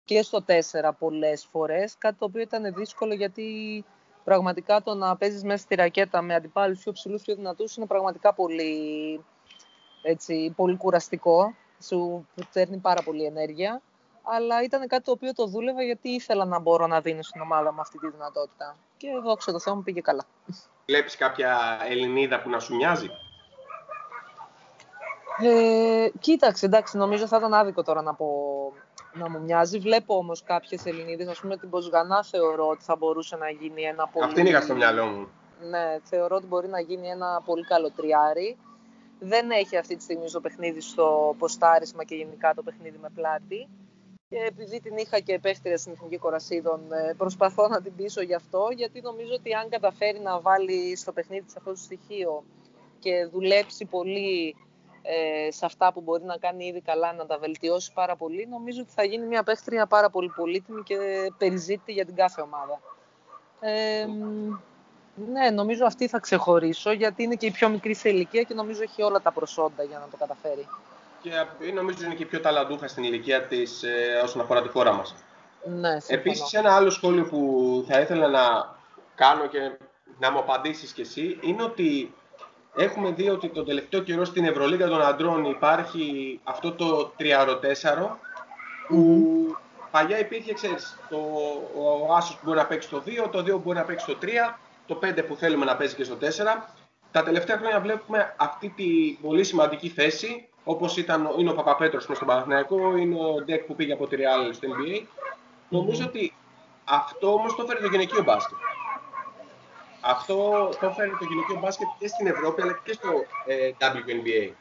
και 0.06 0.22
στο 0.22 0.44
4 0.48 0.92
πολλές 1.00 1.48
φορές, 1.52 1.96
κάτι 1.98 2.16
το 2.20 2.26
οποίο 2.26 2.42
ήταν 2.42 2.74
δύσκολο 2.74 3.14
γιατί 3.14 3.84
πραγματικά 4.24 4.82
το 4.82 4.94
να 4.94 5.16
παίζεις 5.16 5.44
μέσα 5.44 5.64
στη 5.64 5.76
ρακέτα 5.76 6.22
με 6.22 6.36
αντιπάλους 6.36 6.80
πιο 6.80 6.92
ψηλούς 6.92 7.22
πιο 7.22 7.36
δυνατούς 7.36 7.76
είναι 7.76 7.86
πραγματικά 7.86 8.34
πολύ, 8.34 8.74
έτσι, 10.02 10.54
πολύ 10.56 10.78
κουραστικό 10.78 11.54
σου 11.84 12.28
φέρνει 12.50 12.78
πάρα 12.78 13.04
πολύ 13.04 13.24
ενέργεια. 13.24 13.82
Αλλά 14.24 14.64
ήταν 14.64 14.88
κάτι 14.88 15.04
το 15.04 15.12
οποίο 15.12 15.34
το 15.34 15.46
δούλευα 15.46 15.84
γιατί 15.84 16.10
ήθελα 16.10 16.46
να 16.46 16.60
μπορώ 16.60 16.88
να 16.88 17.02
δίνω 17.02 17.22
στην 17.22 17.42
ομάδα 17.42 17.74
μου 17.74 17.82
αυτή 17.82 17.98
τη 17.98 18.10
δυνατότητα. 18.10 18.76
Και 18.98 19.08
δόξα 19.24 19.52
τω 19.52 19.60
Θεώ 19.60 19.76
μου 19.76 19.84
πήγε 19.84 20.02
καλά. 20.02 20.26
Βλέπεις 20.86 21.18
κάποια 21.18 21.80
Ελληνίδα 21.90 22.42
που 22.42 22.50
να 22.50 22.60
σου 22.60 22.76
μοιάζει; 22.76 23.10
Ε, 25.42 26.08
κοίταξε, 26.20 26.66
εντάξει, 26.66 26.98
νομίζω 26.98 27.28
θα 27.28 27.38
ήταν 27.38 27.54
άδικο 27.54 27.84
τώρα 27.84 28.02
να 28.02 28.14
πω 28.14 28.28
να 29.14 29.30
μου 29.30 29.42
μοιάζει. 29.42 29.80
Βλέπω 29.80 30.18
όμως 30.18 30.44
κάποιες 30.44 30.86
Ελληνίδες, 30.86 31.28
ας 31.28 31.40
πούμε 31.40 31.58
την 31.58 31.70
Ποσγανά 31.70 32.24
θεωρώ 32.24 32.68
ότι 32.68 32.84
θα 32.84 32.96
μπορούσε 32.96 33.36
να 33.36 33.50
γίνει 33.50 33.82
ένα 33.82 34.08
πολύ... 34.08 34.26
Αυτή 34.26 34.40
είναι 34.40 34.60
στο 34.60 34.76
μυαλό 34.76 35.06
μου. 35.06 35.28
Ναι, 35.70 35.98
θεωρώ 36.04 36.36
ότι 36.36 36.46
μπορεί 36.46 36.68
να 36.68 36.80
γίνει 36.80 37.08
ένα 37.08 37.42
πολύ 37.46 37.66
καλό 37.66 37.92
τριάρι 37.92 38.58
δεν 39.24 39.52
έχει 39.52 39.78
αυτή 39.78 39.96
τη 39.96 40.04
στιγμή 40.04 40.30
στο 40.30 40.40
παιχνίδι 40.42 40.82
στο 40.82 41.36
ποστάρισμα 41.38 42.04
και 42.04 42.16
γενικά 42.16 42.54
το 42.54 42.64
παιχνίδι 42.64 42.98
με 43.02 43.10
πλάτη. 43.16 43.68
Και 44.34 44.40
επειδή 44.48 44.80
την 44.80 44.98
είχα 44.98 45.20
και 45.20 45.34
επέφτεια 45.34 45.78
στην 45.78 45.92
Εθνική 45.92 46.18
Κορασίδων, 46.18 46.92
ε, 46.92 47.14
προσπαθώ 47.18 47.68
να 47.68 47.82
την 47.82 47.96
πείσω 47.96 48.22
γι' 48.22 48.34
αυτό, 48.34 48.68
γιατί 48.76 49.02
νομίζω 49.02 49.34
ότι 49.34 49.54
αν 49.54 49.70
καταφέρει 49.70 50.20
να 50.20 50.40
βάλει 50.40 50.96
στο 50.96 51.12
παιχνίδι 51.12 51.46
της 51.46 51.56
αυτό 51.56 51.70
το 51.70 51.76
στοιχείο 51.76 52.44
και 53.00 53.26
δουλέψει 53.32 53.86
πολύ 53.86 54.56
ε, 55.02 55.52
σε 55.52 55.66
αυτά 55.66 55.94
που 55.94 56.02
μπορεί 56.02 56.24
να 56.24 56.38
κάνει 56.38 56.66
ήδη 56.66 56.82
καλά, 56.82 57.14
να 57.14 57.26
τα 57.26 57.38
βελτιώσει 57.38 57.94
πάρα 57.94 58.16
πολύ, 58.16 58.48
νομίζω 58.48 58.82
ότι 58.82 58.92
θα 58.92 59.04
γίνει 59.04 59.26
μια 59.26 59.44
παίχτρια 59.44 59.86
πάρα 59.86 60.10
πολύ 60.10 60.30
πολύτιμη 60.36 60.84
και 60.84 60.98
περιζήτητη 61.38 61.92
για 61.92 62.06
την 62.06 62.16
κάθε 62.16 62.42
ομάδα. 62.42 62.80
Ε, 63.60 64.06
ναι, 65.32 65.50
νομίζω 65.50 65.86
αυτή 65.86 66.08
θα 66.08 66.20
ξεχωρίσω 66.20 66.92
γιατί 66.92 67.24
είναι 67.24 67.36
και 67.36 67.46
η 67.46 67.52
πιο 67.52 67.70
μικρή 67.70 67.94
σε 67.94 68.10
ηλικία 68.10 68.42
και 68.42 68.54
νομίζω 68.54 68.82
έχει 68.82 69.02
όλα 69.02 69.22
τα 69.22 69.32
προσόντα 69.32 69.84
για 69.84 70.00
να 70.00 70.08
το 70.12 70.18
καταφέρει. 70.18 70.68
Και 71.24 71.72
νομίζω 71.72 72.06
είναι 72.06 72.14
και 72.14 72.24
η 72.24 72.26
πιο 72.26 72.40
ταλαντούχα 72.40 72.88
στην 72.88 73.04
ηλικία 73.04 73.42
της 73.44 73.84
ε, 73.84 74.22
όσον 74.24 74.42
αφορά 74.42 74.62
τη 74.62 74.70
χώρα 74.70 74.94
μας. 74.94 75.16
Ναι, 75.66 75.98
Επίσης, 76.08 76.54
ένα 76.54 76.76
άλλο 76.76 76.90
σχόλιο 76.90 77.24
που 77.24 77.86
θα 77.88 78.00
ήθελα 78.00 78.28
να 78.28 78.76
κάνω 79.16 79.48
και 79.48 79.60
να 80.20 80.32
μου 80.32 80.40
απαντήσεις 80.40 80.92
κι 80.92 81.02
εσύ 81.02 81.38
είναι 81.42 81.64
ότι 81.64 82.14
έχουμε 82.76 83.12
δει 83.12 83.30
ότι 83.30 83.50
τον 83.50 83.66
τελευταίο 83.66 84.02
καιρό 84.02 84.26
στην 84.26 84.46
Ευρωλίγα 84.46 84.88
των 84.88 85.02
Αντρών 85.02 85.46
υπάρχει 85.46 86.40
αυτό 86.44 86.72
το 86.72 87.14
3-4 87.20 87.24
που 88.88 89.56
παλιά 89.92 90.20
υπήρχε, 90.20 90.54
ξέρεις, 90.54 90.98
το, 91.10 91.18
ο 92.08 92.14
Άσος 92.14 92.36
που 92.36 92.42
μπορεί 92.44 92.58
να 92.58 92.66
παίξει 92.66 92.90
το 92.90 93.04
2, 93.06 93.30
το 93.32 93.40
2 93.40 93.60
μπορεί 93.64 93.78
να 93.78 93.84
παίξει 93.84 94.06
το 94.06 94.18
3 94.22 94.28
το 94.86 95.00
5 95.04 95.26
που 95.28 95.36
θέλουμε 95.36 95.66
να 95.66 95.76
παίζει 95.76 95.96
και 95.96 96.04
στο 96.04 96.18
4. 96.22 96.26
Τα 97.12 97.24
τελευταία 97.24 97.58
χρόνια 97.58 97.80
βλέπουμε 97.80 98.36
αυτή 98.38 98.70
τη 98.70 99.18
πολύ 99.22 99.44
σημαντική 99.44 99.90
θέση, 99.90 100.48
όπως 100.64 100.98
είναι 101.38 101.50
ο 101.50 101.54
Παπαπέτρος 101.54 102.08
με 102.08 102.16
στον 102.16 102.28
Παναθηναϊκό, 102.28 102.98
είναι 102.98 103.16
ο 103.16 103.42
Ντεκ 103.44 103.64
που 103.64 103.76
πήγε 103.76 103.94
από 103.94 104.08
τη 104.08 104.16
Real 104.20 104.54
στο 104.54 104.68
NBA. 104.68 105.06
Νομίζω 105.70 106.06
ότι 106.06 106.34
αυτό 106.86 107.34
όμως 107.34 107.56
το 107.56 107.64
έφερε 107.64 107.80
το 107.80 107.88
γυναικείο 107.88 108.24
μπάσκετ. 108.24 108.58
Αυτό 110.02 110.70
το 110.80 110.86
έφερε 110.86 111.10
το 111.10 111.26
γυναικείο 111.26 111.60
μπάσκετ 111.60 111.88
και 112.00 112.08
στην 112.08 112.28
Ευρώπη 112.28 112.62
αλλά 112.62 112.80
και 112.84 112.94
στο 112.94 113.10
ε, 113.46 113.72
WNBA. 113.80 114.52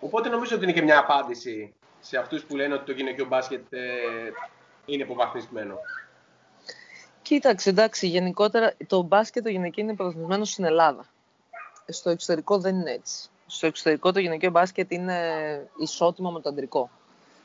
Οπότε 0.00 0.28
νομίζω 0.28 0.54
ότι 0.54 0.64
είναι 0.64 0.72
και 0.72 0.82
μια 0.82 0.98
απάντηση 0.98 1.74
σε 2.00 2.16
αυτούς 2.16 2.44
που 2.44 2.56
λένε 2.56 2.74
ότι 2.74 2.84
το 2.84 2.92
γυναικείο 2.92 3.26
μπάσκετ 3.26 3.72
ε, 3.72 3.80
είναι 4.86 5.02
υποβαθμισμένο. 5.02 5.78
Κοίταξε, 7.22 7.70
εντάξει, 7.70 8.06
γενικότερα 8.06 8.74
το 8.86 9.02
μπάσκετ 9.02 9.42
το 9.42 9.50
γυναικείο 9.50 9.84
είναι 9.84 9.94
προωθημένο 9.94 10.44
στην 10.44 10.64
Ελλάδα. 10.64 11.06
Στο 11.88 12.10
εξωτερικό 12.10 12.58
δεν 12.58 12.74
είναι 12.74 12.90
έτσι. 12.90 13.28
Στο 13.54 13.66
εξωτερικό 13.66 14.12
το 14.12 14.20
γυναικείο 14.20 14.50
μπάσκετ 14.50 14.92
είναι 14.92 15.18
ισότιμο 15.78 16.30
με 16.30 16.40
το 16.40 16.48
αντρικό. 16.48 16.90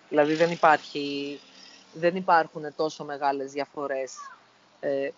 Δηλαδή 0.10 0.34
δεν, 0.34 0.51
υπάρχει, 0.51 1.39
δεν 1.93 2.16
υπάρχουν 2.16 2.76
τόσο 2.76 3.05
μεγάλες 3.05 3.51
διαφορές. 3.51 4.14
Ε, 4.80 5.10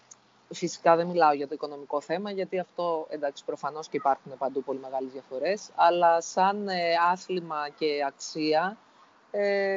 φυσικά 0.53 0.95
δεν 0.95 1.07
μιλάω 1.07 1.33
για 1.33 1.47
το 1.47 1.53
οικονομικό 1.53 2.01
θέμα, 2.01 2.31
γιατί 2.31 2.59
αυτό 2.59 3.07
εντάξει 3.09 3.43
προφανώς 3.45 3.87
και 3.87 3.97
υπάρχουν 3.97 4.37
παντού 4.37 4.63
πολύ 4.63 4.79
μεγάλες 4.79 5.11
διαφορές, 5.11 5.69
αλλά 5.75 6.21
σαν 6.21 6.67
ε, 6.67 6.93
άθλημα 7.11 7.69
και 7.77 7.87
αξία 8.07 8.77
ε, 9.31 9.73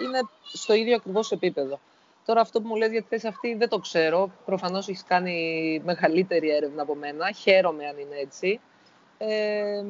είναι 0.00 0.20
στο 0.42 0.74
ίδιο 0.74 0.96
ακριβώς 0.96 1.32
επίπεδο. 1.32 1.80
Τώρα 2.24 2.40
αυτό 2.40 2.60
που 2.60 2.68
μου 2.68 2.76
λες 2.76 2.90
για 2.90 3.02
τη 3.02 3.08
θέση 3.08 3.26
αυτή 3.26 3.54
δεν 3.54 3.68
το 3.68 3.78
ξέρω. 3.78 4.30
Προφανώς 4.44 4.88
έχεις 4.88 5.04
κάνει 5.04 5.80
μεγαλύτερη 5.84 6.50
έρευνα 6.50 6.82
από 6.82 6.94
μένα. 6.94 7.32
Χαίρομαι 7.32 7.86
αν 7.86 7.98
είναι 7.98 8.16
έτσι. 8.16 8.60
Ε, 9.18 9.84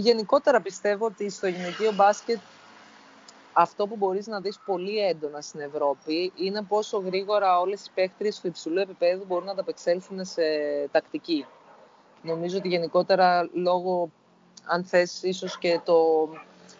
γενικότερα 0.00 0.60
πιστεύω 0.60 1.06
ότι 1.06 1.30
στο 1.30 1.46
γυναικείο 1.46 1.92
μπάσκετ 1.92 2.38
αυτό 3.52 3.86
που 3.86 3.96
μπορείς 3.96 4.26
να 4.26 4.40
δεις 4.40 4.58
πολύ 4.66 4.98
έντονα 4.98 5.40
στην 5.40 5.60
Ευρώπη 5.60 6.32
είναι 6.36 6.62
πόσο 6.62 6.98
γρήγορα 6.98 7.60
όλες 7.60 7.86
οι 7.86 7.90
παίκτριες 7.94 8.40
του 8.40 8.46
υψηλού 8.46 8.78
επίπεδου 8.78 9.24
μπορούν 9.26 9.44
να 9.44 9.52
ανταπεξέλθουν 9.52 10.24
σε 10.24 10.42
τακτική. 10.90 11.46
Νομίζω 12.22 12.58
ότι 12.58 12.68
γενικότερα 12.68 13.48
λόγω, 13.52 14.10
αν 14.64 14.84
θες, 14.84 15.22
ίσως 15.22 15.58
και 15.58 15.80
το, 15.84 16.28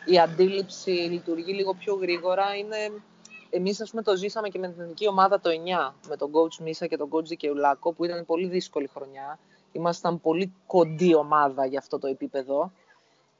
η 0.04 0.18
αντίληψη 0.18 0.90
λειτουργεί 0.90 1.52
λίγο 1.52 1.74
πιο 1.74 1.94
γρήγορα. 1.94 2.54
Είναι, 2.56 3.02
εμείς, 3.50 3.80
ας 3.80 3.90
πούμε, 3.90 4.02
το 4.02 4.16
ζήσαμε 4.16 4.48
και 4.48 4.58
με 4.58 4.68
την 4.68 4.80
εθνική 4.80 5.08
ομάδα 5.08 5.40
το 5.40 5.50
9, 5.50 5.92
με 6.08 6.16
τον 6.16 6.30
coach 6.32 6.56
Μίσα 6.62 6.86
και 6.86 6.96
τον 6.96 7.08
coach 7.12 7.24
Δικαιουλάκο, 7.24 7.92
που 7.92 8.04
ήταν 8.04 8.24
πολύ 8.26 8.48
δύσκολη 8.48 8.90
χρονιά. 8.94 9.38
Ήμασταν 9.72 10.20
πολύ 10.20 10.52
κοντή 10.66 11.14
ομάδα 11.14 11.66
για 11.66 11.78
αυτό 11.78 11.98
το 11.98 12.06
επίπεδο 12.06 12.72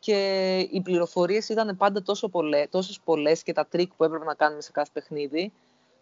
και 0.05 0.59
οι 0.71 0.81
πληροφορίες 0.81 1.49
ήταν 1.49 1.77
πάντα 1.77 2.03
τόσο 2.03 2.29
πολλές, 2.29 2.67
τόσες 2.71 3.01
πολλές 3.05 3.43
και 3.43 3.53
τα 3.53 3.67
τρικ 3.67 3.93
που 3.95 4.05
έπρεπε 4.05 4.25
να 4.25 4.35
κάνουμε 4.35 4.61
σε 4.61 4.71
κάθε 4.73 4.91
παιχνίδι, 4.93 5.53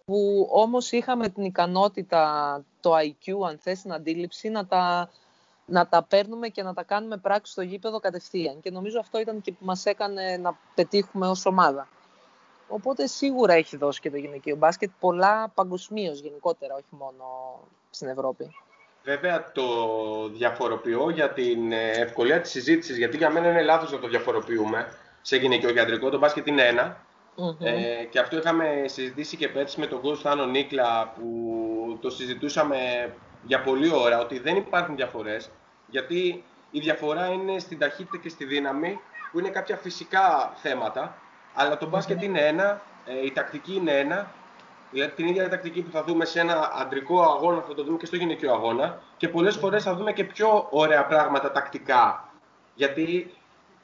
που 0.04 0.48
όμως 0.50 0.92
είχαμε 0.92 1.28
την 1.28 1.44
ικανότητα, 1.44 2.64
το 2.80 2.92
IQ, 2.96 3.48
αν 3.48 3.58
θες, 3.58 3.80
την 3.82 3.92
αντίληψη, 3.92 4.48
να 4.48 4.66
τα, 4.66 5.10
να 5.66 5.86
τα 5.86 6.02
παίρνουμε 6.02 6.48
και 6.48 6.62
να 6.62 6.74
τα 6.74 6.82
κάνουμε 6.82 7.16
πράξη 7.16 7.52
στο 7.52 7.62
γήπεδο 7.62 7.98
κατευθείαν. 8.00 8.60
Και 8.60 8.70
νομίζω 8.70 8.98
αυτό 8.98 9.20
ήταν 9.20 9.40
και 9.40 9.52
που 9.52 9.64
μας 9.64 9.86
έκανε 9.86 10.36
να 10.36 10.58
πετύχουμε 10.74 11.28
ως 11.28 11.46
ομάδα. 11.46 11.88
Οπότε 12.68 13.06
σίγουρα 13.06 13.52
έχει 13.52 13.76
δώσει 13.76 14.00
και 14.00 14.10
το 14.10 14.16
γυναικείο 14.16 14.56
μπάσκετ 14.56 14.90
πολλά 15.00 15.48
παγκοσμίως 15.54 16.20
γενικότερα, 16.20 16.74
όχι 16.74 16.94
μόνο 16.98 17.24
στην 17.90 18.08
Ευρώπη. 18.08 18.54
Βέβαια 19.04 19.52
το 19.52 19.64
διαφοροποιώ 20.28 21.10
για 21.10 21.30
την 21.30 21.72
ε, 21.72 21.90
ευκολία 21.90 22.40
της 22.40 22.50
συζήτησης, 22.50 22.96
γιατί 22.96 23.16
για 23.16 23.30
μένα 23.30 23.50
είναι 23.50 23.62
λάθος 23.62 23.92
να 23.92 23.98
το 23.98 24.08
διαφοροποιούμε 24.08 24.88
σε 25.22 25.36
γυναικείο 25.36 25.70
και 25.70 25.80
αντρικό. 25.80 26.10
Το 26.10 26.18
μπάσκετ 26.18 26.46
είναι 26.46 26.62
ένα. 26.62 26.96
Ε, 27.60 28.04
και 28.10 28.18
αυτό 28.18 28.36
είχαμε 28.36 28.84
συζητήσει 28.86 29.36
και 29.36 29.48
πέρσι 29.48 29.80
με 29.80 29.86
τον 29.86 30.00
Κωνσταντίνο 30.00 30.46
Νίκλα 30.46 31.12
που 31.16 31.98
το 32.00 32.10
συζητούσαμε 32.10 32.76
για 33.42 33.62
πολλή 33.62 33.92
ώρα 33.92 34.20
ότι 34.20 34.38
δεν 34.38 34.56
υπάρχουν 34.56 34.96
διαφορές 34.96 35.50
γιατί 35.86 36.44
η 36.70 36.80
διαφορά 36.80 37.26
είναι 37.26 37.58
στην 37.58 37.78
ταχύτητα 37.78 38.16
και 38.16 38.28
στη 38.28 38.44
δύναμη 38.44 39.00
που 39.32 39.38
είναι 39.38 39.48
κάποια 39.48 39.76
φυσικά 39.76 40.52
θέματα 40.54 41.18
αλλά 41.54 41.78
το 41.78 41.88
μπασκετ 41.88 42.22
είναι 42.22 42.40
ένα, 42.40 42.82
ε, 43.06 43.24
η 43.24 43.32
τακτική 43.32 43.74
είναι 43.74 43.98
ένα 43.98 44.30
Δηλαδή 44.92 45.12
την 45.12 45.26
ίδια 45.26 45.48
τακτική 45.48 45.82
που 45.82 45.90
θα 45.90 46.04
δούμε 46.04 46.24
σε 46.24 46.40
ένα 46.40 46.72
αντρικό 46.74 47.22
αγώνα 47.22 47.60
θα 47.60 47.74
το 47.74 47.84
δούμε 47.84 47.96
και 47.96 48.06
στο 48.06 48.16
γυναικείο 48.16 48.52
αγώνα 48.52 49.02
και 49.16 49.28
πολλές 49.28 49.56
φορές 49.56 49.82
θα 49.82 49.94
δούμε 49.94 50.12
και 50.12 50.24
πιο 50.24 50.66
ωραία 50.70 51.06
πράγματα 51.06 51.52
τακτικά. 51.52 52.28
Γιατί 52.74 53.34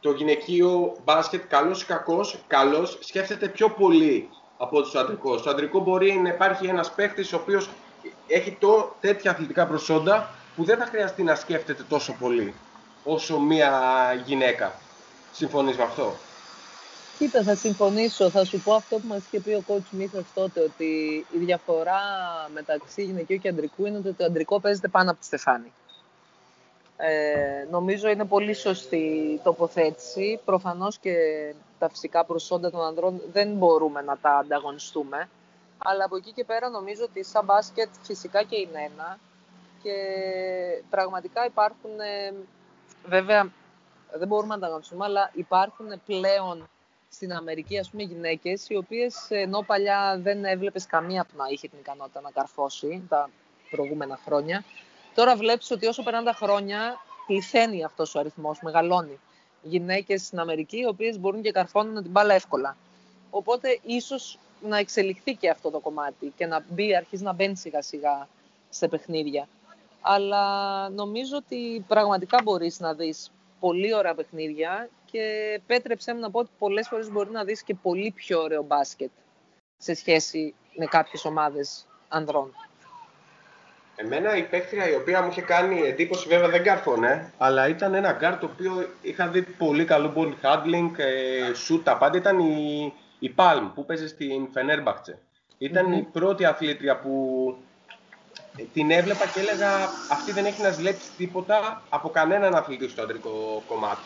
το 0.00 0.10
γυναικείο 0.10 0.96
μπάσκετ, 1.04 1.42
καλός 1.48 1.82
ή 1.82 1.86
κακός, 1.86 2.38
καλός, 2.46 2.98
σκέφτεται 3.00 3.48
πιο 3.48 3.70
πολύ 3.70 4.28
από 4.58 4.82
το 4.82 4.98
αντρικό. 4.98 5.38
Στο 5.38 5.50
αντρικό 5.50 5.80
μπορεί 5.80 6.12
να 6.12 6.28
υπάρχει 6.28 6.66
ένας 6.66 6.92
παίχτης 6.92 7.32
ο 7.32 7.36
οποίος 7.36 7.70
έχει 8.26 8.56
το, 8.60 8.96
τέτοια 9.00 9.30
αθλητικά 9.30 9.66
προσόντα 9.66 10.30
που 10.56 10.64
δεν 10.64 10.78
θα 10.78 10.86
χρειαστεί 10.86 11.22
να 11.22 11.34
σκέφτεται 11.34 11.82
τόσο 11.88 12.16
πολύ 12.18 12.54
όσο 13.04 13.38
μία 13.40 13.72
γυναίκα. 14.24 14.72
Συμφωνείς 15.32 15.76
με 15.76 15.82
αυτό; 15.82 16.16
Κοίτα, 17.18 17.42
θα 17.42 17.54
συμφωνήσω. 17.54 18.30
Θα 18.30 18.44
σου 18.44 18.60
πω 18.60 18.74
αυτό 18.74 18.96
που 18.96 19.06
μας 19.06 19.24
είχε 19.26 19.40
πει 19.40 19.50
ο 19.50 19.62
coach 19.68 19.90
Μίθας 19.90 20.24
τότε, 20.34 20.60
ότι 20.60 21.26
η 21.32 21.38
διαφορά 21.38 22.00
μεταξύ 22.52 23.02
γυναικείου 23.02 23.38
και 23.38 23.48
αντρικού 23.48 23.86
είναι 23.86 23.98
ότι 23.98 24.12
το 24.12 24.24
αντρικό 24.24 24.60
παίζεται 24.60 24.88
πάνω 24.88 25.10
από 25.10 25.20
τη 25.20 25.26
στεφάνη. 25.26 25.72
Ε, 26.96 27.66
νομίζω 27.70 28.08
είναι 28.08 28.24
πολύ 28.24 28.54
σωστή 28.54 28.96
η 28.96 29.40
τοποθέτηση. 29.42 30.40
Προφανώς 30.44 30.98
και 30.98 31.14
τα 31.78 31.88
φυσικά 31.88 32.24
προσόντα 32.24 32.70
των 32.70 32.82
ανδρών 32.82 33.20
δεν 33.32 33.48
μπορούμε 33.48 34.02
να 34.02 34.18
τα 34.18 34.30
ανταγωνιστούμε. 34.30 35.28
Αλλά 35.78 36.04
από 36.04 36.16
εκεί 36.16 36.32
και 36.32 36.44
πέρα 36.44 36.68
νομίζω 36.68 37.04
ότι 37.04 37.24
σαν 37.24 37.44
μπάσκετ 37.44 37.88
φυσικά 38.02 38.42
και 38.42 38.56
είναι 38.56 38.90
ένα. 38.94 39.18
Και 39.82 39.94
πραγματικά 40.90 41.46
υπάρχουν, 41.46 42.00
ε, 42.00 42.34
βέβαια 43.06 43.52
δεν 44.12 44.28
μπορούμε 44.28 44.54
να 44.54 44.60
τα 44.60 44.66
ανταγωνιστούμε, 44.66 45.04
αλλά 45.04 45.30
υπάρχουν 45.34 46.00
πλέον 46.06 46.68
στην 47.18 47.32
Αμερική, 47.32 47.78
ας 47.78 47.90
πούμε, 47.90 48.02
γυναίκες, 48.02 48.68
οι 48.68 48.76
οποίες 48.76 49.26
ενώ 49.28 49.62
παλιά 49.62 50.18
δεν 50.22 50.44
έβλεπες 50.44 50.86
καμία 50.86 51.24
που 51.24 51.36
να 51.36 51.44
είχε 51.50 51.68
την 51.68 51.78
ικανότητα 51.78 52.20
να 52.20 52.30
καρφώσει 52.30 53.02
τα 53.08 53.30
προηγούμενα 53.70 54.18
χρόνια, 54.24 54.64
τώρα 55.14 55.36
βλέπεις 55.36 55.70
ότι 55.70 55.86
όσο 55.86 56.02
περνάνε 56.02 56.24
τα 56.24 56.32
χρόνια, 56.32 56.96
πληθαίνει 57.26 57.84
αυτός 57.84 58.14
ο 58.14 58.18
αριθμός, 58.18 58.58
μεγαλώνει. 58.62 59.18
Γυναίκες 59.62 60.26
στην 60.26 60.38
Αμερική, 60.38 60.78
οι 60.78 60.86
οποίες 60.86 61.18
μπορούν 61.18 61.42
και 61.42 61.50
καρφώνουν 61.50 62.02
την 62.02 62.10
μπάλα 62.10 62.34
εύκολα. 62.34 62.76
Οπότε, 63.30 63.78
ίσως 63.82 64.38
να 64.62 64.78
εξελιχθεί 64.78 65.34
και 65.34 65.50
αυτό 65.50 65.70
το 65.70 65.78
κομμάτι 65.78 66.32
και 66.36 66.46
να 66.46 66.64
μπει, 66.68 66.96
αρχίζει 66.96 67.22
να 67.22 67.32
μπαίνει 67.32 67.56
σιγά-σιγά 67.56 68.28
σε 68.68 68.88
παιχνίδια. 68.88 69.48
Αλλά 70.00 70.44
νομίζω 70.88 71.36
ότι 71.36 71.84
πραγματικά 71.88 72.38
μπορείς 72.44 72.80
να 72.80 72.94
δεις 72.94 73.30
πολύ 73.60 73.94
ωραία 73.94 74.14
παιχνίδια 74.14 74.88
και 75.10 75.60
πέτρεψέ 75.66 76.14
μου 76.14 76.20
να 76.20 76.30
πω 76.30 76.38
ότι 76.38 76.50
πολλές 76.58 76.88
φορές 76.88 77.10
μπορεί 77.10 77.30
να 77.30 77.44
δεις 77.44 77.62
και 77.62 77.74
πολύ 77.74 78.10
πιο 78.10 78.40
ωραίο 78.40 78.62
μπάσκετ 78.62 79.10
σε 79.76 79.94
σχέση 79.94 80.54
με 80.76 80.86
κάποιες 80.86 81.24
ομάδες 81.24 81.86
ανδρών. 82.08 82.54
Εμένα 83.96 84.36
η 84.36 84.42
παίκτρια 84.42 84.90
η 84.90 84.94
οποία 84.94 85.22
μου 85.22 85.28
είχε 85.30 85.42
κάνει 85.42 85.80
εντύπωση, 85.80 86.28
βέβαια 86.28 86.48
δεν 86.48 86.62
κάρφωνε, 86.62 87.32
αλλά 87.38 87.68
ήταν 87.68 87.94
ένα 87.94 88.12
γκάρ 88.12 88.38
το 88.38 88.50
οποίο 88.52 88.88
είχα 89.02 89.28
δει 89.28 89.42
πολύ 89.42 89.84
καλό 89.84 90.12
ball 90.16 90.32
handling, 90.46 90.90
ε, 90.96 91.50
σουτ, 91.68 91.80
τα 91.84 91.96
πάντα. 91.96 92.16
Ήταν 92.16 92.38
η, 92.38 92.92
η 93.18 93.34
Palm 93.36 93.70
που 93.74 93.84
παίζει 93.84 94.08
στην 94.08 94.48
Φενέρμπαχτσε. 94.52 95.18
Ηταν 95.58 95.92
η 95.92 96.02
πρώτη 96.12 96.44
αθλήτρια 96.44 96.98
που 96.98 97.56
ε, 98.56 98.62
την 98.72 98.90
έβλεπα 98.90 99.26
και 99.26 99.40
έλεγα 99.40 99.70
αυτή 100.10 100.32
δεν 100.32 100.44
έχει 100.44 100.62
να 100.62 100.70
ζηλέψει 100.70 101.10
τίποτα 101.16 101.82
από 101.88 102.08
κανέναν 102.08 102.54
αθλητή 102.54 102.88
στο 102.88 103.02
αντρικό 103.02 103.62
κομμάτι. 103.68 104.02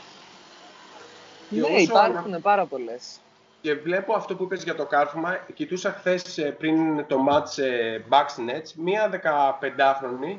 Ναι, 1.52 1.80
υπάρχουν 1.80 2.40
πάρα 2.42 2.66
πολλές. 2.66 3.20
Και 3.60 3.74
βλέπω 3.74 4.14
αυτό 4.14 4.34
που 4.34 4.42
είπες 4.42 4.62
για 4.62 4.74
το 4.74 4.86
κάρφωμα. 4.86 5.36
Κοιτούσα 5.54 5.92
χθες 5.92 6.38
ε, 6.38 6.50
πριν 6.50 7.06
το 7.06 7.16
ματς 7.30 7.62
ε, 7.62 8.00
Bucks 8.08 8.50
Nets, 8.50 8.72
μία 8.76 9.10
15χρονη 9.76 10.36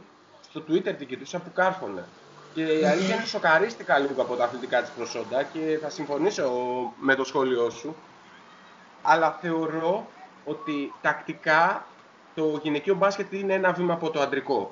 στο 0.49 0.63
Twitter 0.69 0.93
την 0.97 1.07
κοιτούσα 1.07 1.39
που 1.39 1.51
κάρφωνε. 1.53 2.03
Και 2.53 2.61
η 2.61 2.85
αλήθεια 2.85 3.15
είναι 3.15 3.25
σοκαρίστηκα 3.25 3.99
λίγο 3.99 4.21
από 4.21 4.35
τα 4.35 4.43
αθλητικά 4.43 4.81
της 4.81 4.89
προσόντα 4.89 5.43
και 5.43 5.77
θα 5.81 5.89
συμφωνήσω 5.89 6.51
με 6.99 7.15
το 7.15 7.23
σχόλιο 7.23 7.69
σου. 7.69 7.95
Αλλά 9.01 9.37
θεωρώ 9.41 10.07
ότι 10.45 10.93
τακτικά 11.01 11.85
το 12.35 12.59
γυναικείο 12.63 12.95
μπάσκετ 12.95 13.33
είναι 13.33 13.53
ένα 13.53 13.71
βήμα 13.71 13.93
από 13.93 14.09
το 14.09 14.21
αντρικό 14.21 14.71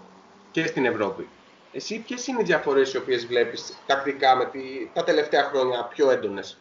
και 0.52 0.66
στην 0.68 0.86
Ευρώπη. 0.86 1.28
Εσύ 1.74 2.00
ποιες 2.00 2.28
είναι 2.28 2.42
οι 2.42 2.44
διαφορές 2.44 2.94
οι 2.94 2.98
οποίες 2.98 3.26
βλέπεις 3.26 3.74
τακτικά 3.88 4.36
με 4.36 4.46
τη, 4.46 4.60
τα 4.94 5.04
τελευταία 5.04 5.44
χρόνια 5.44 5.84
πιο 5.86 6.12
έντονες; 6.12 6.58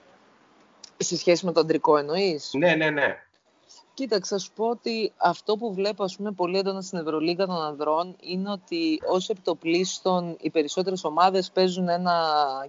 Σε 0.97 1.17
σχέση 1.17 1.45
με 1.47 1.53
το 1.53 1.61
αντρικό 1.61 1.97
εννοείς; 1.97 2.51
Ναι, 2.53 2.75
ναι, 2.75 2.91
ναι. 2.91 3.23
Κοίταξε, 3.95 4.35
θα 4.35 4.41
σου 4.41 4.51
πω 4.55 4.69
ότι 4.69 5.13
αυτό 5.17 5.57
που 5.57 5.75
βλέπω 5.75 6.05
ας 6.05 6.17
πούμε, 6.17 6.33
πολύ 6.33 6.59
έντονα 6.59 6.81
στην 6.81 6.99
Ευρωλίγα 6.99 7.47
των 7.47 7.63
ανδρών 7.63 8.17
είναι 8.21 8.51
ότι 8.51 9.01
ως 9.07 9.29
επιτοπλίστων 9.29 10.37
οι 10.41 10.51
περισσότερες 10.51 11.05
ομάδες 11.05 11.51
παίζουν 11.51 11.89
ένα 11.89 12.17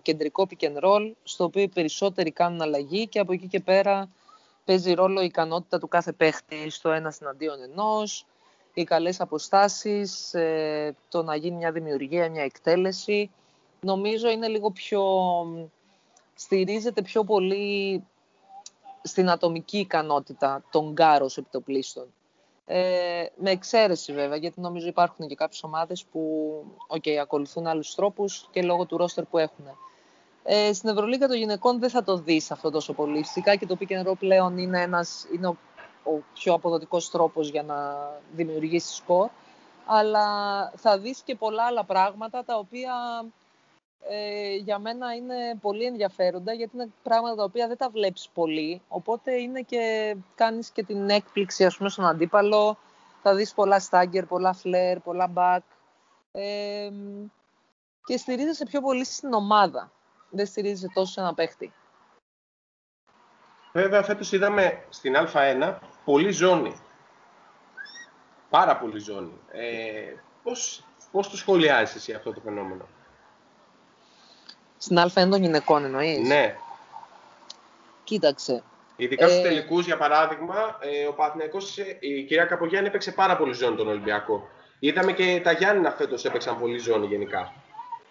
κεντρικό 0.01 0.47
pick 0.49 0.63
and 0.63 0.83
roll, 0.83 1.11
στο 1.23 1.43
οποίο 1.43 1.61
οι 1.61 1.67
περισσότεροι 1.67 2.31
κάνουν 2.31 2.61
αλλαγή 2.61 3.07
και 3.07 3.19
από 3.19 3.33
εκεί 3.33 3.47
και 3.47 3.59
πέρα 3.59 4.09
παίζει 4.65 4.93
ρόλο 4.93 5.21
η 5.21 5.25
ικανότητα 5.25 5.79
του 5.79 5.87
κάθε 5.87 6.11
παίχτη 6.11 6.69
στο 6.69 6.91
ένα 6.91 7.13
εναντίον 7.21 7.61
ενός, 7.61 8.25
οι 8.73 8.83
καλές 8.83 9.21
αποστάσεις, 9.21 10.33
ε, 10.33 10.95
το 11.09 11.23
να 11.23 11.35
γίνει 11.35 11.55
μια 11.55 11.71
δημιουργία, 11.71 12.29
μια 12.29 12.43
εκτέλεση. 12.43 13.31
Νομίζω 13.81 14.29
είναι 14.29 14.47
λίγο 14.47 14.71
πιο... 14.71 15.03
στηρίζεται 16.35 17.01
πιο 17.01 17.23
πολύ 17.23 18.03
στην 19.03 19.29
ατομική 19.29 19.77
ικανότητα 19.77 20.63
των 20.71 20.91
γκάρος 20.91 21.37
επιτοπλίστων. 21.37 22.07
Ε, 22.65 23.25
με 23.35 23.51
εξαίρεση 23.51 24.13
βέβαια, 24.13 24.37
γιατί 24.37 24.61
νομίζω 24.61 24.87
υπάρχουν 24.87 25.27
και 25.27 25.35
κάποιες 25.35 25.63
ομάδες 25.63 26.05
που 26.11 26.63
okay, 26.87 27.15
ακολουθούν 27.21 27.67
άλλους 27.67 27.95
τρόπους 27.95 28.47
και 28.51 28.61
λόγω 28.61 28.85
του 28.85 28.97
ρόστερ 28.97 29.25
που 29.25 29.37
έχουν. 29.37 29.65
Ε, 30.43 30.73
στην 30.73 30.89
Ευρωλίγα 30.89 31.27
των 31.27 31.37
γυναικών 31.37 31.79
δεν 31.79 31.89
θα 31.89 32.03
το 32.03 32.17
δεις 32.17 32.51
αυτό 32.51 32.69
τόσο 32.69 32.93
πολύ. 32.93 33.23
Φυσικά 33.23 33.55
και 33.55 33.65
το 33.65 33.77
pick 33.79 33.91
and 33.91 34.07
roll 34.07 34.17
πλέον 34.19 34.57
είναι, 34.57 34.81
ένας, 34.81 35.27
είναι 35.35 35.47
ο, 35.47 35.57
ο 36.03 36.23
πιο 36.33 36.53
αποδοτικός 36.53 37.09
τρόπος 37.09 37.49
για 37.49 37.63
να 37.63 38.09
δημιουργήσεις 38.31 38.95
σκορ. 38.95 39.29
Αλλά 39.85 40.27
θα 40.75 40.97
δεις 40.99 41.21
και 41.21 41.35
πολλά 41.35 41.63
άλλα 41.63 41.83
πράγματα 41.83 42.43
τα 42.43 42.57
οποία 42.57 42.93
ε, 44.07 44.55
για 44.55 44.79
μένα 44.79 45.13
είναι 45.13 45.35
πολύ 45.61 45.85
ενδιαφέροντα 45.85 46.53
γιατί 46.53 46.75
είναι 46.75 46.91
πράγματα 47.03 47.35
τα 47.35 47.43
οποία 47.43 47.67
δεν 47.67 47.77
τα 47.77 47.89
βλέπεις 47.89 48.29
πολύ. 48.33 48.81
Οπότε 48.87 49.35
είναι 49.35 49.61
και, 49.61 50.15
κάνεις 50.35 50.69
και 50.69 50.83
την 50.83 51.09
έκπληξη 51.09 51.65
ας 51.65 51.77
πούμε, 51.77 51.89
στον 51.89 52.05
αντίπαλο 52.05 52.77
θα 53.21 53.35
δεις 53.35 53.53
πολλά 53.53 53.79
στάγκερ, 53.79 54.25
πολλά 54.25 54.53
φλερ, 54.53 54.99
πολλά 54.99 55.27
μπακ. 55.27 55.63
και 58.05 58.17
στηρίζεσαι 58.17 58.65
πιο 58.65 58.81
πολύ 58.81 59.05
στην 59.05 59.33
ομάδα. 59.33 59.91
Δεν 60.29 60.45
στηρίζεσαι 60.45 60.87
τόσο 60.93 61.11
σε 61.11 61.19
ένα 61.19 61.33
παίχτη. 61.33 61.73
Βέβαια, 63.73 64.03
φέτος 64.03 64.31
είδαμε 64.31 64.85
στην 64.89 65.13
Α1 65.15 65.77
πολύ 66.05 66.31
ζώνη. 66.31 66.75
Πάρα 68.49 68.77
πολύ 68.77 68.99
ζώνη. 68.99 69.39
Ε, 69.51 70.13
πώς, 70.43 70.83
πώς 71.11 71.29
το 71.29 71.37
σχολιάζεις 71.37 71.95
εσύ 71.95 72.13
αυτό 72.13 72.33
το 72.33 72.41
φαινόμενο; 72.43 72.87
Στην 74.77 74.99
Α1 74.99 75.29
των 75.29 75.41
γυναικών 75.41 75.83
εννοείς; 75.85 76.27
Ναι. 76.27 76.55
Κοίταξε. 78.03 78.63
Ειδικά 78.95 79.27
στους 79.27 79.39
ε... 79.39 79.41
τελικούς, 79.41 79.85
για 79.85 79.97
παράδειγμα, 79.97 80.77
ε, 80.79 81.07
ο 81.07 81.13
Παναθηναϊκός, 81.13 81.77
ε, 81.77 81.97
η 81.99 82.23
κυρία 82.23 82.45
Καπογιάννη 82.45 82.87
έπαιξε 82.87 83.11
πάρα 83.11 83.37
πολύ 83.37 83.53
ζώνη 83.53 83.75
τον 83.75 83.87
Ολυμπιακό. 83.87 84.47
Είδαμε 84.79 85.11
και 85.11 85.41
τα 85.43 85.51
Γιάννηνα 85.51 85.91
φέτος 85.91 86.25
έπαιξαν 86.25 86.59
πολύ 86.59 86.77
ζώνη 86.77 87.07
γενικά. 87.07 87.53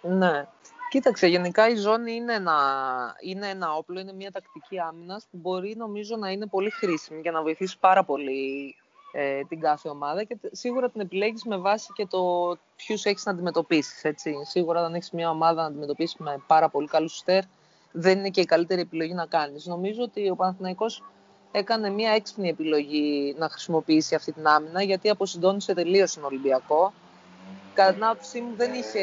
Ναι. 0.01 0.47
Κοίταξε, 0.91 1.27
γενικά 1.27 1.69
η 1.69 1.75
ζώνη 1.75 2.13
είναι 2.13 2.33
ένα, 2.33 2.55
είναι 3.21 3.49
ένα 3.49 3.73
όπλο, 3.73 3.99
είναι 3.99 4.13
μια 4.13 4.31
τακτική 4.31 4.79
άμυνας 4.79 5.27
που 5.31 5.37
μπορεί 5.37 5.75
νομίζω 5.77 6.15
να 6.15 6.29
είναι 6.29 6.45
πολύ 6.45 6.69
χρήσιμη 6.69 7.19
για 7.21 7.31
να 7.31 7.41
βοηθήσει 7.41 7.79
πάρα 7.79 8.03
πολύ 8.03 8.75
ε, 9.11 9.41
την 9.43 9.59
κάθε 9.59 9.89
ομάδα 9.89 10.23
και 10.23 10.37
σίγουρα 10.51 10.89
την 10.89 11.01
επιλέγεις 11.01 11.43
με 11.43 11.57
βάση 11.57 11.91
και 11.93 12.05
το 12.05 12.21
ποιους 12.75 13.05
έχεις 13.05 13.25
να 13.25 13.31
αντιμετωπίσεις. 13.31 14.03
Έτσι. 14.03 14.33
Σίγουρα 14.43 14.85
αν 14.85 14.93
έχεις 14.93 15.11
μια 15.11 15.29
ομάδα 15.29 15.61
να 15.61 15.67
αντιμετωπίσεις 15.67 16.15
με 16.17 16.43
πάρα 16.47 16.69
πολύ 16.69 16.87
καλούς 16.87 17.17
στέρ, 17.17 17.43
δεν 17.91 18.17
είναι 18.17 18.29
και 18.29 18.41
η 18.41 18.45
καλύτερη 18.45 18.81
επιλογή 18.81 19.13
να 19.13 19.25
κάνεις. 19.25 19.65
Νομίζω 19.65 20.03
ότι 20.03 20.29
ο 20.29 20.35
Παναθηναϊκός 20.35 21.03
έκανε 21.51 21.89
μια 21.89 22.11
έξυπνη 22.11 22.49
επιλογή 22.49 23.35
να 23.37 23.49
χρησιμοποιήσει 23.49 24.15
αυτή 24.15 24.31
την 24.31 24.47
άμυνα 24.47 24.83
γιατί 24.83 25.09
αποσυντώνησε 25.09 25.73
τελείως 25.73 26.13
τον 26.13 26.23
Ολυμπιακό. 26.23 26.93
Κατά 27.73 27.93
την 27.93 28.03
άποψή 28.03 28.41
μου 28.41 28.55
δεν 28.55 28.73
είχε 28.73 28.99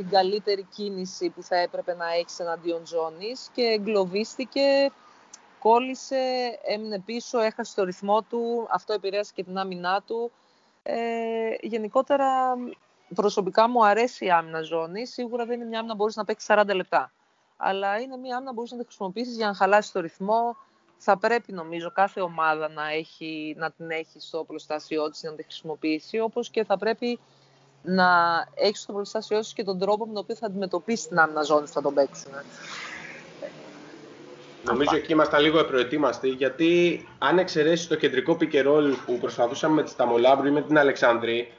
την 0.00 0.10
καλύτερη 0.10 0.62
κίνηση 0.62 1.28
που 1.28 1.42
θα 1.42 1.56
έπρεπε 1.56 1.94
να 1.94 2.12
έχεις 2.12 2.38
εναντίον 2.38 2.86
ζώνης 2.86 3.50
και 3.54 3.62
εγκλωβίστηκε, 3.62 4.90
κόλλησε, 5.58 6.58
έμεινε 6.64 7.00
πίσω, 7.00 7.38
έχασε 7.38 7.74
το 7.74 7.84
ρυθμό 7.84 8.22
του, 8.22 8.66
αυτό 8.70 8.92
επηρέασε 8.92 9.32
και 9.34 9.44
την 9.44 9.58
άμυνά 9.58 10.02
του. 10.06 10.30
Ε, 10.82 10.96
γενικότερα, 11.60 12.56
προσωπικά 13.14 13.68
μου 13.68 13.86
αρέσει 13.86 14.24
η 14.24 14.30
άμυνα 14.30 14.62
ζώνη. 14.62 15.06
Σίγουρα 15.06 15.44
δεν 15.44 15.60
είναι 15.60 15.68
μια 15.68 15.78
άμυνα 15.78 15.94
που 15.94 16.00
μπορείς 16.00 16.16
να 16.16 16.24
παίξεις 16.24 16.48
40 16.50 16.74
λεπτά. 16.74 17.12
Αλλά 17.56 18.00
είναι 18.00 18.16
μια 18.16 18.34
άμυνα 18.34 18.50
που 18.50 18.56
μπορείς 18.56 18.70
να 18.70 18.78
τη 18.78 18.84
χρησιμοποιήσεις 18.84 19.36
για 19.36 19.46
να 19.46 19.54
χαλάσεις 19.54 19.92
το 19.92 20.00
ρυθμό. 20.00 20.56
Θα 20.96 21.18
πρέπει, 21.18 21.52
νομίζω, 21.52 21.92
κάθε 21.92 22.20
ομάδα 22.20 22.68
να, 22.68 22.90
έχει, 22.90 23.54
να 23.58 23.70
την 23.70 23.90
έχει 23.90 24.20
στο 24.20 24.44
προστάσιό 24.44 25.10
της, 25.10 25.22
να 25.22 25.32
τη 25.32 25.42
χρησιμοποιήσει, 25.42 26.20
όπως 26.20 26.50
και 26.50 26.64
θα 26.64 26.78
πρέπει 26.78 27.18
να 27.82 28.08
έχεις 28.54 28.80
στο 28.80 28.92
προστάσιό 28.92 29.42
σου 29.42 29.54
και 29.54 29.64
τον 29.64 29.78
τρόπο 29.78 30.06
με 30.06 30.12
τον 30.12 30.22
οποίο 30.22 30.34
θα 30.34 30.46
αντιμετωπίσεις 30.46 31.08
την 31.08 31.18
άμυνα 31.18 31.42
ζώνη 31.42 31.60
που 31.60 31.72
θα 31.72 31.82
τον 31.82 31.94
παίξουν. 31.94 32.32
Νομίζω 34.64 34.96
εκεί 34.96 35.12
ήμασταν 35.12 35.40
λίγο 35.42 35.64
προετοίμαστοι, 35.64 36.28
γιατί 36.28 37.00
αν 37.18 37.38
εξαιρέσεις 37.38 37.86
το 37.86 37.96
κεντρικό 37.96 38.36
πικερόλ 38.36 38.94
που 39.06 39.18
προσπαθούσαμε 39.18 39.74
με 39.74 39.82
τη 39.82 39.90
Σταμολάμπρου 39.90 40.46
ή 40.46 40.50
με 40.50 40.62
την 40.62 40.78
Αλεξάνδρη, 40.78 41.52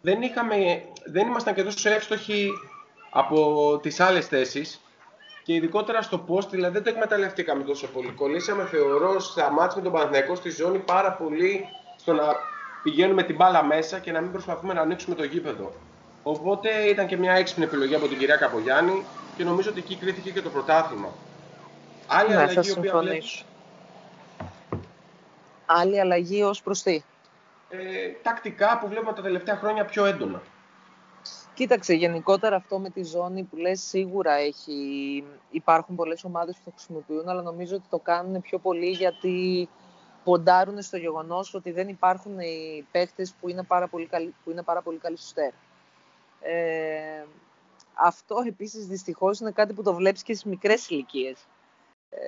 δεν, 0.00 0.22
είχαμε, 0.22 0.82
δεν 1.04 1.26
ήμασταν 1.26 1.54
και 1.54 1.62
τόσο 1.62 1.90
εύστοχοι 1.90 2.50
από 3.10 3.78
τις 3.82 4.00
άλλες 4.00 4.26
θέσεις. 4.26 4.80
Και 5.42 5.54
ειδικότερα 5.54 6.02
στο 6.02 6.24
post, 6.28 6.48
δηλαδή 6.50 6.72
δεν 6.72 6.82
το 6.82 6.90
εκμεταλλευτήκαμε 6.90 7.62
τόσο 7.62 7.86
πολύ. 7.86 8.10
Κολλήσαμε, 8.10 8.64
θεωρώ, 8.64 9.20
στα 9.20 9.50
μάτια 9.50 9.76
με 9.76 9.82
τον 9.82 9.92
Παναθηναϊκό 9.92 10.34
στη 10.34 10.50
ζώνη 10.50 10.78
πάρα 10.78 11.12
πολύ 11.12 11.64
στο 11.96 12.12
να 12.12 12.24
πηγαίνουμε 12.82 13.22
την 13.22 13.36
μπάλα 13.36 13.64
μέσα 13.64 13.98
και 13.98 14.12
να 14.12 14.20
μην 14.20 14.32
προσπαθούμε 14.32 14.74
να 14.74 14.80
ανοίξουμε 14.80 15.14
το 15.14 15.24
γήπεδο. 15.24 15.72
Οπότε 16.22 16.70
ήταν 16.70 17.06
και 17.06 17.16
μια 17.16 17.32
έξυπνη 17.32 17.64
επιλογή 17.64 17.94
από 17.94 18.08
την 18.08 18.18
κυρία 18.18 18.36
Καπογιάννη 18.36 19.04
και 19.36 19.44
νομίζω 19.44 19.70
ότι 19.70 19.78
εκεί 19.78 19.96
κρίθηκε 19.96 20.30
και 20.30 20.42
το 20.42 20.50
πρωτάθλημα. 20.50 21.08
Άλλη 22.06 22.28
ναι, 22.28 22.36
αλλαγή, 22.36 22.54
θα 22.54 22.74
οποία 22.78 22.98
βλέπεις... 22.98 23.44
Άλλη 25.66 26.00
αλλαγή 26.00 26.42
ως 26.42 26.62
προς 26.62 26.82
τι; 26.82 27.02
Ε, 27.68 27.78
τακτικά 28.22 28.78
που 28.78 28.88
βλέπουμε 28.88 29.12
τα 29.12 29.22
τελευταία 29.22 29.56
χρόνια 29.56 29.84
πιο 29.84 30.04
έντονα. 30.04 30.42
Κοίταξε, 31.54 31.94
γενικότερα 31.94 32.56
αυτό 32.56 32.78
με 32.78 32.90
τη 32.90 33.04
ζώνη 33.04 33.42
που 33.42 33.56
λες 33.56 33.80
σίγουρα 33.80 34.32
έχει... 34.32 35.24
υπάρχουν 35.50 35.96
πολλές 35.96 36.24
ομάδες 36.24 36.54
που 36.54 36.60
το 36.64 36.70
χρησιμοποιούν, 36.70 37.28
αλλά 37.28 37.42
νομίζω 37.42 37.76
ότι 37.76 37.84
το 37.90 37.98
κάνουν 37.98 38.40
πιο 38.40 38.58
πολύ 38.58 38.90
γιατί 38.90 39.68
ποντάρουν 40.28 40.82
στο 40.82 40.96
γεγονός 40.96 41.54
ότι 41.54 41.70
δεν 41.70 41.88
υπάρχουν 41.88 42.38
οι 42.38 42.86
παίχτες 42.90 43.34
που 43.40 43.48
είναι 43.48 43.62
πάρα 43.62 43.88
πολύ 43.88 44.06
καλοί, 44.06 44.34
που 44.44 44.50
είναι 44.50 44.62
πάρα 44.62 44.82
πολύ 44.82 44.98
καλοί 44.98 45.16
στο 45.16 45.26
στέρ. 45.26 45.52
Ε, 46.40 47.24
αυτό 47.94 48.36
επίσης 48.46 48.86
δυστυχώς 48.86 49.40
είναι 49.40 49.50
κάτι 49.50 49.72
που 49.72 49.82
το 49.82 49.94
βλέπεις 49.94 50.22
και 50.22 50.32
στις 50.32 50.50
μικρές 50.50 50.88
ηλικίες. 50.88 51.46
Ε, 52.10 52.18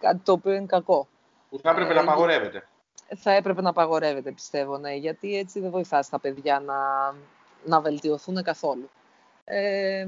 κάτι 0.00 0.18
το 0.18 0.32
οποίο 0.32 0.52
είναι 0.52 0.66
κακό. 0.66 1.08
Που 1.50 1.58
θα 1.58 1.70
έπρεπε 1.70 1.90
ε, 1.90 1.94
να 1.94 2.00
απαγορεύεται. 2.00 2.68
Θα 3.16 3.32
έπρεπε 3.32 3.62
να 3.62 3.70
απαγορεύεται 3.70 4.32
πιστεύω, 4.32 4.78
ναι, 4.78 4.94
γιατί 4.94 5.38
έτσι 5.38 5.60
δεν 5.60 5.70
βοηθάς 5.70 6.08
τα 6.08 6.18
παιδιά 6.20 6.60
να, 6.60 6.78
να 7.64 7.80
βελτιωθούν 7.80 8.42
καθόλου. 8.42 8.90
Ε, 9.44 10.06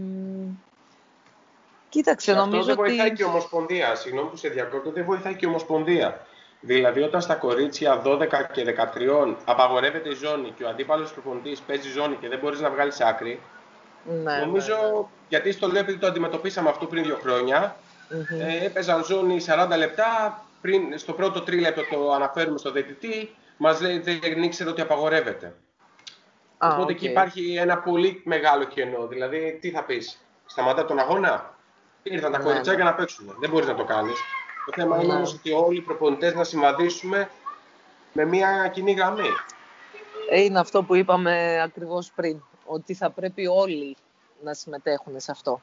κοίταξε, 1.89 2.33
και 2.33 2.39
νομίζω 2.39 2.59
αυτό 2.61 2.75
δεν 2.75 2.85
βοηθάει 2.85 3.13
και 3.13 3.23
η 3.23 3.27
Ομοσπονδία. 3.27 3.95
Συγγνώμη 3.95 4.29
που 4.31 4.37
σε 4.37 4.49
διακόπτω, 4.49 4.91
δεν 4.91 5.05
βοηθάει 5.05 5.37
και 5.37 5.47
η 5.47 5.49
Ομοσπονδία. 5.49 6.27
Δηλαδή, 6.67 7.03
όταν 7.03 7.21
στα 7.21 7.35
κορίτσια 7.35 8.03
12 8.05 8.27
και 8.53 8.65
13 8.65 9.35
απαγορεύεται 9.45 10.09
η 10.09 10.15
ζώνη 10.15 10.53
και 10.57 10.65
ο 10.65 10.69
αντίπαλος 10.69 11.13
προπονητής 11.13 11.61
παίζει 11.61 11.89
ζώνη 11.89 12.17
και 12.17 12.29
δεν 12.29 12.39
μπορείς 12.39 12.61
να 12.61 12.71
βγάλεις 12.71 13.01
άκρη. 13.01 13.41
Ναι, 14.23 14.37
νομίζω, 14.37 14.75
ναι, 14.75 14.99
ναι. 14.99 15.07
γιατί 15.29 15.53
στο 15.53 15.67
λέω 15.67 15.81
επειδή 15.81 15.99
το 15.99 16.07
αντιμετωπίσαμε 16.07 16.69
αυτό 16.69 16.87
πριν 16.87 17.03
δύο 17.03 17.19
χρόνια, 17.23 17.77
mm-hmm. 18.11 18.41
ε, 18.41 18.65
έπαιζαν 18.65 19.05
ζώνη 19.05 19.45
40 19.47 19.77
λεπτά. 19.77 20.39
Πριν, 20.61 20.99
στο 20.99 21.13
πρώτο 21.13 21.41
τρίλεπτο 21.41 21.83
το 21.91 22.13
αναφέρουμε 22.13 22.59
στο 22.59 22.71
διαιτητή, 22.71 23.35
μας 23.57 23.81
λέει 23.81 23.99
δεν 23.99 24.43
ήξερε 24.43 24.71
ότι 24.71 24.81
απαγορεύεται. 24.81 25.55
Ah, 26.59 26.71
Οπότε 26.73 26.93
okay. 26.93 26.97
εκεί 26.97 27.07
υπάρχει 27.07 27.57
ένα 27.61 27.79
πολύ 27.79 28.23
μεγάλο 28.25 28.65
κενό. 28.65 29.07
Δηλαδή, 29.07 29.59
τι 29.61 29.71
θα 29.71 29.83
πεις, 29.85 30.27
σταματά 30.47 30.85
τον 30.85 30.99
αγώνα; 30.99 31.55
Ήρθαν 32.03 32.33
τα 32.33 32.39
ναι, 32.39 32.45
κοριτσάκια 32.45 32.85
να 32.85 32.95
παίξουν. 32.95 33.37
Δεν 33.41 33.51
μπορείς 33.51 33.69
να 33.69 33.75
το 33.75 33.85
κάνεις. 33.85 34.19
Το 34.67 34.73
θέμα 34.75 35.03
είναι 35.03 35.13
όμως 35.13 35.33
ότι 35.33 35.53
όλοι 35.53 35.79
οι 35.79 35.83
προπονητές 35.83 36.35
να 36.35 36.45
συμβαδίσουμε 36.45 37.31
με 38.13 38.25
μια 38.25 38.69
κοινή 38.73 38.93
γραμμή. 38.93 39.29
Ε, 40.31 40.41
είναι 40.41 40.59
αυτό 40.59 40.83
που 40.83 40.95
είπαμε 40.95 41.63
ακριβώς 41.63 42.13
πριν, 42.15 42.43
ότι 42.65 42.95
θα 42.95 43.11
πρέπει 43.11 43.47
όλοι 43.47 43.97
να 44.43 44.55
συμμετέχουν 44.55 45.21
σε 45.21 45.31
αυτό. 45.31 45.61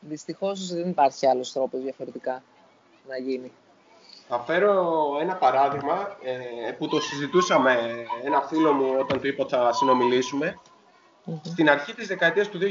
Δυστυχώς 0.00 0.74
δεν 0.74 0.88
υπάρχει 0.88 1.26
άλλος 1.26 1.52
τρόπος 1.52 1.82
διαφορετικά 1.82 2.42
να 3.08 3.16
γίνει. 3.16 3.52
Θα 4.28 4.38
φέρω 4.38 5.04
ένα 5.20 5.34
παράδειγμα 5.34 6.16
ε, 6.22 6.70
που 6.72 6.88
το 6.88 7.00
συζητούσαμε 7.00 8.04
ένα 8.24 8.40
φίλο 8.40 8.72
μου 8.72 8.96
όταν 8.98 9.20
του 9.20 9.26
είπα 9.26 9.42
ότι 9.42 9.54
θα 9.54 9.72
συνομιλήσουμε. 9.72 10.58
Στην 11.42 11.70
αρχή 11.70 11.94
της 11.94 12.06
δεκαετίας 12.06 12.48
του 12.48 12.58
2000 12.58 12.64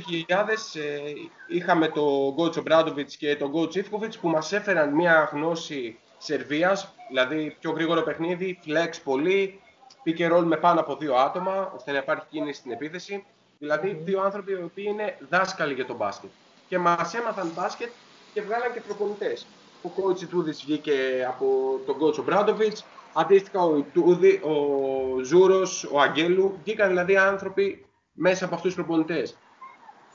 ε, 0.73 1.13
είχαμε 1.47 1.87
τον 1.87 2.35
coach 2.37 2.57
Ομπράντοβιτς 2.57 3.15
και 3.15 3.35
τον 3.35 3.51
coach 3.55 3.75
Ιφκοβιτς 3.75 4.17
που 4.17 4.29
μας 4.29 4.51
έφεραν 4.51 4.93
μια 4.93 5.29
γνώση 5.31 5.99
Σερβίας, 6.17 6.93
δηλαδή 7.07 7.55
πιο 7.59 7.71
γρήγορο 7.71 8.01
παιχνίδι, 8.01 8.59
flex 8.65 8.89
πολύ, 9.03 9.59
pick 10.05 10.19
and 10.19 10.37
roll 10.37 10.43
με 10.43 10.57
πάνω 10.57 10.79
από 10.79 10.95
δύο 10.95 11.15
άτομα, 11.15 11.71
ώστε 11.75 11.91
να 11.91 11.97
υπάρχει 11.97 12.25
κίνηση 12.29 12.59
στην 12.59 12.71
επίθεση. 12.71 13.25
Δηλαδή 13.59 14.01
δύο 14.03 14.21
άνθρωποι 14.21 14.51
οι 14.51 14.63
οποίοι 14.63 14.85
είναι 14.87 15.17
δάσκαλοι 15.29 15.73
για 15.73 15.85
τον 15.85 15.95
μπάσκετ. 15.95 16.29
Και 16.67 16.77
μας 16.77 17.13
έμαθαν 17.13 17.51
μπάσκετ 17.55 17.89
και 18.33 18.41
βγάλαν 18.41 18.73
και 18.73 18.81
προπονητές. 18.81 19.45
Ο 19.81 19.89
coach 19.95 20.27
Τούδης 20.29 20.63
βγήκε 20.65 21.25
από 21.27 21.79
τον 21.85 21.95
coach 22.01 22.19
Ομπράντοβιτς, 22.19 22.85
αντίστοιχα 23.13 23.63
ο 23.63 23.81
Τούδη, 23.93 24.41
ο 24.43 25.23
Ζούρος, 25.23 25.89
ο 25.91 25.99
Αγγέλου, 25.99 26.59
βγήκαν 26.63 26.87
δηλαδή 26.87 27.17
άνθρωποι 27.17 27.85
μέσα 28.21 28.45
από 28.45 28.55
αυτούς 28.55 28.73
τους 28.73 28.83
προπονητές. 28.85 29.37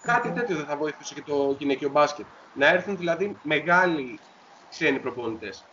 Κάτι 0.02 0.30
τέτοιο 0.30 0.56
δεν 0.56 0.64
θα 0.64 0.76
βοηθούσε 0.76 1.14
και 1.14 1.22
το 1.22 1.56
γυναικείο 1.58 1.90
μπάσκετ. 1.90 2.26
Να 2.54 2.66
έρθουν 2.66 2.96
δηλαδή 2.96 3.36
μεγάλοι 3.42 4.18
ξένοι 4.70 4.98
προπονητές. 4.98 5.64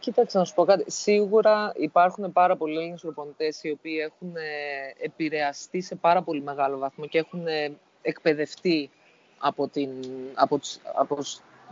Κοίταξε 0.00 0.38
να 0.38 0.44
σου 0.44 0.54
πω 0.54 0.64
κάτι. 0.64 0.90
Σίγουρα 0.90 1.72
υπάρχουν 1.76 2.32
πάρα 2.32 2.56
πολλοί 2.56 2.78
Έλληνες 2.78 3.00
προπονητές 3.00 3.62
οι 3.62 3.70
οποίοι 3.70 3.96
έχουν 4.10 4.36
ε, 4.36 5.04
επηρεαστεί 5.04 5.80
σε 5.80 5.94
πάρα 5.94 6.22
πολύ 6.22 6.42
μεγάλο 6.42 6.78
βαθμό 6.78 7.06
και 7.06 7.18
έχουν 7.18 7.46
ε, 7.46 7.72
εκπαιδευτεί 8.02 8.90
από, 9.38 9.68
την, 9.68 9.90
από, 10.34 10.60
από 10.94 11.18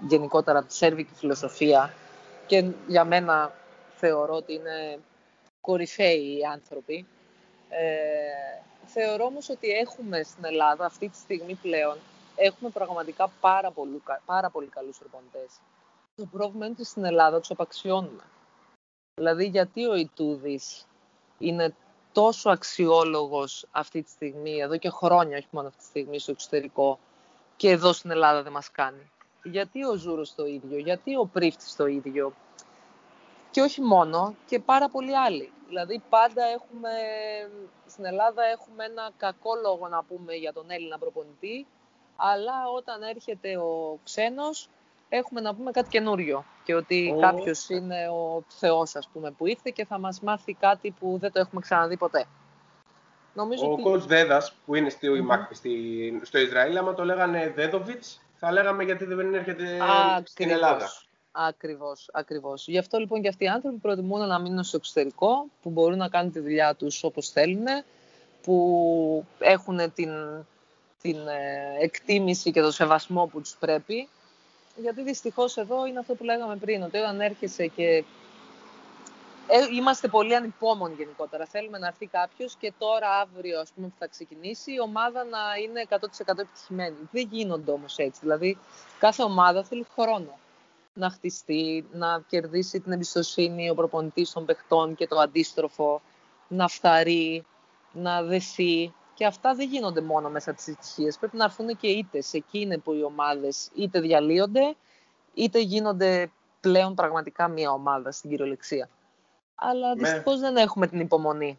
γενικότερα 0.06 0.64
τη 0.64 0.74
σέρβικη 0.74 1.14
φιλοσοφία 1.14 1.94
και 2.46 2.64
για 2.86 3.04
μένα 3.04 3.52
θεωρώ 3.94 4.34
ότι 4.34 4.52
είναι 4.52 4.98
κορυφαίοι 5.60 6.38
οι 6.38 6.44
άνθρωποι. 6.52 7.06
Ε, 7.68 8.62
θεωρώ 8.94 9.24
όμως 9.24 9.48
ότι 9.48 9.68
έχουμε 9.68 10.22
στην 10.22 10.44
Ελλάδα 10.44 10.84
αυτή 10.84 11.08
τη 11.08 11.16
στιγμή 11.16 11.54
πλέον 11.54 11.98
έχουμε 12.36 12.70
πραγματικά 12.70 13.30
πάρα 13.40 13.70
πολύ, 13.70 14.02
πάρα 14.24 14.50
πολύ 14.50 14.66
καλούς 14.66 14.98
προπονητές. 14.98 15.50
Το 16.14 16.26
πρόβλημα 16.26 16.64
είναι 16.64 16.74
ότι 16.78 16.84
στην 16.84 17.04
Ελλάδα 17.04 17.40
τους 17.40 17.50
απαξιώνουμε. 17.50 18.22
Δηλαδή, 19.14 19.46
γιατί 19.46 19.86
ο 19.86 19.94
Ιτούδης 19.94 20.86
είναι 21.38 21.74
τόσο 22.12 22.50
αξιόλογος 22.50 23.66
αυτή 23.70 24.02
τη 24.02 24.10
στιγμή, 24.10 24.58
εδώ 24.60 24.76
και 24.76 24.90
χρόνια, 24.90 25.36
όχι 25.36 25.48
μόνο 25.50 25.68
αυτή 25.68 25.78
τη 25.78 25.86
στιγμή, 25.86 26.18
στο 26.18 26.30
εξωτερικό, 26.30 26.98
και 27.56 27.70
εδώ 27.70 27.92
στην 27.92 28.10
Ελλάδα 28.10 28.42
δεν 28.42 28.52
μας 28.52 28.70
κάνει; 28.70 29.10
Γιατί 29.42 29.84
ο 29.84 29.94
Ζούρος 29.94 30.34
το 30.34 30.46
ίδιο, 30.46 30.78
γιατί 30.78 31.16
ο 31.16 31.26
Πρίφτης 31.26 31.76
το 31.76 31.86
ίδιο; 31.86 32.32
Και 33.54 33.60
όχι 33.60 33.80
μόνο, 33.80 34.34
και 34.46 34.58
πάρα 34.58 34.88
πολλοί 34.88 35.16
άλλοι. 35.16 35.52
Δηλαδή 35.68 36.02
πάντα 36.08 36.44
έχουμε, 36.44 36.90
στην 37.86 38.04
Ελλάδα 38.04 38.44
έχουμε 38.44 38.84
ένα 38.84 39.10
κακό 39.16 39.50
λόγο 39.62 39.88
να 39.88 40.02
πούμε 40.02 40.34
για 40.34 40.52
τον 40.52 40.70
Έλληνα 40.70 40.98
προπονητή, 40.98 41.66
αλλά 42.16 42.52
όταν 42.76 43.02
έρχεται 43.02 43.56
ο 43.56 43.98
ξένος 44.04 44.68
έχουμε 45.08 45.40
να 45.40 45.54
πούμε 45.54 45.70
κάτι 45.70 45.88
καινούριο 45.88 46.44
και 46.64 46.74
ότι 46.74 47.14
oh. 47.16 47.20
κάποιος 47.20 47.68
είναι 47.68 48.08
ο 48.08 48.44
Θεός 48.48 48.96
ας 48.96 49.08
πούμε 49.12 49.30
που 49.30 49.46
ήρθε 49.46 49.70
και 49.74 49.84
θα 49.84 49.98
μας 49.98 50.20
μάθει 50.20 50.54
κάτι 50.54 50.90
που 50.90 51.18
δεν 51.20 51.32
το 51.32 51.40
έχουμε 51.40 51.60
ξαναδεί 51.60 51.96
ποτέ. 51.96 52.24
Νομίζω 53.34 53.68
ο 53.68 53.72
ότι... 53.72 53.82
coach 53.86 54.06
Δέδας 54.06 54.52
που 54.66 54.74
είναι 54.74 54.88
στη, 54.88 55.08
στη, 55.50 56.20
στο 56.22 56.38
Ισραήλ, 56.38 56.76
άμα 56.76 56.94
το 56.94 57.04
λέγανε 57.04 57.52
Δέδοβιτς, 57.56 58.20
θα 58.34 58.52
λέγαμε 58.52 58.84
γιατί 58.84 59.04
δεν 59.04 59.34
έρχεται 59.34 59.78
στην 60.24 60.50
Ελλάδα. 60.50 60.88
Ακριβώς, 61.36 62.08
ακριβώς. 62.12 62.66
Γι' 62.68 62.78
αυτό 62.78 62.98
λοιπόν 62.98 63.22
και 63.22 63.28
αυτοί 63.28 63.44
οι 63.44 63.48
άνθρωποι 63.48 63.76
προτιμούν 63.76 64.26
να 64.26 64.38
μείνουν 64.38 64.64
στο 64.64 64.76
εξωτερικό, 64.76 65.46
που 65.62 65.70
μπορούν 65.70 65.98
να 65.98 66.08
κάνουν 66.08 66.32
τη 66.32 66.40
δουλειά 66.40 66.74
τους 66.74 67.04
όπως 67.04 67.30
θέλουν, 67.30 67.64
που 68.42 69.24
έχουν 69.38 69.92
την, 69.94 70.10
την 71.02 71.16
ε, 71.26 71.76
εκτίμηση 71.80 72.50
και 72.50 72.60
το 72.60 72.70
σεβασμό 72.70 73.26
που 73.26 73.40
τους 73.40 73.56
πρέπει. 73.60 74.08
Γιατί 74.76 75.02
δυστυχώς 75.02 75.56
εδώ 75.56 75.86
είναι 75.86 75.98
αυτό 75.98 76.14
που 76.14 76.24
λέγαμε 76.24 76.56
πριν, 76.56 76.82
ότι 76.82 76.98
όταν 76.98 77.20
έρχεσαι 77.20 77.66
και 77.66 78.04
ε, 79.46 79.74
είμαστε 79.74 80.08
πολύ 80.08 80.36
ανυπόμονοι 80.36 80.94
γενικότερα. 80.94 81.46
Θέλουμε 81.46 81.78
να 81.78 81.86
έρθει 81.86 82.06
κάποιος 82.06 82.56
και 82.56 82.72
τώρα, 82.78 83.08
αύριο, 83.20 83.60
ας 83.60 83.70
πούμε, 83.74 83.86
που 83.86 83.96
θα 83.98 84.06
ξεκινήσει, 84.06 84.72
η 84.72 84.80
ομάδα 84.80 85.24
να 85.24 85.38
είναι 85.62 85.86
100% 85.88 86.38
επιτυχημένη. 86.38 86.96
Δεν 87.10 87.28
γίνονται 87.30 87.70
όμως 87.70 87.96
έτσι. 87.96 88.20
Δηλαδή, 88.22 88.58
κάθε 88.98 89.22
ομάδα 89.22 89.64
θέλει 89.64 89.86
χρόνο 89.94 90.38
να 90.94 91.10
χτιστεί, 91.10 91.86
να 91.92 92.24
κερδίσει 92.26 92.80
την 92.80 92.92
εμπιστοσύνη 92.92 93.70
ο 93.70 93.74
προπονητής 93.74 94.32
των 94.32 94.44
παιχτών 94.44 94.94
και 94.94 95.06
το 95.06 95.18
αντίστροφο, 95.18 96.00
να 96.48 96.68
φθαρεί, 96.68 97.44
να 97.92 98.22
δεθεί. 98.22 98.94
Και 99.14 99.26
αυτά 99.26 99.54
δεν 99.54 99.68
γίνονται 99.68 100.00
μόνο 100.00 100.30
μέσα 100.30 100.50
από 100.50 100.58
τις 100.58 100.68
επιτυχίε. 100.68 101.10
Πρέπει 101.20 101.36
να 101.36 101.44
έρθουν 101.44 101.76
και 101.76 101.86
είτε. 101.86 102.18
Εκεί 102.32 102.60
είναι 102.60 102.78
που 102.78 102.92
οι 102.92 103.02
ομάδες 103.02 103.70
είτε 103.74 104.00
διαλύονται, 104.00 104.76
είτε 105.34 105.58
γίνονται 105.60 106.30
πλέον 106.60 106.94
πραγματικά 106.94 107.48
μια 107.48 107.70
ομάδα 107.70 108.10
στην 108.10 108.30
κυριολεξία 108.30 108.88
αλλά 109.54 109.94
δυστυχώς 109.94 110.40
δεν 110.40 110.56
έχουμε 110.56 110.86
την 110.86 111.00
υπομονή 111.00 111.58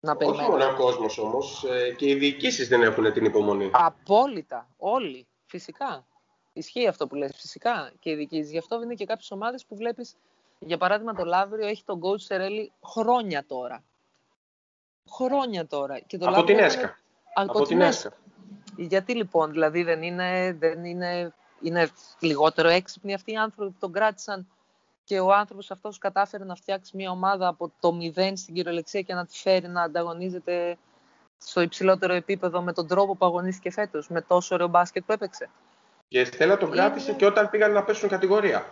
να 0.00 0.16
περιμένουμε. 0.16 0.54
Όχι 0.54 0.64
μόνο 0.64 0.72
ο 0.72 0.76
κόσμος 0.76 1.18
όμως, 1.18 1.64
ε, 1.64 1.94
και 1.96 2.08
οι 2.08 2.14
διοικήσεις 2.14 2.68
δεν 2.68 2.82
έχουν 2.82 3.12
την 3.12 3.24
υπομονή. 3.24 3.70
Απόλυτα. 3.72 4.68
Όλοι. 4.76 5.26
Φυσικά. 5.46 6.06
Ισχύει 6.52 6.86
αυτό 6.86 7.06
που 7.06 7.14
λες, 7.14 7.32
φυσικά 7.36 7.92
και 8.00 8.10
οι 8.10 8.14
διοικήσει. 8.14 8.50
Γι' 8.50 8.58
αυτό 8.58 8.82
είναι 8.82 8.94
και 8.94 9.04
κάποιες 9.04 9.30
ομάδες 9.30 9.64
που 9.64 9.76
βλέπεις, 9.76 10.16
για 10.58 10.78
παράδειγμα, 10.78 11.14
το 11.14 11.24
Λαύριο 11.24 11.66
έχει 11.66 11.84
τον 11.84 12.00
coach 12.02 12.20
Σερέλη 12.20 12.72
χρόνια 12.84 13.44
τώρα. 13.46 13.84
Χρόνια 15.10 15.66
τώρα. 15.66 15.98
Και 15.98 16.18
το 16.18 16.28
από 16.28 16.44
την 16.44 16.58
ΕΣΚΑ. 16.58 16.98
Από, 17.34 17.62
την 17.62 17.80
ΕΣΚΑ. 17.80 18.12
Γιατί 18.76 19.14
λοιπόν, 19.14 19.50
δηλαδή 19.50 19.82
δεν 19.82 20.02
είναι, 20.02 20.56
δεν 20.58 20.84
είναι, 20.84 21.32
είναι 21.62 21.88
λιγότερο 22.20 22.68
έξυπνοι 22.68 23.14
αυτοί 23.14 23.32
οι 23.32 23.36
άνθρωποι 23.36 23.70
που 23.70 23.78
τον 23.80 23.92
κράτησαν 23.92 24.46
και 25.04 25.20
ο 25.20 25.32
άνθρωπος 25.32 25.70
αυτός 25.70 25.98
κατάφερε 25.98 26.44
να 26.44 26.54
φτιάξει 26.54 26.96
μια 26.96 27.10
ομάδα 27.10 27.48
από 27.48 27.72
το 27.80 27.92
μηδέν 27.92 28.36
στην 28.36 28.54
κυριολεξία 28.54 29.00
και 29.00 29.14
να 29.14 29.26
τη 29.26 29.38
φέρει 29.38 29.68
να 29.68 29.82
ανταγωνίζεται 29.82 30.78
στο 31.38 31.60
υψηλότερο 31.60 32.12
επίπεδο 32.14 32.62
με 32.62 32.72
τον 32.72 32.86
τρόπο 32.86 33.16
που 33.16 33.24
αγωνίστηκε 33.26 33.70
φέτος, 33.70 34.08
με 34.08 34.20
τόσο 34.20 34.54
ωραίο 34.54 34.68
μπάσκετ 34.68 35.04
που 35.06 35.12
έπαιξε. 35.12 35.50
Και 36.12 36.20
η 36.20 36.24
Στέλλα 36.24 36.56
τον 36.56 36.70
κράτησε 36.70 37.12
και 37.12 37.26
όταν 37.26 37.50
πήγαν 37.50 37.72
να 37.72 37.82
πέσουν 37.82 38.08
κατηγορία. 38.08 38.66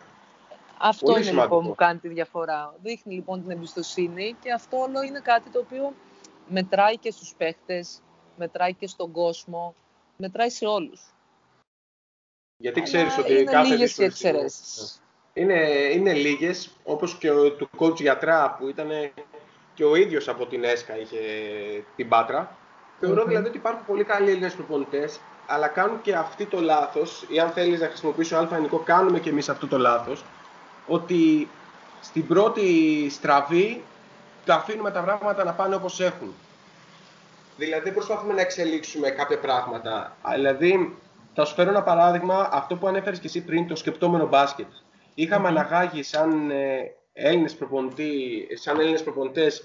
Αυτό 0.79 1.07
Πολύ 1.07 1.19
είναι 1.19 1.31
λοιπόν 1.31 1.43
σημαντικό. 1.43 1.57
λοιπόν 1.57 1.69
που 1.69 1.75
κάνει 1.75 1.99
τη 1.99 2.09
διαφορά. 2.09 2.75
Δείχνει 2.83 3.15
λοιπόν 3.15 3.43
την 3.43 3.51
εμπιστοσύνη 3.51 4.37
και 4.43 4.53
αυτό 4.53 4.77
όλο 4.77 5.03
είναι 5.03 5.21
κάτι 5.21 5.51
το 5.51 5.59
οποίο 5.59 5.95
μετράει 6.49 6.99
και 6.99 7.11
στους 7.11 7.35
παίχτες, 7.37 8.03
μετράει 8.37 8.75
και 8.75 8.87
στον 8.87 9.13
κόσμο, 9.13 9.75
μετράει 10.17 10.51
σε 10.51 10.67
όλους. 10.67 11.01
Γιατί 12.57 12.83
ξέρεις 12.83 13.19
ότι 13.19 13.33
είναι 13.33 13.45
κάθε 13.45 13.69
λίγες 13.69 13.99
οι 13.99 14.05
εξαιρέσεις 14.05 15.03
είναι, 15.33 15.61
είναι 15.93 16.13
λίγες, 16.13 16.71
όπως 16.85 17.15
και 17.15 17.31
ο, 17.31 17.53
του 17.53 17.71
coach 17.79 18.01
Γιατρά 18.01 18.57
που 18.59 18.69
ήταν 18.69 18.89
και 19.75 19.85
ο 19.85 19.95
ίδιος 19.95 20.29
από 20.29 20.47
την 20.47 20.65
ΕΣΚΑ 20.65 20.99
είχε 20.99 21.19
την 21.97 22.09
Πάτρα. 22.09 22.57
Θεωρώ 22.99 23.25
δηλαδή 23.25 23.49
ότι 23.49 23.57
υπάρχουν 23.57 23.87
πολύ 23.87 24.05
καλοί 24.05 24.31
Έλληνες 24.31 24.55
προπονητές, 24.55 25.21
αλλά 25.51 25.69
κάνουν 25.69 26.01
και 26.03 26.15
αυτοί 26.15 26.47
το 26.47 26.61
λάθος, 26.61 27.25
ή 27.29 27.39
αν 27.39 27.51
θέλεις 27.51 27.81
να 27.81 27.87
χρησιμοποιήσω 27.87 28.37
αλφα 28.37 28.55
ελληνικό, 28.55 28.79
κάνουμε 28.79 29.19
και 29.19 29.31
εμείς 29.31 29.49
αυτό 29.49 29.67
το 29.67 29.79
λάθος, 29.79 30.25
ότι 30.87 31.49
στην 32.01 32.27
πρώτη 32.27 33.09
στραβή 33.11 33.85
τα 34.45 34.55
αφήνουμε 34.55 34.91
τα 34.91 35.01
πράγματα 35.01 35.45
να 35.45 35.53
πάνε 35.53 35.75
όπως 35.75 36.01
έχουν. 36.01 36.35
Δηλαδή 37.57 37.85
δεν 37.85 37.95
προσπαθούμε 37.95 38.33
να 38.33 38.41
εξελίξουμε 38.41 39.11
κάποια 39.11 39.39
πράγματα. 39.39 40.17
Δηλαδή, 40.35 40.97
θα 41.35 41.45
σου 41.45 41.55
φέρω 41.55 41.71
ένα 41.71 41.83
παράδειγμα, 41.83 42.49
αυτό 42.53 42.77
που 42.77 42.87
ανέφερες 42.87 43.19
και 43.19 43.27
εσύ 43.27 43.45
πριν, 43.45 43.69
το 43.69 43.77
σκεπτόμενο 43.77 44.27
μπάσκετ 44.27 44.67
είχαμε 45.15 45.49
mm-hmm. 45.49 45.51
αναγάγει 45.51 46.03
σαν 46.03 46.51
ε, 46.51 46.95
Έλληνες, 47.13 47.57
σαν 48.55 48.79
Έλληνες 48.81 49.03
προπονητές 49.03 49.63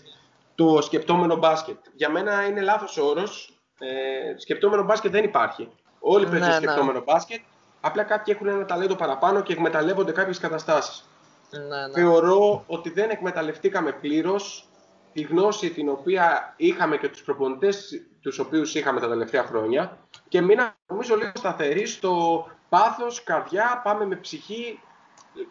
το 0.56 0.82
σκεπτόμενο 0.82 1.36
μπάσκετ. 1.36 1.78
Για 1.96 2.10
μένα 2.10 2.46
είναι 2.46 2.62
λάθος 2.62 2.98
όρος. 2.98 3.55
Ε, 3.80 4.40
σκεπτόμενο 4.40 4.84
μπάσκετ 4.84 5.12
δεν 5.12 5.24
υπάρχει. 5.24 5.72
Όλοι 6.00 6.26
παίζουν 6.26 6.48
ναι, 6.48 6.54
ναι. 6.54 6.62
σκεπτόμενο 6.62 7.02
μπάσκετ. 7.04 7.42
Απλά 7.82 8.04
κάποιοι 8.04 8.34
έχουν 8.38 8.48
ένα 8.48 8.66
ταλέντο 8.66 8.96
παραπάνω 8.96 9.42
και 9.42 9.54
εκμεταλλεύονται 9.54 10.12
κάποιες 10.12 10.40
καταστάσεις. 10.40 11.10
Ναι, 11.50 11.60
ναι. 11.60 11.94
Θεωρώ 11.94 12.64
ότι 12.68 12.90
δεν 12.90 13.10
εκμεταλλευτήκαμε 13.10 13.92
πλήρως 13.92 14.68
τη 15.14 15.22
γνώση 15.22 15.70
την 15.70 15.90
οποία 15.90 16.54
είχαμε 16.58 16.98
και 16.98 17.10
τους 17.10 17.24
προπονητές 17.24 18.02
τους 18.22 18.40
οποίους 18.40 18.76
είχαμε 18.76 19.00
τα 19.00 19.08
τελευταία 19.08 19.44
χρόνια 19.44 19.98
και 20.28 20.42
μείναμε 20.42 20.76
νομίζω 20.88 21.16
λίγο 21.16 21.32
σταθεροί 21.36 21.86
στο 21.86 22.46
πάθος, 22.70 23.24
καρδιά, 23.24 23.82
πάμε 23.84 24.06
με 24.06 24.16
ψυχή 24.16 24.80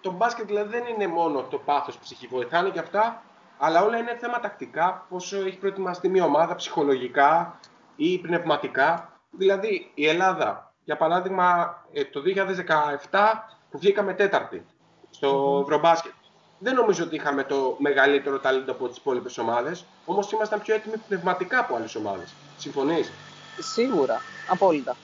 το 0.01 0.11
μπάσκετ 0.11 0.47
δηλαδή 0.47 0.79
δεν 0.79 0.87
είναι 0.95 1.07
μόνο 1.07 1.43
το 1.43 1.59
πάθος 1.59 1.99
ψυχή, 1.99 2.27
βοηθάνε 2.27 2.71
και 2.71 2.79
αυτά, 2.79 3.23
αλλά 3.59 3.85
όλα 3.85 3.99
είναι 3.99 4.17
θέμα 4.21 4.41
τακτικά, 4.41 5.07
πόσο 5.09 5.37
έχει 5.37 5.57
προετοιμαστεί 5.57 6.09
μια 6.09 6.25
ομάδα 6.25 6.55
ψυχολογικά 6.55 7.59
ή 7.97 8.19
πνευματικά. 8.19 9.19
Δηλαδή 9.31 9.91
η 9.95 10.09
Ελλάδα, 10.09 10.73
για 10.85 10.97
παράδειγμα, 10.97 11.77
ε, 11.93 12.05
το 12.05 12.21
2017 12.21 13.49
που 13.71 13.79
βγήκαμε 13.79 14.15
τέταρτη 14.15 14.67
στο 15.11 15.61
Ευρωμπάσκετ. 15.63 16.13
Δεν 16.59 16.75
νομίζω 16.75 17.05
ότι 17.05 17.15
είχαμε 17.15 17.45
το 17.45 17.77
μεγαλύτερο 17.79 18.39
ταλέντο 18.39 18.73
από 18.73 18.89
τις 18.89 18.97
υπόλοιπες 18.97 19.39
ομάδες, 19.39 19.85
όμως 20.05 20.33
ήμασταν 20.33 20.61
πιο 20.61 20.75
έτοιμοι 20.75 20.97
πνευματικά 21.09 21.59
από 21.59 21.75
άλλες 21.75 21.95
ομάδες. 21.95 22.35
Συμφωνείς; 22.57 23.13
Σίγουρα. 23.59 24.21
Απόλυτα. 24.49 24.97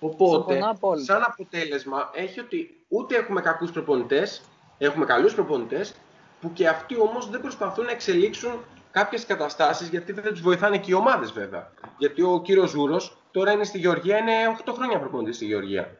Οπότε, 0.00 0.60
σαν 1.04 1.22
αποτέλεσμα, 1.22 2.10
έχει 2.14 2.40
ότι 2.40 2.84
ούτε 2.88 3.16
έχουμε 3.16 3.40
κακούς 3.40 3.70
προπονητές, 3.70 4.42
έχουμε 4.78 5.04
καλούς 5.04 5.34
προπονητές, 5.34 5.94
που 6.40 6.52
και 6.52 6.68
αυτοί 6.68 7.00
όμως 7.00 7.30
δεν 7.30 7.40
προσπαθούν 7.40 7.84
να 7.84 7.90
εξελίξουν 7.90 8.64
κάποιες 8.92 9.26
καταστάσεις, 9.26 9.88
γιατί 9.88 10.12
δεν 10.12 10.24
τους 10.24 10.40
βοηθάνε 10.40 10.78
και 10.78 10.90
οι 10.90 10.94
ομάδες 10.94 11.32
βέβαια. 11.32 11.72
Γιατί 11.98 12.22
ο 12.22 12.40
κύριος 12.44 12.70
Ζούρος 12.70 13.16
τώρα 13.30 13.52
είναι 13.52 13.64
στη 13.64 13.78
Γεωργία, 13.78 14.18
είναι 14.18 14.32
8 14.64 14.72
χρόνια 14.72 14.98
προπονητής 14.98 15.36
στη 15.36 15.44
Γεωργία. 15.44 15.96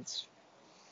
Έτσι. 0.00 0.28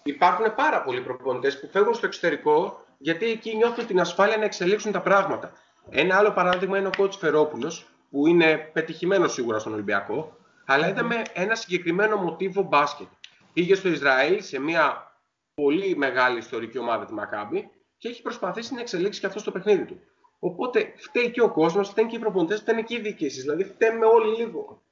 Υπάρχουν 0.03 0.55
πάρα 0.55 0.82
πολλοί 0.82 1.01
προπονητές 1.01 1.61
που 1.61 1.68
φεύγουν 1.72 1.95
στο 1.95 2.07
εξωτερικό, 2.07 2.84
γιατί 2.99 3.30
εκεί 3.30 3.57
νιώθουν 3.57 3.86
την 3.86 4.01
ασφάλεια 4.01 4.36
να 4.36 4.45
εξελίξουν 4.45 4.92
τα 4.92 5.01
πράγματα. 5.01 5.53
Ένα 5.90 6.16
άλλο 6.16 6.30
παράδειγμα 6.32 6.78
είναι 6.78 6.86
ο 6.86 6.92
κότσο 6.97 7.18
Φερόπουλος, 7.18 7.86
που 8.11 8.26
είναι 8.26 8.57
πετυχημένος 8.57 9.32
σίγουρα 9.32 9.59
στον 9.59 9.72
Ολυμπιακό, 9.72 10.36
αλλά 10.66 10.88
είδαμε 10.88 11.22
ένα 11.32 11.55
συγκεκριμένο 11.55 12.16
μοτίβο 12.16 12.62
μπάσκετ. 12.62 13.07
Πήγε 13.53 13.74
στο 13.74 13.88
Ισραήλ 13.88 14.42
σε 14.42 14.61
μια 14.61 15.12
πολύ 15.55 15.97
μεγάλη 15.97 16.38
ιστορική 16.38 16.78
ομάδα 16.78 17.05
τη 17.05 17.12
Μακάμπη 17.12 17.70
και 17.99 18.09
έχει 18.09 18.22
προσπαθήσει 18.22 18.74
να 18.74 18.80
εξελίξει 18.80 19.20
και 19.20 19.26
αυτό 19.26 19.38
στο 19.38 19.51
παιχνίδι 19.51 19.84
του. 19.84 20.01
Οπότε 20.45 20.92
φταίει 20.97 21.30
και 21.30 21.42
ο 21.42 21.53
κόσμος, 21.53 21.88
φταίνουν 21.88 22.11
και 22.11 22.16
οι 22.16 22.18
προπονητές, 22.18 22.61
φταίνουν 22.61 22.84
και 22.84 22.95
οι 22.95 23.01
διοικήσεις. 23.01 23.42
Δηλαδή 23.42 23.64
φταίμε 23.64 24.07
όλοι 24.07 24.36
λίγο. 24.36 24.82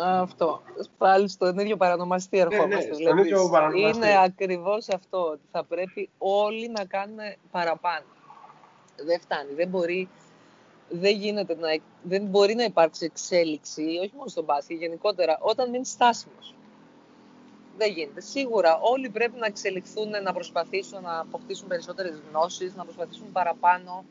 Αυτό. 0.00 0.62
Πάλι 0.98 1.28
στον 1.28 1.58
ίδιο 1.58 1.76
παρανομαστή 1.76 2.36
ναι, 2.36 2.42
ερχόμαστε. 2.42 2.96
Ναι, 3.02 3.12
ναι, 3.12 3.20
ίδιο 3.20 3.48
παρανομαστή. 3.50 3.96
Είναι 3.96 4.22
ακριβώς 4.24 4.88
αυτό. 4.88 5.18
Ότι 5.18 5.42
θα 5.50 5.64
πρέπει 5.64 6.10
όλοι 6.18 6.68
να 6.68 6.84
κάνουν 6.84 7.18
παραπάνω. 7.50 8.04
Δεν 8.96 9.20
φτάνει. 9.20 9.52
Δεν 9.54 9.68
μπορεί 9.68 10.08
δεν, 10.88 11.16
γίνεται 11.16 11.54
να, 11.54 11.68
δεν 12.02 12.22
μπορεί 12.22 12.54
να 12.54 12.64
υπάρξει 12.64 13.04
εξέλιξη, 13.04 13.82
όχι 13.82 14.12
μόνο 14.14 14.28
στον 14.28 14.44
μπάσκετ, 14.44 14.76
γενικότερα, 14.76 15.38
όταν 15.40 15.70
μείνει 15.70 15.86
στάσιμος. 15.86 16.54
Δεν 17.76 17.92
γίνεται. 17.92 18.20
Σίγουρα 18.20 18.78
όλοι 18.82 19.08
πρέπει 19.10 19.38
να 19.38 19.46
εξελιχθούν, 19.46 20.10
να 20.22 20.32
προσπαθήσουν 20.32 21.02
να 21.02 21.18
αποκτήσουν 21.18 21.68
περισσότερες 21.68 22.22
γνώσεις, 22.30 22.74
να 22.74 22.84
προσπαθήσουν 22.84 23.32
παραπάνω, 23.32 24.04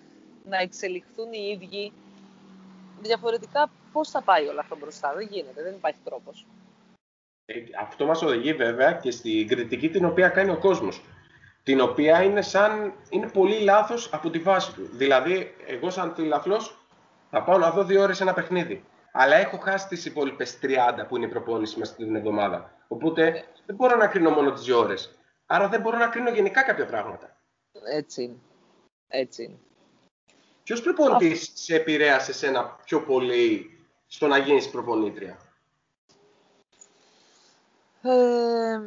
να 0.49 0.57
εξελιχθούν 0.57 1.33
οι 1.33 1.59
ίδιοι. 1.61 1.91
Διαφορετικά 3.01 3.71
πώς 3.91 4.09
θα 4.09 4.21
πάει 4.21 4.47
όλο 4.47 4.59
αυτό 4.59 4.77
μπροστά; 4.77 5.13
Δεν 5.13 5.27
γίνεται, 5.31 5.63
δεν 5.63 5.73
υπάρχει 5.73 5.99
τρόπος. 6.03 6.45
Ε, 7.45 7.53
αυτό 7.81 8.05
μας 8.05 8.21
οδηγεί 8.21 8.53
βέβαια 8.53 8.93
και 8.93 9.11
στην 9.11 9.47
κριτική 9.47 9.89
την 9.89 10.05
οποία 10.05 10.29
κάνει 10.29 10.51
ο 10.51 10.57
κόσμος. 10.57 11.01
Την 11.63 11.81
οποία 11.81 12.23
είναι, 12.23 12.41
σαν, 12.41 12.93
είναι 13.09 13.29
πολύ 13.29 13.59
λάθος 13.59 14.13
από 14.13 14.29
τη 14.29 14.39
βάση 14.39 14.73
του. 14.73 14.89
Δηλαδή, 14.91 15.55
εγώ 15.67 15.89
σαν 15.89 16.13
τηλαφλός 16.13 16.77
θα 17.29 17.43
πάω 17.43 17.57
να 17.57 17.71
δω 17.71 17.83
δύο 17.83 18.01
ώρες 18.01 18.21
ένα 18.21 18.33
παιχνίδι. 18.33 18.83
Αλλά 19.11 19.35
έχω 19.35 19.57
χάσει 19.57 19.87
τις 19.87 20.05
υπόλοιπες 20.05 20.59
30 20.61 21.05
που 21.07 21.15
είναι 21.15 21.25
η 21.25 21.29
προπόνηση 21.29 21.79
μέσα 21.79 21.93
στην 21.93 22.15
εβδομάδα. 22.15 22.73
Οπότε 22.87 23.45
δεν 23.65 23.75
μπορώ 23.75 23.95
να 23.95 24.07
κρίνω 24.07 24.29
μόνο 24.29 24.51
τις 24.51 24.63
δύο 24.63 24.79
ώρες. 24.79 25.19
Άρα 25.45 25.67
δεν 25.67 25.81
μπορώ 25.81 25.97
να 25.97 26.07
κρίνω 26.07 26.29
γενικά 26.29 26.63
κάποια 26.63 26.85
πράγματα. 26.85 27.35
Έτσι 27.91 28.23
είναι. 28.23 28.37
Έτσι 29.07 29.43
είναι. 29.43 29.57
Ποιος 30.69 30.81
προπονητής 30.81 31.51
σε 31.53 31.75
επηρέασε 31.75 32.33
σένα 32.33 32.77
πιο 32.85 33.01
πολύ 33.01 33.69
στο 34.07 34.27
να 34.27 34.37
γίνεις 34.37 34.69
προπονήτρια; 34.69 35.39
Ε, 38.01 38.79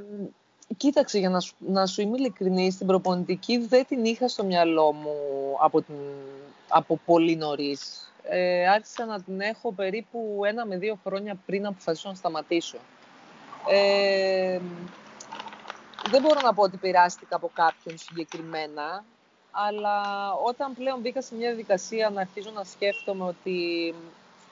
κοίταξε, 0.77 1.19
για 1.19 1.29
να 1.29 1.41
σου, 1.41 1.55
να 1.59 1.87
σου 1.87 2.01
είμαι 2.01 2.17
ειλικρινής, 2.17 2.75
στην 2.75 2.87
προπονητική 2.87 3.59
δεν 3.59 3.87
την 3.87 4.05
είχα 4.05 4.29
στο 4.29 4.45
μυαλό 4.45 4.93
μου 4.93 5.17
από, 5.61 5.83
την, 5.83 5.95
από 6.69 7.01
πολύ 7.05 7.37
νωρίς. 7.37 8.13
Ε, 8.23 8.69
άρχισα 8.69 9.05
να 9.05 9.23
την 9.23 9.41
έχω 9.41 9.73
περίπου 9.73 10.43
ένα 10.47 10.67
με 10.67 10.77
δύο 10.77 10.99
χρόνια 11.05 11.35
πριν 11.47 11.67
αποφασίσω 11.67 12.09
να 12.09 12.15
σταματήσω. 12.15 12.79
Ε, 13.69 14.61
δεν 16.11 16.23
μπορώ 16.23 16.41
να 16.41 16.55
πω 16.55 16.63
ότι 16.63 16.77
πειράστηκα 16.77 17.37
από 17.37 17.51
κάποιον 17.55 17.99
συγκεκριμένα, 17.99 19.05
αλλά 19.53 20.03
όταν 20.45 20.75
πλέον 20.75 21.01
μπήκα 21.01 21.23
σε 21.23 21.35
μια 21.35 21.49
διαδικασία 21.49 22.11
να 22.11 22.21
αρχίζω 22.21 22.51
να 22.51 22.65
σκέφτομαι 22.65 23.25
ότι 23.25 23.95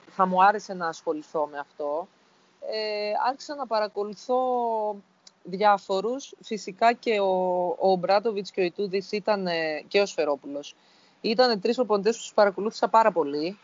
θα 0.09 0.25
μου 0.25 0.43
άρεσε 0.43 0.73
να 0.73 0.87
ασχοληθώ 0.87 1.47
με 1.51 1.57
αυτό, 1.57 2.07
ε, 2.71 3.11
άρχισα 3.27 3.55
να 3.55 3.67
παρακολουθώ 3.67 4.39
διάφορους. 5.43 6.33
Φυσικά 6.43 6.93
και 6.93 7.19
ο, 7.19 7.65
ο 7.79 7.95
Μπράτοβιτς 7.95 8.51
και 8.51 8.61
ο 8.61 8.63
Ιτούδης 8.63 9.11
ήταν, 9.11 9.47
και 9.87 10.01
ο 10.01 10.05
Σφερόπουλος. 10.05 10.75
Ήταν 11.21 11.61
τρεις 11.61 11.75
προπονητές 11.75 12.15
που 12.15 12.21
τους 12.21 12.33
παρακολούθησα 12.33 12.87
πάρα 12.87 13.11
πολύ 13.11 13.59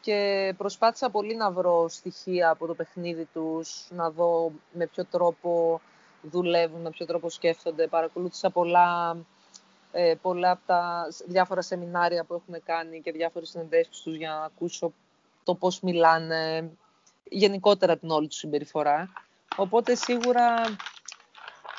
και 0.00 0.54
προσπάθησα 0.56 1.10
πολύ 1.10 1.36
να 1.36 1.50
βρω 1.50 1.88
στοιχεία 1.88 2.50
από 2.50 2.66
το 2.66 2.74
παιχνίδι 2.74 3.28
τους, 3.32 3.86
να 3.90 4.10
δω 4.10 4.52
με 4.72 4.86
ποιο 4.86 5.04
τρόπο 5.04 5.80
δουλεύουν, 6.22 6.80
με 6.80 6.90
ποιο 6.90 7.06
τρόπο 7.06 7.30
σκέφτονται. 7.30 7.86
Παρακολούθησα 7.86 8.50
πολλά, 8.50 9.16
ε, 9.96 10.14
πολλά 10.22 10.50
από 10.50 10.62
τα 10.66 11.06
διάφορα 11.26 11.62
σεμινάρια 11.62 12.24
που 12.24 12.34
έχουν 12.34 12.62
κάνει 12.64 13.00
και 13.00 13.12
διάφορες 13.12 13.48
συνεντεύξεις 13.48 14.02
τους 14.02 14.16
για 14.16 14.28
να 14.28 14.44
ακούσω 14.44 14.92
το 15.44 15.54
πώς 15.54 15.80
μιλάνε, 15.80 16.70
γενικότερα 17.24 17.96
την 17.96 18.10
όλη 18.10 18.28
τους 18.28 18.38
συμπεριφορά. 18.38 19.12
Οπότε 19.56 19.94
σίγουρα 19.94 20.54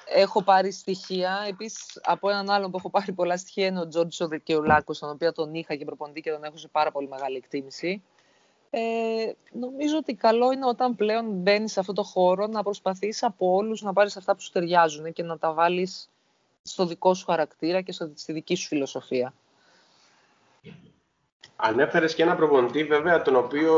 έχω 0.05 0.43
πάρει 0.43 0.71
στοιχεία. 0.71 1.45
Επίσης, 1.47 1.99
από 2.03 2.29
έναν 2.29 2.49
άλλον 2.49 2.71
που 2.71 2.77
έχω 2.77 2.89
πάρει 2.89 3.11
πολλά 3.11 3.37
στοιχεία 3.37 3.65
είναι 3.65 3.79
ο 3.79 3.87
Τζόρτζ 3.87 4.21
Οδεκεουλάκο, 4.21 4.93
τον 4.93 5.09
οποίο 5.09 5.31
τον 5.31 5.53
είχα 5.53 5.75
και 5.75 5.85
προπονητή 5.85 6.21
και 6.21 6.31
τον 6.31 6.43
έχω 6.43 6.57
σε 6.57 6.67
πάρα 6.67 6.91
πολύ 6.91 7.07
μεγάλη 7.07 7.37
εκτίμηση. 7.37 8.03
Ε, 8.69 9.31
νομίζω 9.51 9.97
ότι 9.97 10.13
καλό 10.13 10.51
είναι 10.51 10.65
όταν 10.65 10.95
πλέον 10.95 11.25
μπαίνεις 11.25 11.71
σε 11.71 11.79
αυτό 11.79 11.93
το 11.93 12.03
χώρο 12.03 12.47
να 12.47 12.63
προσπαθείς 12.63 13.23
από 13.23 13.53
όλους 13.53 13.81
να 13.81 13.93
πάρεις 13.93 14.17
αυτά 14.17 14.35
που 14.35 14.41
σου 14.41 14.51
ταιριάζουν 14.51 15.13
και 15.13 15.23
να 15.23 15.37
τα 15.37 15.53
βάλεις 15.53 16.09
στο 16.67 16.85
δικό 16.85 17.13
σου 17.13 17.25
χαρακτήρα 17.25 17.81
και 17.81 17.91
στη 17.91 18.33
δική 18.33 18.55
σου 18.55 18.67
φιλοσοφία. 18.67 19.33
Ανέφερες 21.55 22.15
και 22.15 22.23
ένα 22.23 22.35
προπονητή 22.35 22.83
βέβαια 22.83 23.21
τον 23.21 23.35
οποίο 23.35 23.73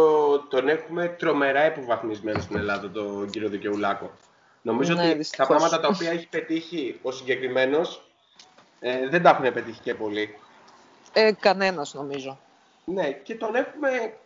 τον 0.50 0.68
έχουμε 0.68 1.08
τρομερά 1.08 1.66
υποβαθμισμένο 1.66 2.40
στην 2.40 2.58
Ελλάδα, 2.58 2.92
τον 2.92 3.30
κύριο 3.30 3.50
Δικαιουλάκο. 3.50 4.12
Νομίζω 4.62 4.94
ναι, 4.94 5.10
ότι 5.10 5.30
τα 5.38 5.48
πράγματα 5.48 5.80
τα 5.80 5.88
οποία 5.88 6.12
έχει 6.12 6.28
πετύχει 6.28 7.00
ο 7.02 7.12
συγκεκριμένος 7.12 8.02
ε, 8.80 9.10
δεν 9.10 9.22
τα 9.22 9.30
έχουν 9.30 9.54
πετύχει 9.54 9.82
και 9.82 9.96
πολύ. 9.96 10.36
Ε, 11.14 11.32
κανένας 11.40 11.94
νομίζω. 11.94 12.40
Ναι, 12.86 13.12
και 13.12 13.36
τον 13.36 13.56
έχουμε 13.56 14.18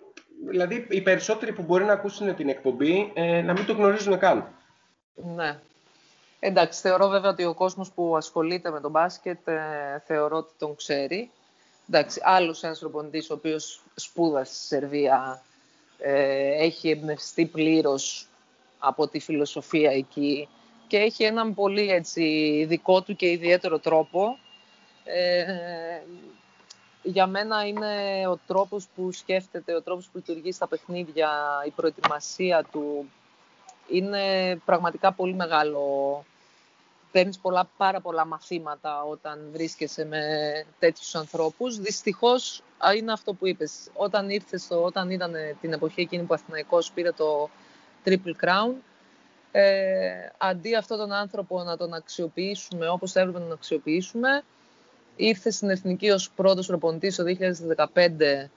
δηλαδή 0.48 0.88
οι 0.90 1.02
περισσότεροι 1.02 1.54
που 1.54 1.62
μπορεί 1.62 1.84
να 1.84 1.94
ακούσουν 1.94 2.36
την 2.36 2.50
εκπομπή 2.50 3.12
ε, 3.14 3.42
να 3.42 3.54
μην 3.54 3.66
το 3.66 3.74
γνωρίζουν 3.74 4.20
καν. 4.20 4.48
Ναι. 5.14 5.60
Εντάξει, 6.44 6.82
θεωρώ 6.82 7.08
βέβαια 7.08 7.30
ότι 7.30 7.46
ο 7.46 7.54
κόσμος 7.54 7.92
που 7.92 8.18
ασχολείται 8.18 8.72
με 8.72 8.80
τον 8.80 8.92
μπάσκετ 8.92 9.48
ε, 9.48 10.04
θεωρώ 10.06 10.38
ότι 10.38 10.54
τον 10.58 10.76
ξέρει. 10.76 11.32
Εντάξει, 11.90 12.22
άλλος 12.24 12.64
ένας 12.64 12.80
προπονητής 12.80 13.30
ο 13.30 13.34
οποίος 13.34 13.82
σπούδασε 13.96 14.54
στη 14.54 14.66
Σερβία 14.66 15.42
ε, 15.98 16.64
έχει 16.64 16.90
εμπνευστεί 16.90 17.46
πλήρως 17.46 18.28
από 18.80 19.08
τη 19.08 19.20
φιλοσοφία 19.20 19.92
εκεί 19.92 20.48
και 20.88 20.98
έχει 20.98 21.24
έναν 21.24 21.54
πολύ 21.54 21.92
έτσι, 21.92 22.66
δικό 22.68 23.02
του 23.02 23.16
και 23.16 23.30
ιδιαίτερο 23.30 23.80
τρόπο. 23.80 24.38
Ε, 25.04 25.46
για 27.04 27.28
μένα 27.28 27.68
είναι 27.68 28.28
ο 28.28 28.40
τρόπος 28.48 28.88
που 28.96 29.12
σκέφτεται, 29.12 29.76
ο 29.76 29.82
τρόπος 29.82 30.06
που 30.06 30.18
λειτουργεί 30.18 30.52
στα 30.52 30.68
παιχνίδια, 30.68 31.30
η 31.66 31.70
προετοιμασία 31.70 32.64
του. 32.72 33.12
Είναι 33.90 34.56
πραγματικά 34.66 35.12
πολύ 35.14 35.34
μεγάλο. 35.34 36.26
Παίρνεις 37.12 37.40
πολλά, 37.40 37.70
πάρα 37.78 38.02
πολλά 38.02 38.26
μαθήματα 38.26 39.04
όταν 39.04 39.50
βρίσκεσαι 39.52 40.06
με 40.06 40.20
τέτοιους 40.80 41.16
ανθρώπους. 41.16 41.78
Δυστυχώς 41.78 42.64
είναι 42.98 43.12
αυτό 43.12 43.34
που 43.34 43.48
είπες. 43.48 43.90
Όταν 43.94 44.30
ήρθε, 44.30 44.58
στο, 44.58 44.84
όταν 44.84 45.10
ήταν 45.10 45.34
την 45.62 45.74
εποχή 45.74 46.02
εκείνη 46.02 46.22
που 46.22 46.30
ο 46.32 46.34
Αθηναϊκός 46.34 46.92
πήρε 46.92 47.12
το 47.12 47.50
Triple 48.06 48.46
Crown, 48.46 48.74
ε, 49.52 50.30
αντί 50.38 50.76
αυτόν 50.76 50.98
τον 50.98 51.12
άνθρωπο 51.12 51.64
να 51.64 51.78
τον 51.78 51.94
αξιοποιήσουμε 51.94 52.90
όπως 52.90 53.12
θα 53.12 53.20
έπρεπε 53.20 53.38
να 53.38 53.44
τον 53.44 53.54
αξιοποιήσουμε, 53.54 54.44
ήρθε 55.16 55.52
στην 55.52 55.70
Εθνική 55.70 56.10
ως 56.10 56.32
πρώτος 56.32 56.68
προπονητής 56.68 57.16
το 57.16 57.24
2015 57.94 58.50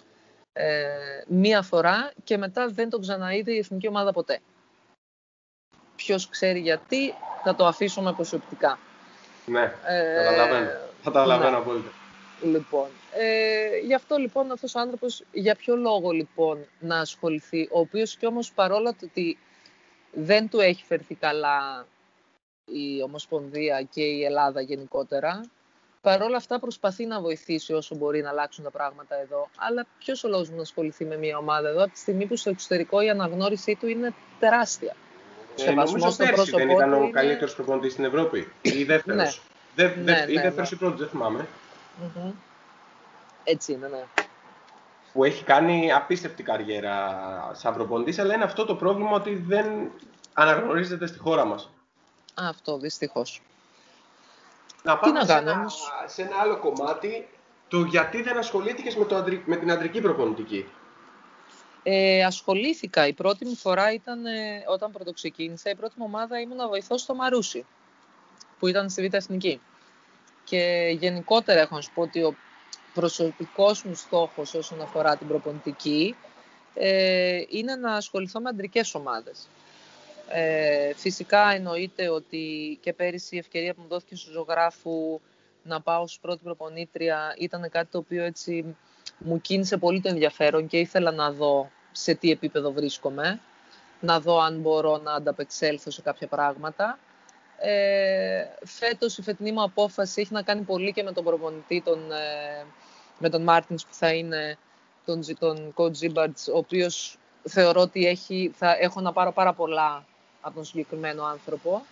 ε, 0.56 0.86
μία 1.26 1.62
φορά 1.62 2.12
και 2.24 2.36
μετά 2.36 2.68
δεν 2.68 2.90
τον 2.90 3.00
ξαναείδε 3.00 3.52
η 3.52 3.58
Εθνική 3.58 3.88
Ομάδα 3.88 4.12
ποτέ. 4.12 4.40
Ποιος 6.04 6.28
ξέρει 6.28 6.60
γιατί, 6.60 7.14
θα 7.44 7.54
το 7.54 7.66
αφήσουμε 7.66 8.12
προσωπικά. 8.12 8.78
Ναι, 9.46 9.72
ε, 9.86 10.24
καταλαβαίνω. 10.24 10.66
Θα 11.02 11.10
καταλαβαίνω 11.10 11.50
ναι. 11.50 11.56
απόλυτα. 11.56 11.90
Λοιπόν, 12.42 12.88
ε, 13.12 13.78
γι' 13.84 13.94
αυτό 13.94 14.16
λοιπόν 14.16 14.50
αυτός 14.50 14.74
ο 14.74 14.80
άνθρωπος, 14.80 15.22
για 15.32 15.54
ποιο 15.54 15.76
λόγο 15.76 16.10
λοιπόν 16.10 16.66
να 16.80 16.98
ασχοληθεί, 16.98 17.68
ο 17.72 17.78
οποίος 17.78 18.16
και 18.16 18.26
όμως 18.26 18.52
παρόλο 18.52 18.94
ότι 19.02 19.38
δεν 20.12 20.48
του 20.48 20.60
έχει 20.60 20.84
φερθεί 20.84 21.14
καλά 21.14 21.86
η 22.64 23.02
Ομοσπονδία 23.02 23.82
και 23.82 24.02
η 24.02 24.24
Ελλάδα 24.24 24.60
γενικότερα, 24.60 25.40
Παρ' 26.04 26.22
όλα 26.22 26.36
αυτά 26.36 26.58
προσπαθεί 26.58 27.06
να 27.06 27.20
βοηθήσει 27.20 27.72
όσο 27.72 27.94
μπορεί 27.94 28.22
να 28.22 28.28
αλλάξουν 28.28 28.64
τα 28.64 28.70
πράγματα 28.70 29.20
εδώ. 29.20 29.48
Αλλά 29.56 29.86
ποιος 29.98 30.24
ο 30.24 30.28
λόγος 30.28 30.50
να 30.50 30.60
ασχοληθεί 30.60 31.04
με 31.04 31.16
μια 31.16 31.38
ομάδα 31.38 31.68
εδώ 31.68 31.82
από 31.82 31.92
τη 31.92 31.98
στιγμή 31.98 32.26
που 32.26 32.36
στο 32.36 32.50
εξωτερικό 32.50 33.00
η 33.00 33.10
αναγνώρισή 33.10 33.76
του 33.80 33.86
είναι 33.88 34.14
τεράστια. 34.38 34.96
Ε, 35.56 35.70
νομίζω 35.70 36.10
στο 36.10 36.24
πέρσι 36.24 36.50
δεν 36.50 36.70
ήταν 36.70 36.92
ο 36.92 36.96
είναι... 36.96 37.10
καλύτερος 37.10 37.54
προπονητής 37.54 37.92
στην 37.92 38.04
Ευρώπη. 38.04 38.52
Ή 38.62 38.84
δεύτερος. 38.92 39.42
Ναι. 39.74 39.88
Δε, 39.88 39.94
δε, 39.94 40.12
ναι, 40.12 40.24
ή 40.28 40.34
ναι, 40.34 40.42
δεύτερος 40.42 40.70
ναι. 40.70 40.76
ή 40.76 40.78
πρώτος, 40.78 40.98
δεν 40.98 41.08
θυμάμαι. 41.08 41.46
Mm-hmm. 42.02 42.32
Έτσι 43.44 43.72
είναι, 43.72 43.88
ναι. 43.88 44.04
Που 45.12 45.24
έχει 45.24 45.44
κάνει 45.44 45.92
απίστευτη 45.92 46.42
καριέρα 46.42 47.20
σαν 47.52 47.74
προπονητής, 47.74 48.18
αλλά 48.18 48.34
είναι 48.34 48.44
αυτό 48.44 48.64
το 48.64 48.74
πρόβλημα 48.74 49.10
ότι 49.10 49.34
δεν 49.46 49.90
αναγνωρίζεται 50.32 51.06
στη 51.06 51.18
χώρα 51.18 51.44
μας. 51.44 51.70
Αυτό 52.34 52.78
δυστυχώς. 52.78 53.42
Να 54.82 54.98
πάμε 54.98 55.18
να 55.18 55.24
σε, 55.24 55.32
ένα, 55.32 55.66
σε 56.06 56.22
ένα 56.22 56.36
άλλο 56.36 56.58
κομμάτι, 56.58 57.28
το 57.68 57.80
γιατί 57.80 58.22
δεν 58.22 58.38
ασχολήθηκες 58.38 58.96
με, 58.96 59.04
το, 59.04 59.24
με 59.44 59.56
την 59.56 59.70
αντρική 59.70 60.00
προπονητική. 60.00 60.66
Ε, 61.86 62.24
ασχολήθηκα. 62.24 63.06
Η 63.06 63.12
πρώτη 63.12 63.44
μου 63.44 63.56
φορά 63.56 63.92
ήταν 63.92 64.26
ε, 64.26 64.64
όταν 64.68 64.92
πρωτοξεκίνησα. 64.92 65.70
Η 65.70 65.74
πρώτη 65.74 65.94
μου 65.96 66.04
ομάδα 66.08 66.40
ήμουν 66.40 66.56
να 66.56 66.68
βοηθώ 66.68 66.98
στο 66.98 67.14
Μαρούσι, 67.14 67.66
που 68.58 68.66
ήταν 68.66 68.90
στη 68.90 69.08
Β' 69.08 69.14
Εθνική. 69.14 69.60
Και 70.44 70.94
γενικότερα 70.98 71.60
έχω 71.60 71.74
να 71.74 71.80
σου 71.80 71.90
πω 71.94 72.02
ότι 72.02 72.22
ο 72.22 72.36
προσωπικός 72.94 73.82
μου 73.82 73.94
στόχος 73.94 74.54
όσον 74.54 74.80
αφορά 74.80 75.16
την 75.16 75.28
προπονητική 75.28 76.16
ε, 76.74 77.42
είναι 77.48 77.74
να 77.74 77.92
ασχοληθώ 77.92 78.40
με 78.40 78.48
αντρικές 78.48 78.94
ομάδες. 78.94 79.48
Ε, 80.28 80.94
φυσικά 80.94 81.50
εννοείται 81.50 82.08
ότι 82.08 82.78
και 82.82 82.92
πέρυσι 82.92 83.34
η 83.34 83.38
ευκαιρία 83.38 83.74
που 83.74 83.80
μου 83.82 83.88
δόθηκε 83.88 84.16
στο 84.16 84.30
ζωγράφου 84.30 85.20
να 85.62 85.80
πάω 85.80 86.02
ως 86.02 86.18
πρώτη 86.20 86.40
προπονήτρια 86.44 87.34
ήταν 87.38 87.70
κάτι 87.70 87.90
το 87.90 87.98
οποίο 87.98 88.24
έτσι 88.24 88.76
μου 89.18 89.40
κίνησε 89.40 89.76
πολύ 89.76 90.00
το 90.00 90.08
ενδιαφέρον 90.08 90.66
και 90.66 90.78
ήθελα 90.78 91.10
να 91.10 91.32
δω 91.32 91.70
σε 91.96 92.14
τι 92.14 92.30
επίπεδο 92.30 92.72
βρίσκομαι, 92.72 93.40
να 94.00 94.20
δω 94.20 94.40
αν 94.40 94.60
μπορώ 94.60 94.96
να 94.96 95.12
ανταπεξέλθω 95.12 95.90
σε 95.90 96.02
κάποια 96.02 96.26
πράγματα. 96.26 96.98
Ε, 97.58 98.44
φέτος 98.64 99.18
η 99.18 99.22
φετινή 99.22 99.52
μου 99.52 99.62
απόφαση 99.62 100.20
έχει 100.20 100.32
να 100.32 100.42
κάνει 100.42 100.62
πολύ 100.62 100.92
και 100.92 101.02
με 101.02 101.12
τον 101.12 101.24
προπονητή, 101.24 101.82
τον, 101.84 102.12
ε, 102.12 102.66
με 103.18 103.28
τον 103.28 103.42
Μάρτινς 103.42 103.84
που 103.84 103.94
θα 103.94 104.12
είναι 104.12 104.58
τον, 105.04 105.22
τον 105.38 105.74
coach 105.76 106.14
ο 106.52 106.56
οποίος 106.56 107.18
θεωρώ 107.48 107.80
ότι 107.80 108.06
έχει, 108.06 108.52
θα 108.54 108.76
έχω 108.80 109.00
να 109.00 109.12
πάρω 109.12 109.32
πάρα 109.32 109.52
πολλά 109.52 110.04
από 110.40 110.54
τον 110.54 110.64
συγκεκριμένο 110.64 111.24
άνθρωπο. 111.24 111.84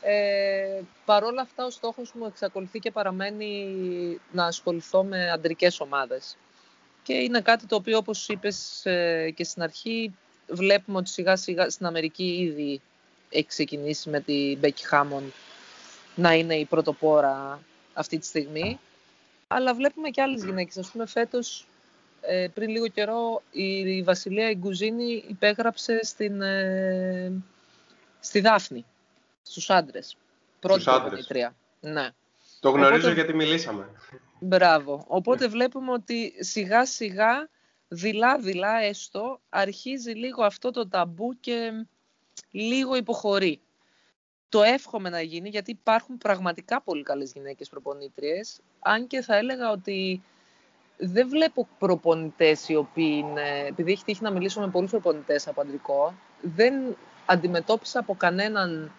Ε, 0.00 0.80
Παρ' 1.04 1.24
όλα 1.24 1.42
αυτά, 1.42 1.64
ο 1.64 1.70
στόχος 1.70 2.12
μου 2.12 2.26
εξακολουθεί 2.26 2.78
και 2.78 2.90
παραμένει 2.90 3.76
να 4.32 4.44
ασχοληθώ 4.44 5.04
με 5.04 5.30
αντρικές 5.30 5.80
ομάδες. 5.80 6.36
Και 7.08 7.14
είναι 7.14 7.40
κάτι 7.40 7.66
το 7.66 7.76
οποίο, 7.76 7.96
όπως 7.96 8.28
είπες 8.28 8.86
ε, 8.86 9.30
και 9.30 9.44
στην 9.44 9.62
αρχή, 9.62 10.14
βλέπουμε 10.48 10.98
ότι 10.98 11.08
σιγά 11.08 11.36
σιγά 11.36 11.70
στην 11.70 11.86
Αμερική 11.86 12.24
ήδη 12.24 12.80
έχει 13.28 13.46
ξεκινήσει 13.46 14.10
με 14.10 14.20
την 14.20 14.58
Μπέκη 14.58 14.86
Χάμον 14.86 15.32
να 16.14 16.34
είναι 16.34 16.54
η 16.54 16.64
πρωτοπόρα 16.64 17.60
αυτή 17.92 18.18
τη 18.18 18.26
στιγμή. 18.26 18.80
Αλλά 19.46 19.74
βλέπουμε 19.74 20.08
και 20.08 20.22
άλλες 20.22 20.44
γυναίκες. 20.44 20.76
Ας 20.76 20.90
πούμε 20.90 21.06
φέτος, 21.06 21.66
ε, 22.20 22.48
πριν 22.54 22.68
λίγο 22.70 22.88
καιρό, 22.88 23.42
η 23.50 24.02
Βασιλεία 24.02 24.50
Ιγκουζίνη 24.50 25.24
υπέγραψε 25.28 26.00
στην, 26.04 26.42
ε, 26.42 27.32
στη 28.20 28.40
Δάφνη, 28.40 28.84
στους 29.42 29.70
άντρες. 29.70 30.16
Πρώτη 30.60 30.80
στους 30.80 31.26
Ναι. 31.80 32.08
Το 32.60 32.70
γνωρίζω 32.70 33.10
γιατί 33.10 33.34
μιλήσαμε. 33.34 33.88
Μπράβο. 34.40 35.04
Οπότε 35.06 35.48
βλέπουμε 35.48 35.92
ότι 35.92 36.32
σιγά 36.38 36.86
σιγά, 36.86 37.48
δειλά-δειλά 37.88 38.80
έστω, 38.80 39.40
αρχίζει 39.48 40.12
λίγο 40.12 40.44
αυτό 40.44 40.70
το 40.70 40.88
ταμπού 40.88 41.40
και 41.40 41.86
λίγο 42.50 42.96
υποχωρεί. 42.96 43.60
Το 44.48 44.62
εύχομαι 44.62 45.08
να 45.08 45.20
γίνει 45.20 45.48
γιατί 45.48 45.70
υπάρχουν 45.70 46.18
πραγματικά 46.18 46.82
πολύ 46.82 47.02
καλές 47.02 47.32
γυναίκες 47.32 47.68
προπονήτριες, 47.68 48.60
αν 48.78 49.06
και 49.06 49.20
θα 49.20 49.36
έλεγα 49.36 49.70
ότι 49.70 50.22
δεν 50.96 51.28
βλέπω 51.28 51.68
προπονητές 51.78 52.68
οι 52.68 52.74
οποίοι 52.74 53.24
είναι, 53.24 53.64
επειδή 53.66 53.92
έχει 53.92 54.04
τύχει 54.04 54.22
να 54.22 54.30
μιλήσω 54.30 54.60
με 54.60 54.68
πολλούς 54.68 54.90
προπονητές 54.90 55.48
από 55.48 55.60
αντρικό, 55.60 56.14
δεν 56.40 56.96
αντιμετώπισα 57.26 57.98
από 57.98 58.14
κανέναν 58.14 58.92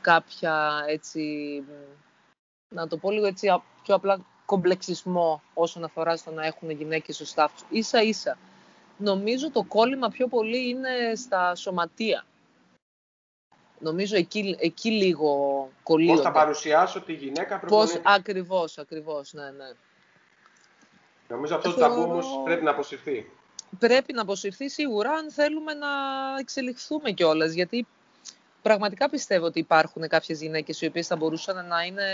κάποια 0.00 0.84
έτσι, 0.88 1.64
να 2.68 2.88
το 2.88 2.96
πω 2.96 3.10
λίγο 3.10 3.26
έτσι 3.26 3.62
πιο 3.82 3.94
απλά 3.94 4.24
κομπλεξισμό 4.52 5.42
όσον 5.54 5.84
αφορά 5.84 6.16
στο 6.16 6.30
να 6.30 6.46
έχουν 6.46 6.70
γυναίκες 6.70 7.16
στο 7.16 7.24
staff 7.34 7.48
τους. 7.54 7.64
Ίσα 7.70 8.02
ίσα. 8.02 8.38
Νομίζω 8.96 9.50
το 9.50 9.62
κόλλημα 9.62 10.08
πιο 10.08 10.26
πολύ 10.28 10.68
είναι 10.68 11.14
στα 11.16 11.54
σωματεία. 11.54 12.24
Νομίζω 13.78 14.16
εκεί, 14.16 14.56
εκεί 14.60 14.90
λίγο 14.90 15.30
κολλείονται. 15.82 16.14
Πώς 16.14 16.24
θα 16.24 16.32
παρουσιάσω 16.32 17.00
τη 17.00 17.12
γυναίκα 17.12 17.58
προπονητή. 17.58 17.98
Πώς, 17.98 18.14
ακριβώς, 18.14 18.78
ακριβώς, 18.78 19.32
ναι, 19.32 19.50
ναι. 19.50 19.70
Νομίζω 21.28 21.56
αυτό 21.56 21.70
το 21.70 21.80
ταμπού 21.80 22.02
όμως 22.02 22.26
πρέπει 22.44 22.64
να 22.64 22.70
αποσυρθεί. 22.70 23.30
Πρέπει 23.78 24.12
να 24.12 24.22
αποσυρθεί 24.22 24.68
σίγουρα 24.68 25.10
αν 25.10 25.30
θέλουμε 25.30 25.74
να 25.74 25.88
εξελιχθούμε 26.38 27.10
κιόλας. 27.10 27.52
γιατί 27.52 27.86
πραγματικά 28.62 29.10
πιστεύω 29.10 29.46
ότι 29.46 29.58
υπάρχουν 29.58 30.08
κάποιες 30.08 30.40
γυναίκες 30.40 30.80
οι 30.80 30.86
οποίες 30.86 31.06
θα 31.06 31.16
μπορούσαν 31.16 31.66
να 31.66 31.82
είναι 31.82 32.04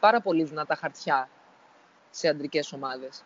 πάρα 0.00 0.20
πολύ 0.20 0.44
δυνατά 0.44 0.74
χαρτιά 0.74 1.28
σε 2.14 2.28
αντρικές 2.28 2.72
ομάδες. 2.72 3.22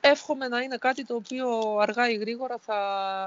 Εύχομαι 0.00 0.48
να 0.48 0.60
είναι 0.60 0.76
κάτι 0.76 1.04
το 1.04 1.14
οποίο 1.14 1.76
αργά 1.80 2.10
ή 2.10 2.14
γρήγορα 2.14 2.58
θα 2.58 2.78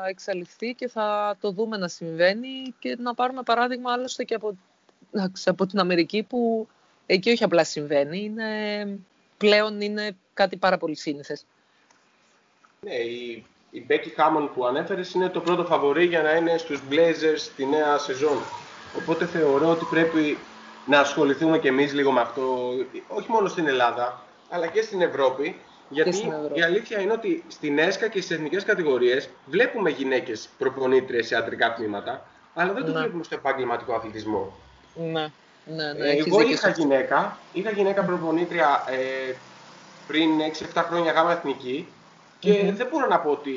εξαλειφθεί 0.08 0.74
και 0.74 0.88
θα 0.88 1.38
το 1.42 1.52
δούμε 1.52 1.78
να 1.78 1.88
συμβαίνει 1.88 2.76
και 2.80 2.96
να 3.00 3.14
πάρουμε 3.14 3.44
παράδειγμα 3.44 3.92
άλλωστε 3.92 4.24
και 4.24 4.36
από, 4.36 4.58
από 5.46 5.66
την 5.66 5.80
Αμερική 5.80 6.24
που 6.24 6.68
εκεί 7.06 7.30
όχι 7.32 7.44
απλά 7.44 7.64
συμβαίνει, 7.64 8.20
είναι, 8.20 8.88
πλέον 9.38 9.82
είναι 9.82 10.16
κάτι 10.34 10.58
πάρα 10.58 10.78
πολύ 10.78 10.96
σύνηθες. 10.96 11.46
Ναι, 12.82 12.94
η, 12.94 13.46
η 13.72 13.86
Becky 13.90 14.22
Hammond 14.22 14.50
που 14.54 14.66
ανέφερες 14.66 15.14
είναι 15.14 15.30
το 15.30 15.40
πρώτο 15.40 15.66
φαβορή 15.66 16.06
για 16.06 16.22
να 16.22 16.36
είναι 16.36 16.58
στους 16.58 16.82
Blazers 16.90 17.52
τη 17.56 17.66
νέα 17.66 17.98
σεζόν. 17.98 18.38
Οπότε 18.98 19.26
θεωρώ 19.26 19.70
ότι 19.70 19.86
πρέπει 19.90 20.38
να 20.86 21.00
ασχοληθούμε 21.00 21.60
κι 21.60 21.68
εμείς 21.68 21.94
λίγο 21.94 22.12
με 22.12 22.22
αυτό, 22.22 22.72
όχι 23.08 23.32
μόνο 23.32 23.48
στην 23.48 23.68
Ελλάδα, 23.68 24.24
αλλά 24.50 24.68
και 24.68 24.82
στην 24.82 25.02
Ευρώπη, 25.02 25.60
γιατί 25.89 26.32
η 26.54 26.62
αλήθεια 26.62 27.00
είναι 27.00 27.12
ότι 27.12 27.43
στην 27.47 27.78
ΕΣΚΑ 27.80 28.08
και 28.08 28.22
στις 28.22 28.38
εθνικές 28.38 28.64
κατηγορίες 28.64 29.30
βλέπουμε 29.45 29.89
γυναίκες 29.89 30.50
προπονήτριες 30.58 31.28
σε 31.28 31.36
αντρικά 31.36 31.74
τμήματα, 31.74 32.26
αλλά 32.54 32.74
δεν 32.74 32.86
το 32.86 32.91
ναι. 32.91 33.00
βλέπουμε 33.00 33.24
στο 33.24 33.36
επαγγελματικό 33.36 33.93
αθλητισμό. 33.93 34.54
Ναι, 34.95 35.32
ναι, 35.66 35.93
ναι. 35.93 36.10
Ε, 36.10 36.18
εγώ 36.18 36.41
είχα 36.41 36.70
γυναίκα, 36.70 37.38
είχα 37.54 37.72
γυναίκα 37.72 38.04
προπονήτρια 38.04 38.84
ε, 38.89 39.34
πριν 40.08 40.30
6-7 40.74 40.84
χρόνια 40.88 41.12
γάμα 41.12 41.32
εθνική 41.32 41.88
και 42.39 42.72
δεν 42.72 42.88
μπορώ 42.91 43.08
να 43.08 43.20
πω 43.20 43.32
ότι 43.32 43.52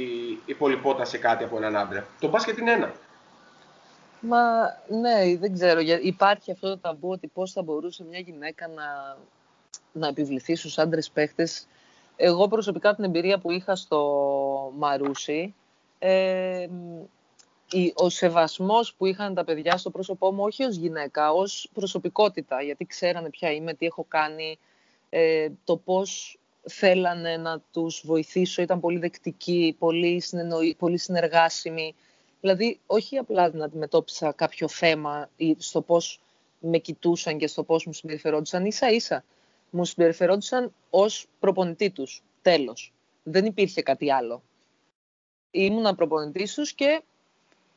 υπολοιπόταν 0.46 1.06
κάτι 1.20 1.44
από 1.44 1.56
έναν 1.56 1.76
άντρα. 1.76 2.06
Το 2.20 2.28
μπάσκετ 2.28 2.58
είναι 2.58 2.72
ένα. 2.72 2.92
Μα 4.20 4.42
ναι, 4.88 5.36
δεν 5.36 5.52
ξέρω. 5.54 5.80
Υπάρχει 6.02 6.50
αυτό 6.50 6.68
το 6.68 6.78
ταμπού 6.78 7.08
ότι 7.10 7.26
πώς 7.26 7.52
θα 7.52 7.62
μπορούσε 7.62 8.04
μια 8.10 8.18
γυναίκα 8.18 8.68
να, 8.68 9.16
να 9.92 10.06
επιβληθεί 10.06 10.54
στους 10.54 10.78
άντρες 10.78 11.10
παίχτες 11.10 11.66
εγώ 12.16 12.48
προσωπικά 12.48 12.94
την 12.94 13.04
εμπειρία 13.04 13.38
που 13.38 13.50
είχα 13.50 13.76
στο 13.76 14.72
Μαρούσι, 14.76 15.54
ε, 15.98 16.66
ο 17.94 18.08
σεβασμός 18.08 18.94
που 18.94 19.06
είχαν 19.06 19.34
τα 19.34 19.44
παιδιά 19.44 19.76
στο 19.76 19.90
πρόσωπό 19.90 20.32
μου, 20.32 20.42
όχι 20.42 20.64
ως 20.64 20.76
γυναίκα, 20.76 21.32
ως 21.32 21.70
προσωπικότητα, 21.72 22.62
γιατί 22.62 22.84
ξέρανε 22.86 23.30
ποια 23.30 23.52
είμαι, 23.52 23.74
τι 23.74 23.86
έχω 23.86 24.04
κάνει, 24.08 24.58
ε, 25.10 25.48
το 25.64 25.76
πώς 25.76 26.38
θέλανε 26.68 27.36
να 27.36 27.60
τους 27.72 28.02
βοηθήσω, 28.04 28.62
ήταν 28.62 28.80
πολύ 28.80 28.98
δεκτικοί, 28.98 29.76
πολύ, 29.78 30.20
συνεννοη, 30.20 30.74
πολύ 30.78 30.98
συνεργάσιμοι. 30.98 31.94
Δηλαδή, 32.40 32.80
όχι 32.86 33.16
απλά 33.16 33.50
να 33.52 33.64
αντιμετώπισα 33.64 34.32
κάποιο 34.32 34.68
θέμα 34.68 35.28
ή 35.36 35.56
στο 35.58 35.80
πώς 35.80 36.20
με 36.60 36.78
κοιτούσαν 36.78 37.38
και 37.38 37.46
στο 37.46 37.62
πώς 37.62 37.86
μου 37.86 37.92
συμπεριφερόντουσαν, 37.92 38.64
ίσα-ίσα 38.64 39.24
μου 39.72 39.84
συμπεριφερόντουσαν 39.84 40.74
ως 40.90 41.26
προπονητή 41.40 41.90
τους. 41.90 42.22
Τέλος. 42.42 42.92
Δεν 43.22 43.44
υπήρχε 43.44 43.82
κάτι 43.82 44.12
άλλο. 44.12 44.42
Ήμουνα 45.50 45.94
προπονητής 45.94 46.54
τους 46.54 46.72
και 46.72 47.02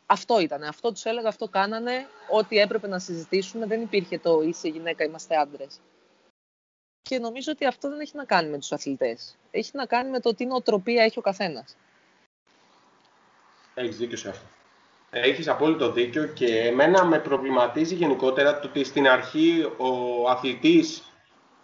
αυτό 0.06 0.40
ήταν. 0.40 0.64
Αυτό 0.64 0.92
τους 0.92 1.06
έλεγα, 1.06 1.28
αυτό 1.28 1.48
κάνανε. 1.48 2.08
Ό,τι 2.32 2.58
έπρεπε 2.58 2.88
να 2.88 3.00
συζητήσουμε. 3.00 3.66
Δεν 3.66 3.82
υπήρχε 3.82 4.20
το 4.20 4.42
είσαι 4.42 4.68
γυναίκα, 4.68 5.04
είμαστε 5.04 5.36
άντρες. 5.36 5.80
Και 7.02 7.20
νομίζω 7.20 7.52
ότι 7.52 7.66
αυτό 7.66 7.90
δεν 7.90 8.00
έχει 8.00 8.16
να 8.16 8.26
κάνει 8.26 8.50
με 8.50 8.58
τους 8.58 8.72
αθλητές. 8.72 9.38
Έχει 9.52 9.72
να 9.74 9.86
κάνει 9.86 10.10
με 10.10 10.20
το 10.20 10.36
τι 10.36 10.46
νοοτροπία 10.46 11.04
έχει 11.04 11.20
ο 11.20 11.22
καθένας. 11.22 11.78
Έχεις 13.74 13.98
δίκιο 13.98 14.18
σε 14.18 14.30
αυτό. 14.30 14.46
Έχεις 15.10 15.48
απόλυτο 15.48 15.92
δίκιο 15.92 16.28
και 16.28 16.60
εμένα 16.60 17.06
με 17.06 17.20
προβληματίζει 17.20 17.96
γενικότερα 17.96 18.60
το 18.60 18.68
ότι 18.68 18.84
στην 18.84 19.08
αρχή 19.08 19.64
ο 19.78 20.30
αθλητής 20.30 21.15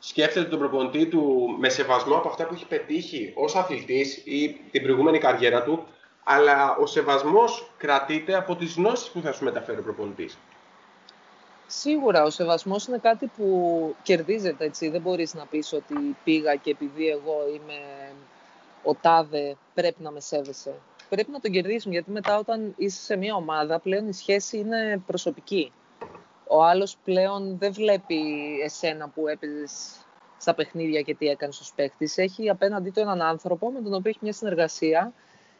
σκέφτεται 0.04 0.50
τον 0.50 0.60
προπονητή 0.60 1.06
του 1.06 1.56
με 1.60 1.70
σεβασμό 1.70 2.16
από 2.16 2.28
αυτά 2.28 2.46
που 2.46 2.54
έχει 2.54 2.66
πετύχει 2.66 3.34
ως 3.36 3.56
αθλητής 3.56 4.22
ή 4.26 4.60
την 4.72 4.84
προηγούμενη 4.84 5.18
καριέρα 5.18 5.64
του, 5.64 5.86
αλλά 6.24 6.76
ο 6.76 6.86
σεβασμός 6.86 7.72
κρατείται 7.78 8.36
από 8.36 8.56
τις 8.56 8.76
γνώσεις 8.76 9.10
που 9.10 9.22
θα 9.22 9.32
σου 9.32 9.44
μεταφέρει 9.44 9.80
ο 9.80 9.84
προπονητής. 9.84 10.38
Σίγουρα, 11.68 12.24
ο 12.24 12.30
σεβασμός 12.30 12.88
είναι 12.88 12.98
κάτι 12.98 13.32
που 13.38 13.96
κερδίζεται, 14.04 14.66
έτσι. 14.66 14.90
Δεν 14.90 15.02
μπορείς 15.02 15.34
να 15.34 15.46
πεις 15.46 15.74
ότι 15.74 16.16
πήγα 16.24 16.56
και 16.56 16.70
επειδή 16.70 17.08
εγώ 17.08 17.38
είμαι 17.56 17.80
ο 18.84 18.96
τάδε 18.96 19.56
πρέπει 19.74 20.04
να 20.04 20.12
με 20.12 20.20
σέβεσαι. 20.20 20.74
Πρέπει 21.10 21.32
να 21.32 21.40
τον 21.40 21.52
κερδίσουμε, 21.52 21.94
γιατί 21.94 22.12
μετά 22.12 22.38
όταν 22.38 22.74
είσαι 22.78 23.02
σε 23.02 23.16
μια 23.16 23.36
ομάδα 23.36 23.80
πλέον 23.80 24.08
η 24.08 24.14
σχέση 24.14 24.58
είναι 24.58 25.02
προσωπική 25.08 25.72
ο 26.54 26.64
άλλος 26.64 26.98
πλέον 27.04 27.58
δεν 27.58 27.74
βλέπει 27.74 28.22
εσένα 28.64 29.10
που 29.10 29.28
έπαιζες 29.28 30.06
στα 30.38 30.54
παιχνίδια 30.54 31.02
και 31.02 31.16
τι 31.16 31.28
έκανες 31.28 31.60
ως 31.60 31.74
παίχτης. 31.76 32.18
Έχει 32.18 32.50
απέναντί 32.50 32.90
του 32.90 33.00
έναν 33.00 33.22
άνθρωπο 33.22 33.72
με 33.72 33.82
τον 33.82 33.94
οποίο 33.94 34.10
έχει 34.10 34.20
μια 34.22 34.34
συνεργασία 34.34 35.14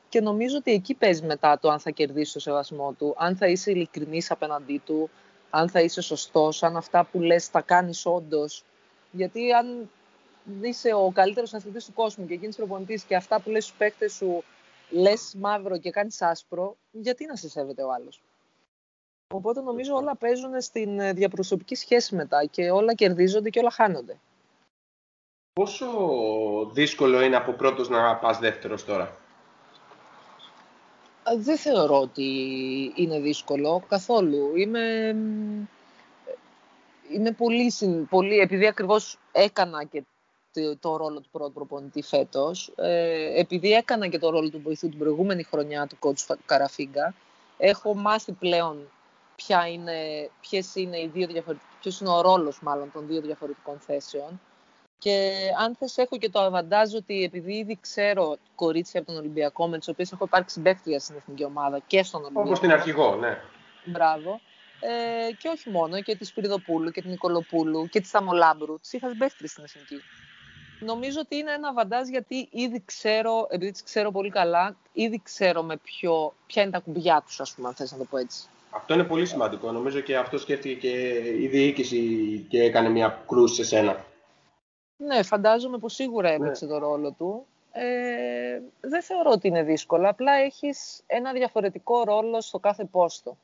και 0.10 0.22
νομίζω 0.22 0.58
ότι 0.58 0.72
εκεί 0.72 0.94
παίζει 0.94 1.26
μετά 1.26 1.60
το 1.60 1.70
αν 1.70 1.80
θα 1.80 1.90
κερδίσει 1.90 2.34
το 2.34 2.40
σεβασμό 2.40 2.92
του, 2.98 3.16
αν 3.18 3.36
θα 3.36 3.48
είσαι 3.48 3.72
ειλικρινής 3.72 4.32
απέναντί 4.32 4.82
του, 4.86 5.10
αν 5.50 5.70
θα 5.70 5.82
είσαι 5.82 6.02
σωστός, 6.02 6.64
αν 6.64 6.78
αυτά 6.78 7.04
που 7.04 7.20
λες 7.20 7.50
τα 7.50 7.62
κάνεις 7.62 8.06
όντως. 8.06 8.64
Γιατί 9.12 9.52
αν 9.52 9.90
είσαι 10.62 10.94
ο 10.94 11.12
καλύτερος 11.14 11.54
αθλητής 11.54 11.86
του 11.86 11.94
κόσμου 11.94 12.26
και 12.26 12.34
γίνεις 12.34 12.56
προπονητής 12.56 13.04
και 13.04 13.16
αυτά 13.16 13.42
που 13.42 13.50
λες 13.50 13.64
στους 13.64 13.78
παίχτες 13.78 14.14
σου 14.14 14.44
λες 14.90 15.36
μαύρο 15.40 15.78
και 15.78 15.90
κάνεις 15.90 16.22
άσπρο, 16.22 16.76
γιατί 16.92 17.26
να 17.26 17.36
σε 17.36 17.50
σέβεται 17.50 17.84
ο 17.84 17.92
άλλος; 17.92 18.22
Οπότε 19.32 19.62
νομίζω 19.62 19.96
όλα 19.96 20.16
παίζουν 20.16 20.62
στην 20.62 21.00
ε, 21.00 21.14
διαπροσωπική 21.14 21.76
σχέση 21.76 22.16
μετά 22.16 22.46
και 22.46 22.72
όλα 22.72 22.94
κερδίζονται 22.94 23.50
και 23.50 23.60
όλα 23.60 23.72
χάνονται. 23.72 24.18
Πόσο 25.54 25.88
δύσκολο 26.74 27.22
είναι 27.22 27.36
από 27.36 27.52
πρώτος 27.52 27.90
να 27.90 28.16
πας 28.16 28.40
δεύτερος 28.40 28.86
τώρα; 28.86 29.18
Δεν 31.38 31.58
θεωρώ 31.58 32.00
ότι 32.00 32.24
είναι 32.96 33.20
δύσκολο 33.20 33.84
καθόλου. 33.88 34.56
Είμαι... 34.56 35.16
είναι 37.12 37.32
πολύ, 37.32 37.74
πολύ 38.10 38.38
επειδή 38.40 38.68
ακριβώς 38.68 39.18
έκανα 39.32 39.84
και 39.84 40.04
το, 40.80 40.98
ρόλο 40.98 41.20
του 41.20 41.30
πρώτου 41.32 41.54
προπονητή 41.54 42.02
φέτος, 42.02 42.74
ε, 42.76 43.40
επειδή 43.40 43.72
έκανα 43.72 44.08
και 44.08 44.20
το 44.20 44.30
ρόλο 44.30 44.50
του 44.50 44.62
βοηθού 44.62 44.90
την 44.90 45.00
προηγούμενη 45.00 45.44
χρονιά 45.44 45.88
του 45.88 45.98
coach 46.00 46.36
Καραφίγκα, 46.46 47.14
έχω 47.58 47.96
μάθει 47.96 48.32
πλέον 48.32 48.88
ποια 49.46 49.68
είναι, 49.68 50.30
ποιες 50.42 50.76
είναι 50.76 51.00
οι 51.00 51.10
δύο 51.14 51.28
ποιος 51.80 52.00
είναι 52.00 52.10
ο 52.10 52.22
ρόλος 52.22 52.62
μάλλον 52.62 52.92
των 52.92 53.08
δύο 53.08 53.22
διαφορετικών 53.22 53.80
θέσεων. 53.80 54.42
Και 54.98 55.34
αν 55.60 55.76
θες 55.76 55.98
έχω 55.98 56.18
και 56.18 56.30
το 56.30 56.40
αβαντάζ 56.40 56.94
ότι 56.94 57.24
επειδή 57.24 57.54
ήδη 57.54 57.78
ξέρω 57.82 58.38
κορίτσια 58.56 59.00
από 59.00 59.10
τον 59.10 59.20
Ολυμπιακό 59.20 59.68
με 59.68 59.78
τις 59.78 59.88
οποίες 59.88 60.12
έχω 60.12 60.26
υπάρξει 60.26 60.62
παίκτρια 60.62 61.00
στην 61.00 61.16
εθνική 61.16 61.44
ομάδα 61.44 61.80
και 61.88 62.04
στον 62.04 62.22
Ολυμπιακό. 62.22 62.48
Όπως 62.48 62.60
την 62.60 62.72
αρχηγό, 62.72 63.16
ναι. 63.16 63.42
Μπράβο. 63.86 64.40
Ε, 64.80 65.32
και 65.34 65.48
όχι 65.48 65.70
μόνο, 65.70 66.02
και 66.02 66.16
της 66.16 66.28
Σπυριδοπούλου 66.28 66.92
και 66.92 67.02
την 67.02 67.10
Νικολοπούλου 67.10 67.88
και 67.88 68.00
της 68.00 68.10
Σταμολάμπρου. 68.10 68.80
Τι 68.80 68.98
είχα 68.98 69.16
παίχτρε 69.18 69.48
στην 69.48 69.64
εθνική. 69.64 70.02
Νομίζω 70.80 71.20
ότι 71.20 71.36
είναι 71.36 71.52
ένα 71.52 71.74
βαντάζ 71.74 72.08
γιατί 72.08 72.50
ήδη 72.52 72.84
ξέρω, 72.86 73.48
επειδή 73.50 73.72
τις 73.72 73.84
ξέρω 73.84 74.12
πολύ 74.12 74.30
καλά, 74.30 74.76
ήδη 74.94 75.22
ξέρω 75.24 75.64
με 75.64 75.78
ποιο, 75.78 76.34
ποια 76.46 76.62
είναι 76.62 76.72
τα 76.72 76.80
κουμπιά 76.80 77.24
τους, 77.26 77.40
ας 77.40 77.54
πούμε, 77.54 77.68
αν 77.68 77.74
θες 77.74 77.92
να 77.92 77.98
το 77.98 78.04
πω 78.04 78.18
έτσι. 78.18 78.48
Αυτό 78.72 78.94
είναι 78.94 79.04
πολύ 79.04 79.26
σημαντικό. 79.26 79.72
Νομίζω 79.72 80.00
και 80.00 80.18
αυτό 80.18 80.38
σκέφτηκε 80.38 80.76
και 80.76 81.24
η 81.40 81.48
διοίκηση 81.48 82.00
και 82.50 82.64
έκανε 82.64 82.90
μια 82.90 83.24
κρούση 83.28 83.56
σε 83.56 83.64
σένα. 83.64 84.06
Ναι, 84.98 85.24
φαντάζομαι 85.24 85.78
πως 85.78 85.94
σίγουρα 85.94 86.30
ναι. 86.30 86.36
έπαιξε 86.36 86.66
ναι. 86.66 86.72
το 86.72 86.78
ρόλο 86.78 87.12
του. 87.12 87.46
Ε, 87.72 88.62
δεν 88.82 89.02
θεωρώ 89.02 89.32
ότι 89.32 89.48
είναι 89.48 89.64
δύσκολο. 89.64 90.10
Απλά 90.10 90.34
έχεις 90.34 91.04
ένα 91.08 91.34
διαφορετικό 91.34 92.04
ρόλο 92.04 92.42
στο 92.42 92.60
κάθε 92.60 92.86
πόστο 92.86 93.38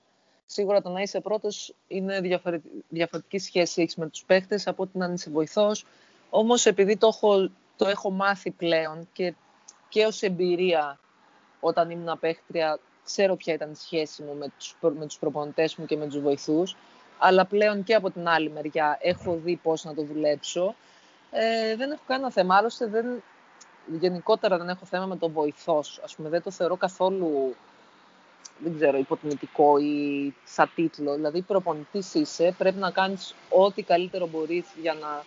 σίγουρα 0.48 0.82
το 0.82 0.90
να 0.90 1.02
είσαι 1.02 1.20
πρώτος 1.20 1.74
είναι 1.88 2.22
διαφορετική 2.90 3.38
σχέση 3.38 3.82
έχεις 3.82 3.96
με 3.96 4.08
τους 4.08 4.24
παίχτες 4.24 4.68
από 4.68 4.84
ότι 4.84 4.98
να 4.98 5.06
είσαι 5.06 5.30
βοηθός. 5.30 5.86
Όμως 6.30 6.66
επειδή 6.66 6.98
το 6.98 7.08
έχω, 7.08 7.50
το 7.76 7.88
έχω 7.88 8.12
μάθει 8.12 8.52
πλέον 8.52 9.08
και, 9.14 9.34
και 9.90 10.06
ως 10.06 10.22
εμπειρία 10.22 11.00
όταν 11.60 11.90
ήμουν 11.90 12.20
παίχτρια, 12.20 12.80
ξέρω 13.08 13.36
ποια 13.36 13.54
ήταν 13.54 13.72
η 13.72 13.76
σχέση 13.76 14.24
μου 14.24 14.36
με 14.36 14.48
τους, 14.58 14.76
με 14.82 15.06
τους 15.06 15.18
προπονητές 15.18 15.76
μου 15.76 15.86
και 15.86 15.98
με 15.98 16.06
τους 16.06 16.20
βοηθούς, 16.20 16.76
αλλά 17.18 17.46
πλέον 17.46 17.84
και 17.84 17.94
από 17.94 18.10
την 18.10 18.28
άλλη 18.28 18.50
μεριά 18.50 18.98
έχω 19.02 19.40
δει 19.44 19.56
πώς 19.64 19.84
να 19.84 19.94
το 19.94 20.02
δουλέψω. 20.02 20.76
Ε, 21.32 21.76
δεν 21.76 21.92
έχω 21.92 22.02
κανένα 22.08 22.32
θέμα, 22.32 22.56
άλλωστε 22.56 22.88
δεν, 22.88 23.24
γενικότερα 24.00 24.58
δεν 24.58 24.70
έχω 24.70 24.86
θέμα 24.86 25.06
με 25.06 25.16
το 25.16 25.30
βοηθός. 25.30 26.02
Ας 26.04 26.16
πούμε, 26.16 26.30
δεν 26.30 26.42
το 26.42 26.52
θεωρώ 26.52 26.76
καθόλου 26.76 27.56
δεν 28.60 28.76
ξέρω, 28.76 28.98
υποτιμητικό 28.98 29.78
ή 29.78 30.34
σαν 30.44 30.72
τίτλο. 30.76 31.16
Δηλαδή, 31.16 31.42
προπονητής 31.42 32.14
είσαι, 32.14 32.56
πρέπει 32.58 32.78
να 32.78 32.92
κάνεις 32.92 33.36
ό,τι 33.50 33.84
καλύτερο 33.84 34.28
μπορείς 34.28 34.66
για 34.82 34.94
να 34.94 35.24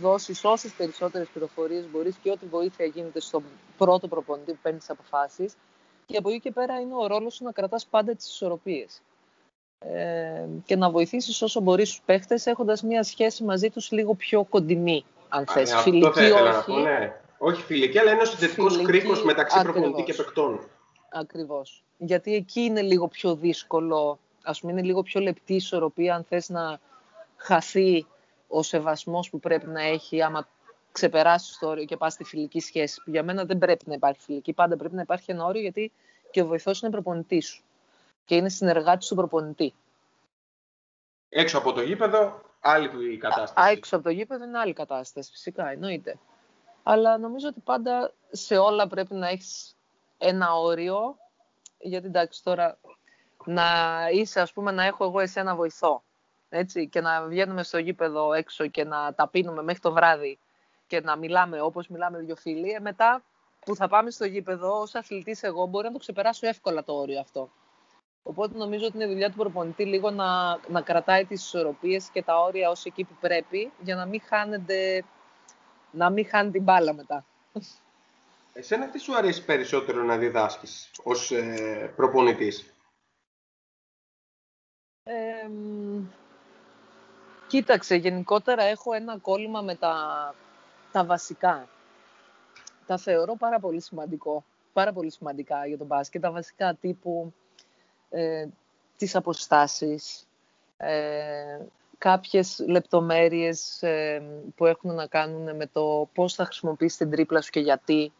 δώσεις 0.00 0.44
όσες 0.44 0.72
περισσότερες 0.72 1.28
πληροφορίες 1.32 1.84
μπορείς 1.90 2.16
και 2.22 2.30
ό,τι 2.30 2.46
βοήθεια 2.46 2.86
γίνεται 2.86 3.20
στον 3.20 3.44
πρώτο 3.76 4.08
προπονητή 4.08 4.52
που 4.52 4.58
παίρνεις 4.62 4.86
τι 4.86 4.92
αποφάσεις. 4.92 5.54
Και 6.06 6.16
από 6.16 6.28
εκεί 6.28 6.40
και 6.40 6.50
πέρα 6.50 6.80
είναι 6.80 6.94
ο 6.94 7.06
ρόλος 7.06 7.34
σου 7.34 7.44
να 7.44 7.52
κρατάς 7.52 7.86
πάντα 7.86 8.14
τις 8.14 8.26
ισορροπίες. 8.26 9.02
Ε, 9.78 10.46
και 10.64 10.76
να 10.76 10.90
βοηθήσεις 10.90 11.42
όσο 11.42 11.60
μπορείς 11.60 11.88
τους 11.88 12.00
παίχτες 12.04 12.46
έχοντας 12.46 12.82
μια 12.82 13.02
σχέση 13.02 13.44
μαζί 13.44 13.70
τους 13.70 13.90
λίγο 13.90 14.14
πιο 14.14 14.44
κοντινή, 14.44 15.04
αν 15.28 15.46
θες. 15.46 15.74
Φιλική, 15.74 16.30
όχι. 16.30 16.72
ναι. 16.72 17.16
Όχι 17.38 17.62
φιλική, 17.62 17.98
αλλά 17.98 18.12
είναι 18.12 18.22
ο 18.22 18.24
συνδετικό 18.24 18.82
κρίκος 18.82 19.24
μεταξύ 19.24 19.62
προπονητή 19.62 20.02
και 20.02 20.14
παιχτών. 20.14 20.68
Ακριβώς 21.10 21.84
γιατί 22.04 22.34
εκεί 22.34 22.60
είναι 22.60 22.82
λίγο 22.82 23.08
πιο 23.08 23.34
δύσκολο, 23.34 24.18
ας 24.42 24.60
πούμε 24.60 24.72
είναι 24.72 24.82
λίγο 24.82 25.02
πιο 25.02 25.20
λεπτή 25.20 25.52
η 25.52 25.56
ισορροπία 25.56 26.14
αν 26.14 26.24
θες 26.28 26.48
να 26.48 26.80
χαθεί 27.36 28.06
ο 28.48 28.62
σεβασμός 28.62 29.30
που 29.30 29.40
πρέπει 29.40 29.66
να 29.66 29.82
έχει 29.82 30.22
άμα 30.22 30.48
ξεπεράσεις 30.92 31.58
το 31.58 31.68
όριο 31.68 31.84
και 31.84 31.96
πας 31.96 32.12
στη 32.12 32.24
φιλική 32.24 32.60
σχέση. 32.60 33.02
Που 33.04 33.10
για 33.10 33.22
μένα 33.22 33.44
δεν 33.44 33.58
πρέπει 33.58 33.84
να 33.86 33.94
υπάρχει 33.94 34.20
φιλική, 34.20 34.52
πάντα 34.52 34.76
πρέπει 34.76 34.94
να 34.94 35.02
υπάρχει 35.02 35.30
ένα 35.30 35.44
όριο 35.44 35.60
γιατί 35.60 35.92
και 36.30 36.42
ο 36.42 36.46
βοηθός 36.46 36.80
είναι 36.80 36.90
προπονητής 36.90 37.46
σου 37.46 37.62
και 38.24 38.36
είναι 38.36 38.48
συνεργάτης 38.48 39.08
του 39.08 39.14
προπονητή. 39.14 39.74
Έξω 41.28 41.58
από 41.58 41.72
το 41.72 41.82
γήπεδο, 41.82 42.40
άλλη 42.60 43.16
κατάσταση. 43.16 43.66
Α, 43.66 43.70
έξω 43.70 43.96
από 43.96 44.04
το 44.04 44.10
γήπεδο 44.10 44.44
είναι 44.44 44.58
άλλη 44.58 44.72
κατάσταση, 44.72 45.30
φυσικά, 45.30 45.70
εννοείται. 45.70 46.18
Αλλά 46.82 47.18
νομίζω 47.18 47.48
ότι 47.48 47.60
πάντα 47.60 48.12
σε 48.30 48.56
όλα 48.56 48.86
πρέπει 48.86 49.14
να 49.14 49.28
έχεις 49.28 49.76
ένα 50.18 50.54
όριο 50.54 51.16
γιατί 51.78 52.06
εντάξει 52.06 52.42
τώρα 52.44 52.78
να 53.44 53.64
είσαι 54.12 54.40
ας 54.40 54.52
πούμε 54.52 54.70
να 54.70 54.84
έχω 54.84 55.04
εγώ 55.04 55.20
εσένα 55.20 55.54
βοηθό 55.54 56.02
έτσι, 56.48 56.88
και 56.88 57.00
να 57.00 57.22
βγαίνουμε 57.26 57.62
στο 57.62 57.78
γήπεδο 57.78 58.32
έξω 58.32 58.66
και 58.66 58.84
να 58.84 59.14
τα 59.14 59.28
πίνουμε 59.28 59.62
μέχρι 59.62 59.80
το 59.80 59.92
βράδυ 59.92 60.38
και 60.92 61.00
να 61.00 61.16
μιλάμε 61.16 61.60
όπως 61.60 61.88
μιλάμε 61.88 62.18
δύο 62.18 62.36
φίλοι, 62.36 62.70
ε, 62.70 62.80
μετά 62.80 63.22
που 63.60 63.76
θα 63.76 63.88
πάμε 63.88 64.10
στο 64.10 64.24
γήπεδο 64.24 64.80
ως 64.80 64.94
αθλητής 64.94 65.42
εγώ 65.42 65.66
μπορεί 65.66 65.86
να 65.86 65.92
το 65.92 65.98
ξεπεράσω 65.98 66.46
εύκολα 66.46 66.84
το 66.84 66.92
όριο 66.92 67.20
αυτό. 67.20 67.50
Οπότε 68.22 68.58
νομίζω 68.58 68.86
ότι 68.86 68.96
είναι 68.96 69.06
δουλειά 69.06 69.30
του 69.30 69.36
προπονητή 69.36 69.84
λίγο 69.84 70.10
να, 70.10 70.58
να 70.68 70.80
κρατάει 70.80 71.24
τις 71.24 71.44
ισορροπίες 71.44 72.08
και 72.08 72.22
τα 72.22 72.40
όρια 72.40 72.70
ως 72.70 72.84
εκεί 72.84 73.04
που 73.04 73.14
πρέπει 73.20 73.72
για 73.80 73.94
να 73.94 74.06
μην 74.06 74.20
χάνεται, 74.20 75.04
να 75.90 76.10
μην 76.10 76.26
χάνει 76.26 76.50
την 76.50 76.62
μπάλα 76.62 76.94
μετά. 76.94 77.24
Εσένα 78.52 78.88
τι 78.88 78.98
σου 78.98 79.16
αρέσει 79.16 79.44
περισσότερο 79.44 80.02
να 80.02 80.16
διδάσκεις 80.16 80.90
ως 81.02 81.30
ε, 81.30 81.92
προπονητής; 81.96 82.74
κοίταξε, 87.46 87.94
γενικότερα 87.94 88.62
έχω 88.62 88.92
ένα 88.92 89.18
κόλλημα 89.18 89.60
με 89.60 89.74
τα, 89.74 89.94
τα 90.92 91.04
βασικά. 91.04 91.68
Τα 92.86 92.96
θεωρώ 92.96 93.36
πάρα 93.36 93.60
πολύ 93.60 93.80
σημαντικό, 93.80 94.44
πάρα 94.72 94.92
πολύ 94.92 95.10
σημαντικά 95.10 95.66
για 95.66 95.78
τον 95.78 95.86
μπάσκετ. 95.86 96.22
Τα 96.22 96.30
βασικά 96.30 96.74
τύπου 96.74 97.32
ε, 98.10 98.46
τις 98.96 99.14
αποστάσεις, 99.14 100.26
ε, 100.76 101.58
κάποιες 101.98 102.64
λεπτομέρειες 102.66 103.82
ε, 103.82 104.22
που 104.56 104.66
έχουν 104.66 104.94
να 104.94 105.06
κάνουν 105.06 105.56
με 105.56 105.66
το 105.66 106.08
πώς 106.14 106.34
θα 106.34 106.44
χρησιμοποιήσεις 106.44 106.98
την 106.98 107.10
τρίπλα 107.10 107.40
σου 107.40 107.50
και 107.50 107.60
γιατί 107.60 108.12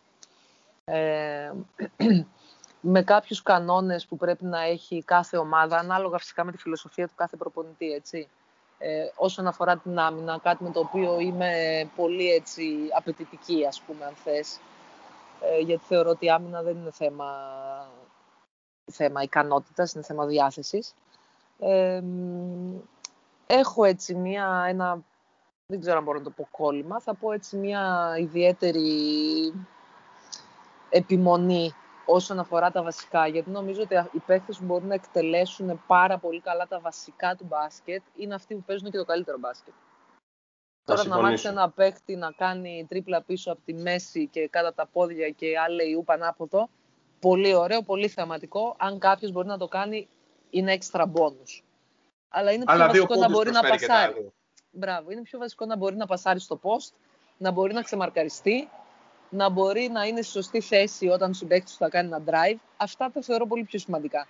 ε, 0.84 1.52
με 2.80 3.02
κάποιους 3.02 3.42
κανόνες 3.42 4.06
που 4.06 4.16
πρέπει 4.16 4.44
να 4.44 4.62
έχει 4.62 5.02
κάθε 5.04 5.36
ομάδα, 5.36 5.78
ανάλογα 5.78 6.18
φυσικά 6.18 6.44
με 6.44 6.52
τη 6.52 6.58
φιλοσοφία 6.58 7.06
του 7.06 7.14
κάθε 7.16 7.36
προπονητή, 7.36 7.92
έτσι. 7.92 8.28
Ε, 8.84 9.10
όσον 9.16 9.46
αφορά 9.46 9.76
την 9.76 9.98
άμυνα, 9.98 10.38
κάτι 10.42 10.62
με 10.62 10.70
το 10.70 10.80
οποίο 10.80 11.20
είμαι 11.20 11.52
πολύ 11.96 12.30
έτσι 12.32 12.88
απαιτητική, 12.96 13.66
ας 13.66 13.80
πούμε, 13.80 14.04
αν 14.04 14.14
θες. 14.14 14.60
Ε, 15.40 15.58
γιατί 15.58 15.84
θεωρώ 15.84 16.10
ότι 16.10 16.24
η 16.24 16.30
άμυνα 16.30 16.62
δεν 16.62 16.76
είναι 16.76 16.90
θέμα, 16.90 17.26
θέμα 18.92 19.22
ικανότητας, 19.22 19.92
είναι 19.92 20.04
θέμα 20.04 20.26
διάθεσης. 20.26 20.94
Ε, 21.58 22.02
έχω 23.46 23.84
έτσι 23.84 24.14
μία, 24.14 24.64
ένα, 24.68 25.02
δεν 25.66 25.80
ξέρω 25.80 25.98
αν 25.98 26.04
μπορώ 26.04 26.18
να 26.18 26.24
το 26.24 26.30
πω 26.30 26.48
κόλλημα, 26.50 27.00
θα 27.00 27.14
πω 27.14 27.32
έτσι 27.32 27.56
μία 27.56 28.14
ιδιαίτερη 28.18 28.86
επιμονή 30.88 31.74
όσον 32.06 32.38
αφορά 32.38 32.70
τα 32.70 32.82
βασικά. 32.82 33.26
Γιατί 33.26 33.50
νομίζω 33.50 33.82
ότι 33.82 33.94
οι 34.12 34.18
παίχτες 34.18 34.58
που 34.58 34.64
μπορούν 34.64 34.88
να 34.88 34.94
εκτελέσουν 34.94 35.82
πάρα 35.86 36.18
πολύ 36.18 36.40
καλά 36.40 36.66
τα 36.66 36.80
βασικά 36.80 37.34
του 37.34 37.44
μπάσκετ 37.44 38.02
είναι 38.16 38.34
αυτοί 38.34 38.54
που 38.54 38.62
παίζουν 38.62 38.90
και 38.90 38.98
το 38.98 39.04
καλύτερο 39.04 39.38
μπάσκετ. 39.38 39.74
Τώρα 40.84 41.06
να 41.06 41.20
μάθει 41.20 41.48
ένα 41.48 41.70
παίχτη 41.70 42.16
να 42.16 42.32
κάνει 42.32 42.86
τρίπλα 42.88 43.22
πίσω 43.22 43.52
από 43.52 43.60
τη 43.64 43.74
μέση 43.74 44.26
και 44.26 44.48
κάτω 44.48 44.68
από 44.68 44.76
τα 44.76 44.86
πόδια 44.86 45.30
και 45.30 45.58
άλλη 45.58 45.90
ιού 45.90 46.04
πανάποδο, 46.04 46.68
πολύ 47.20 47.54
ωραίο, 47.54 47.82
πολύ 47.82 48.08
θεαματικό. 48.08 48.76
Αν 48.78 48.98
κάποιος 48.98 49.32
μπορεί 49.32 49.46
να 49.46 49.58
το 49.58 49.68
κάνει, 49.68 50.08
είναι 50.50 50.72
έξτρα 50.72 51.12
bonus. 51.14 51.62
Αλλά 52.28 52.52
είναι 52.52 52.64
πιο 52.64 52.78
βασικό 52.78 53.14
να 53.14 53.28
μπορεί 53.28 53.50
να 53.50 53.60
πασάρει. 53.60 54.32
Μπράβο, 54.70 55.10
είναι 55.10 55.22
πιο 55.22 55.38
βασικό 55.38 55.66
να 55.66 55.76
μπορεί 55.76 55.96
να 55.96 56.06
πασάρει 56.06 56.40
στο 56.40 56.60
post, 56.62 56.94
να 57.38 57.50
μπορεί 57.50 57.72
να 57.72 57.82
ξεμαρκαριστεί, 57.82 58.68
να 59.32 59.48
μπορεί 59.48 59.88
να 59.92 60.04
είναι 60.04 60.22
στη 60.22 60.32
σωστή 60.32 60.60
θέση 60.60 61.08
όταν 61.08 61.30
ο 61.30 61.32
συμπαίκτης 61.32 61.76
θα 61.76 61.88
κάνει 61.88 62.06
ένα 62.06 62.22
drive. 62.26 62.58
Αυτά 62.76 63.10
τα 63.10 63.22
θεωρώ 63.22 63.46
πολύ 63.46 63.64
πιο 63.64 63.78
σημαντικά. 63.78 64.26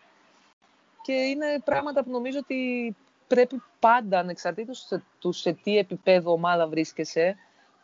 Και 1.02 1.12
είναι 1.12 1.60
πράγματα 1.64 2.04
που 2.04 2.10
νομίζω 2.10 2.38
ότι 2.38 2.96
πρέπει 3.26 3.62
πάντα, 3.78 4.18
ανεξαρτήτως 4.18 4.88
του 5.18 5.32
σε 5.32 5.52
τι 5.52 5.78
επίπεδο 5.78 6.32
ομάδα 6.32 6.68
βρίσκεσαι, 6.68 7.36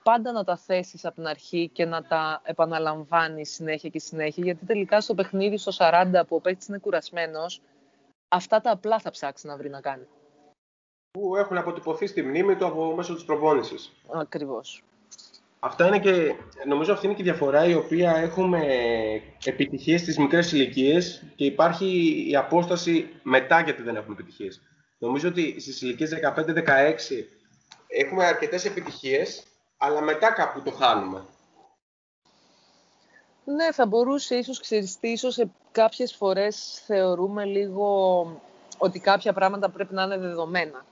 πάντα 0.02 0.32
να 0.32 0.44
τα 0.44 0.56
θέσεις 0.56 1.04
από 1.04 1.14
την 1.14 1.26
αρχή 1.26 1.70
και 1.72 1.84
να 1.84 2.02
τα 2.02 2.40
επαναλαμβάνεις 2.44 3.50
συνέχεια 3.50 3.88
και 3.88 3.98
συνέχεια, 3.98 4.44
γιατί 4.44 4.64
τελικά 4.64 5.00
στο 5.00 5.14
παιχνίδι 5.14 5.56
στο 5.56 5.72
40 5.78 6.22
που 6.28 6.36
ο 6.36 6.40
παίκτης 6.40 6.66
είναι 6.66 6.78
κουρασμένος, 6.78 7.60
αυτά 8.28 8.60
τα 8.60 8.70
απλά 8.70 8.98
θα 8.98 9.10
ψάξεις 9.10 9.44
να 9.44 9.56
βρει 9.56 9.68
να 9.68 9.80
κάνει. 9.80 10.06
Που 11.10 11.36
έχουν 11.36 11.56
αποτυπωθεί 11.56 12.06
στη 12.06 12.22
μνήμη 12.22 12.56
του 12.56 12.66
από 12.66 12.94
μέσω 12.94 13.14
της 13.14 13.24
προπόνησης. 13.24 13.92
Ακριβώς. 14.12 14.82
Αυτά 15.60 15.86
είναι 15.86 15.98
και, 15.98 16.34
νομίζω 16.66 16.92
αυτή 16.92 17.06
είναι 17.06 17.14
και 17.14 17.22
η 17.22 17.24
διαφορά 17.24 17.64
η 17.64 17.74
οποία 17.74 18.16
έχουμε 18.16 18.60
επιτυχίες 19.44 20.00
στις 20.00 20.18
μικρές 20.18 20.52
ηλικίες 20.52 21.22
και 21.36 21.44
υπάρχει 21.44 21.86
η 22.30 22.36
απόσταση 22.36 23.08
μετά 23.22 23.60
γιατί 23.60 23.82
δεν 23.82 23.96
έχουμε 23.96 24.12
επιτυχίες. 24.12 24.62
Νομίζω 24.98 25.28
ότι 25.28 25.60
στις 25.60 25.82
ηλικίες 25.82 26.10
15-16 26.12 27.24
έχουμε 27.86 28.24
αρκετές 28.24 28.64
επιτυχίες, 28.64 29.42
αλλά 29.76 30.00
μετά 30.00 30.32
κάπου 30.32 30.62
το 30.62 30.70
χάνουμε. 30.70 31.24
Ναι, 33.44 33.72
θα 33.72 33.86
μπορούσε 33.86 34.36
ίσως, 34.36 34.60
ξέρεις 34.60 34.98
ίσως 35.00 35.34
σε 35.34 35.50
κάποιες 35.72 36.14
φορές 36.14 36.82
θεωρούμε 36.86 37.44
λίγο 37.44 38.40
ότι 38.78 39.00
κάποια 39.00 39.32
πράγματα 39.32 39.70
πρέπει 39.70 39.94
να 39.94 40.02
είναι 40.02 40.18
δεδομένα. 40.18 40.84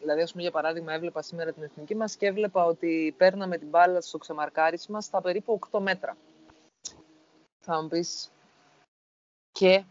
Δηλαδή, 0.00 0.22
ας 0.22 0.30
πούμε, 0.30 0.42
για 0.42 0.52
παράδειγμα, 0.52 0.92
έβλεπα 0.92 1.22
σήμερα 1.22 1.52
την 1.52 1.62
εθνική 1.62 1.94
μας 1.94 2.16
και 2.16 2.26
έβλεπα 2.26 2.64
ότι 2.64 3.14
παίρναμε 3.16 3.58
την 3.58 3.68
μπάλα 3.68 4.00
στο 4.00 4.18
ξεμαρκάρισμα 4.18 5.00
στα 5.00 5.20
περίπου 5.20 5.58
8 5.70 5.80
μέτρα. 5.80 6.16
Θα 7.60 7.82
μου 7.82 7.88
πεις, 7.88 8.30
και 9.52 9.84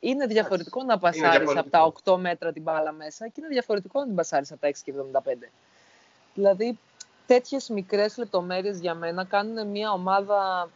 είναι 0.00 0.26
διαφορετικό 0.26 0.82
να 0.82 0.98
πασάρεις 0.98 1.56
από 1.56 1.70
τα 1.70 1.92
8 2.04 2.16
μέτρα 2.16 2.52
την 2.52 2.62
μπάλα 2.62 2.92
μέσα 2.92 3.28
και 3.28 3.34
είναι 3.38 3.48
διαφορετικό 3.48 4.00
να 4.00 4.06
την 4.06 4.14
πασάρεις 4.14 4.52
από 4.52 4.60
τα 4.60 4.66
6,75. 4.66 5.50
Δηλαδή, 6.34 6.78
τέτοιες 7.26 7.68
μικρές 7.68 8.16
λεπτομέρειες 8.16 8.78
για 8.78 8.94
μένα 8.94 9.24
κάνουν 9.24 9.68
μια 9.68 9.92
ομάδα 9.92 10.70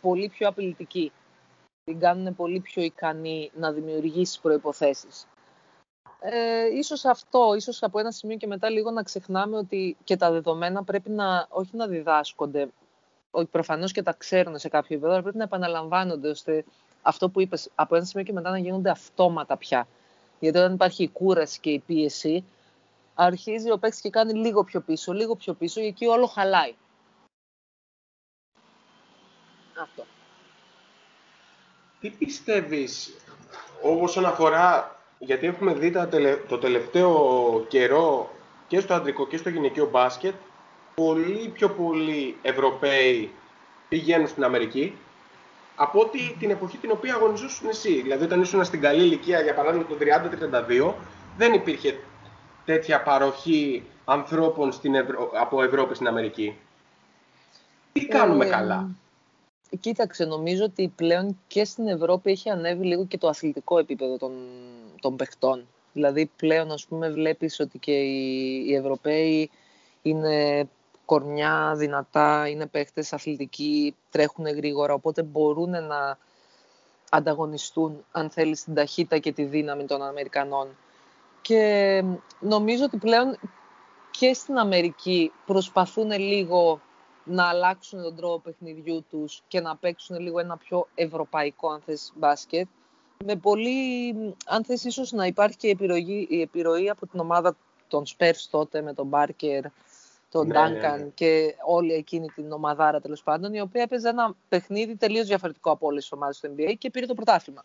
πολύ 0.00 0.28
πιο 0.28 0.48
απειλητική. 0.48 1.12
Την 1.84 1.98
κάνουν 1.98 2.36
πολύ 2.36 2.60
πιο 2.60 2.82
ικανή 2.82 3.50
να 3.54 3.72
δημιουργήσει 3.72 4.40
προϋποθέσεις. 4.40 5.26
Ε, 6.20 6.66
ίσως 6.66 7.04
αυτό, 7.04 7.54
ίσως 7.56 7.82
από 7.82 7.98
ένα 7.98 8.10
σημείο 8.10 8.36
και 8.36 8.46
μετά 8.46 8.70
λίγο 8.70 8.90
να 8.90 9.02
ξεχνάμε 9.02 9.56
ότι 9.56 9.96
και 10.04 10.16
τα 10.16 10.30
δεδομένα 10.30 10.84
πρέπει 10.84 11.10
να, 11.10 11.46
όχι 11.50 11.76
να 11.76 11.86
διδάσκονται, 11.86 12.68
όχι 13.30 13.46
προφανώς 13.46 13.92
και 13.92 14.02
τα 14.02 14.12
ξέρουν 14.12 14.58
σε 14.58 14.68
κάποιο 14.68 14.94
επίπεδο, 14.94 15.12
αλλά 15.12 15.22
πρέπει 15.22 15.36
να 15.36 15.44
επαναλαμβάνονται, 15.44 16.28
ώστε 16.28 16.64
αυτό 17.02 17.28
που 17.28 17.40
είπες, 17.40 17.70
από 17.74 17.96
ένα 17.96 18.04
σημείο 18.04 18.24
και 18.24 18.32
μετά 18.32 18.50
να 18.50 18.58
γίνονται 18.58 18.90
αυτόματα 18.90 19.56
πια. 19.56 19.86
Γιατί 20.40 20.58
όταν 20.58 20.74
υπάρχει 20.74 21.02
η 21.02 21.08
κούραση 21.08 21.60
και 21.60 21.70
η 21.70 21.78
πίεση, 21.78 22.44
αρχίζει 23.14 23.70
ο 23.70 23.78
παίκτης 23.78 24.00
και 24.00 24.10
κάνει 24.10 24.32
λίγο 24.32 24.64
πιο 24.64 24.80
πίσω, 24.80 25.12
λίγο 25.12 25.34
πιο 25.36 25.54
πίσω, 25.54 25.80
και 25.80 25.86
εκεί 25.86 26.06
όλο 26.06 26.26
χαλάει. 26.26 26.74
Αυτό. 29.80 30.04
Τι 32.00 32.10
πιστεύεις 32.10 33.14
όσον 34.02 34.24
αφορά, 34.24 34.99
γιατί 35.22 35.46
έχουμε 35.46 35.74
δει 35.74 35.92
το 36.48 36.58
τελευταίο 36.58 37.14
καιρό 37.68 38.30
και 38.66 38.80
στο 38.80 38.94
αντρικό 38.94 39.26
και 39.26 39.36
στο 39.36 39.48
γυναικείο 39.48 39.88
μπάσκετ, 39.90 40.34
πολύ 40.94 41.48
πιο 41.48 41.70
πολλοί 41.70 42.36
Ευρωπαίοι 42.42 43.30
πηγαίνουν 43.88 44.28
στην 44.28 44.44
Αμερική 44.44 44.94
από 45.76 46.00
ότι 46.00 46.36
την 46.38 46.50
εποχή 46.50 46.76
την 46.76 46.90
οποία 46.90 47.14
αγωνιζόσουν 47.14 47.68
εσύ. 47.68 48.00
Δηλαδή, 48.02 48.24
όταν 48.24 48.40
ήσουν 48.40 48.64
στην 48.64 48.80
καλή 48.80 49.02
ηλικία, 49.02 49.40
για 49.40 49.54
παράδειγμα 49.54 49.86
το 49.86 49.96
30-32, 50.88 50.94
δεν 51.36 51.52
υπήρχε 51.52 52.00
τέτοια 52.64 53.02
παροχή 53.02 53.82
ανθρώπων 54.04 54.72
στην 54.72 54.96
από 55.40 55.62
Ευρώπη 55.62 55.94
στην 55.94 56.06
Αμερική. 56.06 56.56
Τι 57.92 58.06
κάνουμε 58.06 58.46
ε, 58.46 58.48
καλά; 58.48 58.88
Κοίταξε, 59.80 60.24
νομίζω 60.24 60.64
ότι 60.64 60.92
πλέον 60.96 61.38
και 61.46 61.64
στην 61.64 61.88
Ευρώπη 61.88 62.30
έχει 62.30 62.50
ανέβει 62.50 62.84
λίγο 62.84 63.06
και 63.06 63.18
το 63.18 63.28
αθλητικό 63.28 63.78
επίπεδο 63.78 64.16
των, 64.16 64.32
των 65.00 65.16
παιχτών. 65.16 65.66
Δηλαδή 65.92 66.30
πλέον 66.36 66.70
ας 66.72 66.86
πούμε 66.86 67.10
βλέπεις 67.10 67.60
ότι 67.60 67.78
και 67.78 67.92
οι, 67.92 68.64
οι 68.66 68.74
Ευρωπαίοι 68.74 69.50
είναι 70.02 70.68
κορμιά, 71.04 71.74
δυνατά, 71.76 72.48
είναι 72.48 72.66
παίχτες 72.66 73.12
αθλητικοί, 73.12 73.96
τρέχουν 74.10 74.46
γρήγορα, 74.46 74.94
οπότε 74.94 75.22
μπορούν 75.22 75.70
να 75.70 76.18
ανταγωνιστούν, 77.10 78.04
αν 78.10 78.30
θέλεις, 78.30 78.64
την 78.64 78.74
ταχύτητα 78.74 79.18
και 79.18 79.32
τη 79.32 79.44
δύναμη 79.44 79.84
των 79.84 80.02
Αμερικανών. 80.02 80.68
Και 81.42 82.04
νομίζω 82.40 82.84
ότι 82.84 82.96
πλέον 82.96 83.38
και 84.10 84.34
στην 84.34 84.58
Αμερική 84.58 85.32
προσπαθούν 85.46 86.10
λίγο 86.10 86.80
να 87.30 87.48
αλλάξουν 87.48 88.02
τον 88.02 88.16
τρόπο 88.16 88.38
παιχνιδιού 88.38 89.04
τους 89.10 89.42
και 89.48 89.60
να 89.60 89.76
παίξουν 89.76 90.18
λίγο 90.18 90.38
ένα 90.38 90.56
πιο 90.56 90.88
ευρωπαϊκό, 90.94 91.70
αν 91.70 91.80
θες, 91.80 92.12
μπάσκετ. 92.14 92.68
Με 93.24 93.36
πολύ, 93.36 94.14
αν 94.46 94.64
θες, 94.64 94.84
ίσως 94.84 95.12
να 95.12 95.26
υπάρχει 95.26 95.56
και 95.56 95.68
επιρροή, 95.68 96.26
η 96.30 96.40
επιρροή 96.40 96.90
από 96.90 97.06
την 97.06 97.20
ομάδα 97.20 97.56
των 97.88 98.04
Spurs 98.06 98.46
τότε 98.50 98.82
με 98.82 98.94
τον 98.94 99.06
Μπάρκερ, 99.06 99.64
τον 100.30 100.46
ναι, 100.46 100.68
ναι, 100.68 100.78
ναι. 100.78 101.10
και 101.14 101.54
όλη 101.66 101.92
εκείνη 101.92 102.26
την 102.26 102.52
ομαδάρα 102.52 103.00
τέλος 103.00 103.22
πάντων, 103.22 103.54
η 103.54 103.60
οποία 103.60 103.82
έπαιζε 103.82 104.08
ένα 104.08 104.34
παιχνίδι 104.48 104.96
τελείως 104.96 105.26
διαφορετικό 105.26 105.70
από 105.70 105.86
όλες 105.86 106.02
τις 106.02 106.12
ομάδες 106.12 106.40
του 106.40 106.54
NBA 106.56 106.74
και 106.78 106.90
πήρε 106.90 107.06
το 107.06 107.14
πρωτάθλημα. 107.14 107.64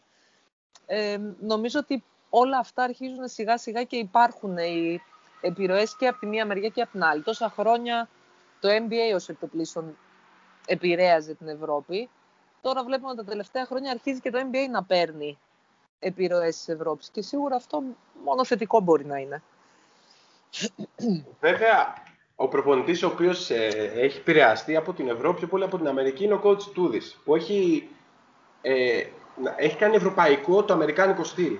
Ε, 0.85 1.17
νομίζω 1.39 1.79
ότι 1.79 2.03
όλα 2.29 2.57
αυτά 2.57 2.83
αρχίζουν 2.83 3.27
σιγά 3.27 3.57
σιγά 3.57 3.83
και 3.83 3.95
υπάρχουν 3.95 4.57
οι 4.57 5.01
επιρροές 5.41 5.95
και 5.95 6.07
από 6.07 6.19
τη 6.19 6.25
μία 6.25 6.45
μεριά 6.45 6.69
και 6.69 6.81
από 6.81 6.91
την 6.91 7.03
άλλη. 7.03 7.21
Τόσα 7.21 7.49
χρόνια 7.49 8.09
το 8.59 8.69
NBA 8.69 9.15
ως 9.15 9.29
επιτοπλίστων 9.29 9.97
επηρέαζε 10.65 11.33
την 11.33 11.47
Ευρώπη. 11.47 12.09
Τώρα 12.61 12.83
βλέπουμε 12.83 13.09
ότι 13.09 13.17
τα 13.17 13.23
τελευταία 13.23 13.65
χρόνια 13.65 13.91
αρχίζει 13.91 14.19
και 14.19 14.31
το 14.31 14.39
NBA 14.39 14.69
να 14.71 14.83
παίρνει 14.83 15.37
επιρροές 15.99 16.55
της 16.55 16.67
Ευρώπης 16.67 17.09
και 17.09 17.21
σίγουρα 17.21 17.55
αυτό 17.55 17.83
μόνο 18.23 18.45
θετικό 18.45 18.79
μπορεί 18.79 19.05
να 19.05 19.17
είναι. 19.17 19.43
Βέβαια, 21.39 21.93
ο 22.35 22.47
προπονητής 22.47 23.03
ο 23.03 23.07
οποίος 23.07 23.49
ε, 23.49 23.91
έχει 23.95 24.17
επηρεαστεί 24.17 24.75
από 24.75 24.93
την 24.93 25.09
Ευρώπη 25.09 25.37
πιο 25.37 25.47
πολύ 25.47 25.63
από 25.63 25.77
την 25.77 25.87
Αμερική 25.87 26.23
είναι 26.23 26.33
ο 26.33 26.41
coach 26.43 26.61
Τούδης, 26.61 27.17
που 27.23 27.35
έχει, 27.35 27.89
ε, 28.61 29.03
έχει 29.55 29.77
κάνει 29.77 29.95
ευρωπαϊκό 29.95 30.63
το 30.63 30.73
αμερικάνικο 30.73 31.23
στυλ. 31.23 31.57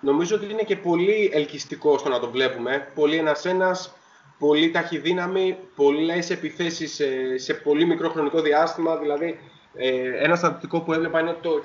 Νομίζω 0.00 0.36
ότι 0.36 0.50
είναι 0.50 0.62
και 0.62 0.76
πολύ 0.76 1.30
ελκυστικό 1.32 1.98
στο 1.98 2.08
να 2.08 2.20
το 2.20 2.30
βλέπουμε. 2.30 2.90
Πολύ 2.94 3.16
ένας-ένας, 3.16 3.94
πολύ 4.38 4.70
ταχυδύναμη, 4.70 5.58
πολλές 5.76 6.30
επιθέσεις 6.30 6.94
σε, 6.94 7.38
σε 7.38 7.54
πολύ 7.54 7.86
μικρό 7.86 8.10
χρονικό 8.10 8.40
διάστημα. 8.40 8.96
Δηλαδή, 8.96 9.38
ε, 9.74 10.24
ένα 10.24 10.36
στατιστικό 10.36 10.80
που 10.80 10.92
έβλεπα 10.92 11.20
είναι 11.20 11.30
ότι 11.30 11.40
το 11.40 11.60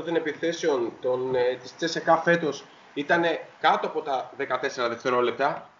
65% 0.00 0.04
των 0.04 0.16
επιθέσεων 0.16 0.92
των, 1.00 1.34
ε, 1.34 1.56
της 1.62 1.76
Τσέσεκα 1.76 2.16
φέτος 2.16 2.64
ήταν 2.94 3.22
κάτω 3.60 3.86
από 3.86 4.00
τα 4.02 4.32
14 4.36 4.88
δευτερόλεπτα, 4.88 5.70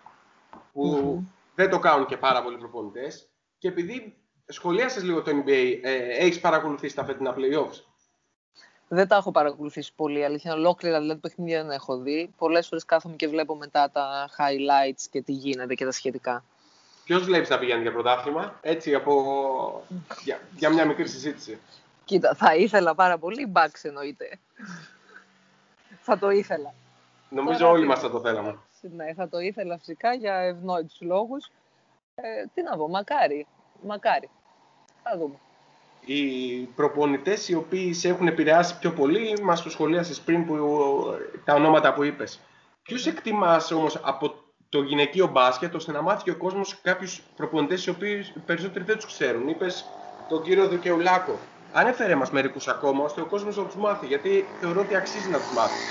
που 0.72 1.22
δεν 1.54 1.70
το 1.70 1.78
κάνουν 1.78 2.06
και 2.06 2.16
πάρα 2.16 2.42
πολλοί 2.42 2.56
προπονητές. 2.56 3.28
Και 3.58 3.68
επειδή 3.68 4.16
σχολίασες 4.46 5.02
λίγο 5.02 5.22
το 5.22 5.30
NBA, 5.30 5.78
ε, 5.82 5.94
έχεις 6.18 6.40
παρακολουθήσει 6.40 6.94
τα 6.94 7.04
φετινά 7.04 7.34
playoffs; 7.36 7.82
Δεν 8.88 9.08
τα 9.08 9.16
έχω 9.16 9.30
παρακολουθήσει 9.30 9.92
πολύ, 9.96 10.24
αλήθεια. 10.24 10.52
Ολόκληρα 10.52 11.00
δηλαδή 11.00 11.20
παιχνίδια 11.20 11.62
δεν 11.62 11.70
έχω 11.70 11.96
δει. 11.96 12.30
Πολλές 12.38 12.68
φορές 12.68 12.84
κάθομαι 12.84 13.16
και 13.16 13.28
βλέπω 13.28 13.54
μετά 13.56 13.90
τα 13.90 14.28
highlights 14.38 15.06
και 15.10 15.22
τι 15.22 15.32
γίνεται 15.32 15.74
και 15.74 15.84
τα 15.84 15.90
σχετικά. 15.90 16.44
Ποιος 17.04 17.24
βλέπεις 17.24 17.48
να 17.48 17.58
πηγαίνει 17.58 17.82
για 17.82 17.92
πρωτάθλημα, 17.92 18.58
έτσι 18.60 18.94
από... 18.94 19.84
για, 20.24 20.40
για 20.56 20.70
μια 20.70 20.86
μικρή 20.86 21.08
συζήτηση. 21.08 21.58
Κοίτα, 22.04 22.34
θα 22.34 22.54
ήθελα 22.54 22.94
πάρα 22.94 23.18
πολύ. 23.18 23.46
Μπαξ 23.46 23.84
εννοείται. 23.84 24.38
θα 26.00 26.18
το 26.18 26.30
ήθελα. 26.30 26.74
Νομίζω 27.28 27.58
Τώρα, 27.58 27.70
όλοι 27.70 27.86
μας 27.86 28.00
θα 28.00 28.10
το 28.10 28.20
θέλαμε. 28.20 28.58
Ναι, 28.80 29.14
θα 29.14 29.28
το 29.28 29.38
ήθελα 29.38 29.78
φυσικά 29.78 30.14
για 30.14 30.34
ευνόητους 30.34 31.00
λόγους. 31.00 31.50
Ε, 32.14 32.44
τι 32.54 32.62
να 32.62 32.76
πω, 32.76 32.88
μακάρι. 32.88 33.46
Μακάρι. 33.82 34.30
Θα 35.02 35.18
δούμε 35.18 35.38
οι 36.12 36.58
προπονητές 36.76 37.48
οι 37.48 37.54
οποίοι 37.54 37.92
σε 37.92 38.08
έχουν 38.08 38.26
επηρεάσει 38.26 38.78
πιο 38.78 38.92
πολύ, 38.92 39.38
μας 39.42 39.62
το 39.62 39.70
σχολίασες 39.70 40.20
πριν 40.20 40.46
που, 40.46 40.56
τα 41.44 41.54
ονόματα 41.54 41.94
που 41.94 42.02
είπες. 42.02 42.40
Ποιους 42.82 43.06
εκτιμάς 43.06 43.70
όμως 43.70 44.00
από 44.02 44.34
το 44.68 44.82
γυναικείο 44.82 45.26
μπάσκετ 45.26 45.74
ώστε 45.74 45.92
να 45.92 46.02
μάθει 46.02 46.22
και 46.22 46.30
ο 46.30 46.36
κόσμος 46.36 46.80
κάποιους 46.82 47.22
προπονητές 47.36 47.86
οι 47.86 47.90
οποίοι 47.90 48.32
περισσότεροι 48.46 48.84
δεν 48.84 48.96
τους 48.96 49.06
ξέρουν. 49.06 49.48
Είπες 49.48 49.84
τον 50.28 50.42
κύριο 50.42 50.68
Δικαιουλάκο. 50.68 51.38
Ανέφερε 51.72 52.14
μας 52.14 52.30
μερικούς 52.30 52.68
ακόμα 52.68 53.04
ώστε 53.04 53.20
ο 53.20 53.26
κόσμος 53.26 53.56
να 53.56 53.64
τους 53.64 53.76
μάθει, 53.76 54.06
γιατί 54.06 54.44
θεωρώ 54.60 54.80
ότι 54.80 54.96
αξίζει 54.96 55.28
να 55.30 55.38
τους 55.38 55.52
μάθει. 55.54 55.82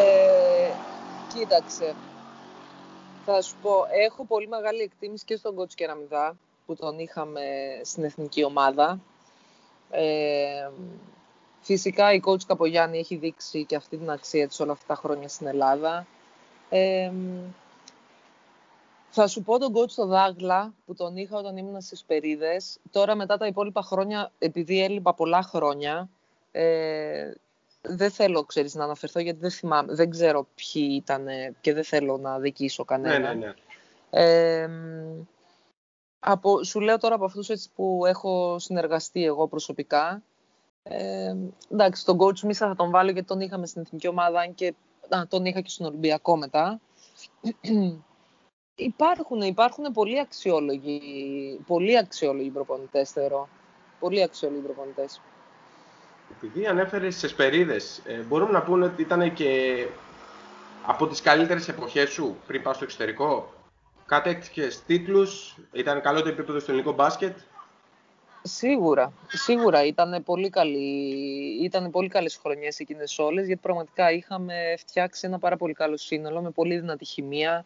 Ε, 0.00 0.70
κοίταξε. 1.34 1.94
Θα 3.24 3.42
σου 3.42 3.54
πω, 3.62 3.70
έχω 4.06 4.24
πολύ 4.24 4.48
μεγάλη 4.48 4.82
εκτίμηση 4.82 5.24
και 5.24 5.36
στον 5.36 5.54
κότσο 5.54 5.74
Κεραμιδά 5.76 6.36
που 6.66 6.76
τον 6.76 6.98
είχαμε 6.98 7.40
στην 7.82 8.04
εθνική 8.04 8.44
ομάδα. 8.44 9.00
Ε, 9.90 10.70
φυσικά 11.60 12.12
η 12.12 12.20
coach 12.24 12.42
Καπογιάννη 12.46 12.98
έχει 12.98 13.16
δείξει 13.16 13.64
και 13.64 13.76
αυτή 13.76 13.96
την 13.96 14.10
αξία 14.10 14.48
της 14.48 14.60
όλα 14.60 14.72
αυτά 14.72 14.86
τα 14.86 14.94
χρόνια 14.94 15.28
στην 15.28 15.46
Ελλάδα. 15.46 16.06
Ε, 16.70 17.12
θα 19.10 19.26
σου 19.26 19.42
πω 19.42 19.58
τον 19.58 19.72
coach 19.76 19.90
στο 19.90 20.06
Δάγλα 20.06 20.74
που 20.86 20.94
τον 20.94 21.16
είχα 21.16 21.36
όταν 21.36 21.56
ήμουν 21.56 21.80
στις 21.80 22.04
Περίδες. 22.04 22.78
Τώρα 22.90 23.14
μετά 23.14 23.36
τα 23.36 23.46
υπόλοιπα 23.46 23.82
χρόνια, 23.82 24.30
επειδή 24.38 24.82
έλειπα 24.82 25.14
πολλά 25.14 25.42
χρόνια, 25.42 26.08
ε, 26.52 27.32
δεν 27.82 28.10
θέλω, 28.10 28.44
ξέρεις, 28.44 28.74
να 28.74 28.84
αναφερθώ 28.84 29.20
γιατί 29.20 29.38
δεν 29.40 29.50
θυμάμαι, 29.50 29.94
δεν 29.94 30.10
ξέρω 30.10 30.46
ποιοι 30.54 30.88
ήταν 31.02 31.26
και 31.60 31.72
δεν 31.72 31.84
θέλω 31.84 32.16
να 32.16 32.38
δικήσω 32.38 32.84
κανένα. 32.84 33.18
Ναι, 33.18 33.34
ναι, 33.34 33.34
ναι. 33.34 33.54
Ε, 34.10 34.68
από, 36.26 36.62
σου 36.62 36.80
λέω 36.80 36.98
τώρα 36.98 37.14
από 37.14 37.24
αυτούς 37.24 37.48
έτσι 37.48 37.68
που 37.74 38.02
έχω 38.06 38.58
συνεργαστεί 38.58 39.24
εγώ 39.24 39.48
προσωπικά. 39.48 40.22
Ε, 40.82 41.34
εντάξει, 41.72 42.04
τον 42.04 42.18
coach 42.20 42.38
Μίσα 42.40 42.66
θα 42.68 42.74
τον 42.74 42.90
βάλω 42.90 43.10
γιατί 43.10 43.26
τον 43.26 43.40
είχαμε 43.40 43.66
στην 43.66 43.82
εθνική 43.82 44.08
ομάδα, 44.08 44.40
αν 44.40 44.54
και 44.54 44.74
α, 45.08 45.26
τον 45.28 45.44
είχα 45.44 45.60
και 45.60 45.68
στον 45.68 45.86
Ολυμπιακό 45.86 46.36
μετά. 46.36 46.80
υπάρχουν, 48.74 49.40
υπάρχουν 49.40 49.84
πολύ 49.92 50.20
αξιόλογοι, 50.20 51.00
πολύ 51.66 51.98
αξιόλογοι 51.98 52.50
προπονητές, 52.50 53.10
θεωρώ. 53.10 53.48
Πολύ 54.00 54.22
αξιόλογοι 54.22 54.60
προπονητές. 54.60 55.20
Επειδή 56.36 56.66
ανέφερες 56.66 57.14
στι 57.16 57.26
Εσπερίδες, 57.26 58.02
ε, 58.04 58.20
μπορούμε 58.20 58.50
να 58.50 58.62
πούμε 58.62 58.86
ότι 58.86 59.02
ήταν 59.02 59.32
και 59.32 59.86
από 60.86 61.06
τις 61.06 61.20
καλύτερες 61.20 61.68
εποχές 61.68 62.10
σου 62.10 62.36
πριν 62.46 62.62
πάω 62.62 62.72
στο 62.72 62.84
εξωτερικό; 62.84 63.52
Κατέκτηκε 64.06 64.68
τίτλους, 64.86 65.56
ήταν 65.72 66.00
καλό 66.00 66.22
το 66.22 66.28
επίπεδο 66.28 66.60
στο 66.60 66.70
ελληνικό 66.70 66.92
μπάσκετ; 66.92 67.36
Σίγουρα, 68.46 69.12
σίγουρα 69.28 69.84
ήταν 69.84 70.22
πολύ, 70.24 70.50
καλή, 70.50 70.78
ήταν 71.62 71.90
πολύ 71.90 72.08
καλές 72.08 72.36
χρονιές 72.36 72.78
εκείνες 72.78 73.18
όλες, 73.18 73.46
γιατί 73.46 73.60
πραγματικά 73.62 74.10
είχαμε 74.10 74.74
φτιάξει 74.78 75.26
ένα 75.26 75.38
πάρα 75.38 75.56
πολύ 75.56 75.72
καλό 75.72 75.96
σύνολο 75.96 76.42
με 76.42 76.50
πολύ 76.50 76.78
δυνατή 76.78 77.04
χημεία. 77.04 77.64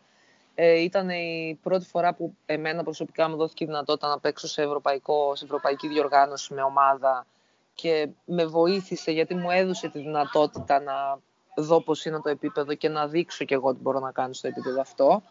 Ε, 0.55 0.81
ήταν 0.81 1.09
η 1.11 1.59
πρώτη 1.63 1.87
φορά 1.87 2.15
που 2.15 2.35
εμένα 2.47 2.83
προσωπικά 2.83 3.29
μου 3.29 3.37
δόθηκε 3.37 3.65
η 3.65 3.67
δυνατότητα 3.67 4.09
να 4.09 4.19
παίξω 4.19 4.47
σε, 4.47 4.63
ευρωπαϊκό, 4.63 5.35
σε 5.37 5.45
ευρωπαϊκή 5.45 5.89
διοργάνωση 5.89 6.55
με 6.55 6.63
ομάδα 6.63 7.27
και 7.75 8.09
με 8.25 8.47
βοήθησε 8.47 9.11
γιατί 9.11 9.35
μου 9.35 9.51
έδωσε 9.51 9.89
τη 9.89 9.99
δυνατότητα 9.99 10.81
να 10.81 11.19
δω 11.57 11.81
πώς 11.81 12.05
είναι 12.05 12.21
το 12.21 12.29
επίπεδο 12.29 12.75
και 12.75 12.89
να 12.89 13.07
δείξω 13.07 13.45
και 13.45 13.55
εγώ 13.55 13.73
τι 13.75 13.81
μπορώ 13.81 13.99
να 13.99 14.13
κάνω 14.13 14.33
στο 14.33 14.49
επίπεδο 14.49 14.81
αυτό. 14.81 15.23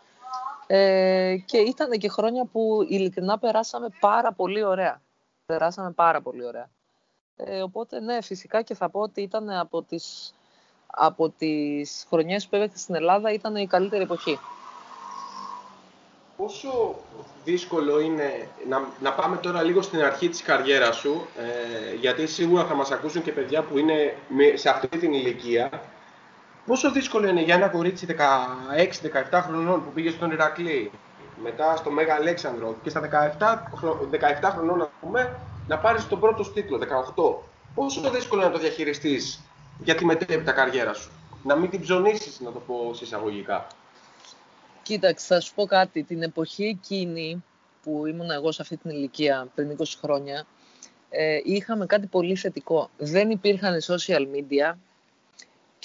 Ε, 0.68 1.38
και 1.46 1.58
ήταν 1.58 1.90
και 1.92 2.10
χρόνια 2.10 2.46
που 2.46 2.86
ειλικρινά 2.90 3.40
περάσαμε 3.40 3.88
πάρα 4.00 4.34
πολύ 4.34 4.64
ωραία. 4.64 5.02
Περάσαμε 5.46 5.92
πάρα 5.92 6.22
πολύ 6.22 6.46
ωραία. 6.46 6.70
Ε, 7.36 7.62
οπότε 7.62 8.00
ναι, 8.00 8.22
φυσικά 8.22 8.62
και 8.62 8.76
θα 8.76 8.90
πω 8.90 9.00
ότι 9.00 9.22
ήταν 9.22 9.50
από 9.50 9.82
τις, 9.82 10.34
από 10.88 11.30
τις 11.30 12.06
χρονιές 12.10 12.48
που 12.48 12.56
έπαιξε 12.56 12.78
στην 12.78 12.96
Ελλάδα 12.96 13.34
ήταν 13.34 13.56
η 13.56 13.68
καλύτερη 13.68 14.04
εποχή. 14.04 14.40
Πόσο 16.38 16.96
δύσκολο 17.44 18.00
είναι 18.00 18.48
να, 18.68 18.88
να 19.02 19.14
πάμε 19.14 19.38
τώρα 19.38 19.64
λίγο 19.64 19.82
στην 19.82 20.02
αρχή 20.04 20.30
της 20.30 20.42
καριέρας 20.42 20.96
σου, 20.96 21.28
ε, 21.38 21.96
γιατί 21.96 22.28
σίγουρα 22.28 22.66
θα 22.66 22.76
μας 22.76 22.92
ακούσουν 22.92 23.24
και 23.24 23.32
παιδιά 23.32 23.64
που 23.64 23.78
είναι 23.78 24.14
σε 24.54 24.70
αυτή 24.70 24.88
την 24.88 25.14
ηλικία. 25.14 25.70
Πόσο 26.68 26.92
δύσκολο 26.92 27.28
είναι 27.28 27.42
για 27.42 27.56
ένα 27.56 27.68
κορίτσι 27.68 28.08
16-17 29.32 29.42
χρονών 29.46 29.84
που 29.84 29.92
πήγε 29.92 30.10
στον 30.10 30.32
Ηρακλή, 30.32 30.92
μετά 31.44 31.76
στο 31.76 31.92
Μέγα 31.92 32.16
Αλέξανδρο 32.16 32.76
και 32.84 32.90
στα 32.90 33.02
17, 33.40 33.64
17 34.42 34.50
χρονών 34.54 34.78
να 34.78 34.90
πούμε, 35.02 35.40
να 35.68 35.78
πάρεις 35.78 36.08
τον 36.08 36.20
πρώτο 36.20 36.52
τίτλο, 36.52 36.78
18. 36.78 37.46
Πόσο 37.76 38.10
δύσκολο 38.10 38.42
είναι 38.42 38.50
να 38.50 38.56
το 38.56 38.62
διαχειριστείς 38.62 39.44
για 39.84 39.96
τη 39.96 40.06
μετέπειτα 40.06 40.52
καριέρα 40.52 40.94
σου; 40.94 41.12
Να 41.44 41.56
μην 41.56 41.70
την 41.70 41.82
ψωνίσεις, 41.82 42.40
να 42.40 42.52
το 42.52 42.60
πω 42.60 42.92
συσσαγωγικά. 42.94 43.68
Κοίταξε, 44.84 45.26
θα 45.26 45.40
σου 45.40 45.54
πω 45.54 45.66
κάτι. 45.66 46.04
Την 46.04 46.22
εποχή 46.22 46.64
εκείνη 46.64 47.44
που 47.84 48.06
ήμουν 48.06 48.32
εγώ 48.32 48.52
σε 48.52 48.62
αυτή 48.62 48.78
την 48.78 48.90
ηλικία, 48.90 49.48
πριν 49.56 49.76
20 49.80 49.84
χρόνια, 50.02 50.46
ε, 51.10 51.40
είχαμε 51.44 51.86
κάτι 51.86 52.08
πολύ 52.08 52.36
θετικό. 52.36 52.90
Δεν 52.98 53.30
υπήρχαν 53.30 53.78
social 53.82 54.22
media 54.22 54.76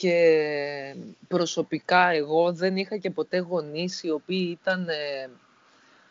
και 0.02 0.96
προσωπικά 1.28 2.08
εγώ 2.08 2.52
δεν 2.52 2.76
είχα 2.76 2.96
και 2.96 3.10
ποτέ 3.10 3.38
γονείς 3.38 4.02
οι 4.02 4.10
οποίοι 4.10 4.58
ήταν 4.60 4.88
ε, 4.88 5.30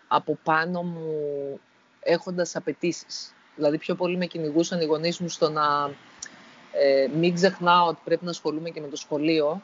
από 0.07 0.37
πάνω 0.43 0.83
μου 0.83 1.59
έχοντας 1.99 2.55
απαιτήσεις. 2.55 3.33
Δηλαδή 3.55 3.77
πιο 3.77 3.95
πολύ 3.95 4.17
με 4.17 4.25
κυνηγούσαν 4.25 4.81
οι 4.81 4.85
γονείς 4.85 5.19
μου 5.19 5.29
στο 5.29 5.49
να 5.49 5.91
ε, 6.71 7.07
μην 7.15 7.33
ξεχνάω 7.33 7.87
ότι 7.87 7.99
πρέπει 8.03 8.23
να 8.23 8.29
ασχολούμαι 8.29 8.69
και 8.69 8.81
με 8.81 8.87
το 8.87 8.95
σχολείο 8.95 9.61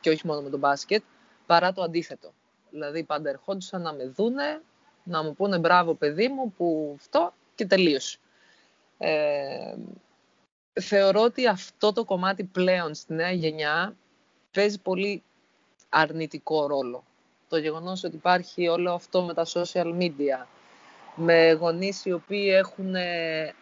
και 0.00 0.10
όχι 0.10 0.26
μόνο 0.26 0.40
με 0.40 0.50
το 0.50 0.58
μπάσκετ, 0.58 1.02
παρά 1.46 1.72
το 1.72 1.82
αντίθετο. 1.82 2.32
Δηλαδή 2.70 3.04
πάντα 3.04 3.28
ερχόντουσαν 3.28 3.82
να 3.82 3.92
με 3.92 4.04
δούνε, 4.06 4.62
να 5.04 5.22
μου 5.22 5.34
πούνε 5.34 5.58
μπράβο 5.58 5.94
παιδί 5.94 6.28
μου 6.28 6.52
που 6.56 6.94
αυτό 6.96 7.34
και 7.54 7.66
τελείωσε. 7.66 8.18
Ε, 8.98 9.74
θεωρώ 10.80 11.22
ότι 11.22 11.46
αυτό 11.46 11.92
το 11.92 12.04
κομμάτι 12.04 12.44
πλέον 12.44 12.94
στη 12.94 13.14
νέα 13.14 13.30
γενιά 13.30 13.96
παίζει 14.52 14.80
πολύ 14.80 15.22
αρνητικό 15.88 16.66
ρόλο. 16.66 17.04
Το 17.48 17.58
γεγονός 17.58 18.04
ότι 18.04 18.16
υπάρχει 18.16 18.68
όλο 18.68 18.92
αυτό 18.92 19.22
με 19.22 19.34
τα 19.34 19.46
social 19.46 19.98
media, 19.98 20.46
με 21.14 21.52
γονείς 21.52 22.04
οι 22.04 22.12
οποίοι 22.12 22.48
έχουν 22.52 22.94
ε, 22.94 23.54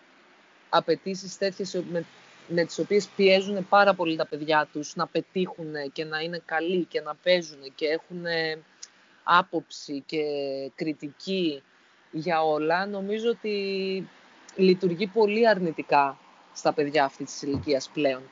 απαιτήσεις 0.69 1.39
τέτοιες 1.39 1.83
με, 1.91 2.05
με 2.49 2.65
τις 2.65 2.79
οποίες 2.79 3.09
πιέζουν 3.17 3.69
πάρα 3.69 3.95
πολύ 3.95 4.17
τα 4.17 4.27
παιδιά 4.27 4.69
τους 4.73 4.95
να 4.95 5.07
πετύχουν 5.07 5.75
και 5.93 6.05
να 6.05 6.21
είναι 6.21 6.43
καλοί 6.45 6.85
και 6.85 7.01
να 7.01 7.15
παίζουν 7.15 7.75
και 7.75 7.87
έχουν 7.87 8.25
άποψη 9.25 10.03
και 10.07 10.23
κριτική 10.75 11.63
για 12.11 12.43
όλα, 12.43 12.87
νομίζω 12.87 13.31
ότι 13.31 14.09
λειτουργεί 14.57 15.07
πολύ 15.07 15.49
αρνητικά 15.49 16.19
στα 16.57 16.73
παιδιά 16.73 17.05
αυτής 17.05 17.31
της 17.31 17.43
ηλικίας 17.43 17.91
πλέον. 17.93 18.23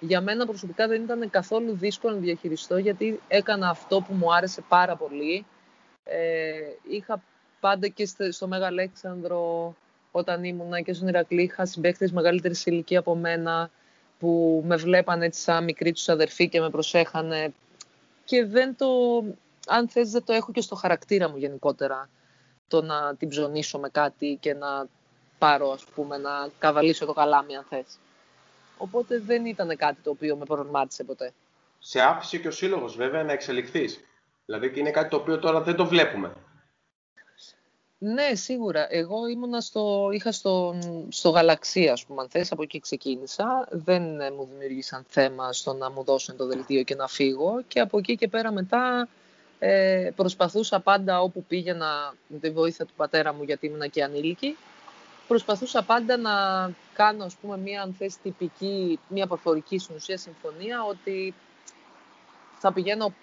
Για 0.00 0.20
μένα 0.20 0.46
προσωπικά 0.46 0.88
δεν 0.88 1.02
ήταν 1.02 1.30
καθόλου 1.30 1.76
δύσκολο 1.76 2.14
να 2.14 2.20
διαχειριστώ, 2.20 2.78
γιατί 2.78 3.20
έκανα 3.28 3.68
αυτό 3.68 4.00
που 4.00 4.14
μου 4.14 4.34
άρεσε 4.34 4.62
πάρα 4.68 4.96
πολύ. 4.96 5.46
Ε, 6.04 6.52
είχα 6.88 7.22
πάντα 7.60 7.88
και 7.88 8.08
στο 8.30 8.46
Μέγα 8.46 8.66
Αλέξανδρο, 8.66 9.74
όταν 10.10 10.44
ήμουνα 10.44 10.80
και 10.80 10.92
στον 10.92 11.08
Ηρακλή, 11.08 11.42
είχα 11.42 11.66
συμπαίκτες 11.66 12.12
μεγαλύτερης 12.12 12.66
ηλικίας 12.66 13.00
από 13.00 13.14
μένα, 13.14 13.70
που 14.18 14.62
με 14.66 14.76
βλέπανε 14.76 15.24
έτσι 15.24 15.40
σαν 15.40 15.64
μικρή 15.64 15.92
τους 15.92 16.08
αδερφή 16.08 16.48
και 16.48 16.60
με 16.60 16.70
προσέχανε. 16.70 17.52
Και 18.24 18.44
δεν 18.44 18.76
το, 18.76 18.86
αν 19.66 19.88
θες 19.88 20.10
δεν 20.10 20.24
το 20.24 20.32
έχω 20.32 20.52
και 20.52 20.60
στο 20.60 20.74
χαρακτήρα 20.74 21.28
μου 21.28 21.36
γενικότερα 21.36 22.08
το 22.68 22.82
να 22.82 23.14
την 23.14 23.28
ψωνίσω 23.28 23.78
με 23.78 23.88
κάτι 23.88 24.36
και 24.40 24.54
να 24.54 24.86
πάρω 25.38 25.70
ας 25.70 25.84
πούμε 25.84 26.16
να 26.16 26.48
καβαλήσω 26.58 27.06
το 27.06 27.12
καλάμι 27.12 27.56
αν 27.56 27.64
θες. 27.68 27.98
Οπότε 28.78 29.18
δεν 29.18 29.46
ήταν 29.46 29.76
κάτι 29.76 30.00
το 30.02 30.10
οποίο 30.10 30.36
με 30.36 30.44
προβλημάτισε 30.44 31.04
ποτέ. 31.04 31.32
Σε 31.78 32.00
άφησε 32.00 32.38
και 32.38 32.48
ο 32.48 32.50
σύλλογος 32.50 32.96
βέβαια 32.96 33.24
να 33.24 33.32
εξελιχθείς. 33.32 34.00
Δηλαδή 34.46 34.72
είναι 34.74 34.90
κάτι 34.90 35.10
το 35.10 35.16
οποίο 35.16 35.38
τώρα 35.38 35.60
δεν 35.60 35.76
το 35.76 35.86
βλέπουμε. 35.86 36.32
Ναι, 38.00 38.34
σίγουρα. 38.34 38.86
Εγώ 38.90 39.26
ήμουνα 39.26 39.60
στο, 39.60 40.08
είχα 40.12 40.32
στο, 40.32 40.78
στο 41.08 41.30
Γαλαξία, 41.30 41.92
ας 41.92 42.04
πούμε, 42.04 42.22
αν 42.22 42.28
θες, 42.28 42.52
από 42.52 42.62
εκεί 42.62 42.80
ξεκίνησα. 42.80 43.68
Δεν 43.70 44.20
ε, 44.20 44.30
μου 44.30 44.48
δημιουργήσαν 44.52 45.04
θέμα 45.08 45.52
στο 45.52 45.72
να 45.72 45.90
μου 45.90 46.04
δώσουν 46.04 46.36
το 46.36 46.46
δελτίο 46.46 46.82
και 46.82 46.94
να 46.94 47.06
φύγω. 47.06 47.62
Και 47.68 47.80
από 47.80 47.98
εκεί 47.98 48.16
και 48.16 48.28
πέρα 48.28 48.52
μετά 48.52 49.08
ε, 49.58 50.10
προσπαθούσα 50.16 50.80
πάντα 50.80 51.20
όπου 51.20 51.44
πήγαινα 51.44 52.14
με 52.26 52.38
τη 52.38 52.50
βοήθεια 52.50 52.84
του 52.84 52.92
πατέρα 52.96 53.32
μου 53.32 53.42
γιατί 53.42 53.66
ήμουν 53.66 53.90
και 53.90 54.02
ανήλικη. 54.02 54.56
Προσπαθούσα 55.28 55.82
πάντα 55.82 56.16
να 56.16 56.30
κάνω 56.94 57.24
ας 57.24 57.36
πούμε, 57.36 57.58
μια 57.58 57.82
αν 57.82 57.94
θες, 57.98 58.16
τυπική, 58.16 58.98
μια 59.08 59.26
προφορική 59.26 59.78
στην 59.78 59.94
ουσία 59.96 60.18
συμφωνία 60.18 60.84
ότι 60.84 61.34
θα 62.58 62.72
πηγαίνω 62.72 63.14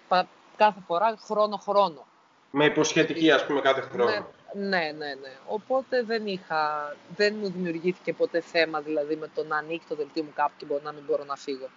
κάθε 0.56 0.80
φορά 0.86 1.15
χρόνο-χρόνο. 1.18 2.06
Με 2.52 2.65
υποσχετική 2.65 3.32
ας 3.32 3.45
πούμε 3.45 3.61
κάθε 3.61 3.82
χρόνο. 3.82 4.10
Ναι, 4.10 4.68
ναι, 4.68 4.91
ναι, 4.98 5.14
ναι. 5.22 5.38
Οπότε 5.48 6.03
δεν, 6.03 6.27
είχα, 6.27 6.95
δεν 7.15 7.36
μου 7.40 7.49
δημιουργήθηκε 7.49 8.14
ποτέ 8.14 8.41
θέμα 8.41 8.82
δηλαδή 8.82 9.15
με 9.15 9.30
το 9.36 9.44
να 9.44 9.57
ανοίξει 9.57 9.88
το 9.88 9.95
δελτίο 9.95 10.23
μου 10.23 10.32
κάπου 10.36 10.53
και 10.57 10.65
να 10.84 10.91
μην 10.91 11.03
μπορώ 11.07 11.23
να 11.23 11.36
φύγω. 11.36 11.69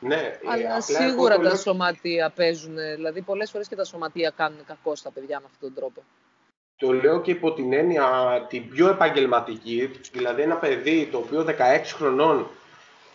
Ναι, 0.00 0.14
ε, 0.14 0.38
Αλλά 0.50 0.80
σίγουρα 0.80 1.38
τα 1.38 1.56
σωματεία 1.56 2.30
παίζουν. 2.30 2.74
Δηλαδή, 2.74 3.22
πολλές 3.22 3.50
φορές 3.50 3.68
και 3.68 3.76
τα 3.76 3.84
σωματεία 3.84 4.32
κάνουν 4.36 4.64
κακό 4.64 4.94
στα 4.96 5.10
παιδιά 5.10 5.40
με 5.40 5.46
αυτόν 5.46 5.60
τον 5.60 5.74
τρόπο. 5.74 6.02
Το 6.76 6.92
λέω 6.92 7.20
και 7.20 7.30
υπό 7.30 7.52
την 7.52 7.72
έννοια 7.72 8.06
την 8.48 8.68
πιο 8.68 8.88
επαγγελματική, 8.88 9.90
δηλαδή 10.12 10.42
ένα 10.42 10.56
παιδί 10.56 11.08
το 11.12 11.18
οποίο 11.18 11.44
16 11.48 11.52
χρονών 11.84 12.46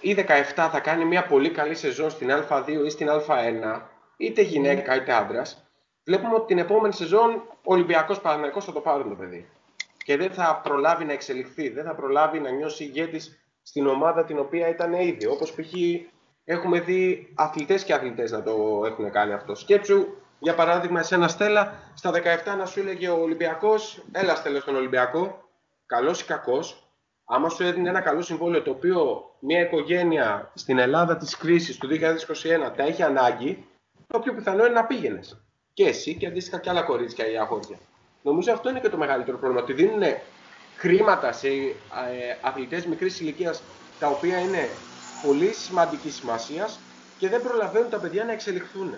ή 0.01 0.15
17 0.17 0.23
θα 0.55 0.79
κάνει 0.79 1.05
μια 1.05 1.25
πολύ 1.25 1.49
καλή 1.49 1.75
σεζόν 1.75 2.09
στην 2.09 2.29
Α2 2.31 2.85
ή 2.85 2.89
στην 2.89 3.07
Α1, 3.09 3.81
είτε 4.17 4.41
γυναίκα 4.41 4.95
είτε 4.95 5.13
άντρας, 5.13 5.69
βλέπουμε 6.03 6.35
ότι 6.35 6.45
την 6.45 6.57
επόμενη 6.57 6.93
σεζόν 6.93 7.31
ο 7.63 7.73
Ολυμπιακός 7.73 8.19
Παναγενικό 8.19 8.61
θα 8.61 8.71
το 8.71 8.79
πάρει 8.79 9.03
το 9.03 9.15
παιδί. 9.15 9.49
Και 9.97 10.17
δεν 10.17 10.31
θα 10.31 10.61
προλάβει 10.63 11.05
να 11.05 11.13
εξελιχθεί, 11.13 11.69
δεν 11.69 11.83
θα 11.83 11.95
προλάβει 11.95 12.39
να 12.39 12.49
νιώσει 12.49 12.83
ηγέτης 12.83 13.39
στην 13.61 13.87
ομάδα 13.87 14.23
την 14.25 14.39
οποία 14.39 14.67
ήταν 14.67 14.93
ήδη. 14.93 15.25
Όπως 15.25 15.51
π.χ 15.51 15.73
έχουμε 16.43 16.79
δει 16.79 17.33
αθλητές 17.35 17.83
και 17.83 17.93
αθλητές 17.93 18.31
να 18.31 18.43
το 18.43 18.83
έχουν 18.85 19.11
κάνει 19.11 19.33
αυτό. 19.33 19.55
Σκέψου, 19.55 20.07
για 20.39 20.55
παράδειγμα, 20.55 20.99
εσένα 20.99 21.27
Στέλλα, 21.27 21.73
στα 21.93 22.11
17 22.11 22.55
να 22.57 22.65
σου 22.65 22.79
έλεγε 22.79 23.09
ο 23.09 23.21
Ολυμπιακός, 23.21 24.03
έλα 24.11 24.35
Στέλλα 24.35 24.59
στον 24.59 24.75
Ολυμπιακό, 24.75 25.49
καλός 25.85 26.21
ή 26.21 26.25
κακός, 26.25 26.83
άμα 27.25 27.49
σου 27.49 27.63
έδινε 27.63 27.89
ένα 27.89 28.01
καλό 28.01 28.21
συμβόλαιο 28.21 28.61
το 28.61 28.71
οποίο 28.71 29.29
μια 29.39 29.61
οικογένεια 29.61 30.51
στην 30.53 30.79
Ελλάδα 30.79 31.17
της 31.17 31.37
κρίσης 31.37 31.77
του 31.77 31.87
2021 31.87 32.71
τα 32.75 32.83
έχει 32.83 33.03
ανάγκη, 33.03 33.65
το 34.07 34.19
πιο 34.19 34.33
πιθανό 34.33 34.65
είναι 34.65 34.73
να 34.73 34.85
πήγαινες. 34.85 35.41
Και 35.73 35.85
εσύ 35.85 36.15
και 36.15 36.27
αντίστοιχα 36.27 36.59
και 36.59 36.69
άλλα 36.69 36.81
κορίτσια 36.81 37.31
ή 37.31 37.37
αγόρια. 37.37 37.77
Νομίζω 38.21 38.51
αυτό 38.51 38.69
είναι 38.69 38.79
και 38.79 38.89
το 38.89 38.97
μεγαλύτερο 38.97 39.37
πρόβλημα. 39.37 39.63
Ότι 39.63 39.73
δίνουν 39.73 40.03
χρήματα 40.77 41.31
σε 41.31 41.47
ε, 41.47 41.73
αθλητές 42.41 42.85
μικρής 42.85 43.19
ηλικίας 43.19 43.61
τα 43.99 44.07
οποία 44.07 44.39
είναι 44.39 44.69
πολύ 45.25 45.53
σημαντικής 45.53 46.15
σημασίας 46.15 46.79
και 47.19 47.29
δεν 47.29 47.41
προλαβαίνουν 47.41 47.89
τα 47.89 47.97
παιδιά 47.97 48.23
να 48.23 48.31
εξελιχθούν. 48.31 48.97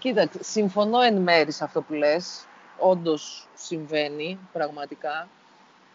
Κοίταξε, 0.00 0.42
συμφωνώ 0.42 1.00
εν 1.00 1.16
μέρη 1.16 1.52
σε 1.52 1.64
αυτό 1.64 1.82
που 1.82 1.92
λες. 1.92 2.46
Όντως 2.78 3.48
συμβαίνει 3.54 4.38
πραγματικά. 4.52 5.28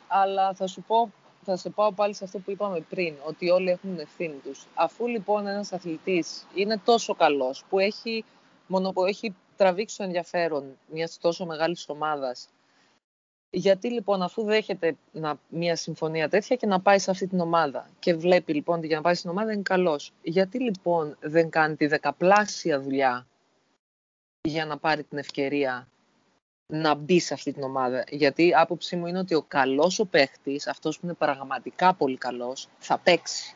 Αλλά 0.08 0.54
θα 0.54 0.68
σου 0.68 0.82
πω, 0.82 1.12
θα 1.42 1.56
σε 1.56 1.70
πάω 1.70 1.92
πάλι 1.92 2.14
σε 2.14 2.24
αυτό 2.24 2.40
που 2.40 2.52
είπαμε 2.52 2.80
πριν, 2.80 3.16
ότι 3.26 3.50
όλοι 3.50 3.70
έχουν 3.70 4.00
ευθύνη 4.00 4.36
τους. 4.44 4.66
Αφού 4.74 5.08
λοιπόν 5.08 5.48
ένας 5.48 5.74
αθλητής 5.74 6.48
είναι 6.56 6.82
τόσο 6.86 7.16
καλός, 7.16 7.64
που 7.70 7.80
έχει, 7.80 8.26
μόνο 8.68 8.92
που 8.92 9.06
έχει 9.06 9.36
τραβήξει 9.56 9.98
το 9.98 10.04
ενδιαφέρον 10.04 10.78
μιας 10.88 11.18
τόσο 11.22 11.46
μεγάλης 11.46 11.90
ομάδας, 11.90 12.48
γιατί 13.50 13.92
λοιπόν 13.92 14.22
αφού 14.22 14.44
δέχεται 14.44 14.96
να, 15.12 15.40
μια 15.50 15.76
συμφωνία 15.76 16.30
τέτοια 16.30 16.56
και 16.56 16.68
να 16.68 16.80
πάει 16.80 17.00
σε 17.00 17.12
αυτή 17.12 17.28
την 17.28 17.40
ομάδα 17.40 17.90
και 18.00 18.14
βλέπει 18.14 18.54
λοιπόν 18.54 18.78
ότι 18.78 18.88
για 18.88 18.96
να 18.96 19.02
πάει 19.02 19.14
στην 19.14 19.30
ομάδα 19.30 19.52
είναι 19.52 19.62
καλός, 19.62 20.12
γιατί 20.22 20.60
λοιπόν 20.60 21.18
δεν 21.20 21.50
κάνει 21.50 21.76
τη 21.76 21.88
δεκαπλάσια 21.88 22.82
δουλειά 22.82 23.28
για 24.46 24.66
να 24.66 24.78
πάρει 24.78 25.04
την 25.04 25.18
ευκαιρία 25.18 25.88
να 26.68 26.96
μπει 26.96 27.20
σε 27.20 27.34
αυτή 27.34 27.54
την 27.54 27.64
ομάδα. 27.64 28.04
Γιατί 28.10 28.48
η 28.48 28.54
άποψή 28.54 28.96
μου 28.96 29.06
είναι 29.08 29.20
ότι 29.20 29.36
ο 29.36 29.42
καλός 29.42 30.00
ο 30.00 30.06
παίχτης, 30.06 30.68
αυτός 30.68 31.00
που 31.00 31.06
είναι 31.06 31.14
πραγματικά 31.14 31.94
πολύ 31.94 32.18
καλός, 32.18 32.68
θα 32.78 32.98
παίξει. 32.98 33.56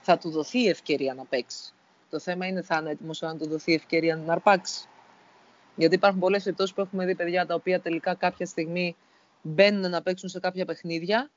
Θα 0.00 0.18
του 0.18 0.30
δοθεί 0.30 0.58
η 0.58 0.68
ευκαιρία 0.68 1.14
να 1.14 1.24
παίξει. 1.24 1.72
Το 2.10 2.18
θέμα 2.18 2.46
είναι 2.46 2.62
θα 2.62 2.78
είναι 2.80 2.90
έτοιμος 2.90 3.20
να 3.20 3.36
του 3.36 3.48
δοθεί 3.48 3.70
η 3.70 3.74
ευκαιρία 3.74 4.16
να 4.16 4.32
αρπάξει. 4.32 4.88
Γιατί 5.76 5.94
υπάρχουν 5.94 6.20
πολλές 6.20 6.42
περιπτώσεις 6.42 6.74
που 6.74 6.80
έχουμε 6.80 7.06
δει 7.06 7.14
παιδιά 7.14 7.46
τα 7.46 7.54
οποία 7.54 7.80
τελικά 7.80 8.14
κάποια 8.14 8.46
στιγμή 8.46 8.96
μπαίνουν 9.42 9.90
να 9.90 10.02
παίξουν 10.02 10.28
σε 10.28 10.40
κάποια 10.40 10.64
παιχνίδια, 10.64 11.30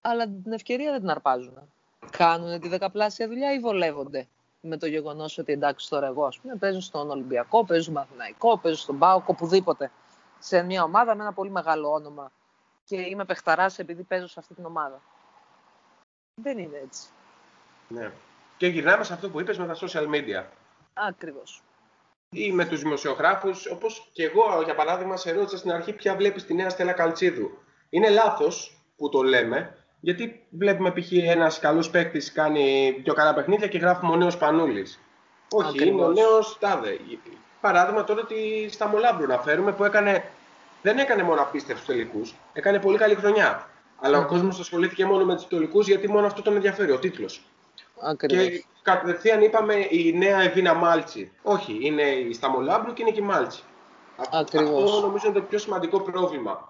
αλλά 0.00 0.24
την 0.24 0.52
ευκαιρία 0.52 0.90
δεν 0.90 1.00
την 1.00 1.10
αρπάζουν. 1.10 1.72
Κάνουν 2.10 2.60
τη 2.60 2.68
δεκαπλάσια 2.68 3.28
δουλειά 3.28 3.54
ή 3.54 3.58
βολεύονται 3.58 4.26
με 4.68 4.76
το 4.76 4.86
γεγονός 4.86 5.38
ότι 5.38 5.52
εντάξει 5.52 5.88
τώρα 5.88 6.06
εγώ 6.06 6.24
ας 6.24 6.38
πούμε, 6.38 6.56
παίζω 6.56 6.80
στον 6.80 7.10
Ολυμπιακό, 7.10 7.64
παίζω 7.64 7.82
στον 7.82 7.94
Μαθηναϊκό, 7.94 8.58
παίζω 8.58 8.76
στον 8.76 8.98
Πάοκ, 8.98 9.28
οπουδήποτε. 9.28 9.90
Σε 10.38 10.62
μια 10.62 10.82
ομάδα 10.82 11.14
με 11.14 11.22
ένα 11.22 11.32
πολύ 11.32 11.50
μεγάλο 11.50 11.92
όνομα 11.92 12.32
και 12.84 12.96
είμαι 12.96 13.24
παιχταράς 13.24 13.78
επειδή 13.78 14.02
παίζω 14.02 14.26
σε 14.26 14.34
αυτή 14.38 14.54
την 14.54 14.64
ομάδα. 14.64 15.02
Δεν 16.34 16.58
είναι 16.58 16.80
έτσι. 16.84 17.08
Ναι. 17.88 18.12
Και 18.56 18.66
γυρνάμε 18.66 19.04
σε 19.04 19.12
αυτό 19.12 19.30
που 19.30 19.40
είπες 19.40 19.58
με 19.58 19.66
τα 19.66 19.76
social 19.76 20.08
media. 20.14 20.44
Ακριβώς 20.92 21.62
ή 22.30 22.52
με 22.52 22.64
τους 22.64 22.82
δημοσιογράφους, 22.82 23.66
όπως 23.66 24.08
και 24.12 24.24
εγώ 24.24 24.62
για 24.64 24.74
παράδειγμα 24.74 25.16
σε 25.16 25.32
ρώτησα 25.32 25.56
στην 25.56 25.72
αρχή 25.72 25.92
ποια 25.92 26.16
βλέπεις 26.16 26.44
τη 26.44 26.54
νέα 26.54 26.70
Στέλλα 26.70 26.92
Καλτσίδου. 26.92 27.58
Είναι 27.90 28.08
λάθος 28.08 28.82
που 28.96 29.08
το 29.08 29.22
λέμε, 29.22 29.77
γιατί 30.00 30.46
βλέπουμε 30.50 30.90
π.χ. 30.90 31.12
ένας 31.12 31.58
καλός 31.58 31.90
παίκτης 31.90 32.32
κάνει 32.32 32.92
πιο 33.04 33.14
καλά 33.14 33.34
παιχνίδια 33.34 33.66
και 33.66 33.78
γράφουμε 33.78 34.12
ο 34.12 34.16
νέος 34.16 34.36
Πανούλης. 34.36 35.00
Όχι, 35.50 35.68
Ακριβώς. 35.68 35.92
είναι 35.92 36.02
ο 36.02 36.10
νέος 36.12 36.56
Τάδε. 36.60 36.98
Παράδειγμα 37.60 38.04
τώρα 38.04 38.20
ότι 38.20 38.68
στα 38.70 38.88
Μολάμπρου 38.88 39.26
να 39.26 39.38
φέρουμε 39.38 39.72
που 39.72 39.84
έκανε, 39.84 40.30
δεν 40.82 40.98
έκανε 40.98 41.22
μόνο 41.22 41.40
απίστευτους 41.40 41.86
τελικούς, 41.86 42.34
έκανε 42.52 42.78
πολύ 42.78 42.98
καλή 42.98 43.14
χρονιά. 43.14 43.68
Αλλά 44.00 44.18
ο 44.18 44.26
κόσμος 44.26 44.60
ασχολήθηκε 44.60 45.04
μόνο 45.04 45.24
με 45.24 45.34
τους 45.34 45.46
τελικούς 45.46 45.86
γιατί 45.86 46.08
μόνο 46.08 46.26
αυτό 46.26 46.42
τον 46.42 46.54
ενδιαφέρει, 46.54 46.90
ο 46.90 46.98
τίτλος. 46.98 47.42
Ακριβώς. 48.00 48.46
Και 48.46 48.64
κατευθείαν 48.82 49.42
είπαμε 49.42 49.74
η 49.74 50.12
νέα 50.16 50.40
Εβίνα 50.40 50.74
Μάλτσι. 50.74 51.32
Όχι, 51.42 51.78
είναι 51.80 52.02
η 52.02 52.32
Σταμολάμπρου 52.32 52.92
και 52.92 53.02
είναι 53.02 53.10
και 53.10 53.20
η 53.20 53.24
Μάλτσι. 53.24 53.62
Ακριβώς. 54.32 54.84
Αυτό 54.84 55.00
νομίζω 55.06 55.26
είναι 55.26 55.38
το 55.38 55.42
πιο 55.42 55.58
σημαντικό 55.58 56.00
πρόβλημα. 56.00 56.67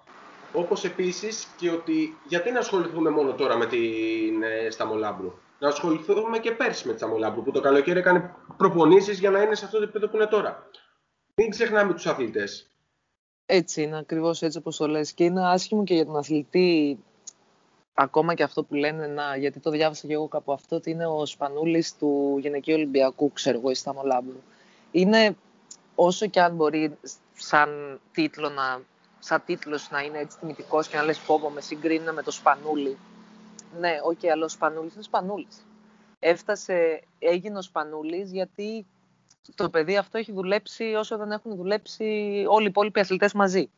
Όπως 0.52 0.84
επίσης 0.84 1.46
και 1.56 1.70
ότι 1.70 2.18
γιατί 2.26 2.50
να 2.50 2.58
ασχοληθούμε 2.58 3.10
μόνο 3.10 3.32
τώρα 3.32 3.56
με 3.56 3.66
την 3.66 4.42
ε, 4.42 4.70
Σταμολάμπρου. 4.70 5.32
Να 5.58 5.68
ασχοληθούμε 5.68 6.38
και 6.38 6.52
πέρσι 6.52 6.86
με 6.86 6.92
τη 6.92 6.98
Σταμολάμπρου 6.98 7.42
που 7.42 7.50
το 7.50 7.60
καλοκαίρι 7.60 7.98
έκανε 7.98 8.34
προπονήσεις 8.56 9.18
για 9.18 9.30
να 9.30 9.42
είναι 9.42 9.54
σε 9.54 9.64
αυτό 9.64 9.76
το 9.76 9.82
επίπεδο 9.82 10.08
που 10.08 10.16
είναι 10.16 10.26
τώρα. 10.26 10.68
Μην 11.34 11.50
ξεχνάμε 11.50 11.94
τους 11.94 12.06
αθλητές. 12.06 12.70
Έτσι 13.46 13.82
είναι, 13.82 13.98
ακριβώς 13.98 14.42
έτσι 14.42 14.58
όπως 14.58 14.76
το 14.76 14.88
λες. 14.88 15.12
Και 15.12 15.24
είναι 15.24 15.48
άσχημο 15.48 15.84
και 15.84 15.94
για 15.94 16.06
τον 16.06 16.16
αθλητή 16.16 16.98
ακόμα 17.94 18.34
και 18.34 18.42
αυτό 18.42 18.64
που 18.64 18.74
λένε, 18.74 19.06
να, 19.06 19.36
γιατί 19.36 19.60
το 19.60 19.70
διάβασα 19.70 20.06
και 20.06 20.12
εγώ 20.12 20.28
κάπου 20.28 20.52
αυτό, 20.52 20.76
ότι 20.76 20.90
είναι 20.90 21.06
ο 21.06 21.26
Σπανούλης 21.26 21.96
του 21.96 22.36
Γυναικείου 22.40 22.74
Ολυμπιακού, 22.74 23.32
ξέρω 23.32 23.58
εγώ, 23.58 23.70
η 23.70 23.74
Σταμολάμπρου. 23.74 24.42
Είναι, 24.90 25.36
όσο 25.94 26.26
και 26.26 26.40
αν 26.40 26.54
μπορεί 26.54 26.98
σαν 27.34 28.00
τίτλο 28.12 28.48
να, 28.48 28.82
σαν 29.18 29.42
τίτλος 29.46 29.90
να 29.90 30.00
είναι 30.00 30.18
έτσι 30.18 30.38
τιμητικός 30.38 30.88
και 30.88 30.96
να 30.96 31.02
λες 31.02 31.18
πω 31.18 31.50
με 31.54 31.60
συγκρίνουν 31.60 32.12
με 32.12 32.22
το 32.22 32.30
Σπανούλη. 32.30 32.98
Ναι, 33.78 33.98
OK, 34.04 34.18
okay, 34.22 34.26
αλλά 34.26 34.44
ο 34.44 34.48
Σπανούλης 34.48 34.94
είναι 34.94 35.02
Σπανούλης. 35.02 35.66
Έφτασε, 36.18 37.02
έγινε 37.18 37.58
ο 37.58 37.62
Σπανούλης 37.62 38.32
γιατί 38.32 38.86
το 39.54 39.70
παιδί 39.70 39.96
αυτό 39.96 40.18
έχει 40.18 40.32
δουλέψει 40.32 40.84
όσο 40.84 41.16
δεν 41.16 41.30
έχουν 41.30 41.56
δουλέψει 41.56 42.44
όλοι 42.48 42.64
οι 42.64 42.68
υπόλοιποι 42.68 43.00
αθλητές 43.00 43.32
μαζί. 43.32 43.70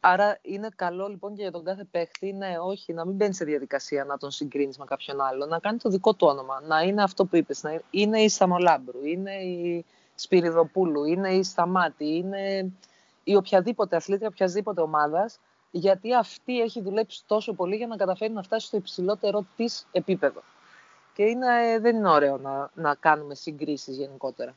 Άρα 0.00 0.38
είναι 0.42 0.68
καλό 0.76 1.08
λοιπόν 1.08 1.34
και 1.34 1.42
για 1.42 1.50
τον 1.50 1.64
κάθε 1.64 1.84
παίχτη, 1.90 2.32
ναι, 2.32 2.54
όχι, 2.60 2.92
να 2.92 3.06
μην 3.06 3.16
μπαίνει 3.16 3.34
σε 3.34 3.44
διαδικασία 3.44 4.04
να 4.04 4.18
τον 4.18 4.30
συγκρίνεις 4.30 4.78
με 4.78 4.84
κάποιον 4.84 5.20
άλλο, 5.20 5.46
να 5.46 5.58
κάνει 5.58 5.78
το 5.78 5.88
δικό 5.88 6.14
του 6.14 6.26
όνομα, 6.26 6.60
να 6.66 6.80
είναι 6.80 7.02
αυτό 7.02 7.24
που 7.24 7.36
είπες, 7.36 7.62
να 7.62 7.80
είναι 7.90 8.20
η 8.20 8.28
Σαμολάμπρου, 8.28 9.04
είναι 9.04 9.34
η 9.34 9.84
Σπυριδοπούλου, 10.14 11.04
είναι 11.04 11.30
η 11.30 11.42
Σταμάτη, 11.42 12.16
είναι 12.16 12.72
η 13.30 13.36
οποιαδήποτε 13.36 13.96
αθλήτρια 13.96 14.28
οποιασδήποτε 14.28 14.80
ομάδας, 14.80 15.38
γιατί 15.70 16.14
αυτή 16.14 16.60
έχει 16.60 16.82
δουλέψει 16.82 17.22
τόσο 17.26 17.52
πολύ 17.52 17.76
για 17.76 17.86
να 17.86 17.96
καταφέρει 17.96 18.32
να 18.32 18.42
φτάσει 18.42 18.66
στο 18.66 18.76
υψηλότερο 18.76 19.46
της 19.56 19.86
επίπεδο. 19.92 20.42
Και 21.14 21.22
είναι, 21.22 21.78
δεν 21.80 21.96
είναι 21.96 22.08
ωραίο 22.08 22.38
να, 22.38 22.70
να 22.74 22.94
κάνουμε 22.94 23.34
συγκρίσεις 23.34 23.96
γενικότερα. 23.96 24.54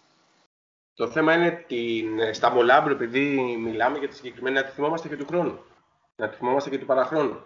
Το 0.95 1.07
θέμα 1.07 1.33
είναι 1.33 1.65
την, 1.67 2.19
ε, 2.19 2.33
στα 2.33 2.49
Μολάμπρου, 2.49 2.91
επειδή 2.91 3.55
μιλάμε 3.59 3.97
για 3.97 4.07
τη 4.07 4.15
συγκεκριμένη, 4.15 4.55
να 4.55 4.63
τη 4.63 4.71
θυμόμαστε 4.71 5.07
και 5.07 5.17
του 5.17 5.25
χρόνου. 5.25 5.59
Να 6.15 6.29
τη 6.29 6.35
θυμόμαστε 6.35 6.69
και 6.69 6.79
του 6.79 6.85
παραχρόνου. 6.85 7.37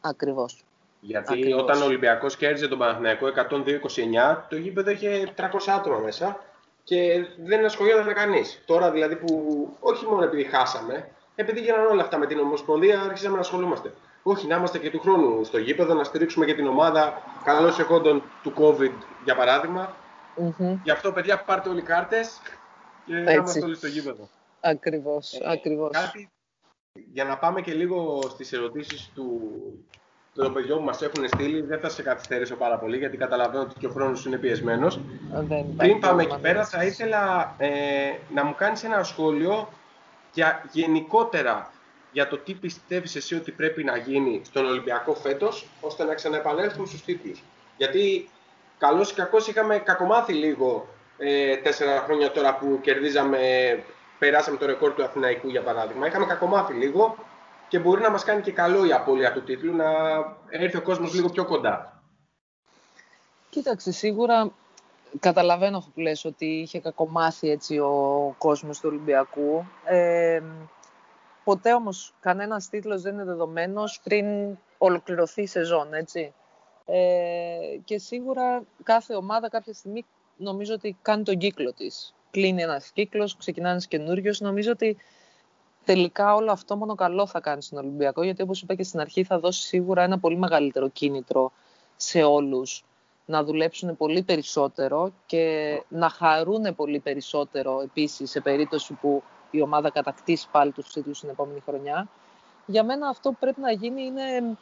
Ακριβώς. 0.00 0.64
Γιατί 1.00 1.32
Ακριβώς. 1.32 1.62
όταν 1.62 1.82
ο 1.82 1.84
Ολυμπιακός 1.84 2.36
κέρδιζε 2.36 2.68
τον 2.68 2.78
Παναθηναϊκό 2.78 3.26
102-29, 3.26 4.46
το 4.48 4.56
γήπεδο 4.56 4.90
είχε 4.90 5.34
300 5.36 5.42
άτομα 5.68 5.98
μέσα 5.98 6.53
και 6.84 7.26
δεν 7.44 7.64
ασχολιόταν 7.64 8.14
κανείς. 8.14 8.62
Τώρα 8.66 8.90
δηλαδή 8.90 9.16
που 9.16 9.68
όχι 9.80 10.06
μόνο 10.06 10.24
επειδή 10.24 10.44
χάσαμε, 10.44 11.08
επειδή 11.34 11.60
γίνανε 11.60 11.86
όλα 11.86 12.02
αυτά 12.02 12.18
με 12.18 12.26
την 12.26 12.38
Ομοσπονδία, 12.38 13.00
άρχισαμε 13.00 13.34
να 13.34 13.40
ασχολούμαστε. 13.40 13.92
Όχι, 14.22 14.46
να 14.46 14.56
είμαστε 14.56 14.78
και 14.78 14.90
του 14.90 15.00
χρόνου 15.00 15.44
στο 15.44 15.58
γήπεδο, 15.58 15.94
να 15.94 16.04
στηρίξουμε 16.04 16.46
και 16.46 16.54
την 16.54 16.66
ομάδα. 16.66 17.22
Καλώ 17.44 17.68
εχόντων 17.68 18.22
του 18.42 18.52
COVID, 18.56 18.92
για 19.24 19.36
παράδειγμα. 19.36 19.96
Mm-hmm. 20.36 20.78
Γι' 20.82 20.90
αυτό, 20.90 21.12
παιδιά, 21.12 21.42
πάρτε 21.42 21.68
όλοι 21.68 21.82
κάρτες 21.82 22.40
και 23.06 23.14
να 23.14 23.32
είμαστε 23.32 23.64
όλοι 23.64 23.74
στο 23.74 23.86
γήπεδο. 23.86 24.28
Ακριβώς, 24.60 25.32
ε, 25.32 25.50
ακριβώς. 25.50 25.90
Κάτι, 25.92 26.30
για 27.12 27.24
να 27.24 27.38
πάμε 27.38 27.60
και 27.60 27.74
λίγο 27.74 28.20
στις 28.30 28.52
ερωτήσεις 28.52 29.10
του, 29.14 29.40
των 30.34 30.52
παιδιών 30.52 30.78
που 30.78 30.84
μας 30.84 31.02
έχουν 31.02 31.28
στείλει, 31.28 31.60
δεν 31.60 31.80
θα 31.80 31.88
σε 31.88 32.02
καθυστερήσω 32.02 32.56
πάρα 32.56 32.78
πολύ, 32.78 32.96
γιατί 32.96 33.16
καταλαβαίνω 33.16 33.62
ότι 33.62 33.74
και 33.78 33.86
ο 33.86 33.90
χρόνος 33.90 34.26
είναι 34.26 34.36
πιεσμένος. 34.36 35.00
Πριν 35.76 36.00
πάμε 36.00 36.22
εκεί 36.22 36.38
πέρα, 36.40 36.64
θα 36.64 36.84
ήθελα 36.84 37.54
ε, 37.58 37.70
να 38.34 38.44
μου 38.44 38.54
κάνεις 38.54 38.84
ένα 38.84 39.02
σχόλιο 39.02 39.68
για 40.32 40.64
γενικότερα 40.72 41.72
για 42.12 42.28
το 42.28 42.38
τι 42.38 42.54
πιστεύεις 42.54 43.16
εσύ 43.16 43.34
ότι 43.34 43.50
πρέπει 43.50 43.84
να 43.84 43.96
γίνει 43.96 44.40
στον 44.44 44.66
Ολυμπιακό 44.66 45.14
φέτος, 45.14 45.66
ώστε 45.80 46.04
να 46.04 46.14
ξαναεπανέλθουμε 46.14 46.86
στους 46.86 47.04
τίτλους. 47.04 47.42
Γιατί 47.76 48.28
καλώς 48.78 49.10
ή 49.10 49.14
κακώς 49.14 49.48
είχαμε 49.48 49.78
κακομάθει 49.78 50.32
λίγο 50.32 50.88
ε, 51.18 51.56
τέσσερα 51.56 52.00
χρόνια 52.00 52.30
τώρα 52.30 52.56
που 52.56 52.78
κερδίζαμε, 52.82 53.38
περάσαμε 54.18 54.56
το 54.56 54.66
ρεκόρ 54.66 54.92
του 54.92 55.04
Αθηναϊκού 55.04 55.48
για 55.48 55.62
παράδειγμα. 55.62 56.06
Είχαμε 56.06 56.26
κακομάθει 56.26 56.72
λίγο 56.72 57.16
και 57.68 57.78
μπορεί 57.78 58.00
να 58.00 58.10
μας 58.10 58.24
κάνει 58.24 58.42
και 58.42 58.52
καλό 58.52 58.84
η 58.84 58.92
απώλεια 58.92 59.32
του 59.32 59.42
τίτλου, 59.42 59.76
να 59.76 59.84
έρθει 60.48 60.76
ο 60.76 60.82
κόσμος 60.82 61.14
λίγο 61.14 61.28
πιο 61.28 61.44
κοντά. 61.44 62.02
Κοίταξε, 63.50 63.92
σίγουρα 63.92 64.52
καταλαβαίνω 65.20 65.76
αυτό 65.76 65.90
που 65.94 66.00
λες, 66.00 66.24
ότι 66.24 66.46
είχε 66.46 66.80
κακομάθει 66.80 67.50
έτσι 67.50 67.78
ο 67.78 68.34
κόσμος 68.38 68.80
του 68.80 68.88
Ολυμπιακού. 68.88 69.64
Ε, 69.84 70.42
ποτέ 71.44 71.74
όμως 71.74 72.14
κανένας 72.20 72.68
τίτλος 72.68 73.02
δεν 73.02 73.12
είναι 73.12 73.24
δεδομένος 73.24 74.00
πριν 74.04 74.26
ολοκληρωθεί 74.78 75.42
η 75.42 75.46
σεζόν, 75.46 75.94
έτσι. 75.94 76.32
Ε, 76.86 77.78
και 77.84 77.98
σίγουρα 77.98 78.62
κάθε 78.82 79.14
ομάδα 79.14 79.48
κάποια 79.48 79.72
στιγμή 79.72 80.04
νομίζω 80.36 80.74
ότι 80.74 80.96
κάνει 81.02 81.22
τον 81.22 81.38
κύκλο 81.38 81.72
της. 81.72 82.14
Κλείνει 82.30 82.62
ένας 82.62 82.90
κύκλος, 82.90 83.36
ξεκινάει 83.36 83.70
ένας 83.70 83.86
καινούριο. 83.86 84.34
Νομίζω 84.38 84.70
ότι 84.70 84.96
τελικά 85.84 86.34
όλο 86.34 86.52
αυτό 86.52 86.76
μόνο 86.76 86.94
καλό 86.94 87.26
θα 87.26 87.40
κάνει 87.40 87.62
στον 87.62 87.78
Ολυμπιακό, 87.78 88.22
γιατί 88.22 88.42
όπως 88.42 88.62
είπα 88.62 88.74
και 88.74 88.82
στην 88.82 89.00
αρχή 89.00 89.24
θα 89.24 89.38
δώσει 89.38 89.62
σίγουρα 89.62 90.02
ένα 90.02 90.18
πολύ 90.18 90.36
μεγαλύτερο 90.36 90.88
κίνητρο 90.88 91.52
σε 91.96 92.22
όλους 92.22 92.84
να 93.26 93.44
δουλέψουν 93.44 93.96
πολύ 93.96 94.22
περισσότερο 94.22 95.12
και 95.26 95.82
να 95.88 96.08
χαρούν 96.08 96.74
πολύ 96.74 96.98
περισσότερο 96.98 97.80
επίσης 97.80 98.30
σε 98.30 98.40
περίπτωση 98.40 98.92
που 98.92 99.22
η 99.50 99.60
ομάδα 99.60 99.90
κατακτήσει 99.90 100.48
πάλι 100.50 100.72
τους 100.72 100.92
τίτλους 100.92 101.20
την 101.20 101.28
επόμενη 101.28 101.60
χρονιά. 101.60 102.08
Για 102.66 102.84
μένα 102.84 103.08
αυτό 103.08 103.30
που 103.30 103.36
πρέπει 103.40 103.60
να 103.60 103.72
γίνει 103.72 104.02
είναι 104.02 104.56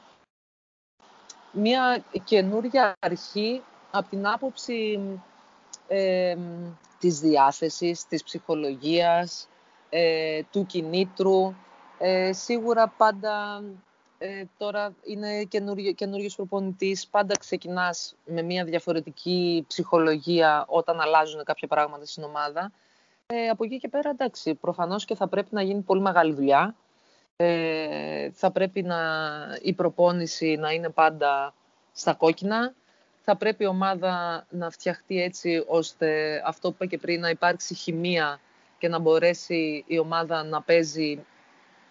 μια 1.52 2.04
καινούρια 2.24 2.94
αρχή 2.98 3.62
από 3.90 4.08
την 4.08 4.26
άποψη 4.26 5.00
ε, 5.88 6.36
της 6.98 7.20
διάθεσης, 7.20 8.06
της 8.06 8.22
ψυχολογίας, 8.22 9.48
ε, 9.94 10.42
του 10.50 10.66
κινήτρου. 10.66 11.54
Ε, 11.98 12.32
σίγουρα 12.32 12.88
πάντα 12.96 13.62
ε, 14.18 14.44
τώρα 14.58 14.94
είναι 15.04 15.44
καινούριο, 15.44 15.92
καινούριος 15.92 16.34
προπονητής, 16.34 17.06
πάντα 17.06 17.36
ξεκινάς 17.38 18.14
με 18.24 18.42
μια 18.42 18.64
διαφορετική 18.64 19.64
ψυχολογία 19.68 20.64
όταν 20.68 21.00
αλλάζουν 21.00 21.44
κάποια 21.44 21.68
πράγματα 21.68 22.06
στην 22.06 22.22
ομάδα. 22.22 22.72
Ε, 23.26 23.48
από 23.48 23.64
εκεί 23.64 23.78
και 23.78 23.88
πέρα, 23.88 24.10
εντάξει, 24.10 24.54
προφανώς 24.54 25.04
και 25.04 25.14
θα 25.14 25.28
πρέπει 25.28 25.48
να 25.50 25.62
γίνει 25.62 25.80
πολύ 25.80 26.00
μεγάλη 26.00 26.32
δουλειά. 26.32 26.74
Ε, 27.36 28.30
θα 28.30 28.50
πρέπει 28.50 28.82
να, 28.82 28.98
η 29.62 29.72
προπόνηση 29.72 30.56
να 30.56 30.70
είναι 30.70 30.88
πάντα 30.88 31.54
στα 31.92 32.14
κόκκινα. 32.14 32.74
Θα 33.24 33.36
πρέπει 33.36 33.64
η 33.64 33.66
ομάδα 33.66 34.46
να 34.50 34.70
φτιαχτεί 34.70 35.22
έτσι 35.22 35.64
ώστε 35.66 36.42
αυτό 36.46 36.68
που 36.68 36.74
είπα 36.74 36.86
και 36.86 36.98
πριν 36.98 37.20
να 37.20 37.28
υπάρξει 37.28 37.74
χημεία 37.74 38.40
και 38.82 38.88
να 38.88 38.98
μπορέσει 38.98 39.84
η 39.86 39.98
ομάδα 39.98 40.44
να 40.44 40.62
παίζει 40.62 41.24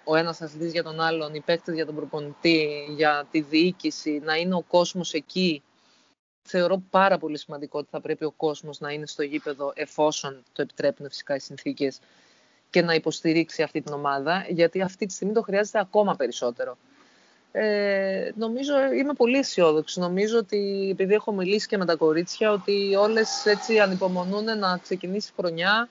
ο 0.03 0.15
ένας 0.15 0.41
αθλητής 0.41 0.71
για 0.71 0.83
τον 0.83 0.99
άλλον, 0.99 1.33
οι 1.33 1.39
παίκτες 1.39 1.75
για 1.75 1.85
τον 1.85 1.95
προπονητή, 1.95 2.85
για 2.95 3.27
τη 3.31 3.41
διοίκηση, 3.41 4.21
να 4.23 4.35
είναι 4.35 4.55
ο 4.55 4.61
κόσμος 4.61 5.13
εκεί. 5.13 5.63
Θεωρώ 6.41 6.83
πάρα 6.89 7.17
πολύ 7.17 7.37
σημαντικό 7.37 7.79
ότι 7.79 7.87
θα 7.91 8.01
πρέπει 8.01 8.25
ο 8.25 8.31
κόσμος 8.31 8.79
να 8.79 8.91
είναι 8.91 9.07
στο 9.07 9.23
γήπεδο 9.23 9.71
εφόσον 9.75 10.43
το 10.53 10.61
επιτρέπουν 10.61 11.09
φυσικά 11.09 11.35
οι 11.35 11.39
συνθήκες 11.39 11.99
και 12.69 12.81
να 12.81 12.93
υποστηρίξει 12.93 13.63
αυτή 13.63 13.81
την 13.81 13.93
ομάδα, 13.93 14.45
γιατί 14.49 14.81
αυτή 14.81 15.05
τη 15.05 15.13
στιγμή 15.13 15.33
το 15.33 15.41
χρειάζεται 15.41 15.79
ακόμα 15.79 16.15
περισσότερο. 16.15 16.77
Ε, 17.51 18.31
νομίζω, 18.35 18.73
είμαι 18.93 19.13
πολύ 19.13 19.37
αισιόδοξη. 19.37 19.99
Νομίζω 19.99 20.37
ότι 20.37 20.89
επειδή 20.91 21.13
έχω 21.13 21.31
μιλήσει 21.31 21.67
και 21.67 21.77
με 21.77 21.85
τα 21.85 21.95
κορίτσια, 21.95 22.51
ότι 22.51 22.95
όλες 22.95 23.45
έτσι 23.45 23.79
ανυπομονούν 23.79 24.57
να 24.57 24.77
ξεκινήσει 24.77 25.29
η 25.31 25.41
χρονιά 25.41 25.89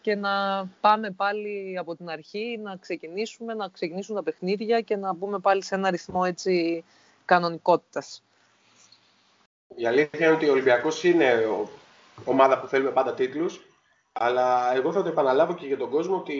και 0.00 0.14
να 0.14 0.64
πάμε 0.80 1.10
πάλι 1.10 1.76
από 1.78 1.96
την 1.96 2.08
αρχή, 2.08 2.60
να 2.62 2.76
ξεκινήσουμε, 2.76 3.54
να 3.54 3.68
ξεκινήσουν 3.68 4.14
τα 4.14 4.22
παιχνίδια 4.22 4.80
και 4.80 4.96
να 4.96 5.12
μπούμε 5.12 5.38
πάλι 5.38 5.64
σε 5.64 5.74
ένα 5.74 5.90
ρυθμό 5.90 6.22
έτσι 6.26 6.84
κανονικότητας. 7.24 8.22
Η 9.76 9.86
αλήθεια 9.86 10.26
είναι 10.26 10.34
ότι 10.34 10.48
ο 10.48 10.52
Ολυμπιακός 10.52 11.04
είναι 11.04 11.46
ομάδα 12.24 12.60
που 12.60 12.66
θέλουμε 12.66 12.90
πάντα 12.90 13.14
τίτλους, 13.14 13.66
αλλά 14.12 14.74
εγώ 14.74 14.92
θα 14.92 15.02
το 15.02 15.08
επαναλάβω 15.08 15.54
και 15.54 15.66
για 15.66 15.76
τον 15.76 15.90
κόσμο 15.90 16.16
ότι 16.16 16.34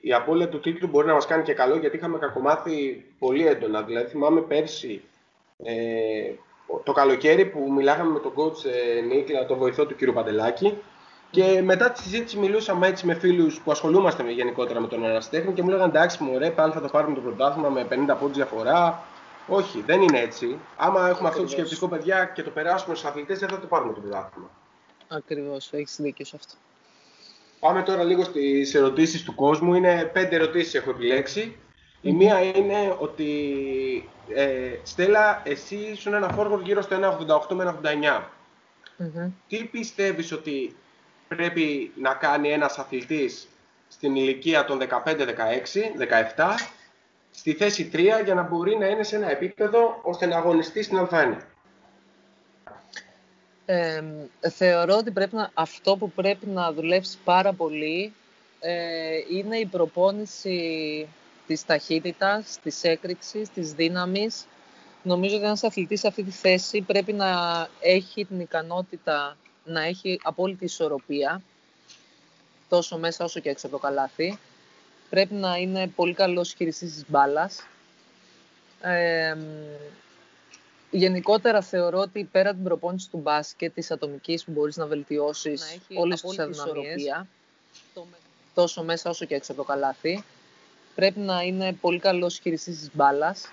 η 0.00 0.12
απώλεια 0.12 0.48
του 0.48 0.60
τίτλου 0.60 0.88
μπορεί 0.88 1.06
να 1.06 1.12
μας 1.12 1.26
κάνει 1.26 1.42
και 1.42 1.54
καλό, 1.54 1.76
γιατί 1.76 1.96
είχαμε 1.96 2.18
κακομάθει 2.18 3.04
πολύ 3.18 3.46
έντονα. 3.46 3.82
Δηλαδή 3.82 4.08
θυμάμαι 4.08 4.40
πέρσι 4.40 5.02
ε, 5.64 6.32
το 6.84 6.92
καλοκαίρι 6.92 7.46
που 7.46 7.72
μιλάγαμε 7.72 8.10
με 8.10 8.20
τον 8.20 8.32
coach 8.36 8.64
ε, 8.64 9.00
Νίκλα, 9.00 9.46
τον 9.46 9.58
βοηθό 9.58 9.86
του 9.86 9.96
κ. 9.96 10.12
Παντελάκη, 10.12 10.78
και 11.34 11.62
μετά 11.62 11.90
τη 11.90 12.02
συζήτηση 12.02 12.38
μιλούσαμε 12.38 12.86
έτσι 12.86 13.06
με 13.06 13.14
φίλους 13.14 13.60
που 13.60 13.70
ασχολούμαστε 13.70 14.22
με, 14.22 14.30
γενικότερα 14.30 14.80
με 14.80 14.86
τον 14.86 15.04
Αναστέχνη 15.04 15.52
και 15.52 15.62
μου 15.62 15.68
λέγανε 15.68 15.88
εντάξει, 15.88 16.22
μου 16.22 16.38
ρε, 16.38 16.50
πάλι 16.50 16.72
θα 16.72 16.80
το 16.80 16.88
πάρουμε 16.88 17.14
το 17.14 17.20
πρωτάθλημα 17.20 17.68
με 17.68 17.86
50 17.90 18.16
πόντους 18.20 18.36
διαφορά. 18.36 19.02
Όχι, 19.48 19.82
δεν 19.86 20.02
είναι 20.02 20.20
έτσι. 20.20 20.58
Άμα 20.76 21.08
έχουμε 21.08 21.28
αυτό 21.28 21.42
το 21.42 21.48
σκεπτικό, 21.48 21.88
παιδιά, 21.88 22.24
και 22.24 22.42
το 22.42 22.50
περάσουμε 22.50 22.94
στους 22.94 23.08
αθλητές, 23.08 23.38
δεν 23.38 23.48
θα 23.48 23.60
το 23.60 23.66
πάρουμε 23.66 23.92
το 23.92 24.00
πρωτάθλημα. 24.00 24.50
Ακριβώς, 25.08 25.72
έχεις 25.72 25.96
δίκιο 26.00 26.24
σε 26.24 26.36
αυτό. 26.36 26.54
Πάμε 27.60 27.82
τώρα 27.82 28.02
λίγο 28.04 28.24
στις 28.24 28.74
ερωτήσεις 28.74 29.22
του 29.22 29.34
κόσμου. 29.34 29.74
Είναι 29.74 30.10
πέντε 30.12 30.36
ερωτήσεις 30.36 30.74
έχω 30.74 30.90
επιλέξει. 30.90 31.56
Η 32.00 32.12
μία 32.12 32.40
είναι 32.42 32.96
ότι 32.98 33.28
ε, 34.34 34.78
Στέλλα, 34.82 35.42
εσύ 35.44 35.76
ήσουν 35.76 36.14
ένα 36.14 36.28
φόργορ 36.28 36.60
γύρω 36.60 36.82
στο 36.82 37.16
1,88 37.50 37.54
με 37.54 37.74
1,89. 37.82 38.22
Mm-hmm. 38.98 39.30
Τι 39.48 39.64
πιστεύεις 39.64 40.32
ότι 40.32 40.76
πρέπει 41.34 41.92
να 41.96 42.14
κάνει 42.14 42.48
ένας 42.48 42.78
αθλητής 42.78 43.48
στην 43.88 44.16
ηλικία 44.16 44.64
των 44.64 44.78
15, 44.78 44.86
16, 45.04 45.24
17 46.36 46.44
στη 47.30 47.52
θέση 47.52 47.90
3 47.92 47.98
για 48.24 48.34
να 48.34 48.42
μπορεί 48.42 48.76
να 48.76 48.86
είναι 48.86 49.02
σε 49.02 49.16
ένα 49.16 49.30
επίπεδο 49.30 50.00
ώστε 50.02 50.26
να 50.26 50.36
αγωνιστεί 50.36 50.82
στην 50.82 51.08
Α1. 51.10 51.36
Ε, 53.66 54.02
θεωρώ 54.50 54.96
ότι 54.96 55.10
πρέπει 55.10 55.34
να, 55.34 55.50
αυτό 55.54 55.96
που 55.96 56.10
πρέπει 56.10 56.46
να 56.46 56.72
δουλέψει 56.72 57.18
πάρα 57.24 57.52
πολύ 57.52 58.12
ε, 58.60 59.18
είναι 59.30 59.56
η 59.56 59.66
προπόνηση 59.66 61.08
της 61.46 61.64
ταχύτητας, 61.64 62.58
της 62.62 62.84
έκρηξης, 62.84 63.48
της 63.50 63.72
δύναμης. 63.72 64.46
Νομίζω 65.02 65.36
ότι 65.36 65.44
ένας 65.44 65.64
αθλητής 65.64 66.00
σε 66.00 66.06
αυτή 66.06 66.22
τη 66.22 66.30
θέση 66.30 66.80
πρέπει 66.80 67.12
να 67.12 67.28
έχει 67.80 68.24
την 68.24 68.40
ικανότητα 68.40 69.36
να 69.64 69.82
έχει 69.82 70.20
απόλυτη 70.22 70.64
ισορροπία, 70.64 71.42
τόσο 72.68 72.98
μέσα 72.98 73.24
όσο 73.24 73.40
και 73.40 73.48
έξω 73.48 73.66
από 73.66 73.76
το 73.76 73.82
καλάθι. 73.82 74.38
Πρέπει 75.10 75.34
να 75.34 75.56
είναι 75.56 75.86
πολύ 75.86 76.14
καλός 76.14 76.52
χειριστής 76.52 76.92
της 76.92 77.04
μπάλας. 77.08 77.66
γενικότερα 80.90 81.62
θεωρώ 81.62 81.98
ότι 81.98 82.28
πέρα 82.32 82.52
την 82.52 82.64
προπόνηση 82.64 83.10
του 83.10 83.18
μπάσκετ, 83.18 83.74
της 83.74 83.90
ατομικής 83.90 84.44
που 84.44 84.52
μπορείς 84.52 84.76
να 84.76 84.86
βελτιώσεις 84.86 85.80
να 85.88 86.00
όλες 86.00 86.20
τις 86.20 86.38
αδυναμίες, 86.38 87.24
τόσο 88.54 88.82
μέσα 88.82 89.10
όσο 89.10 89.24
και 89.24 89.34
έξω 89.34 89.52
από 89.52 89.60
το 89.60 89.66
καλάθι, 89.66 90.24
πρέπει 90.94 91.18
να 91.18 91.40
είναι 91.42 91.72
πολύ 91.72 91.98
καλός 91.98 92.38
χειριστής 92.38 92.78
της 92.78 92.90
μπάλας. 92.92 93.52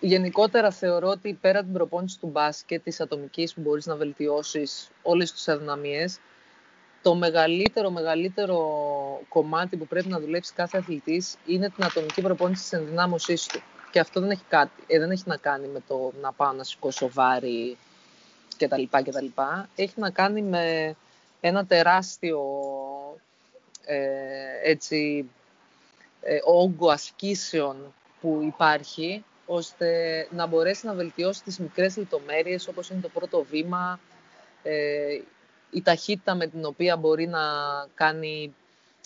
Γενικότερα 0.00 0.70
θεωρώ 0.70 1.08
ότι 1.08 1.38
πέρα 1.40 1.62
την 1.62 1.72
προπόνηση 1.72 2.18
του 2.18 2.26
μπάσκετ, 2.26 2.82
της 2.82 3.00
ατομικής 3.00 3.54
που 3.54 3.60
μπορείς 3.60 3.86
να 3.86 3.96
βελτιώσεις 3.96 4.90
όλες 5.02 5.32
τις 5.32 5.48
αδυναμίες, 5.48 6.18
το 7.02 7.14
μεγαλύτερο, 7.14 7.90
μεγαλύτερο 7.90 8.58
κομμάτι 9.28 9.76
που 9.76 9.86
πρέπει 9.86 10.08
να 10.08 10.20
δουλέψει 10.20 10.52
κάθε 10.52 10.78
αθλητής 10.78 11.36
είναι 11.46 11.70
την 11.70 11.84
ατομική 11.84 12.22
προπόνηση 12.22 12.62
της 12.62 12.72
ενδυνάμωσής 12.72 13.46
του. 13.46 13.60
Και 13.90 14.00
αυτό 14.00 14.20
δεν 14.20 14.30
έχει, 14.30 14.44
κάτι, 14.48 14.82
ε, 14.86 14.98
δεν 14.98 15.10
έχει 15.10 15.22
να 15.26 15.36
κάνει 15.36 15.66
με 15.66 15.82
το 15.88 16.12
να 16.20 16.32
πάω 16.32 16.52
να 16.52 16.64
σηκώσω 16.64 17.10
βάρη 17.10 17.76
κτλ. 18.56 18.82
κτλ. 18.90 19.26
Έχει 19.74 19.94
να 19.96 20.10
κάνει 20.10 20.42
με 20.42 20.96
ένα 21.40 21.66
τεράστιο 21.66 22.40
ε, 23.84 24.70
έτσι, 24.70 25.30
ε, 26.20 26.38
όγκο 26.44 26.90
ασκήσεων 26.90 27.94
που 28.20 28.40
υπάρχει 28.42 29.24
ώστε 29.50 30.26
να 30.30 30.46
μπορέσει 30.46 30.86
να 30.86 30.94
βελτιώσει 30.94 31.42
τις 31.42 31.58
μικρές 31.58 31.96
λεπτομέρειες 31.96 32.68
όπως 32.68 32.90
είναι 32.90 33.00
το 33.00 33.08
πρώτο 33.08 33.42
βήμα, 33.42 34.00
ε, 34.62 35.20
η 35.70 35.82
ταχύτητα 35.82 36.34
με 36.34 36.46
την 36.46 36.64
οποία 36.64 36.96
μπορεί 36.96 37.26
να 37.26 37.40
κάνει 37.94 38.54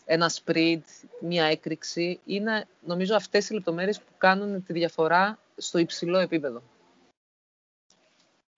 ένα 0.04 0.30
sprint, 0.30 0.82
μία 1.20 1.44
έκρηξη. 1.44 2.20
Είναι 2.24 2.66
νομίζω 2.80 3.14
αυτές 3.16 3.48
οι 3.48 3.54
λεπτομέρειες 3.54 3.98
που 3.98 4.12
κάνουν 4.18 4.64
τη 4.64 4.72
διαφορά 4.72 5.38
στο 5.56 5.78
υψηλό 5.78 6.18
επίπεδο. 6.18 6.62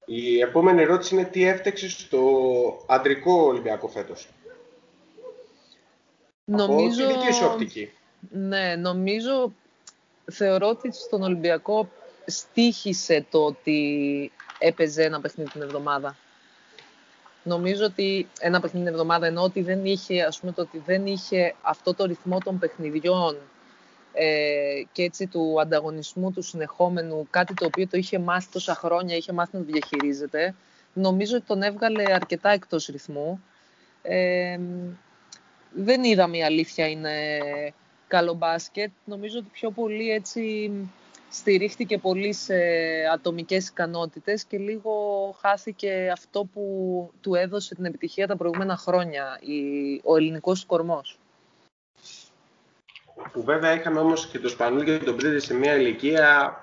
Η 0.06 0.40
επόμενη 0.40 0.82
ερώτηση 0.82 1.15
είναι 1.15 1.24
τι 1.24 1.44
έφταξε 1.44 1.89
στο 1.89 2.20
αντρικό 2.86 3.32
Ολυμπιακό 3.32 3.89
φέτος; 3.89 4.28
Νομίζω... 6.44 7.05
Από 7.05 7.12
τη 7.12 7.19
δική 7.19 7.32
σου 7.32 7.47
οπτική. 7.52 7.93
Ναι, 8.31 8.77
νομίζω 8.77 9.52
θεωρώ 10.32 10.68
ότι 10.68 10.92
στον 10.92 11.22
Ολυμπιακό 11.22 11.88
στήχησε 12.26 13.26
το 13.30 13.44
ότι 13.44 14.32
έπαιζε 14.59 15.02
ένα 15.02 15.20
παιχνίδι 15.20 15.51
την 15.51 15.62
εβδομάδα. 15.62 16.16
Νομίζω 17.42 17.84
ότι 17.84 18.28
ένα 18.40 18.60
παιχνίδι 18.60 18.84
την 18.84 18.94
εβδομάδα 18.94 19.26
ενώ 19.26 19.42
ότι 19.42 19.62
δεν 19.62 19.84
είχε, 19.84 20.22
ας 20.22 20.38
πούμε, 20.40 20.52
το 20.52 20.62
ότι 20.62 20.82
δεν 20.86 21.06
είχε 21.06 21.55
αυτό 21.62 21.94
το 21.94 22.05
ρυθμό 22.05 22.38
των 22.38 22.59
παιχνιδιών 22.59 23.36
ε, 24.12 24.82
και 24.92 25.02
έτσι 25.02 25.26
του 25.26 25.60
ανταγωνισμού 25.60 26.32
του 26.32 26.42
συνεχόμενου, 26.42 27.26
κάτι 27.30 27.55
το 27.55 27.64
οποίο 27.64 27.86
το 27.88 27.96
είχε 27.96 28.18
μάθει 28.18 28.48
τόσα 28.52 28.74
χρόνια, 28.74 29.16
είχε 29.16 29.32
μάθει 29.32 29.56
να 29.56 29.64
το 29.64 29.72
διαχειρίζεται, 29.72 30.55
νομίζω 30.92 31.36
ότι 31.36 31.46
τον 31.46 31.62
έβγαλε 31.62 32.14
αρκετά 32.14 32.51
εκτός 32.51 32.86
ρυθμού. 32.86 33.42
Ε, 34.02 34.59
δεν 35.74 36.05
είδαμε 36.05 36.36
η 36.36 36.44
αλήθεια 36.44 36.88
είναι 36.88 37.12
καλό 38.15 38.35
μπάσκετ. 38.35 38.91
Νομίζω 39.05 39.39
ότι 39.39 39.49
πιο 39.53 39.70
πολύ 39.70 40.11
έτσι 40.11 40.70
στηρίχτηκε 41.31 41.99
πολύ 41.99 42.32
σε 42.32 42.55
ατομικές 43.12 43.69
ικανότητες 43.69 44.45
και 44.45 44.59
λίγο 44.59 44.95
χάθηκε 45.41 46.11
αυτό 46.12 46.45
που 46.53 46.65
του 47.20 47.35
έδωσε 47.35 47.74
την 47.74 47.85
επιτυχία 47.85 48.27
τα 48.27 48.36
προηγούμενα 48.36 48.77
χρόνια, 48.77 49.41
ο 50.03 50.16
ελληνικός 50.16 50.65
κορμός. 50.65 51.19
Που 53.32 53.43
βέβαια 53.43 53.74
είχαμε 53.74 54.01
όμως 54.01 54.27
και 54.27 54.39
το 54.39 54.49
Σπανούλη 54.49 54.85
και 54.85 55.05
τον 55.05 55.16
Πρίδη 55.16 55.41
σε 55.41 55.55
μια 55.55 55.74
ηλικία 55.74 56.59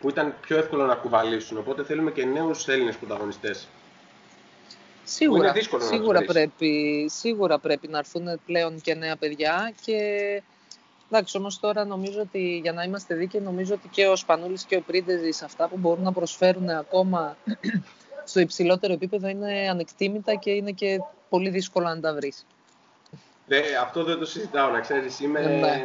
που 0.00 0.08
ήταν 0.08 0.34
πιο 0.40 0.56
εύκολο 0.56 0.86
να 0.86 0.94
κουβαλήσουν. 0.94 1.58
Οπότε 1.58 1.84
θέλουμε 1.84 2.10
και 2.10 2.24
νέους 2.24 2.68
Έλληνες 2.68 2.96
πρωταγωνιστές. 2.96 3.68
Σίγουρα, 5.04 5.54
σίγουρα, 5.78 6.22
πρέπει, 6.22 7.06
σίγουρα 7.10 7.58
πρέπει 7.58 7.88
να 7.88 7.98
έρθουν 7.98 8.40
πλέον 8.46 8.80
και 8.80 8.94
νέα 8.94 9.16
παιδιά 9.16 9.72
και 9.84 9.98
Εντάξει, 11.10 11.36
όμως 11.36 11.60
τώρα 11.60 11.84
νομίζω 11.84 12.20
ότι 12.20 12.58
για 12.62 12.72
να 12.72 12.82
είμαστε 12.82 13.14
δίκαιοι, 13.14 13.40
νομίζω 13.40 13.74
ότι 13.74 13.88
και 13.88 14.06
ο 14.06 14.16
Σπανούλης 14.16 14.64
και 14.64 14.76
ο 14.76 14.80
Πρίντεζης 14.80 15.42
αυτά 15.42 15.68
που 15.68 15.76
μπορούν 15.76 16.04
να 16.04 16.12
προσφέρουν 16.12 16.68
ακόμα 16.68 17.36
στο 18.24 18.40
υψηλότερο 18.40 18.92
επίπεδο 18.92 19.28
είναι 19.28 19.68
ανεκτήμητα 19.70 20.34
και 20.34 20.50
είναι 20.50 20.70
και 20.70 21.00
πολύ 21.28 21.50
δύσκολο 21.50 21.88
να 21.88 22.00
τα 22.00 22.14
βρεις. 22.14 22.46
Ναι, 23.46 23.60
αυτό 23.82 24.04
δεν 24.04 24.18
το 24.18 24.24
συζητάω, 24.24 24.70
να 24.70 24.80
ξέρεις. 24.80 25.20
Είμαι, 25.20 25.40
ναι. 25.40 25.84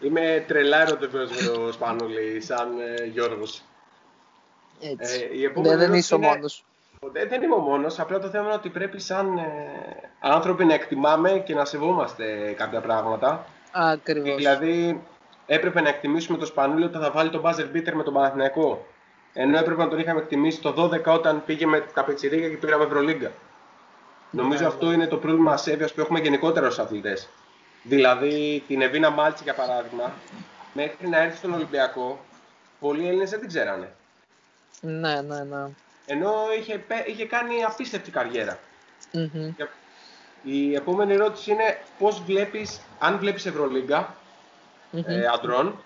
είμαι 0.00 0.44
τρελάρο 0.46 0.96
το 0.96 1.08
με 1.12 1.26
το 1.46 1.72
Σπανούλη, 1.72 2.40
σαν 2.40 2.68
ε, 2.78 3.04
Γιώργος. 3.04 3.62
Έτσι. 4.80 5.28
Ε, 5.54 5.60
ναι, 5.60 5.76
δεν 5.76 5.94
είσαι 5.94 6.14
ο 6.14 6.18
μόνος. 6.18 6.64
Δεν, 7.12 7.28
δεν 7.28 7.42
είμαι 7.42 7.54
ο 7.54 7.58
μόνος, 7.58 7.98
απλά 8.00 8.18
το 8.18 8.28
θέμα 8.28 8.44
είναι 8.44 8.54
ότι 8.54 8.68
πρέπει 8.68 9.00
σαν 9.00 9.38
ε, 9.38 9.44
άνθρωποι 10.20 10.64
να 10.64 10.74
εκτιμάμε 10.74 11.42
και 11.46 11.54
να 11.54 11.64
σεβόμαστε 11.64 12.54
κάποια 12.56 12.80
πράγματα. 12.80 13.46
Ακριβώς. 13.72 14.36
Δηλαδή, 14.36 15.02
έπρεπε 15.46 15.80
να 15.80 15.88
εκτιμήσουμε 15.88 16.38
το 16.38 16.46
Σπανούλη 16.46 16.84
όταν 16.84 17.02
θα 17.02 17.10
βάλει 17.10 17.30
τον 17.30 17.42
buzzer 17.44 17.76
beater 17.76 17.92
με 17.92 18.02
τον 18.02 18.14
Παναθηναϊκό. 18.14 18.86
Ενώ 19.32 19.58
έπρεπε 19.58 19.82
να 19.82 19.88
τον 19.88 19.98
είχαμε 19.98 20.20
εκτιμήσει 20.20 20.60
το 20.60 20.90
12 20.92 21.04
όταν 21.04 21.42
πήγε 21.44 21.66
με 21.66 21.80
τα 21.94 22.04
πετσιρίγια 22.04 22.48
και 22.48 22.56
πήραμε 22.56 22.84
Ευρωλίγκα. 22.84 23.32
Νομίζω 24.30 24.66
αυτό 24.66 24.92
είναι 24.92 25.06
το 25.06 25.16
πρόβλημα 25.16 25.52
ασέβεια 25.52 25.88
που 25.94 26.00
έχουμε 26.00 26.20
γενικότερα 26.20 26.66
ως 26.66 26.78
αθλητές. 26.78 27.28
Δηλαδή, 27.82 28.64
την 28.66 28.82
Εβίνα 28.82 29.10
Μάλτσι, 29.10 29.42
για 29.42 29.54
παράδειγμα, 29.54 30.12
μέχρι 30.72 31.08
να 31.08 31.18
έρθει 31.18 31.36
στον 31.36 31.52
Ολυμπιακό, 31.52 32.24
πολλοί 32.80 33.06
Έλληνες 33.06 33.30
δεν 33.30 33.38
την 33.38 33.48
ξέρανε. 33.48 33.92
Ναι, 34.80 35.20
ναι, 35.20 35.42
ναι. 35.42 35.66
Ενώ 36.06 36.32
είχε, 36.58 36.84
είχε 37.06 37.26
κάνει 37.26 37.64
απίστευτη 37.64 38.10
Η 40.42 40.74
επόμενη 40.74 41.12
ερώτηση 41.12 41.50
είναι 41.50 41.82
πώς 41.98 42.22
βλέπεις, 42.22 42.80
αν 42.98 43.18
βλέπεις 43.18 43.46
Ευρωλίγκα 43.46 44.16
ε, 44.92 45.26
αντρών 45.26 45.82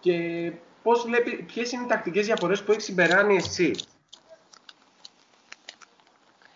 και 0.00 0.52
πώς 0.82 1.02
βλέπει, 1.02 1.42
ποιες 1.42 1.72
είναι 1.72 1.82
οι 1.84 1.86
τακτικές 1.86 2.26
διαφορές 2.26 2.62
που 2.62 2.72
έχει 2.72 2.80
συμπεράνει 2.80 3.36
εσύ; 3.36 3.74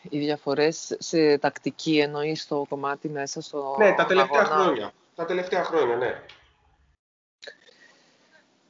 Οι 0.09 0.19
διαφορές 0.19 0.97
σε 0.99 1.39
τακτική 1.39 1.99
εννοείς 1.99 2.43
στο 2.43 2.67
κομμάτι 2.69 3.09
μέσα 3.09 3.41
στο 3.41 3.77
Ναι, 3.79 3.95
τα 3.95 4.07
τελευταία 4.07 4.45
χρόνια. 4.45 4.93
Τα 5.15 5.25
τελευταία 5.25 5.65
χρόνια, 5.65 5.97
ναι. 5.97 6.23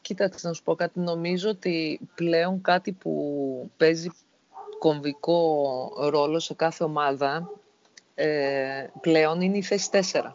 Κοίταξε 0.01 0.49
να 0.49 0.55
σου 0.55 0.63
πω 0.63 0.75
κάτι. 0.75 1.01
Νομίζω 1.01 1.49
ότι 1.51 2.01
πλέον 2.15 2.61
κάτι 2.61 2.93
που 2.93 3.71
παίζει 3.77 4.11
κομβικό 4.79 5.93
ρόλο 5.99 6.39
σε 6.39 6.55
κάθε 6.55 6.85
ομάδα 6.85 7.51
ε, 8.19 8.87
πλέον 9.01 9.41
είναι 9.41 9.57
η 9.57 9.63
θέση 9.63 9.89
4. 10.13 10.33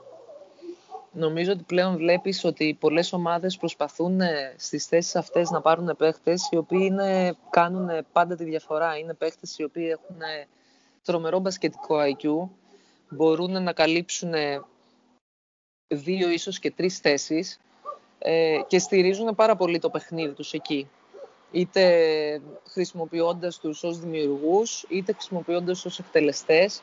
Νομίζω 1.12 1.52
ότι 1.52 1.64
πλέον 1.64 1.98
βλέπεις 1.98 2.44
ότι 2.44 2.78
πολλές 2.80 3.14
ομάδες 3.14 3.58
προσπαθούν 3.58 4.22
ε, 4.22 4.54
στις 4.58 4.86
θέσεις 4.86 5.16
αυτές 5.16 5.50
να 5.50 5.62
πάρουν 5.62 5.96
παίχτες 5.98 6.50
οι 6.52 6.58
οποίοι 6.58 6.88
είναι, 6.92 7.36
κάνουν 7.50 7.90
πάντα 8.12 8.36
τη 8.36 8.44
διαφορά. 8.44 8.98
Είναι 8.98 9.14
παίχτες 9.14 9.58
οι 9.58 9.64
οποίοι 9.64 9.88
έχουν 9.92 10.18
τρομερό 11.04 11.40
μπασκετικό 11.40 11.98
IQ, 12.00 12.50
μπορούν 13.10 13.64
να 13.64 13.74
καλύψουν 13.74 14.34
δύο 15.88 16.30
ίσως 16.30 16.60
και 16.60 16.72
τρεις 16.72 16.98
θέσεις 16.98 17.60
ε, 18.20 18.60
και 18.68 18.80
στηρίζουν 18.80 19.36
πάρα 19.36 19.56
πολύ 19.56 19.80
το 19.80 19.90
παιχνίδι 19.90 20.34
τους 20.34 20.54
εκεί. 20.54 20.90
Είτε 21.52 22.42
χρησιμοποιώντας 22.68 23.60
τους 23.60 23.84
ως 23.84 24.00
δημιουργούς, 24.00 24.86
είτε 24.90 25.14
χρησιμοποιώντας 25.14 25.86
ως 25.86 26.00
εκτελεστές 26.00 26.82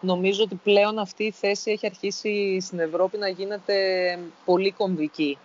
νομίζω 0.00 0.42
ότι 0.42 0.54
πλέον 0.54 0.98
αυτή 0.98 1.24
η 1.24 1.30
θέση 1.30 1.70
έχει 1.70 1.86
αρχίσει 1.86 2.60
στην 2.60 2.78
Ευρώπη 2.78 3.18
να 3.18 3.28
γίνεται 3.28 3.74
πολύ 4.44 4.70
κομβική. 4.70 5.38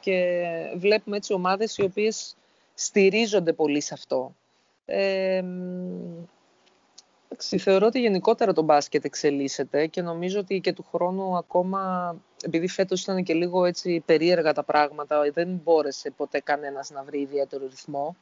Και 0.00 0.44
βλέπουμε 0.76 1.16
έτσι 1.16 1.32
ομάδες 1.32 1.76
οι 1.76 1.82
οποίες 1.82 2.36
στηρίζονται 2.74 3.52
πολύ 3.52 3.80
σε 3.80 3.94
αυτό. 3.94 4.34
Ε, 4.84 5.42
θεωρώ 7.58 7.86
ότι 7.86 8.00
γενικότερα 8.00 8.52
το 8.52 8.62
μπάσκετ 8.62 9.04
εξελίσσεται 9.04 9.86
και 9.86 10.02
νομίζω 10.02 10.38
ότι 10.40 10.60
και 10.60 10.72
του 10.72 10.86
χρόνου 10.92 11.36
ακόμα, 11.36 12.14
επειδή 12.42 12.68
φέτος 12.68 13.02
ήταν 13.02 13.22
και 13.22 13.34
λίγο 13.34 13.64
έτσι 13.64 14.02
περίεργα 14.06 14.52
τα 14.52 14.62
πράγματα, 14.62 15.30
δεν 15.32 15.60
μπόρεσε 15.64 16.10
ποτέ 16.10 16.40
κανένας 16.40 16.90
να 16.90 17.02
βρει 17.02 17.20
ιδιαίτερο 17.20 17.66
ρυθμό. 17.66 18.16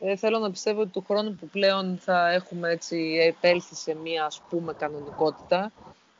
Ε, 0.00 0.16
θέλω 0.16 0.38
να 0.38 0.50
πιστεύω 0.50 0.80
ότι 0.80 0.90
του 0.90 1.04
χρόνου 1.08 1.34
που 1.34 1.48
πλέον 1.48 1.98
θα 2.00 2.32
έχουμε 2.32 2.70
έτσι 2.70 3.18
επέλθει 3.20 3.74
σε 3.74 3.94
μία 3.94 4.24
ας 4.24 4.42
πούμε 4.48 4.72
κανονικότητα, 4.72 5.72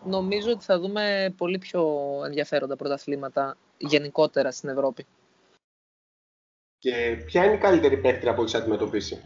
νομίζω 0.04 0.50
ότι 0.50 0.64
θα 0.64 0.78
δούμε 0.78 1.34
πολύ 1.36 1.58
πιο 1.58 1.98
ενδιαφέροντα 2.26 2.76
πρωταθλήματα 2.76 3.56
γενικότερα 3.78 4.50
στην 4.50 4.68
Ευρώπη. 4.68 5.06
Και 6.78 7.22
ποια 7.26 7.44
είναι 7.44 7.54
η 7.54 7.58
καλύτερη 7.58 7.96
παίκτρια 7.96 8.34
που 8.34 8.40
έχεις 8.40 8.54
αντιμετωπίσει; 8.54 9.20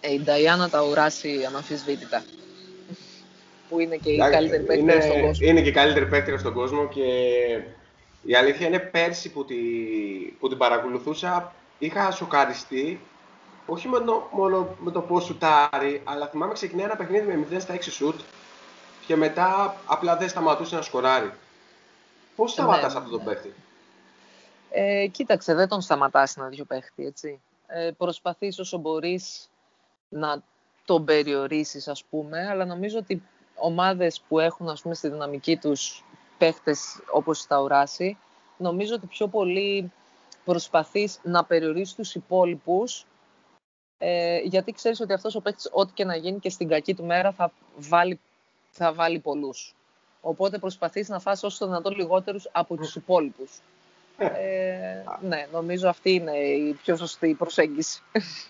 Ε, 0.00 0.12
η 0.12 0.20
Νταϊάννα 0.20 0.68
Ταουράση 0.68 1.44
αναμφισβήτητα. 1.44 2.24
Που 3.68 3.80
είναι 3.80 3.96
και 3.96 4.10
η 4.10 4.16
καλύτερη 4.16 4.62
παίκτρια 4.62 5.00
στον 5.00 5.20
κόσμο. 5.20 5.48
Είναι 5.48 5.62
και 5.62 5.68
η 5.68 5.72
καλύτερη 5.72 6.06
παίκτρια 6.06 6.38
στον 6.38 6.52
κόσμο 6.52 6.88
και 6.88 7.04
η 8.22 8.34
αλήθεια 8.34 8.66
είναι 8.66 8.78
πέρσι 8.78 9.30
που, 9.30 9.44
τη, 9.44 9.54
που 10.38 10.48
την 10.48 10.58
παρακολουθούσα 10.58 11.54
είχα 11.86 12.10
σοκαριστεί 12.10 13.00
όχι 13.66 13.88
μόνο, 13.88 14.28
μόνο 14.32 14.76
με 14.78 14.90
το 14.90 15.00
πώς 15.00 15.24
σουτάρει, 15.24 16.02
αλλά 16.04 16.26
θυμάμαι 16.26 16.52
ξεκινάει 16.52 16.84
ένα 16.84 16.96
παιχνίδι 16.96 17.36
με 17.36 17.46
0 17.50 17.60
στα 17.60 17.74
6 17.74 17.80
σουτ 17.90 18.20
και 19.06 19.16
μετά 19.16 19.76
απλά 19.86 20.16
δεν 20.16 20.28
σταματούσε 20.28 20.76
να 20.76 20.82
σκοράρει. 20.82 21.32
Πώς 22.36 22.52
σταματάς 22.52 22.92
ναι, 22.92 22.98
αυτό 22.98 23.10
τον 23.10 23.18
ναι. 23.18 23.24
παίχτη, 23.24 23.54
ε, 24.70 25.06
Κοίταξε, 25.06 25.54
δεν 25.54 25.68
τον 25.68 25.80
σταματάς 25.80 26.36
ένα 26.36 26.48
δύο 26.48 26.64
παίχτη, 26.64 27.06
έτσι. 27.06 27.40
Ε, 27.66 27.90
προσπαθείς 27.96 28.58
όσο 28.58 28.78
μπορείς 28.78 29.50
να 30.08 30.42
τον 30.84 31.04
περιορίσεις, 31.04 31.88
ας 31.88 32.04
πούμε, 32.04 32.46
αλλά 32.48 32.64
νομίζω 32.64 32.98
ότι 32.98 33.22
ομάδες 33.54 34.20
που 34.28 34.38
έχουν, 34.38 34.68
ας 34.68 34.82
πούμε, 34.82 34.94
στη 34.94 35.08
δυναμική 35.08 35.56
τους 35.56 36.04
παίχτες 36.38 37.00
όπως 37.12 37.46
τα 37.46 37.60
ουράση, 37.60 38.18
νομίζω 38.56 38.94
ότι 38.94 39.06
πιο 39.06 39.26
πολύ 39.26 39.92
προσπαθείς 40.44 41.20
να 41.22 41.44
περιορίσεις 41.44 41.94
τους 41.94 42.14
υπόλοιπους 42.14 43.06
ε, 44.04 44.38
γιατί 44.38 44.72
ξέρεις 44.72 45.00
ότι 45.00 45.12
αυτός 45.12 45.34
ο 45.34 45.40
παίκτης 45.40 45.68
ό,τι 45.72 45.92
και 45.92 46.04
να 46.04 46.16
γίνει 46.16 46.38
και 46.38 46.50
στην 46.50 46.68
κακή 46.68 46.94
του 46.94 47.04
μέρα 47.04 47.32
θα 47.32 47.52
βάλει, 47.76 48.20
θα 48.70 48.92
βάλει 48.92 49.18
πολλούς. 49.18 49.74
Οπότε 50.20 50.58
προσπαθείς 50.58 51.08
να 51.08 51.18
φας 51.18 51.42
όσο 51.42 51.58
το 51.58 51.66
δυνατόν 51.66 51.96
λιγότερους 51.96 52.48
από 52.52 52.76
τους 52.76 52.94
υπόλοιπους. 52.94 53.60
Ε, 54.16 55.04
ναι, 55.20 55.46
νομίζω 55.52 55.88
αυτή 55.88 56.10
είναι 56.10 56.36
η 56.36 56.72
πιο 56.72 56.96
σωστή 56.96 57.34
προσέγγιση. 57.34 58.02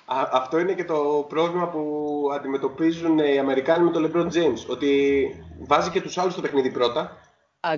Α, 0.05 0.29
αυτό 0.33 0.59
είναι 0.59 0.75
και 0.75 0.85
το 0.85 1.27
πρόβλημα 1.29 1.69
που 1.69 2.29
αντιμετωπίζουν 2.33 3.19
οι 3.19 3.39
Αμερικάνοι 3.39 3.85
με 3.85 3.91
τον 3.91 4.11
LeBron 4.11 4.33
James. 4.33 4.67
Ότι 4.69 5.27
βάζει 5.59 5.91
και 5.91 6.01
τους 6.01 6.19
άλλους 6.19 6.33
στο 6.33 6.43
παιχνίδι 6.43 6.71
πρώτα 6.71 7.17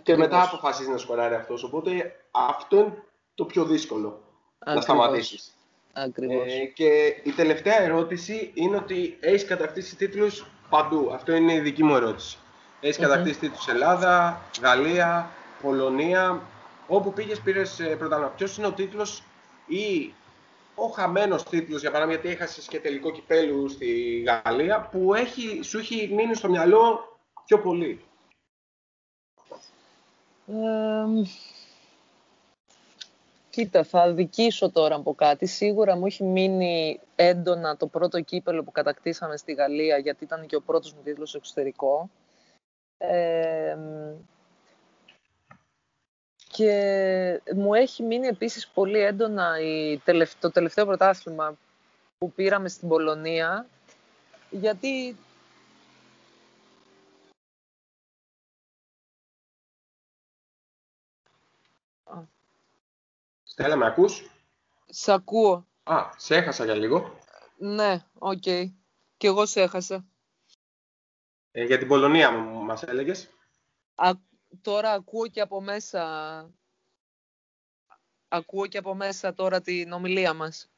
και 0.02 0.16
μετά 0.16 0.42
αποφασίζει 0.42 0.90
να 0.90 0.98
σκοράρει 0.98 1.34
αυτός. 1.34 1.64
Οπότε 1.64 2.16
αυτό 2.30 2.76
είναι 2.76 3.02
το 3.34 3.44
πιο 3.44 3.64
δύσκολο 3.64 4.22
να 4.66 4.80
σταματήσεις. 4.80 5.54
Ε, 5.92 6.66
και 6.66 7.20
η 7.24 7.30
τελευταία 7.30 7.82
ερώτηση 7.82 8.50
είναι 8.54 8.76
ότι 8.76 9.16
έχεις 9.20 9.44
κατακτήσει 9.44 9.96
τίτλους 9.96 10.46
παντού. 10.68 11.10
Αυτό 11.12 11.32
είναι 11.32 11.52
η 11.54 11.60
δική 11.60 11.84
μου 11.84 11.94
ερώτηση. 11.94 12.38
Έχεις 12.80 12.96
mm-hmm. 12.96 13.00
κατακτήσει 13.00 13.38
τίτλους 13.38 13.68
Ελλάδα, 13.68 14.40
Γαλλία, 14.62 15.30
Πολωνία. 15.62 16.42
Όπου 16.86 17.12
πήγες 17.12 17.40
πήρες 17.40 17.80
ε, 17.80 17.96
πρωτάθλημα. 17.96 18.30
Ποιος 18.30 18.56
είναι 18.56 18.66
ο 18.66 18.72
τίτλος 18.72 19.22
ή 19.66 20.14
ο 20.74 20.86
χαμένος 20.86 21.42
τίτλος, 21.42 21.80
για 21.80 21.90
παράδειγμα, 21.90 22.20
γιατί 22.20 22.36
έχασες 22.36 22.66
και 22.66 22.80
τελικό 22.80 23.12
κυπέλου 23.12 23.68
στη 23.68 24.22
Γαλλία, 24.26 24.80
που 24.80 25.14
έχει, 25.14 25.62
σου 25.62 25.78
έχει 25.78 26.10
μείνει 26.14 26.34
στο 26.34 26.48
μυαλό 26.48 27.18
πιο 27.44 27.60
πολύ; 27.60 28.04
Κοίτα, 33.54 33.84
θα 33.84 34.12
δικήσω 34.12 34.70
τώρα 34.70 34.94
από 34.94 35.14
κάτι. 35.14 35.46
Σίγουρα 35.46 35.96
μου 35.96 36.06
έχει 36.06 36.24
μείνει 36.24 37.00
έντονα 37.16 37.76
το 37.76 37.86
πρώτο 37.86 38.20
κύπελο 38.20 38.64
που 38.64 38.72
κατακτήσαμε 38.72 39.36
στη 39.36 39.52
Γαλλία, 39.52 39.98
γιατί 39.98 40.24
ήταν 40.24 40.46
και 40.46 40.56
ο 40.56 40.60
πρώτος 40.60 40.92
μου 40.92 41.00
τίτλος 41.04 41.34
εξωτερικό. 41.34 42.10
και 46.50 47.40
μου 47.54 47.74
έχει 47.74 48.02
μείνει 48.02 48.26
επίσης 48.26 48.68
πολύ 48.68 48.98
έντονα 48.98 49.60
η 49.60 50.00
το 50.40 50.50
τελευταίο 50.50 50.86
πρωτάθλημα 50.86 51.56
που 52.18 52.32
πήραμε 52.32 52.68
στην 52.68 52.88
Πολωνία, 52.88 53.66
γιατί 54.50 55.16
Στέλλα, 63.54 63.76
με 63.76 63.86
ακούς; 63.86 64.30
Σ' 64.86 65.08
ακούω. 65.08 65.66
Α, 65.82 66.10
σε 66.16 66.36
έχασα 66.36 66.64
για 66.64 66.74
λίγο. 66.74 67.18
Ναι, 67.56 68.04
OK. 68.18 68.42
Okay. 68.44 68.72
Κι 69.16 69.26
εγώ 69.26 69.46
σε 69.46 69.60
έχασα. 69.62 70.04
Ε, 71.50 71.64
για 71.64 71.78
την 71.78 71.88
Πολωνία 71.88 72.30
μου 72.30 72.62
μας 72.62 72.82
έλεγες; 72.82 73.30
Α, 73.94 74.10
τώρα 74.62 74.92
ακούω 74.92 75.26
και 75.26 75.40
από 75.40 75.60
μέσα 75.60 76.02
Ακούω 78.28 78.66
και 78.66 78.78
από 78.78 78.94
μέσα 78.94 79.34
τώρα 79.34 79.60
την 79.60 79.92
ομιλία 79.92 80.34
μας. 80.34 80.70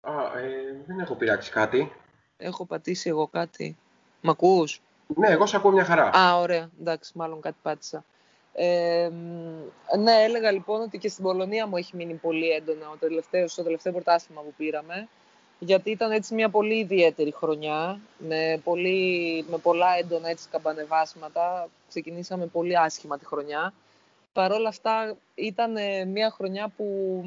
Α, 0.00 0.38
ε, 0.38 0.82
δεν 0.86 0.98
έχω 0.98 1.14
πειράξει 1.14 1.50
κάτι. 1.50 1.92
Έχω 2.36 2.66
πατήσει 2.66 3.08
εγώ 3.08 3.28
κάτι. 3.28 3.76
Μ' 4.20 4.30
ακούς; 4.30 4.80
Ναι, 5.06 5.28
εγώ 5.28 5.46
σε 5.46 5.56
ακούω 5.56 5.70
μια 5.70 5.84
χαρά. 5.84 6.08
Α, 6.08 6.38
ωραία. 6.38 6.70
Εντάξει, 6.80 7.12
μάλλον 7.14 7.40
κάτι 7.40 7.58
πάτησα. 7.62 8.04
Ε, 8.54 9.10
ναι, 9.98 10.12
έλεγα 10.12 10.50
λοιπόν 10.50 10.80
ότι 10.80 10.98
και 10.98 11.08
στην 11.08 11.24
Πολωνία 11.24 11.66
μου 11.66 11.76
έχει 11.76 11.96
μείνει 11.96 12.14
πολύ 12.14 12.48
έντονα 12.48 12.90
ο 12.90 12.96
τελευταίο, 12.96 13.46
το 13.56 13.62
τελευταίο 13.62 13.92
πρωτάθλημα 13.92 14.40
που 14.40 14.52
πήραμε. 14.56 15.08
Γιατί 15.58 15.90
ήταν 15.90 16.10
έτσι 16.10 16.34
μια 16.34 16.48
πολύ 16.48 16.78
ιδιαίτερη 16.78 17.32
χρονιά, 17.32 18.00
με, 18.18 18.60
πολύ, 18.64 19.44
με 19.50 19.58
πολλά 19.58 19.96
έντονα 19.98 20.28
έτσι 20.28 20.48
καμπανεβάσματα. 20.50 21.68
Ξεκινήσαμε 21.88 22.46
πολύ 22.46 22.78
άσχημα 22.78 23.18
τη 23.18 23.24
χρονιά. 23.24 23.72
Παρ' 24.32 24.52
όλα 24.52 24.68
αυτά 24.68 25.16
ήταν 25.34 25.72
μια 26.08 26.30
χρονιά 26.30 26.72
που 26.76 27.24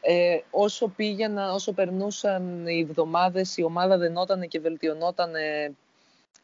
ε, 0.00 0.38
όσο 0.50 0.88
πήγαινα, 0.88 1.52
όσο 1.52 1.72
περνούσαν 1.72 2.66
οι 2.66 2.80
εβδομάδες, 2.80 3.56
η 3.56 3.62
ομάδα 3.62 3.96
δενόταν 3.96 4.48
και 4.48 4.60
βελτιωνόταν 4.60 5.32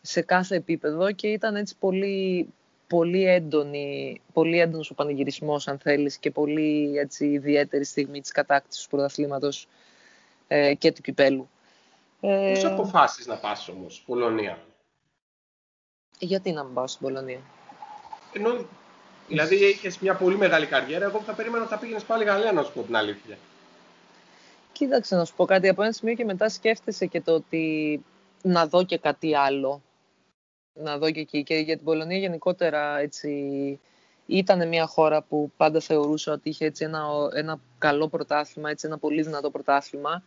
σε 0.03 0.21
κάθε 0.21 0.57
επίπεδο 0.57 1.13
και 1.13 1.29
ήταν 1.29 1.57
έτσι 1.57 1.75
πολύ, 1.81 2.49
πολύ, 2.91 3.25
έντονη, 3.25 4.21
πολύ 4.33 4.61
έντονος 4.61 4.91
ο 4.91 4.95
πανηγυρισμός, 4.95 5.69
αν 5.69 5.79
θέλεις, 5.79 6.17
και 6.17 6.31
πολύ 6.31 6.99
έτσι, 6.99 7.27
ιδιαίτερη 7.27 7.85
στιγμή 7.85 8.21
της 8.21 8.33
κατάκτησης 8.33 8.83
του 8.83 8.91
πρωταθλήματος 8.91 9.69
ε, 10.49 10.75
και 10.75 10.93
του 10.93 11.03
κυπέλου. 11.03 11.49
Πώς 12.21 12.65
ε, 12.65 12.67
αποφάσεις 12.67 13.27
να 13.27 13.37
πας 13.37 13.69
όμως, 13.69 14.03
Πολωνία; 14.07 14.59
Γιατί 16.19 16.53
να 16.53 16.65
μην 16.65 16.75
πάω 16.75 16.87
στην 16.87 17.07
Πολωνία; 17.07 17.41
Ενώ, 18.33 18.67
δηλαδή 19.29 19.55
είχες 19.55 19.99
μια 19.99 20.15
πολύ 20.15 20.37
μεγάλη 20.37 20.67
καριέρα, 20.67 21.05
εγώ 21.05 21.21
θα 21.21 21.33
περίμενα 21.33 21.63
ότι 21.65 21.73
θα 21.73 21.79
πήγαινες 21.79 22.05
πάλι 22.05 22.25
Γαλλία 22.25 22.53
να 22.53 22.63
σου 22.63 22.73
πω 22.73 22.83
την 22.83 22.97
αλήθεια. 22.97 23.39
Κοίταξε 24.73 25.17
να 25.17 25.25
σου 25.25 25.35
πω 25.35 25.45
κάτι. 25.45 25.69
Από 25.69 25.83
ένα 25.83 25.93
σημείο 25.93 26.15
και 26.15 26.25
μετά 26.25 26.49
σκέφτεσαι 26.49 27.07
και 27.07 27.21
το 27.21 27.33
ότι 27.33 28.05
να 28.43 28.67
δω 28.67 28.85
και 28.85 28.99
κάτι 28.99 29.37
άλλο 29.37 29.83
να 30.75 30.99
δω 30.99 31.11
και 31.11 31.21
εκεί. 31.21 31.43
Και 31.43 31.55
για 31.55 31.77
την 31.77 31.85
Πολωνία 31.85 32.19
γενικότερα 32.19 32.99
έτσι, 32.99 33.81
ήταν 34.27 34.69
μια 34.69 34.87
χώρα 34.87 35.23
που 35.23 35.53
πάντα 35.57 35.81
θεωρούσα 35.81 36.33
ότι 36.33 36.49
είχε 36.49 36.65
έτσι 36.65 36.85
ένα, 36.85 37.07
ένα 37.35 37.61
καλό 37.79 38.09
πρωτάθλημα, 38.09 38.71
έτσι 38.71 38.87
ένα 38.87 38.99
πολύ 38.99 39.23
δυνατό 39.23 39.51
πρωτάθλημα. 39.51 40.23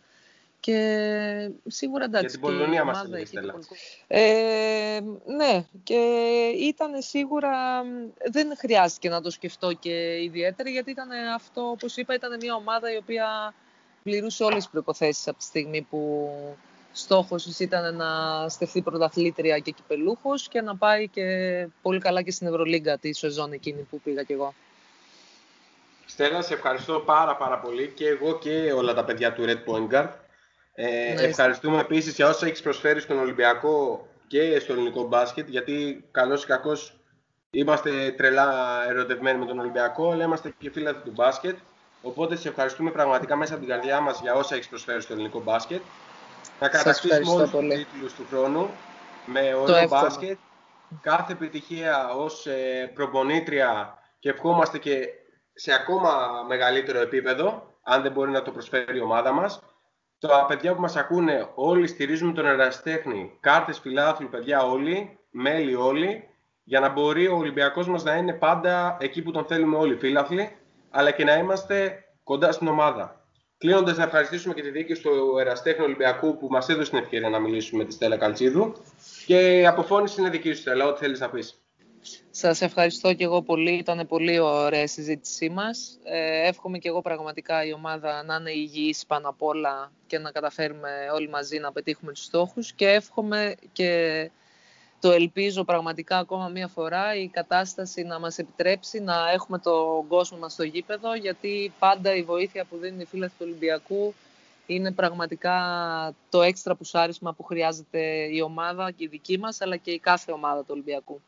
Και 0.60 1.50
σίγουρα 1.66 2.04
εντάξει. 2.04 2.26
Για 2.26 2.30
την 2.30 2.40
Πολωνία 2.40 2.84
μας 2.84 3.06
Στέλλα. 3.24 3.54
Ε, 4.06 5.00
ναι, 5.26 5.66
και 5.82 5.94
ήταν 6.58 7.02
σίγουρα, 7.02 7.82
δεν 8.30 8.56
χρειάστηκε 8.56 9.08
να 9.08 9.20
το 9.20 9.30
σκεφτώ 9.30 9.72
και 9.72 10.22
ιδιαίτερα, 10.22 10.70
γιατί 10.70 10.90
ήταν 10.90 11.08
αυτό, 11.34 11.62
όπως 11.62 11.96
είπα, 11.96 12.14
ήταν 12.14 12.36
μια 12.40 12.54
ομάδα 12.54 12.92
η 12.92 12.96
οποία 12.96 13.54
πληρούσε 14.02 14.44
όλες 14.44 14.56
τις 14.56 14.68
προϋποθέσεις 14.68 15.28
από 15.28 15.38
τη 15.38 15.44
στιγμή 15.44 15.82
που 15.82 16.30
στόχος 16.96 17.58
ήταν 17.58 17.96
να 17.96 18.08
στεφθεί 18.48 18.82
πρωταθλήτρια 18.82 19.58
και 19.58 19.70
κυπελούχος 19.70 20.48
και 20.48 20.60
να 20.60 20.76
πάει 20.76 21.08
και 21.08 21.22
πολύ 21.82 22.00
καλά 22.00 22.22
και 22.22 22.30
στην 22.30 22.46
Ευρωλίγκα 22.46 22.98
τη 22.98 23.14
σεζόν 23.14 23.52
εκείνη 23.52 23.86
που 23.90 24.00
πήγα 24.00 24.22
κι 24.22 24.32
εγώ. 24.32 24.54
Στέλλα, 26.06 26.42
σε 26.42 26.54
ευχαριστώ 26.54 26.98
πάρα 26.98 27.36
πάρα 27.36 27.58
πολύ 27.58 27.92
και 27.94 28.08
εγώ 28.08 28.38
και 28.38 28.72
όλα 28.72 28.94
τα 28.94 29.04
παιδιά 29.04 29.32
του 29.32 29.44
Red 29.46 29.70
Point 29.70 29.94
Guard. 29.94 30.08
Ε, 30.74 31.24
ευχαριστούμε 31.24 31.80
επίσης 31.80 32.14
για 32.14 32.28
όσα 32.28 32.46
έχεις 32.46 32.62
προσφέρει 32.62 33.00
στον 33.00 33.18
Ολυμπιακό 33.18 34.06
και 34.26 34.58
στο 34.58 34.72
ελληνικό 34.72 35.06
μπάσκετ, 35.06 35.48
γιατί 35.48 36.04
καλώς 36.10 36.42
ή 36.42 36.46
κακώς 36.46 36.96
είμαστε 37.50 38.14
τρελά 38.16 38.80
ερωτευμένοι 38.88 39.38
με 39.38 39.46
τον 39.46 39.58
Ολυμπιακό, 39.58 40.10
αλλά 40.10 40.24
είμαστε 40.24 40.54
και 40.58 40.70
φίλοι 40.70 40.94
του 41.04 41.10
μπάσκετ. 41.14 41.56
Οπότε 42.02 42.36
σε 42.36 42.48
ευχαριστούμε 42.48 42.90
πραγματικά 42.90 43.36
μέσα 43.36 43.54
από 43.54 43.62
την 43.64 43.70
καρδιά 43.72 44.00
μας 44.00 44.20
για 44.20 44.34
όσα 44.34 44.54
έχεις 44.54 44.68
προσφέρει 44.68 45.00
στο 45.02 45.12
ελληνικό 45.12 45.40
μπάσκετ 45.40 45.82
να 46.60 46.68
κατακτήσουμε 46.68 47.30
όλους 47.30 47.50
τους 47.50 47.68
τίτλους 47.68 48.14
του 48.14 48.26
χρόνου 48.30 48.70
με 49.26 49.54
ωραίο 49.54 49.88
μπάσκετ. 49.88 50.38
Κάθε 51.00 51.32
επιτυχία 51.32 52.14
ως 52.14 52.46
ε, 52.46 52.90
προπονήτρια 52.94 53.98
και 54.18 54.28
ευχόμαστε 54.28 54.78
και 54.78 55.08
σε 55.54 55.72
ακόμα 55.72 56.10
μεγαλύτερο 56.48 57.00
επίπεδο, 57.00 57.74
αν 57.82 58.02
δεν 58.02 58.12
μπορεί 58.12 58.30
να 58.30 58.42
το 58.42 58.50
προσφέρει 58.50 58.98
η 58.98 59.00
ομάδα 59.00 59.32
μας. 59.32 59.62
Τα 60.18 60.44
παιδιά 60.48 60.74
που 60.74 60.80
μας 60.80 60.96
ακούνε, 60.96 61.48
όλοι 61.54 61.86
στηρίζουμε 61.86 62.32
τον 62.32 62.46
εραστέχνη. 62.46 63.36
Κάρτες 63.40 63.78
φιλάθλου, 63.78 64.28
παιδιά 64.28 64.62
όλοι, 64.62 65.18
μέλη 65.30 65.74
όλοι, 65.74 66.28
για 66.64 66.80
να 66.80 66.88
μπορεί 66.88 67.28
ο 67.28 67.36
Ολυμπιακός 67.36 67.88
μας 67.88 68.04
να 68.04 68.16
είναι 68.16 68.32
πάντα 68.32 68.96
εκεί 69.00 69.22
που 69.22 69.30
τον 69.30 69.44
θέλουμε 69.44 69.76
όλοι 69.76 69.96
φίλαθλοι, 69.96 70.56
αλλά 70.90 71.10
και 71.10 71.24
να 71.24 71.36
είμαστε 71.36 72.04
κοντά 72.24 72.52
στην 72.52 72.68
ομάδα. 72.68 73.23
Κλείνοντας, 73.64 73.96
να 73.96 74.02
ευχαριστήσουμε 74.02 74.54
και 74.54 74.62
τη 74.62 74.70
διοίκηση 74.70 75.02
του 75.02 75.36
Εραστέχνη 75.38 75.84
Ολυμπιακού 75.84 76.36
που 76.36 76.48
μας 76.50 76.68
έδωσε 76.68 76.90
την 76.90 76.98
ευκαιρία 76.98 77.28
να 77.28 77.38
μιλήσουμε 77.38 77.82
με 77.82 77.88
τη 77.88 77.94
Στέλλα 77.94 78.16
Καλτσίδου. 78.16 78.72
Και 79.26 79.58
η 79.58 79.66
αποφώνησης 79.66 80.16
είναι 80.16 80.28
δική 80.28 80.52
σου, 80.52 80.60
Στέλλα, 80.60 80.86
ό,τι 80.86 80.98
θέλεις 80.98 81.20
να 81.20 81.30
πεις. 81.30 81.62
Σας 82.30 82.60
ευχαριστώ 82.60 83.14
και 83.14 83.24
εγώ 83.24 83.42
πολύ. 83.42 83.70
Ήταν 83.70 84.06
πολύ 84.08 84.38
ωραία 84.38 84.82
η 84.82 84.86
συζήτησή 84.86 85.48
μας. 85.48 85.98
Ε, 86.04 86.48
εύχομαι 86.48 86.78
και 86.78 86.88
εγώ 86.88 87.02
πραγματικά 87.02 87.64
η 87.64 87.72
ομάδα 87.72 88.22
να 88.22 88.34
είναι 88.34 88.50
υγιής 88.50 89.06
πάνω 89.06 89.28
απ' 89.28 89.42
όλα 89.42 89.92
και 90.06 90.18
να 90.18 90.30
καταφέρουμε 90.30 90.90
όλοι 91.14 91.28
μαζί 91.28 91.58
να 91.58 91.72
πετύχουμε 91.72 92.12
τους 92.12 92.24
στόχους. 92.24 92.72
Και 92.72 92.88
εύχομαι 92.88 93.54
και 93.72 94.30
το 95.04 95.10
ελπίζω 95.10 95.64
πραγματικά 95.64 96.18
ακόμα 96.18 96.48
μία 96.48 96.68
φορά 96.68 97.14
η 97.14 97.28
κατάσταση 97.28 98.02
να 98.02 98.18
μας 98.18 98.38
επιτρέψει 98.38 99.00
να 99.00 99.30
έχουμε 99.30 99.58
τον 99.58 100.06
κόσμο 100.08 100.38
μας 100.38 100.52
στο 100.52 100.62
γήπεδο 100.62 101.14
γιατί 101.14 101.72
πάντα 101.78 102.14
η 102.14 102.22
βοήθεια 102.22 102.64
που 102.64 102.76
δίνουν 102.76 103.00
οι 103.00 103.04
φίλοι 103.04 103.28
του 103.28 103.34
Ολυμπιακού 103.40 104.14
είναι 104.66 104.92
πραγματικά 104.92 105.54
το 106.30 106.42
έξτρα 106.42 106.74
πουσάρισμα 106.74 107.32
που 107.32 107.42
χρειάζεται 107.42 108.00
η 108.30 108.40
ομάδα 108.40 108.90
και 108.90 109.04
η 109.04 109.06
δική 109.06 109.38
μας 109.38 109.60
αλλά 109.60 109.76
και 109.76 109.90
η 109.90 109.98
κάθε 109.98 110.32
ομάδα 110.32 110.60
του 110.60 110.68
Ολυμπιακού. 110.70 111.20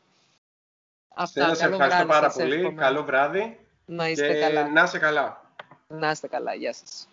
Αυτά. 1.15 1.55
Σε 1.55 1.65
ευχαριστώ 1.65 2.05
πάρα 2.05 2.29
πολύ. 2.31 2.73
Καλό 2.73 3.03
βράδυ. 3.03 3.59
Να 3.85 4.09
είστε 4.09 4.27
και 4.27 4.39
καλά. 4.39 4.67
Να 4.67 4.83
είστε 4.83 4.97
καλά. 4.97 5.41
Να 5.87 6.09
είστε 6.09 6.27
καλά. 6.27 6.53
Γεια 6.53 6.73
σας. 6.73 7.07